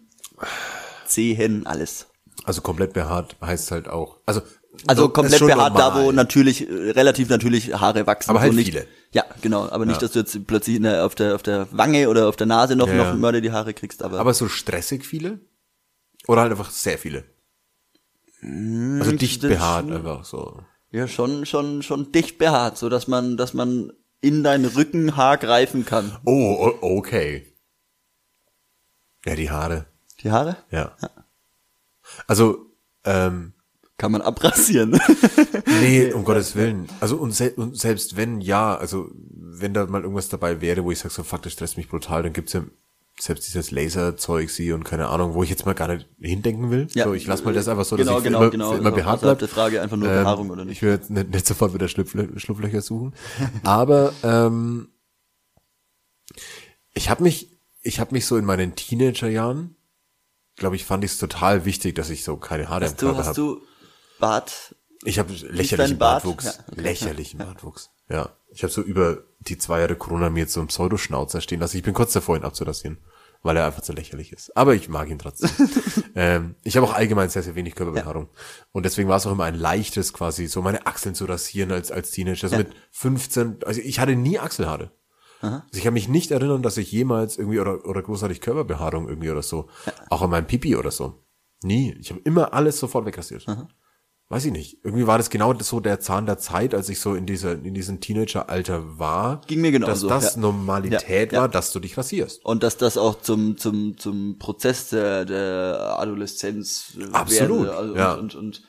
[1.06, 2.06] Zehen, alles.
[2.44, 4.40] Also komplett behaart heißt halt auch, also,
[4.86, 6.14] Also komplett behaart da, wo normal.
[6.14, 8.30] natürlich, äh, relativ natürlich Haare wachsen.
[8.30, 8.86] Aber halt so nicht, viele.
[9.12, 9.68] Ja, genau.
[9.68, 10.00] Aber nicht, Ja.
[10.08, 12.88] dass du jetzt plötzlich der, auf der, auf der Wange oder auf der Nase noch,
[12.88, 13.14] Ja, noch.
[13.18, 15.40] Mörder die Haare kriegst, aber, Aber so stressig viele?
[16.26, 17.24] Oder halt einfach sehr viele?
[18.42, 20.60] Also dicht das- behaart einfach so.
[20.90, 25.84] ja, schon, schon, schon dicht behaart, so dass man, dass man in dein Rückenhaar greifen
[25.84, 26.16] kann.
[26.24, 27.54] Oh, okay.
[29.28, 29.86] Ja, die Haare.
[30.22, 30.96] Die Haare Ja.
[32.26, 32.66] Also,
[33.04, 33.52] ähm,
[33.98, 34.98] kann man abrasieren.
[35.80, 36.88] nee, um Gottes Willen.
[37.00, 40.92] Also und, sel und selbst wenn ja, also wenn da mal irgendwas dabei wäre, wo
[40.92, 42.62] ich sage, so fuck, das stresst mich brutal, dann gibt's ja
[43.20, 46.86] selbst dieses Laserzeug sie und keine Ahnung, wo ich jetzt mal gar nicht hindenken will.
[46.94, 47.04] Ja.
[47.04, 48.90] So, ich lass mal das einfach so, Genau, dass ich genau, immer, genau, für immer
[48.90, 48.96] genau.
[48.96, 49.48] behaart Außerhalb bleib.
[49.48, 50.76] der Frage einfach nur Behaarung oder nicht.
[50.76, 53.14] Ich will jetzt nicht, nicht sofort wieder Schlupflö Schlupflöcher suchen.
[53.64, 54.88] Aber ähm,
[56.94, 59.76] ich habe mich, ich habe mich so in meinen Teenagerjahren,
[60.56, 63.18] glaube ich, fand ich es total wichtig, dass ich so keine Haare Hast im Körper
[63.18, 63.36] hast habe.
[63.36, 63.62] du
[64.18, 64.74] Bart?
[65.04, 66.24] Ich habe lächerlichen Bart?
[66.24, 66.44] Bartwuchs.
[66.44, 66.80] Ja, okay.
[66.80, 67.90] Lächerlichen Bartwuchs.
[68.08, 68.30] Ja.
[68.50, 71.76] Ich habe so über die zwei Jahre Corona mir jetzt so einen Pseudoschnauzer stehen lassen.
[71.76, 72.98] Ich bin kurz davor, ihn abzurasieren,
[73.42, 74.56] weil er einfach zu lächerlich ist.
[74.56, 75.50] Aber ich mag ihn trotzdem.
[76.16, 78.28] ähm, ich habe auch allgemein sehr, sehr wenig Körperbehaarung.
[78.72, 81.92] Und deswegen war es auch immer ein leichtes, quasi so meine Achseln zu rasieren als,
[81.92, 82.44] als Teenager.
[82.44, 84.90] Also mit 15, also ich hatte nie Achselhaare.
[85.40, 89.30] Also ich kann mich nicht erinnern, dass ich jemals irgendwie oder, oder großartig Körperbehaarung irgendwie
[89.30, 89.68] oder so,
[90.10, 91.22] auch an meinem Pipi oder so.
[91.62, 91.96] Nie.
[92.00, 93.46] Ich habe immer alles sofort wegrasiert.
[94.30, 94.84] Weiß ich nicht.
[94.84, 97.72] Irgendwie war das genau so der Zahn der Zeit, als ich so in dieser, in
[97.72, 99.40] diesem Teenager-Alter war.
[99.46, 100.42] Ging mir genauso, Dass das ja.
[100.42, 101.40] Normalität Ja, ja.
[101.42, 102.44] war, dass du dich rasierst.
[102.44, 108.14] Und dass das auch zum, zum, zum Prozess der, der Adoleszenz Absolut, werde, also ja.
[108.14, 108.62] und, und, und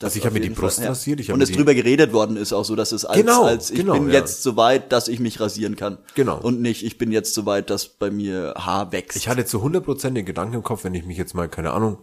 [0.00, 2.14] das Also ich hab auf mir die Brust Fall, rasiert, ich und es drüber geredet
[2.14, 4.14] worden ist auch so, dass es als, Genau, als ich genau, bin ja.
[4.14, 5.98] jetzt so weit, dass ich mich rasieren kann.
[6.14, 6.40] Genau.
[6.40, 9.18] Und nicht, ich bin jetzt so weit, dass bei mir Haar wächst.
[9.18, 11.98] Ich hatte zu 100% den Gedanken im Kopf, wenn ich mich jetzt mal, keine Ahnung,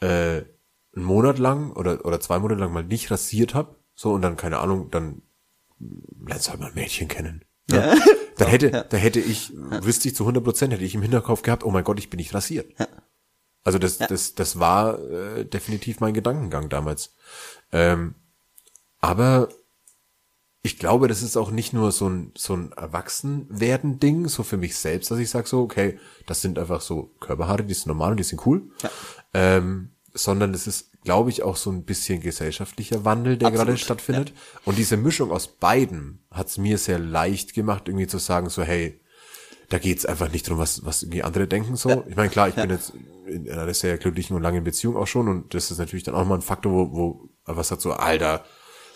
[0.00, 0.42] äh,
[0.94, 4.36] einen Monat lang oder, oder zwei Monate lang mal nicht rasiert habe, so und dann,
[4.36, 5.22] keine Ahnung, dann
[6.26, 7.42] lernst du halt mal ein Mädchen kennen.
[7.70, 7.94] Ja.
[8.36, 11.70] Dann hätte, da hätte ich, wüsste ich zu 100%, hätte ich im Hinterkopf gehabt, oh
[11.70, 12.70] mein Gott, ich bin nicht rasiert.
[13.68, 17.12] Also das, das, das war äh, definitiv mein Gedankengang damals.
[17.70, 18.14] Ähm,
[18.98, 19.50] aber
[20.62, 24.78] ich glaube, das ist auch nicht nur so ein, so ein Erwachsenwerden-Ding, so für mich
[24.78, 28.16] selbst, dass ich sage so, okay, das sind einfach so Körperhaare, die sind normal und
[28.16, 28.70] die sind cool.
[29.34, 33.78] Ähm, sondern es ist, glaube ich, auch so ein bisschen gesellschaftlicher Wandel, der Absolut, gerade
[33.78, 34.32] stattfindet.
[34.64, 38.62] Und diese Mischung aus beiden hat es mir sehr leicht gemacht, irgendwie zu sagen, so,
[38.62, 38.98] hey,
[39.68, 42.02] da geht's einfach nicht drum, was, was irgendwie andere denken so.
[42.08, 42.94] Ich meine, klar, ich bin jetzt
[43.28, 46.24] in einer sehr glücklichen und langen Beziehung auch schon und das ist natürlich dann auch
[46.24, 48.44] mal ein Faktor, wo, wo was sagt so, Alter,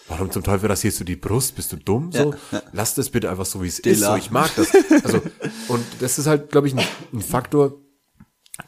[0.08, 1.56] warum zum Teufel rasierst du die Brust?
[1.56, 2.12] Bist du dumm?
[2.12, 2.34] So,
[2.72, 4.00] lass das bitte einfach so, wie es ist.
[4.00, 4.72] So, ich mag das.
[5.04, 5.22] Also,
[5.68, 7.78] und das ist halt, glaube ich, ein, ein Faktor,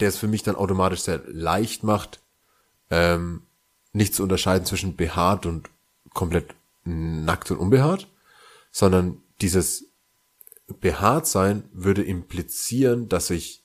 [0.00, 2.20] der es für mich dann automatisch sehr leicht macht,
[2.90, 3.42] ähm,
[3.92, 5.70] nicht zu unterscheiden zwischen behaart und
[6.12, 6.54] komplett
[6.84, 8.08] nackt und unbehaart,
[8.70, 9.86] sondern dieses
[10.80, 13.63] behaart sein würde implizieren, dass ich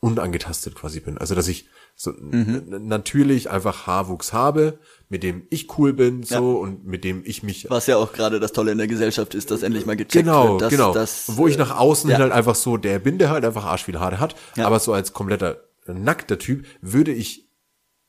[0.00, 1.18] unangetastet quasi bin.
[1.18, 6.58] Also dass ich so n- natürlich einfach Haarwuchs habe, mit dem ich cool bin, so
[6.60, 9.50] und mit dem ich mich Was ja auch gerade das Tolle in der Gesellschaft ist,
[9.50, 10.62] dass endlich mal gecheckt Genau, wird.
[10.62, 10.94] Dass, genau.
[10.94, 12.18] Dass, wo ich nach außen ja.
[12.18, 14.66] halt einfach so der bin, der halt einfach arsch viele Haare hat, Ja.
[14.66, 17.48] aber so als kompletter nackter Typ würde ich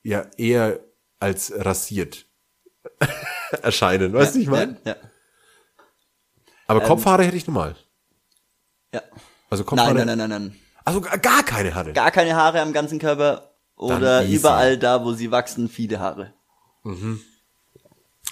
[0.03, 0.80] ja eher
[1.20, 2.28] als rasiert
[3.64, 4.78] erscheinen, weißt du, ich meine?
[4.86, 4.95] Ja, ja.
[6.68, 7.76] Aber Kopfhaare hätte ich normal.
[8.94, 9.02] ja.
[9.49, 9.95] Also Kopfhaare.
[9.95, 10.56] Nein, nein, nein, nein, nein.
[10.85, 11.93] Also gar keine Haare.
[11.93, 16.34] Gar keine Haare am ganzen Körper oder überall da, wo sie wachsen, viele Haare.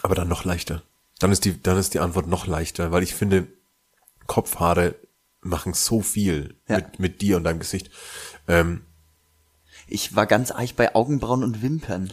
[0.01, 0.81] Aber dann noch leichter.
[1.19, 3.47] Dann ist die, dann ist die Antwort noch leichter, weil ich finde,
[4.27, 4.95] Kopfhaare
[5.41, 6.77] machen so viel Ja.
[6.77, 7.89] mit, mit dir und deinem Gesicht.
[8.47, 8.85] Ähm,
[9.87, 12.11] Ich war ganz eich bei Augenbrauen und Wimpern.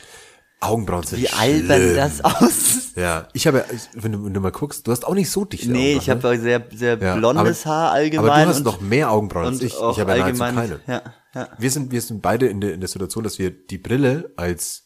[0.64, 1.96] Augenbrauen sind Wie albern schlimm.
[1.96, 2.96] das aussieht.
[2.96, 3.64] Ja, ich habe
[3.94, 6.00] wenn du, wenn du mal guckst, du hast auch nicht so dichte Nee, Augenbrauen.
[6.02, 7.04] ich habe sehr, sehr ne?
[7.04, 8.30] Ja, blondes aber- Haar allgemein.
[8.30, 9.74] Aber du hast und, noch mehr Augenbrauen als ich.
[9.74, 10.80] Ich habe ja nahezu allgemein, keine.
[10.86, 11.02] Ja,
[11.34, 11.48] ja.
[11.58, 14.84] Wir sind, wir sind beide in der, in der Situation, dass wir die Brille als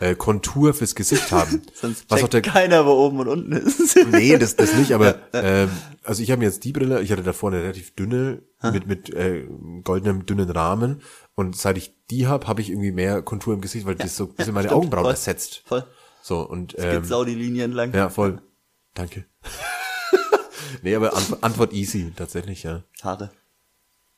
[0.00, 1.62] äh, Kontur fürs Gesicht haben.
[1.74, 3.96] Sonst Was auch der, keiner, wo oben und unten ist.
[4.12, 5.70] nee, das, das nicht, aber ähm,
[6.04, 8.42] also ich habe mir jetzt die Brille, ich hatte davor eine relativ dünne,
[8.72, 9.46] mit, mit äh,
[9.84, 11.00] goldenem, dünnen Rahmen
[11.38, 14.24] und seit ich die habe, habe ich irgendwie mehr Kontur im Gesicht, weil das so
[14.24, 15.12] ein bisschen meine stimmt, Augenbrauen voll.
[15.12, 15.62] ersetzt.
[15.66, 15.86] Voll.
[16.20, 17.94] So, und Geht ähm, sau die Linie entlang.
[17.94, 18.42] ja, voll.
[18.92, 19.24] Danke.
[20.82, 22.82] nee, aber Antwort, Antwort easy, tatsächlich, ja.
[23.02, 23.30] Haare.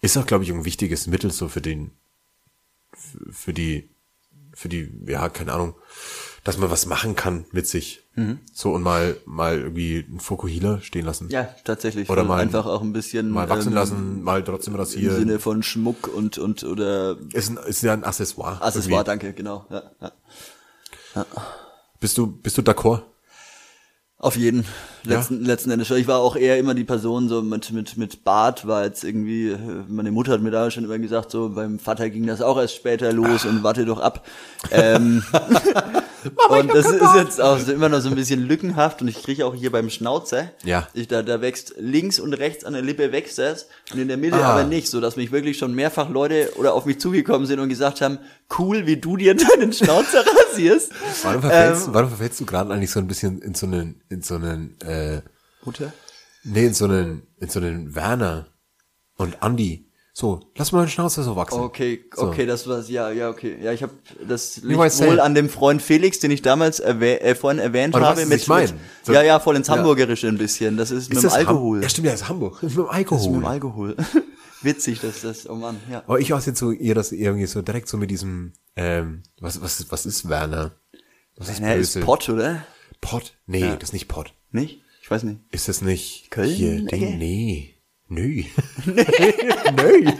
[0.00, 1.90] Ist auch, glaube ich, ein wichtiges Mittel so für den,
[3.30, 3.90] für die,
[4.54, 5.74] für die, ja, keine Ahnung,
[6.44, 8.02] dass man was machen kann mit sich.
[8.52, 11.30] So und mal, mal irgendwie einen Fokuhila stehen lassen.
[11.30, 12.10] Ja, tatsächlich.
[12.10, 15.16] Oder mal- einfach auch ein bisschen Mal wachsen ähm, lassen, mal trotzdem im rasieren.
[15.16, 18.60] Sinne von Schmuck und und oder ist, ein, ist ja ein Accessoire.
[18.60, 19.04] Accessoire, irgendwie.
[19.04, 19.64] danke, genau.
[19.70, 19.90] Ja,
[21.14, 21.26] ja.
[21.98, 23.02] Bist du, bist du d'accord?
[24.18, 24.66] Auf jeden.
[25.04, 25.96] Letzten, letzten Endes schon.
[25.98, 29.48] Ich war auch eher immer die Person so mit, mit, mit Bart, war jetzt irgendwie,
[29.50, 29.58] äh,
[29.88, 32.76] meine Mutter hat mir da schon immer gesagt, so beim Vater ging das auch erst
[32.76, 34.26] später los und warte doch ab.
[34.70, 35.22] Ähm,
[36.50, 39.46] und das ist jetzt auch so immer noch so ein bisschen lückenhaft und ich kriege
[39.46, 40.86] auch hier beim Schnauzer, Ja.
[40.92, 44.16] ich, da, da wächst links und rechts an der Lippe wächst das und in der
[44.16, 44.52] Mitte Ah.
[44.52, 47.68] aber nicht, so dass mich wirklich schon mehrfach Leute oder auf mich zugekommen sind und
[47.68, 48.18] gesagt haben,
[48.58, 50.92] cool, wie du dir deinen Schnauzer rasierst.
[51.22, 54.22] Warum verfällst, Ähm, warum verfällst du gerade eigentlich so ein bisschen in so einen, in
[54.22, 54.89] so einen, äh,
[55.64, 55.92] Mutter?
[56.44, 58.46] nee, in so einen, in so einen Werner
[59.16, 59.86] und Andi.
[60.12, 61.60] So, lass mal den Schnauzer so wachsen.
[61.60, 62.26] Okay, So.
[62.26, 62.90] okay, das war's.
[62.90, 63.56] Ja, ja, okay.
[63.62, 63.92] Ja, ich habe
[64.26, 65.22] das liegt wohl ja.
[65.22, 68.20] an dem Freund Felix, den ich damals erwäh äh, vorhin erwähnt du habe.
[68.20, 68.68] was ich mein.
[69.02, 70.76] So- ja, ja, voll ins Hamburgerische ein bisschen.
[70.76, 71.82] Das ist, mit dem das Ham- Alkohol.
[71.82, 72.58] Ja, stimmt, ja, das ist Hamburg.
[72.60, 73.30] Das ist mit dem das ist Alkohol.
[73.32, 73.96] mit dem Alkohol.
[74.62, 76.02] Witzig, dass das, oh Mann, ja.
[76.06, 79.62] Aber ich war jetzt so eher, dass irgendwie so direkt so mit diesem, ähm, was,
[79.62, 80.72] was, was ist Werner?
[81.36, 82.00] Was ist Ja, ist böse?
[82.04, 82.62] Pott, oder?
[83.00, 83.32] Pott?
[83.46, 84.34] Nee, das ist nicht Pott.
[84.52, 84.80] Nicht?
[85.02, 85.40] Ich weiß nicht.
[85.50, 86.50] Ist das nicht Köln?
[86.50, 86.82] hier?
[86.84, 87.18] Ding?
[87.18, 87.74] Nee.
[88.08, 88.42] Nö.
[88.86, 90.12] Nö.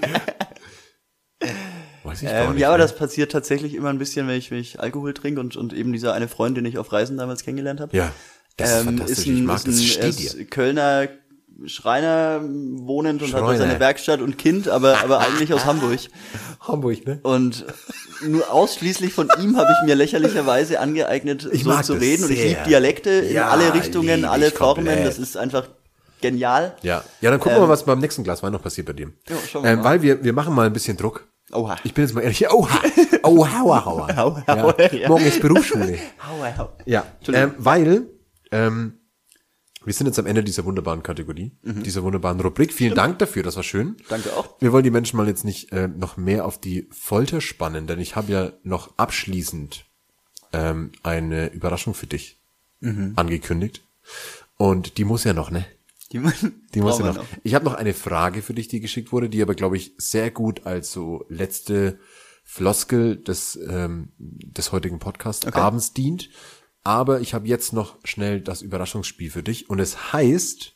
[2.02, 2.61] Weiß ich gar Ähm, nicht.
[2.61, 2.86] ja, aber mehr.
[2.86, 5.93] das passiert tatsächlich immer ein bisschen, wenn ich, wenn ich Alkohol trinke und, und eben
[5.93, 7.97] dieser eine Freund, den ich auf Reisen damals kennengelernt habe.
[7.97, 8.12] Ja,
[8.57, 9.78] das ist ähm, ist ein, ich mag ist das.
[9.78, 10.51] ein, steht ist.
[10.51, 11.09] Kölner
[11.66, 13.59] Schreiner wohnend und hat Schreiner.
[13.59, 15.99] seine Werkstatt und Kind, aber, aber eigentlich aus Hamburg.
[16.61, 17.20] Hamburg, ne?
[17.23, 17.65] Und
[18.27, 22.24] nur ausschließlich von ihm habe ich mir lächerlicherweise angeeignet, Ich so zu reden.
[22.24, 22.49] Und ich sehr.
[22.51, 24.87] liebe Dialekte in Ja, alle Richtungen, alle Formen.
[24.87, 25.07] komplett.
[25.07, 25.69] Das ist einfach
[26.20, 26.77] genial.
[26.82, 27.03] Ja.
[27.20, 29.07] Ja, dann gucken wir mal, was beim nächsten Glas Wein noch passiert bei dir.
[29.07, 29.85] Ähm, Ja, schauen wir ähm, mal.
[29.85, 31.27] weil wir, wir machen mal ein bisschen Druck.
[31.53, 31.77] Oha.
[31.82, 32.49] Ich bin jetzt mal ehrlich.
[32.51, 32.81] Oha.
[33.23, 34.45] Oha, oha, oha.
[34.47, 34.87] Ja.
[34.93, 35.09] ja.
[35.09, 35.99] Morgen ist Berufsschule.
[36.27, 36.69] Hau, hau.
[36.87, 38.07] Ja, ähm, weil
[38.53, 39.00] ähm,
[39.85, 42.73] wir sind jetzt am Ende dieser wunderbaren Kategorie, dieser wunderbaren Rubrik.
[42.73, 43.97] Vielen Dank dafür, das war schön.
[44.09, 44.61] Danke auch.
[44.61, 47.98] Wir wollen die Menschen mal jetzt nicht äh, noch mehr auf die Folter spannen, denn
[47.98, 49.86] ich habe ja noch abschließend
[50.52, 52.39] ähm, eine Überraschung für dich
[53.16, 53.82] angekündigt.
[54.57, 55.66] Und die muss ja noch, ne?
[56.12, 56.19] Die,
[56.74, 57.27] Die muss ja wir noch.
[57.43, 60.31] Ich habe noch eine Frage für dich, die geschickt wurde, die aber, glaube ich, sehr
[60.31, 61.98] gut als so letzte
[62.43, 66.31] Floskel des, ähm, des heutigen Podcast abends dient.
[66.82, 70.73] Aber ich habe jetzt noch schnell das Überraschungsspiel für dich und es heißt,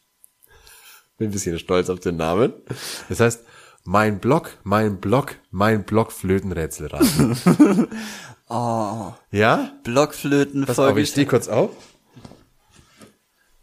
[1.17, 2.53] bin ein bisschen stolz auf den Namen.
[3.09, 3.45] Das heißt,
[3.85, 7.37] mein Block, mein Block, mein Blockflötenrätselraten.
[8.49, 9.13] oh.
[9.31, 9.73] Ja?
[9.85, 11.71] Blockflöten Pass auf, ich stehe kurz auf.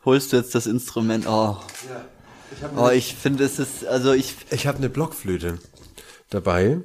[0.06, 1.28] Holst du jetzt das Instrument?
[1.28, 1.58] Oh.
[2.76, 4.36] oh, ich finde es ist, also ich.
[4.50, 5.60] Ich habe eine Blockflöte
[6.30, 6.82] dabei.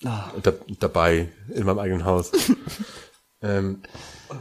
[0.00, 0.32] Da,
[0.78, 2.30] dabei, in meinem eigenen Haus.
[3.42, 3.82] ähm,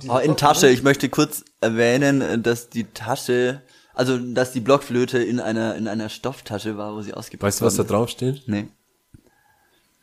[0.08, 0.70] Oh, in Tasche.
[0.70, 3.62] Ich möchte kurz erwähnen, dass die Tasche,
[3.94, 7.66] also dass die Blockflöte in einer in einer Stofftasche war, wo sie ausgepackt weißt du,
[7.66, 8.44] was da drauf steht?
[8.48, 8.68] Nee.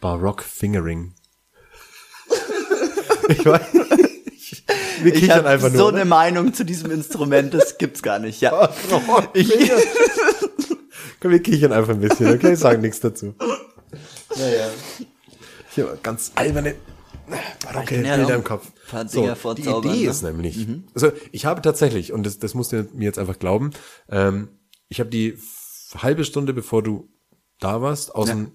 [0.01, 1.15] Barock Fingering.
[3.29, 3.63] ich weiß.
[5.03, 5.89] Wir Ich kichern habe einfach so nur.
[5.95, 8.41] eine Meinung zu diesem Instrument, das gibt's gar nicht.
[8.41, 8.71] Ja.
[9.35, 9.53] ich,
[11.21, 12.55] Komm, wir kichern einfach ein bisschen, okay?
[12.55, 13.35] Sagen nichts dazu.
[14.37, 14.69] Naja.
[15.71, 16.75] Ich habe ganz alberne
[18.05, 18.71] ja Bilder im Kopf.
[19.13, 20.11] Dinger die Idee ne?
[20.11, 23.71] ist nämlich, also ich habe tatsächlich, und das, das musst du mir jetzt einfach glauben,
[24.09, 24.49] ähm,
[24.89, 25.37] ich habe die
[25.95, 27.09] halbe Stunde, bevor du
[27.59, 28.53] da warst, aus dem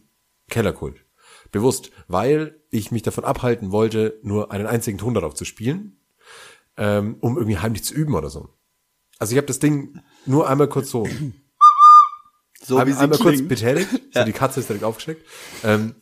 [0.49, 1.05] Keller geholt.
[1.51, 5.97] Bewusst, weil ich mich davon abhalten wollte, nur einen einzigen Ton darauf zu spielen,
[6.77, 8.49] ähm, um irgendwie heimlich zu üben oder so.
[9.19, 11.05] Also ich habe das Ding nur einmal kurz so
[12.63, 15.25] So wie einmal, sie einmal kurz betätigt, so die Katze ist direkt aufgeschreckt.
[15.63, 15.95] Ähm,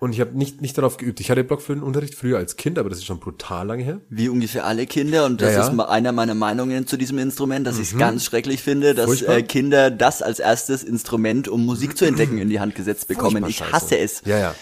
[0.00, 1.20] und ich habe nicht, nicht darauf geübt.
[1.20, 4.00] Ich hatte Blockflötenunterricht früher als Kind, aber das ist schon brutal lange her.
[4.10, 5.68] Wie ungefähr alle Kinder und das Ja, ja.
[5.72, 9.42] ist einer meiner Meinungen zu diesem Instrument, dass ich es ganz schrecklich finde, dass äh,
[9.42, 13.42] Kinder das als erstes Instrument, um Musik zu entdecken, in die Hand gesetzt bekommen.
[13.42, 13.72] Furchtbar Ich scheiße.
[13.72, 14.22] hasse es.
[14.26, 14.54] Ja, ja.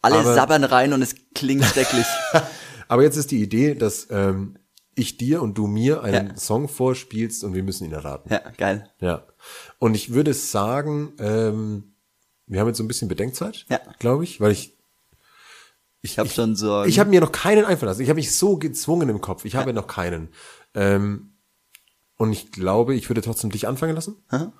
[0.00, 2.06] Alle Aber- sabbern rein und es klingt schrecklich.
[2.88, 4.56] Aber jetzt ist die Idee, dass ähm,
[4.94, 6.36] ich dir und du mir einen Ja.
[6.36, 8.32] Song vorspielst und wir müssen ihn erraten.
[8.32, 8.88] ja, geil.
[9.00, 9.26] Ja.
[9.78, 11.92] Und ich würde sagen, ähm,
[12.46, 13.78] wir haben jetzt so ein bisschen Bedenkzeit, Ja.
[13.98, 14.77] glaube ich, weil ich
[16.02, 16.88] Ich habe schon Sorgen.
[16.88, 18.02] ich habe mir noch keinen einfallen lassen.
[18.02, 19.44] Ich habe mich so gezwungen im Kopf.
[19.44, 20.28] Ich habe noch keinen.
[20.74, 21.32] Ähm,
[22.16, 24.16] und ich glaube, ich würde trotzdem dich anfangen lassen.
[24.28, 24.52] Aha.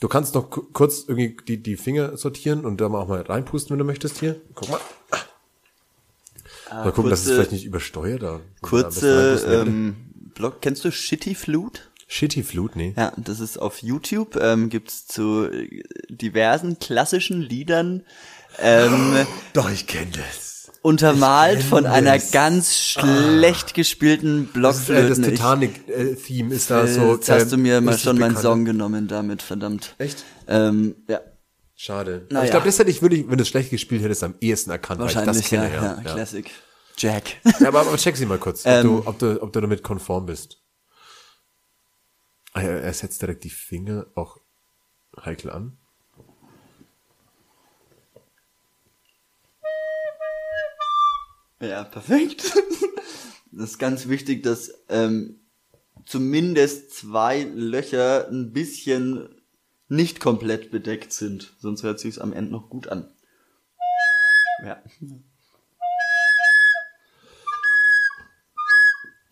[0.00, 3.20] Du kannst noch ku- kurz irgendwie die, die Finger sortieren und da mal auch mal
[3.22, 4.40] reinpusten, wenn du möchtest hier.
[4.54, 4.80] Guck mal.
[6.72, 8.22] mal gucken, dass es Ah, kurze- vielleicht nicht übersteuert.
[8.22, 8.40] Da.
[8.60, 9.96] Kurze ähm,
[10.34, 10.60] Blog.
[10.62, 11.82] Kennst du Shitty Flute?
[12.08, 12.92] Shitty Flut, nee.
[12.96, 14.36] Ja, das ist auf YouTube.
[14.36, 18.02] Ähm, gibt's zu äh, diversen klassischen Liedern
[18.58, 19.14] ähm,
[19.54, 20.51] Doch, ich kenne das.
[20.82, 22.30] Untermalt von einer das.
[22.32, 25.18] ganz schlecht gespielten Das, ist, äh, das.
[25.18, 27.14] Ich- Titanic-Theme ist da so.
[27.14, 28.36] jetzt hast du ähm, mir mal richtig schon meinen.
[28.36, 29.94] Song genommen damit, verdammt.
[29.98, 30.24] Echt?
[30.48, 31.20] Ähm, ja,
[31.74, 32.26] Schade.
[32.30, 32.58] Na Aber ich ja.
[32.58, 35.00] glaube, das hätte ich wirklich, wenn du es schlecht gespielt hättest, am ehesten erkannt.
[35.00, 36.48] wahrscheinlich, das kenne, ja, ja, Classic.
[36.96, 37.36] Jack.
[37.58, 38.82] Ja, aber, aber check sie mal kurz, ob, Ähm.
[38.84, 40.58] du, ob, du, ob du damit konform bist.
[42.52, 44.36] Ah, ja, er setzt direkt die Finger auch
[45.24, 45.78] heikel an.
[51.62, 52.52] Ja, perfekt.
[53.54, 55.38] Das ist ganz wichtig, dass ähm,
[56.06, 59.28] zumindest zwei Löcher ein bisschen
[59.88, 63.14] nicht komplett bedeckt sind, sonst hört sich's am Ende noch gut an.
[64.64, 64.82] Ja.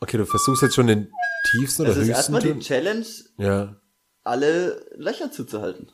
[0.01, 1.11] Okay, du versuchst jetzt schon den
[1.51, 2.59] tiefsten oder Das ist höchsten erstmal die?
[2.61, 3.07] Challenge,
[3.39, 3.81] Ja.
[4.23, 5.91] alle Löcher zuzuhalten.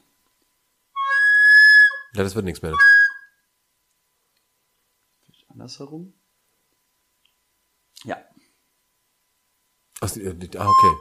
[2.15, 2.75] Ja, das wird nichts mehr.
[5.49, 6.13] Andersherum?
[8.07, 8.17] Ja.
[10.01, 10.09] Ach,
[10.59, 10.95] ah, okay.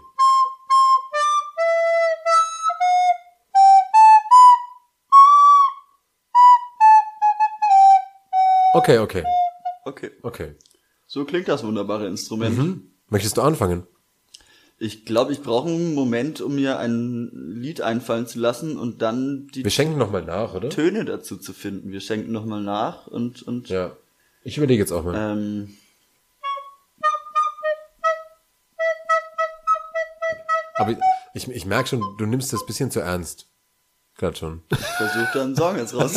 [8.74, 9.24] Okay, okay,
[9.86, 10.12] Okay.
[10.24, 10.56] okay.
[11.08, 12.82] So klingt das wunderbare Instrument.
[13.08, 13.88] Möchtest du anfangen?
[14.78, 19.48] Ich glaube, ich brauche einen Moment, um mir ein Lied einfallen zu lassen und dann
[19.54, 20.70] die Wir schenken nochmal nach, oder?
[20.70, 21.92] Töne dazu zu finden.
[21.92, 23.96] Wir schenken nochmal nach und, und Ja.
[24.44, 25.16] Ich überlege jetzt auch mal.
[25.16, 25.78] ähm,
[30.78, 30.96] Aber
[31.34, 33.48] ich, ich merke schon, du nimmst das bisschen zu ernst.
[34.18, 34.64] Gerade schon.
[34.70, 36.14] versuche da einen Song jetzt raus.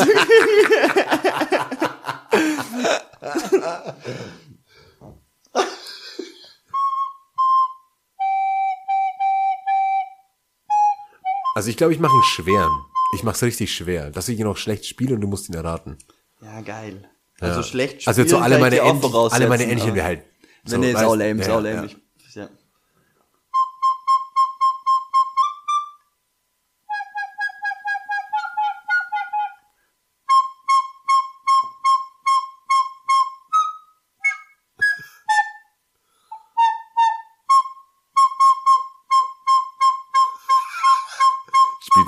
[11.55, 12.85] Also ich glaube, ich mache einen schweren.
[13.15, 15.55] Ich mache es richtig schwer, dass ich ihn auch schlecht spiele und du musst ihn
[15.55, 15.97] erraten.
[16.43, 17.09] ja, geil.
[17.41, 17.49] Ja.
[17.49, 20.23] Also schlecht Also jetzt so spielen alle ich meine Entchen, alle meine Entchen wir halt.
[20.65, 21.89] Nee, nee, weißt- sau lame, sau lame.
[22.35, 22.49] ja.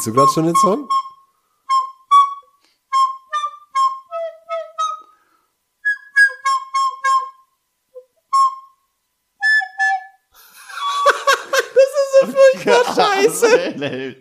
[0.01, 0.89] Spielst du gerade schon den Song?
[12.95, 14.17] Scheiße.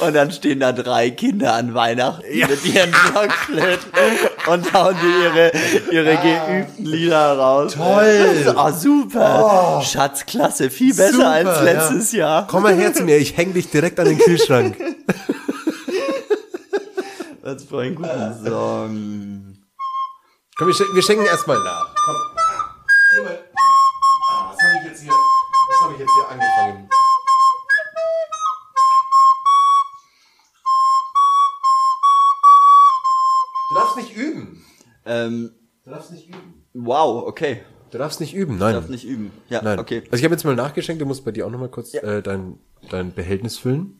[0.00, 3.92] Und dann stehen da drei Kinder an Weihnachten mit ihren Blockflöten
[4.46, 5.52] und hauen die ihre,
[5.92, 7.74] ihre geübten Lieder raus.
[7.74, 8.54] Toll.
[8.56, 9.82] Ah, super.
[9.84, 12.18] Schatzklasse, viel besser Super, als letztes ja.
[12.18, 12.46] Jahr.
[12.48, 14.76] Komm mal her zu mir, ich häng dich direkt an den Kühlschrank.
[17.48, 19.56] Was für ein guten Song.
[20.58, 21.94] Komm, wir, schen wir schenken erstmal nach.
[22.04, 22.16] Komm.
[23.16, 23.38] Nimm mal.
[24.30, 25.12] Ah, was habe ich jetzt hier?
[25.12, 26.90] Was habe ich jetzt hier angefangen?
[33.70, 34.64] Du darfst nicht üben.
[35.04, 35.50] Ähm,
[35.84, 36.64] Du darfst nicht üben.
[36.74, 37.62] wow, okay.
[37.90, 38.74] Du darfst nicht üben, nein.
[38.74, 39.32] Darf nicht üben.
[39.48, 39.78] Ja, Nein.
[39.78, 40.02] okay.
[40.10, 42.02] Also ich habe jetzt mal nachgeschenkt, du musst bei dir auch nochmal kurz Ja.
[42.02, 42.58] äh, dein,
[42.90, 43.98] dein Behältnis füllen.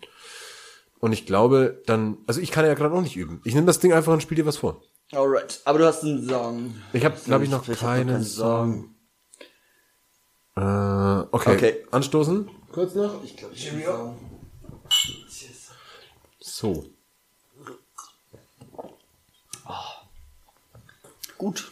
[1.01, 3.41] Und ich glaube, dann, also ich kann ja gerade auch nicht üben.
[3.45, 4.83] Ich nehme das Ding einfach und spiele dir was vor.
[5.13, 5.61] Alright.
[5.65, 6.75] Aber du hast einen Song.
[6.93, 8.95] Ich habe, glaube ich, noch Ich keinen Song.
[10.57, 11.55] Äh, okay.
[11.55, 11.87] Okay.
[11.91, 12.51] Anstoßen.
[12.73, 13.23] Kurz noch.
[13.25, 14.17] Ich glaube, ich habe
[16.41, 16.85] So.
[21.39, 21.71] Gut.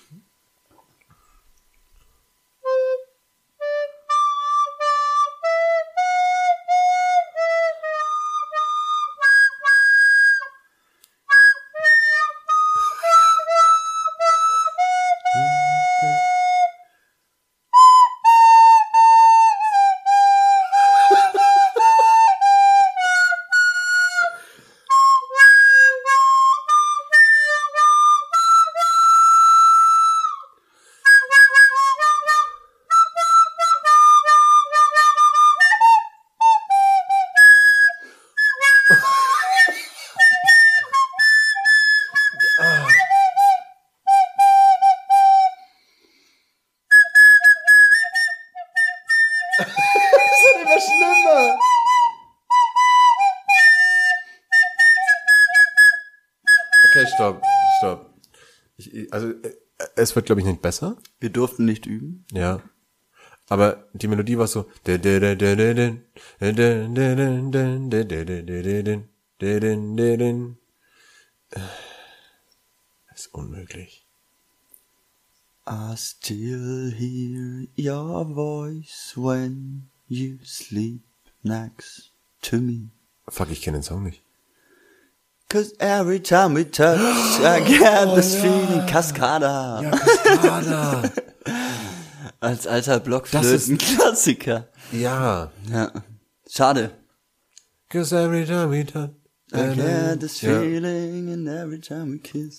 [60.17, 60.97] Wird, glaube ich, nicht besser.
[61.21, 62.25] Wir durften nicht üben.
[62.33, 62.63] Ja.
[63.49, 64.69] Aber die Melodie war so.
[73.15, 74.07] Ist unmöglich.
[75.69, 81.03] I still hear your voice when you sleep
[81.43, 82.13] next
[82.43, 82.91] to me.
[83.29, 84.26] Fuck, ich kenne den Song nicht.
[85.49, 86.99] Cause every time we touch,
[87.41, 88.81] I get this feeling.
[88.87, 89.81] Cascada.
[89.93, 91.13] Cascada.
[92.41, 94.65] Als alter Blockflöten-Klassiker.
[94.93, 95.51] ja.
[95.71, 95.91] Ja.
[96.49, 96.91] Schade.
[97.89, 99.11] Cause every time we touch.
[99.53, 100.61] I get this Ja.
[100.61, 102.59] feeling and every time we kiss.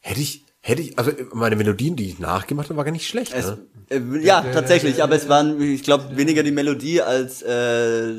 [0.00, 3.34] Hätte ich, hätte ich, also meine Melodien, die ich nachgemacht habe, war gar nicht schlecht.
[3.34, 3.58] Es, ne?
[3.90, 8.14] äh, ja, tatsächlich, aber es waren, ich glaube, weniger die Melodie als äh,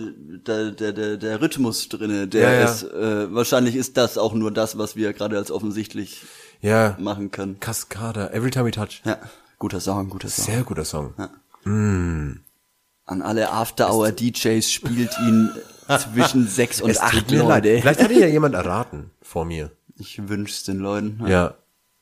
[0.46, 2.28] der, der, der, der Rhythmus drinne.
[2.28, 2.66] Der Ja, ja.
[2.66, 6.22] ist, äh, wahrscheinlich ist das auch nur das, was wir gerade als offensichtlich
[6.62, 6.96] Ja.
[7.00, 7.60] machen können.
[7.60, 9.02] Cascada, Every Time We Touch.
[9.06, 9.18] Ja,
[9.58, 10.46] guter Song, guter Song.
[10.46, 11.16] Sehr guter Song.
[11.66, 15.50] An alle After-Hour-DJs spielt ihn
[16.14, 17.66] zwischen sechs und Es acht tut mir leid.
[17.66, 17.82] Leute.
[17.82, 19.72] Vielleicht hat ihn ja jemand erraten vor mir.
[19.98, 21.22] Ich wünsch's den Leuten.
[21.28, 21.56] Ja.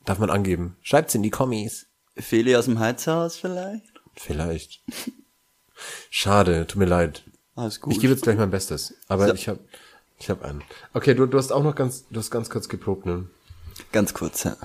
[0.05, 0.75] Darf man angeben.
[0.81, 1.87] Schreibt's in die Kommis.
[2.17, 4.01] Feli aus dem Heizhaus vielleicht?
[4.15, 4.83] Vielleicht.
[6.09, 7.23] Schade, tut mir leid.
[7.55, 7.93] Alles gut.
[7.93, 8.93] Ich gebe jetzt gleich mein Bestes.
[9.07, 9.33] Aber So.
[9.33, 9.59] ich habe
[10.19, 10.63] ich hab einen.
[10.93, 13.27] Okay, du, du hast auch noch ganz, du hast ganz kurz geprobt, ne?
[13.91, 14.55] Ganz kurz, ja.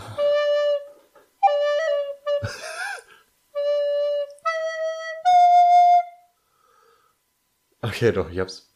[7.81, 8.75] Okay, doch, ich hab's.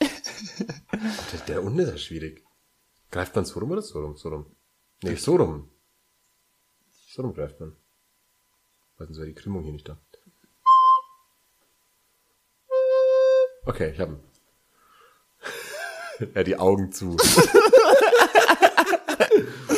[0.00, 2.44] der, der unten ist ja schwierig.
[3.10, 4.16] Greift man so rum oder so rum?
[4.16, 4.46] So rum.
[5.02, 5.70] Nee, so rum.
[7.18, 7.74] So rum greift man.
[8.96, 9.98] Weil sonst wäre die Krümmung hier nicht da.
[13.64, 14.20] Okay, ich hab ihn.
[16.36, 17.16] ja, die Augen zu.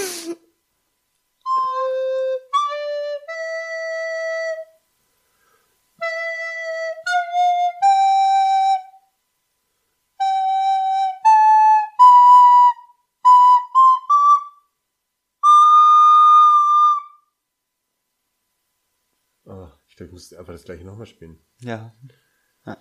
[20.34, 21.38] einfach das gleiche nochmal spielen.
[21.60, 21.92] Ja.
[22.66, 22.78] ja.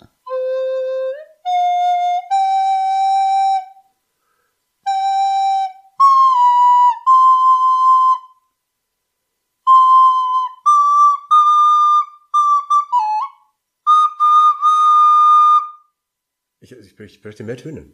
[16.62, 17.92] Ich, ich, ich, ich möchte mehr Töne.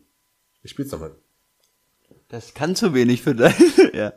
[0.63, 1.15] Ich spiel's nochmal.
[2.27, 3.53] Das kann zu wenig für dein,
[3.93, 4.13] ja.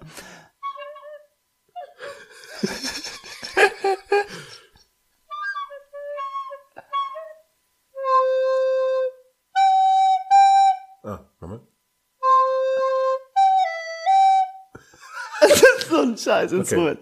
[16.28, 16.98] Scheiß Instrument.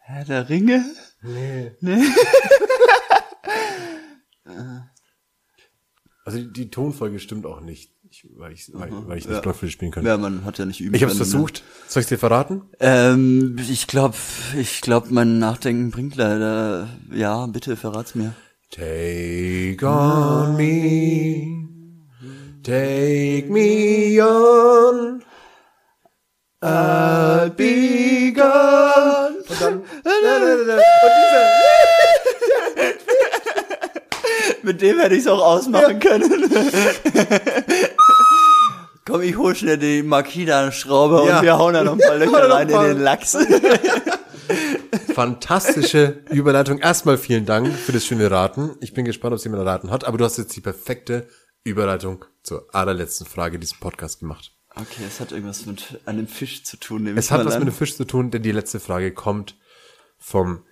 [0.00, 0.84] Herr der Ringe?
[6.32, 9.90] Also die, Tonfolge stimmt auch nicht, ich, weil ich, weil, weil ich nicht Knöpfe spielen
[9.90, 10.06] kann.
[10.06, 11.26] Ja, man hat ja nicht üben Ich hab's können, ne?
[11.26, 11.62] versucht.
[11.88, 12.62] Soll ich dir verraten?
[12.80, 14.14] Ähm, ich glaube,
[14.58, 16.88] ich glaube, mein Nachdenken bringt leider.
[17.12, 18.34] Ja, bitte verrat's mir.
[18.70, 21.68] Take on me,
[22.62, 25.22] take me on,
[26.62, 29.36] I'll be gone.
[29.46, 30.80] Und dann, und dieser,
[34.62, 36.30] Mit dem hätte ich's auch ausmachen können.
[39.04, 41.38] Komm, ich hol schnell den Makina-Schrauber Ja.
[41.38, 42.88] und wir hauen da noch ein paar Löcher rein in mal.
[42.94, 43.36] den Lachs.
[45.14, 46.78] fantastische Überleitung.
[46.78, 48.76] Erstmal vielen Dank für das schöne Raten.
[48.80, 51.26] Ich bin gespannt, ob es jemand erraten hat, aber du hast jetzt die perfekte
[51.64, 54.52] Überleitung zur allerletzten Frage dieses Podcasts gemacht.
[54.74, 57.02] Okay, es hat irgendwas mit einem Fisch zu tun.
[57.02, 57.60] nehme Es ich hat mal was an.
[57.64, 59.56] mit dem Fisch zu tun, denn die letzte Frage kommt
[60.18, 60.64] vom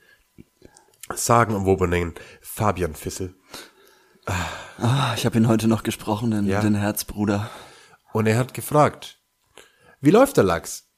[1.15, 3.35] sagenumwobenen Fabian Fissel.
[4.27, 6.61] Ah, ich habe ihn heute noch gesprochen, den, Ja.
[6.61, 7.51] den Herzbruder.
[8.13, 9.19] Und er hat gefragt,
[10.01, 10.89] wie läuft der Lachs?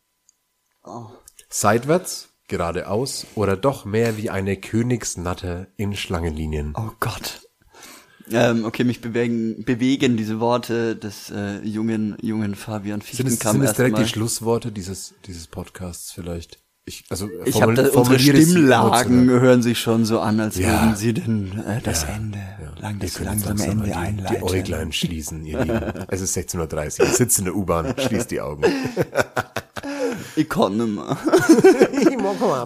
[0.85, 1.07] Oh.
[1.49, 6.75] Seitwärts, geradeaus oder doch mehr wie eine Königsnatter in Schlangenlinien?
[6.77, 7.49] Oh Gott.
[8.31, 13.59] Ähm, okay, mich bewegen, bewegen diese Worte des äh, jungen, jungen Fabian Sind es, Fichtenkamp
[13.59, 14.21] sind es direkt die erstmal.
[14.21, 16.61] Schlussworte dieses, dieses Podcasts vielleicht?
[16.85, 20.69] Ich, also, Ich habe unsere Stimmlagen hören sich schon so an, als Ja.
[20.83, 22.39] würden sie denn äh, das Ende,
[22.81, 24.37] lang, Wir das langsame langsam Ende die, einleiten.
[24.37, 25.81] Die Äuglein schließen, ihr Lieben.
[26.09, 27.07] Es ist 16.30 Uhr.
[27.07, 28.65] Ich sitze in der U-Bahn, schließt die Augen.
[30.37, 31.17] Ich kann nicht mehr.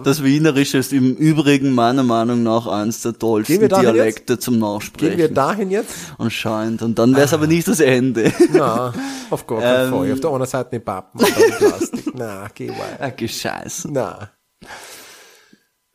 [0.03, 5.09] Das Wienerische ist im Übrigen meiner Meinung nach eins der tollsten Dialekte zum Nachsprechen.
[5.09, 5.93] Gehen wir dahin jetzt?
[6.17, 6.81] Anscheinend.
[6.83, 8.31] Und dann wäre es aber nicht das Ende.
[8.53, 8.93] Na,
[9.29, 9.93] auf gar keinen Ähm.
[9.93, 10.13] Fall.
[10.13, 11.19] Auf der anderen Seite eine Pappen,
[11.57, 12.05] Plastik.
[12.15, 12.97] Na, geh mal.
[12.99, 13.87] Ah, Gescheiß.
[13.91, 14.29] Na.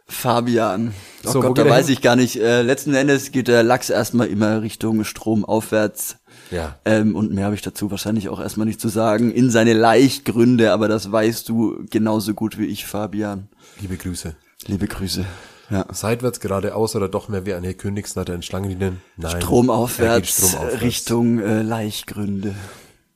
[0.06, 0.92] Fabian.
[1.24, 1.94] Oh So, Gott, da weiß hin?
[1.94, 2.36] ich gar nicht.
[2.36, 6.16] Äh, letzten Endes geht der Lachs erstmal immer Richtung Strom aufwärts.
[6.52, 6.78] Ja.
[6.84, 9.32] Ähm, und mehr habe ich dazu wahrscheinlich auch erstmal nicht zu sagen.
[9.32, 13.48] In seine Leichtgründe, aber das weißt du genauso gut wie ich, Fabian.
[13.80, 14.36] Liebe Grüße.
[14.66, 15.24] Liebe Grüße.
[15.70, 15.86] Ja.
[15.90, 19.00] Seitwärts, geradeaus oder doch mehr wie eine Königsnatter in Schlangenlinien?
[19.16, 19.40] Nein.
[19.40, 20.82] Stromaufwärts, stromaufwärts.
[20.82, 22.54] Richtung äh, Leichtgründe.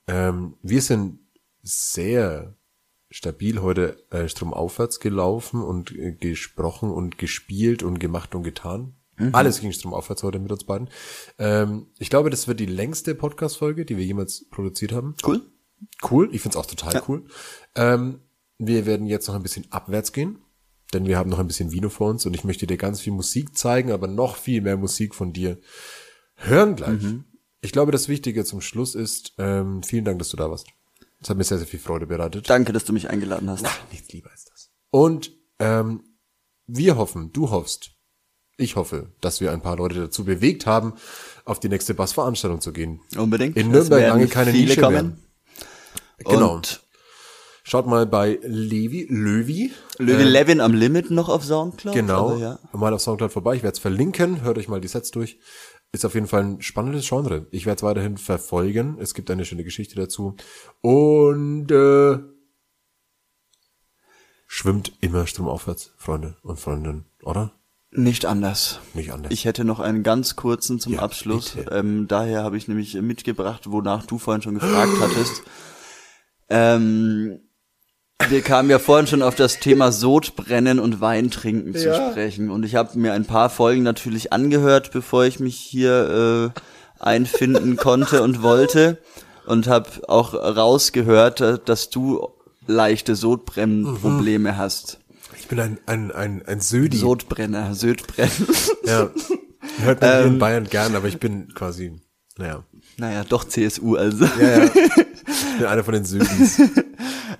[0.06, 1.18] Ähm, wir sind
[1.62, 2.54] sehr
[3.10, 8.94] stabil heute äh, stromaufwärts gelaufen und äh, gesprochen und gespielt und gemacht und getan.
[9.32, 10.88] Alles ging stromaufwärts heute mit uns beiden.
[11.38, 15.14] Ähm, ich glaube, das wird die längste Podcast-Folge, die wir jemals produziert haben.
[15.26, 15.42] Cool.
[16.10, 17.24] Cool, ich find's auch total cool.
[17.74, 18.20] Ähm,
[18.58, 20.38] wir werden jetzt noch ein bisschen abwärts gehen,
[20.94, 23.12] denn wir haben noch ein bisschen Vino vor uns und ich möchte dir ganz viel
[23.12, 25.58] Musik zeigen, aber noch viel mehr Musik von dir
[26.34, 27.02] hören gleich.
[27.60, 30.68] Ich glaube, das Wichtige zum Schluss ist, ähm, vielen Dank, dass du da warst.
[31.20, 32.48] Das hat mir sehr, sehr viel Freude bereitet.
[32.48, 33.66] Danke, dass du mich eingeladen hast.
[33.90, 34.70] Nichts lieber als das.
[34.90, 36.04] Und ähm,
[36.66, 37.95] wir hoffen, du hoffst,
[38.56, 40.94] ich hoffe, dass wir ein paar Leute dazu bewegt haben,
[41.44, 43.00] auf die nächste Bassveranstaltung zu gehen.
[43.16, 43.56] Unbedingt.
[43.56, 44.94] In Nürnberg lange keine viele Nische kommen.
[44.94, 45.22] werden.
[46.24, 46.54] Genau.
[46.54, 46.86] Und
[47.68, 49.72] Schaut mal bei Levi, Löwi.
[49.98, 51.96] Löwe Levin am Limit noch auf Soundcloud.
[51.96, 52.28] Genau.
[52.28, 52.58] Aber ja.
[52.72, 53.56] Mal auf Soundcloud vorbei.
[53.56, 54.42] Ich werde es verlinken.
[54.42, 55.40] Hört euch mal die Sets durch.
[55.90, 57.48] Ist auf jeden Fall ein spannendes Genre.
[57.50, 58.98] Ich werde es weiterhin verfolgen.
[59.00, 60.36] Es gibt eine schöne Geschichte dazu.
[60.80, 62.20] Und äh,
[64.46, 67.55] schwimmt immer stromaufwärts, Freunde und Freundinnen, oder?
[67.92, 68.80] Nicht anders.
[68.94, 69.32] Nicht anders.
[69.32, 71.50] Ich hätte noch einen ganz kurzen zum Ja, Abschluss.
[71.50, 71.70] bitte.
[71.74, 75.42] Ähm, daher habe ich nämlich mitgebracht, wonach du vorhin schon gefragt hattest.
[76.48, 77.40] Ähm,
[78.28, 82.50] wir kamen ja vorhin schon auf das Thema Sodbrennen und Weintrinken zu sprechen.
[82.50, 86.60] Und ich habe mir ein paar Folgen natürlich angehört, bevor ich mich hier äh,
[87.02, 88.98] einfinden konnte und wollte.
[89.46, 92.28] Und habe auch rausgehört, äh, dass du
[92.66, 94.98] leichte Sodbrennprobleme hast.
[95.46, 96.96] Ich bin ein, ein, ein, ein Södi.
[96.96, 98.48] Sodbrenner, Södbrennen.
[98.84, 99.10] ja.
[99.78, 100.16] Hört man Ähm.
[100.18, 102.00] hier in Bayern gern, aber ich bin quasi,
[102.36, 102.64] naja.
[102.96, 104.24] naja, doch CSU also.
[104.24, 104.64] Ja, ja.
[104.64, 106.60] Ich bin einer von den Södis.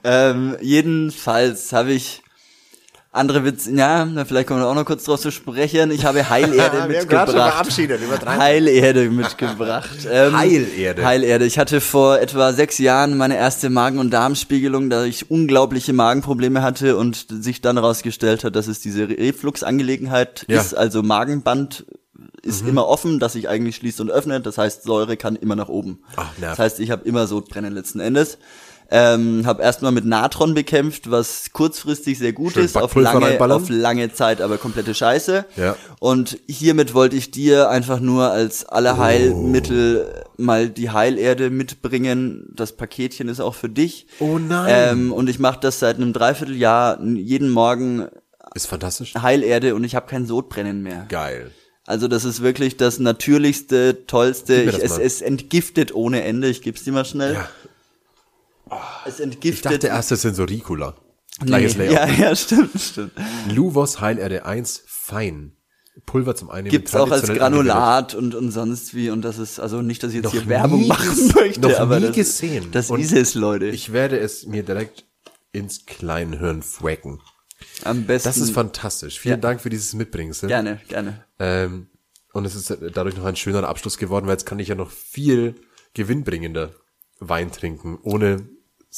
[0.05, 2.23] Ähm, jedenfalls habe ich
[3.17, 5.91] andere Witze, ja, vielleicht kommen wir auch noch kurz drauf zu sprechen.
[5.91, 7.79] Ich habe Heilerde mitgebracht.
[7.79, 8.39] übertreiben.
[8.41, 9.91] Heilerde mitgebracht.
[10.11, 11.05] Ähm, Heilerde.
[11.05, 11.45] Heilerde.
[11.47, 16.63] Ich hatte vor etwa sechs Jahren meine erste Magen- und Darmspiegelung, da ich unglaubliche Magenprobleme
[16.63, 20.61] hatte und sich dann herausgestellt hat, dass es diese Refluxangelegenheit Ja.
[20.61, 21.87] ist, also Magenband
[22.43, 22.69] ist Mhm.
[22.71, 24.47] immer offen, dass sich eigentlich schließt und öffnet.
[24.47, 26.01] Das heißt, Säure kann immer nach oben.
[26.17, 28.39] Ach, das heißt, ich habe immer Sodbrennen letzten Endes.
[28.89, 33.69] Ähm, habe erstmal mit Natron bekämpft, was kurzfristig sehr gut Schön ist, auf lange, auf
[33.69, 35.45] lange Zeit aber komplette Scheiße.
[35.57, 35.77] Ja.
[35.99, 42.49] Und hiermit wollte ich dir einfach nur als alle Heilmittel mal die Heilerde mitbringen.
[42.55, 44.07] Das Paketchen ist auch für dich.
[44.21, 44.93] Oh nein.
[44.93, 48.07] Ähm, und ich mache das seit einem Dreivierteljahr jeden Morgen
[48.55, 49.15] Ist fantastisch.
[49.15, 51.07] Heilerde und ich habe kein Sodbrennen mehr.
[51.09, 51.51] Geil.
[51.87, 54.63] Also das ist wirklich das natürlichste, tollste.
[54.63, 56.49] Ich, es, es entgiftet ohne Ende.
[56.49, 57.35] Ich geb's dir mal schnell.
[57.35, 57.49] Ja.
[59.07, 59.73] Es Ich entgiftet.
[59.73, 60.95] dachte erst, es sind so Ricola.
[61.41, 61.47] nee.
[61.47, 61.93] Gleiches Layout.
[61.95, 63.13] Ja, ja, stimmt, stimmt.
[63.53, 65.53] Luvos Heilerde 1 fein.
[66.05, 66.71] Pulver zum Einnehmen.
[66.73, 69.09] Gibt's auch als Granulat und, und sonst wie.
[69.09, 71.61] Und das ist, also nicht, dass ich jetzt Noch hier nie Werbung machen ges- möchte,
[71.61, 72.71] noch aber nie das, gesehen.
[72.71, 73.67] das Und ist es, Leute.
[73.69, 75.07] Ich werde es mir direkt
[75.53, 77.23] ins Kleinhirn fwacken.
[77.85, 78.29] Am besten.
[78.29, 79.19] Das ist fantastisch.
[79.19, 79.41] Vielen Ja.
[79.41, 80.49] Dank für dieses Mitbringsel.
[80.49, 81.25] Gerne, gerne.
[81.39, 81.89] Ähm,
[82.35, 84.91] und es ist dadurch noch ein schöner Abschluss geworden, weil jetzt kann ich ja noch
[84.91, 85.55] viel
[85.95, 86.75] gewinnbringender
[87.21, 88.47] Wein trinken, ohne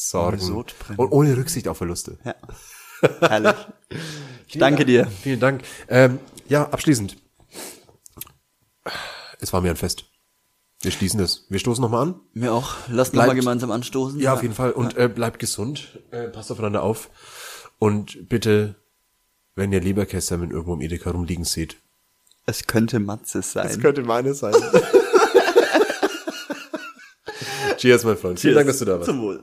[0.01, 0.65] Sorgen
[0.97, 2.19] und ohne Rücksicht auf Verluste.
[2.25, 2.35] Ja.
[3.21, 3.57] Herrlich.
[4.47, 5.07] Ich danke dir.
[5.23, 5.63] Vielen Dank.
[5.89, 7.17] Ähm, ja, abschließend.
[9.41, 10.05] Es war mir ein Fest.
[10.83, 11.47] Wir schließen es.
[11.49, 12.21] Wir stoßen nochmal an.
[12.33, 12.75] Mir auch.
[12.89, 14.21] Lass noch Bleibt- mal gemeinsam anstoßen.
[14.21, 14.71] Ja, auf jeden Fall.
[14.71, 15.99] Und äh, bleibt gesund.
[16.13, 17.11] Äh, passt aufeinander auf.
[17.81, 18.77] Und bitte,
[19.57, 21.77] wenn ihr Leberkässermen irgendwo im Edeka rumliegen seht,
[22.47, 23.81] Es könnte Matze sein.
[23.81, 24.55] könnte meine sein.
[27.79, 28.39] Cheers, mein Freund.
[28.41, 29.07] Vielen Dank, dass du da warst.
[29.07, 29.43] Zum Wohl.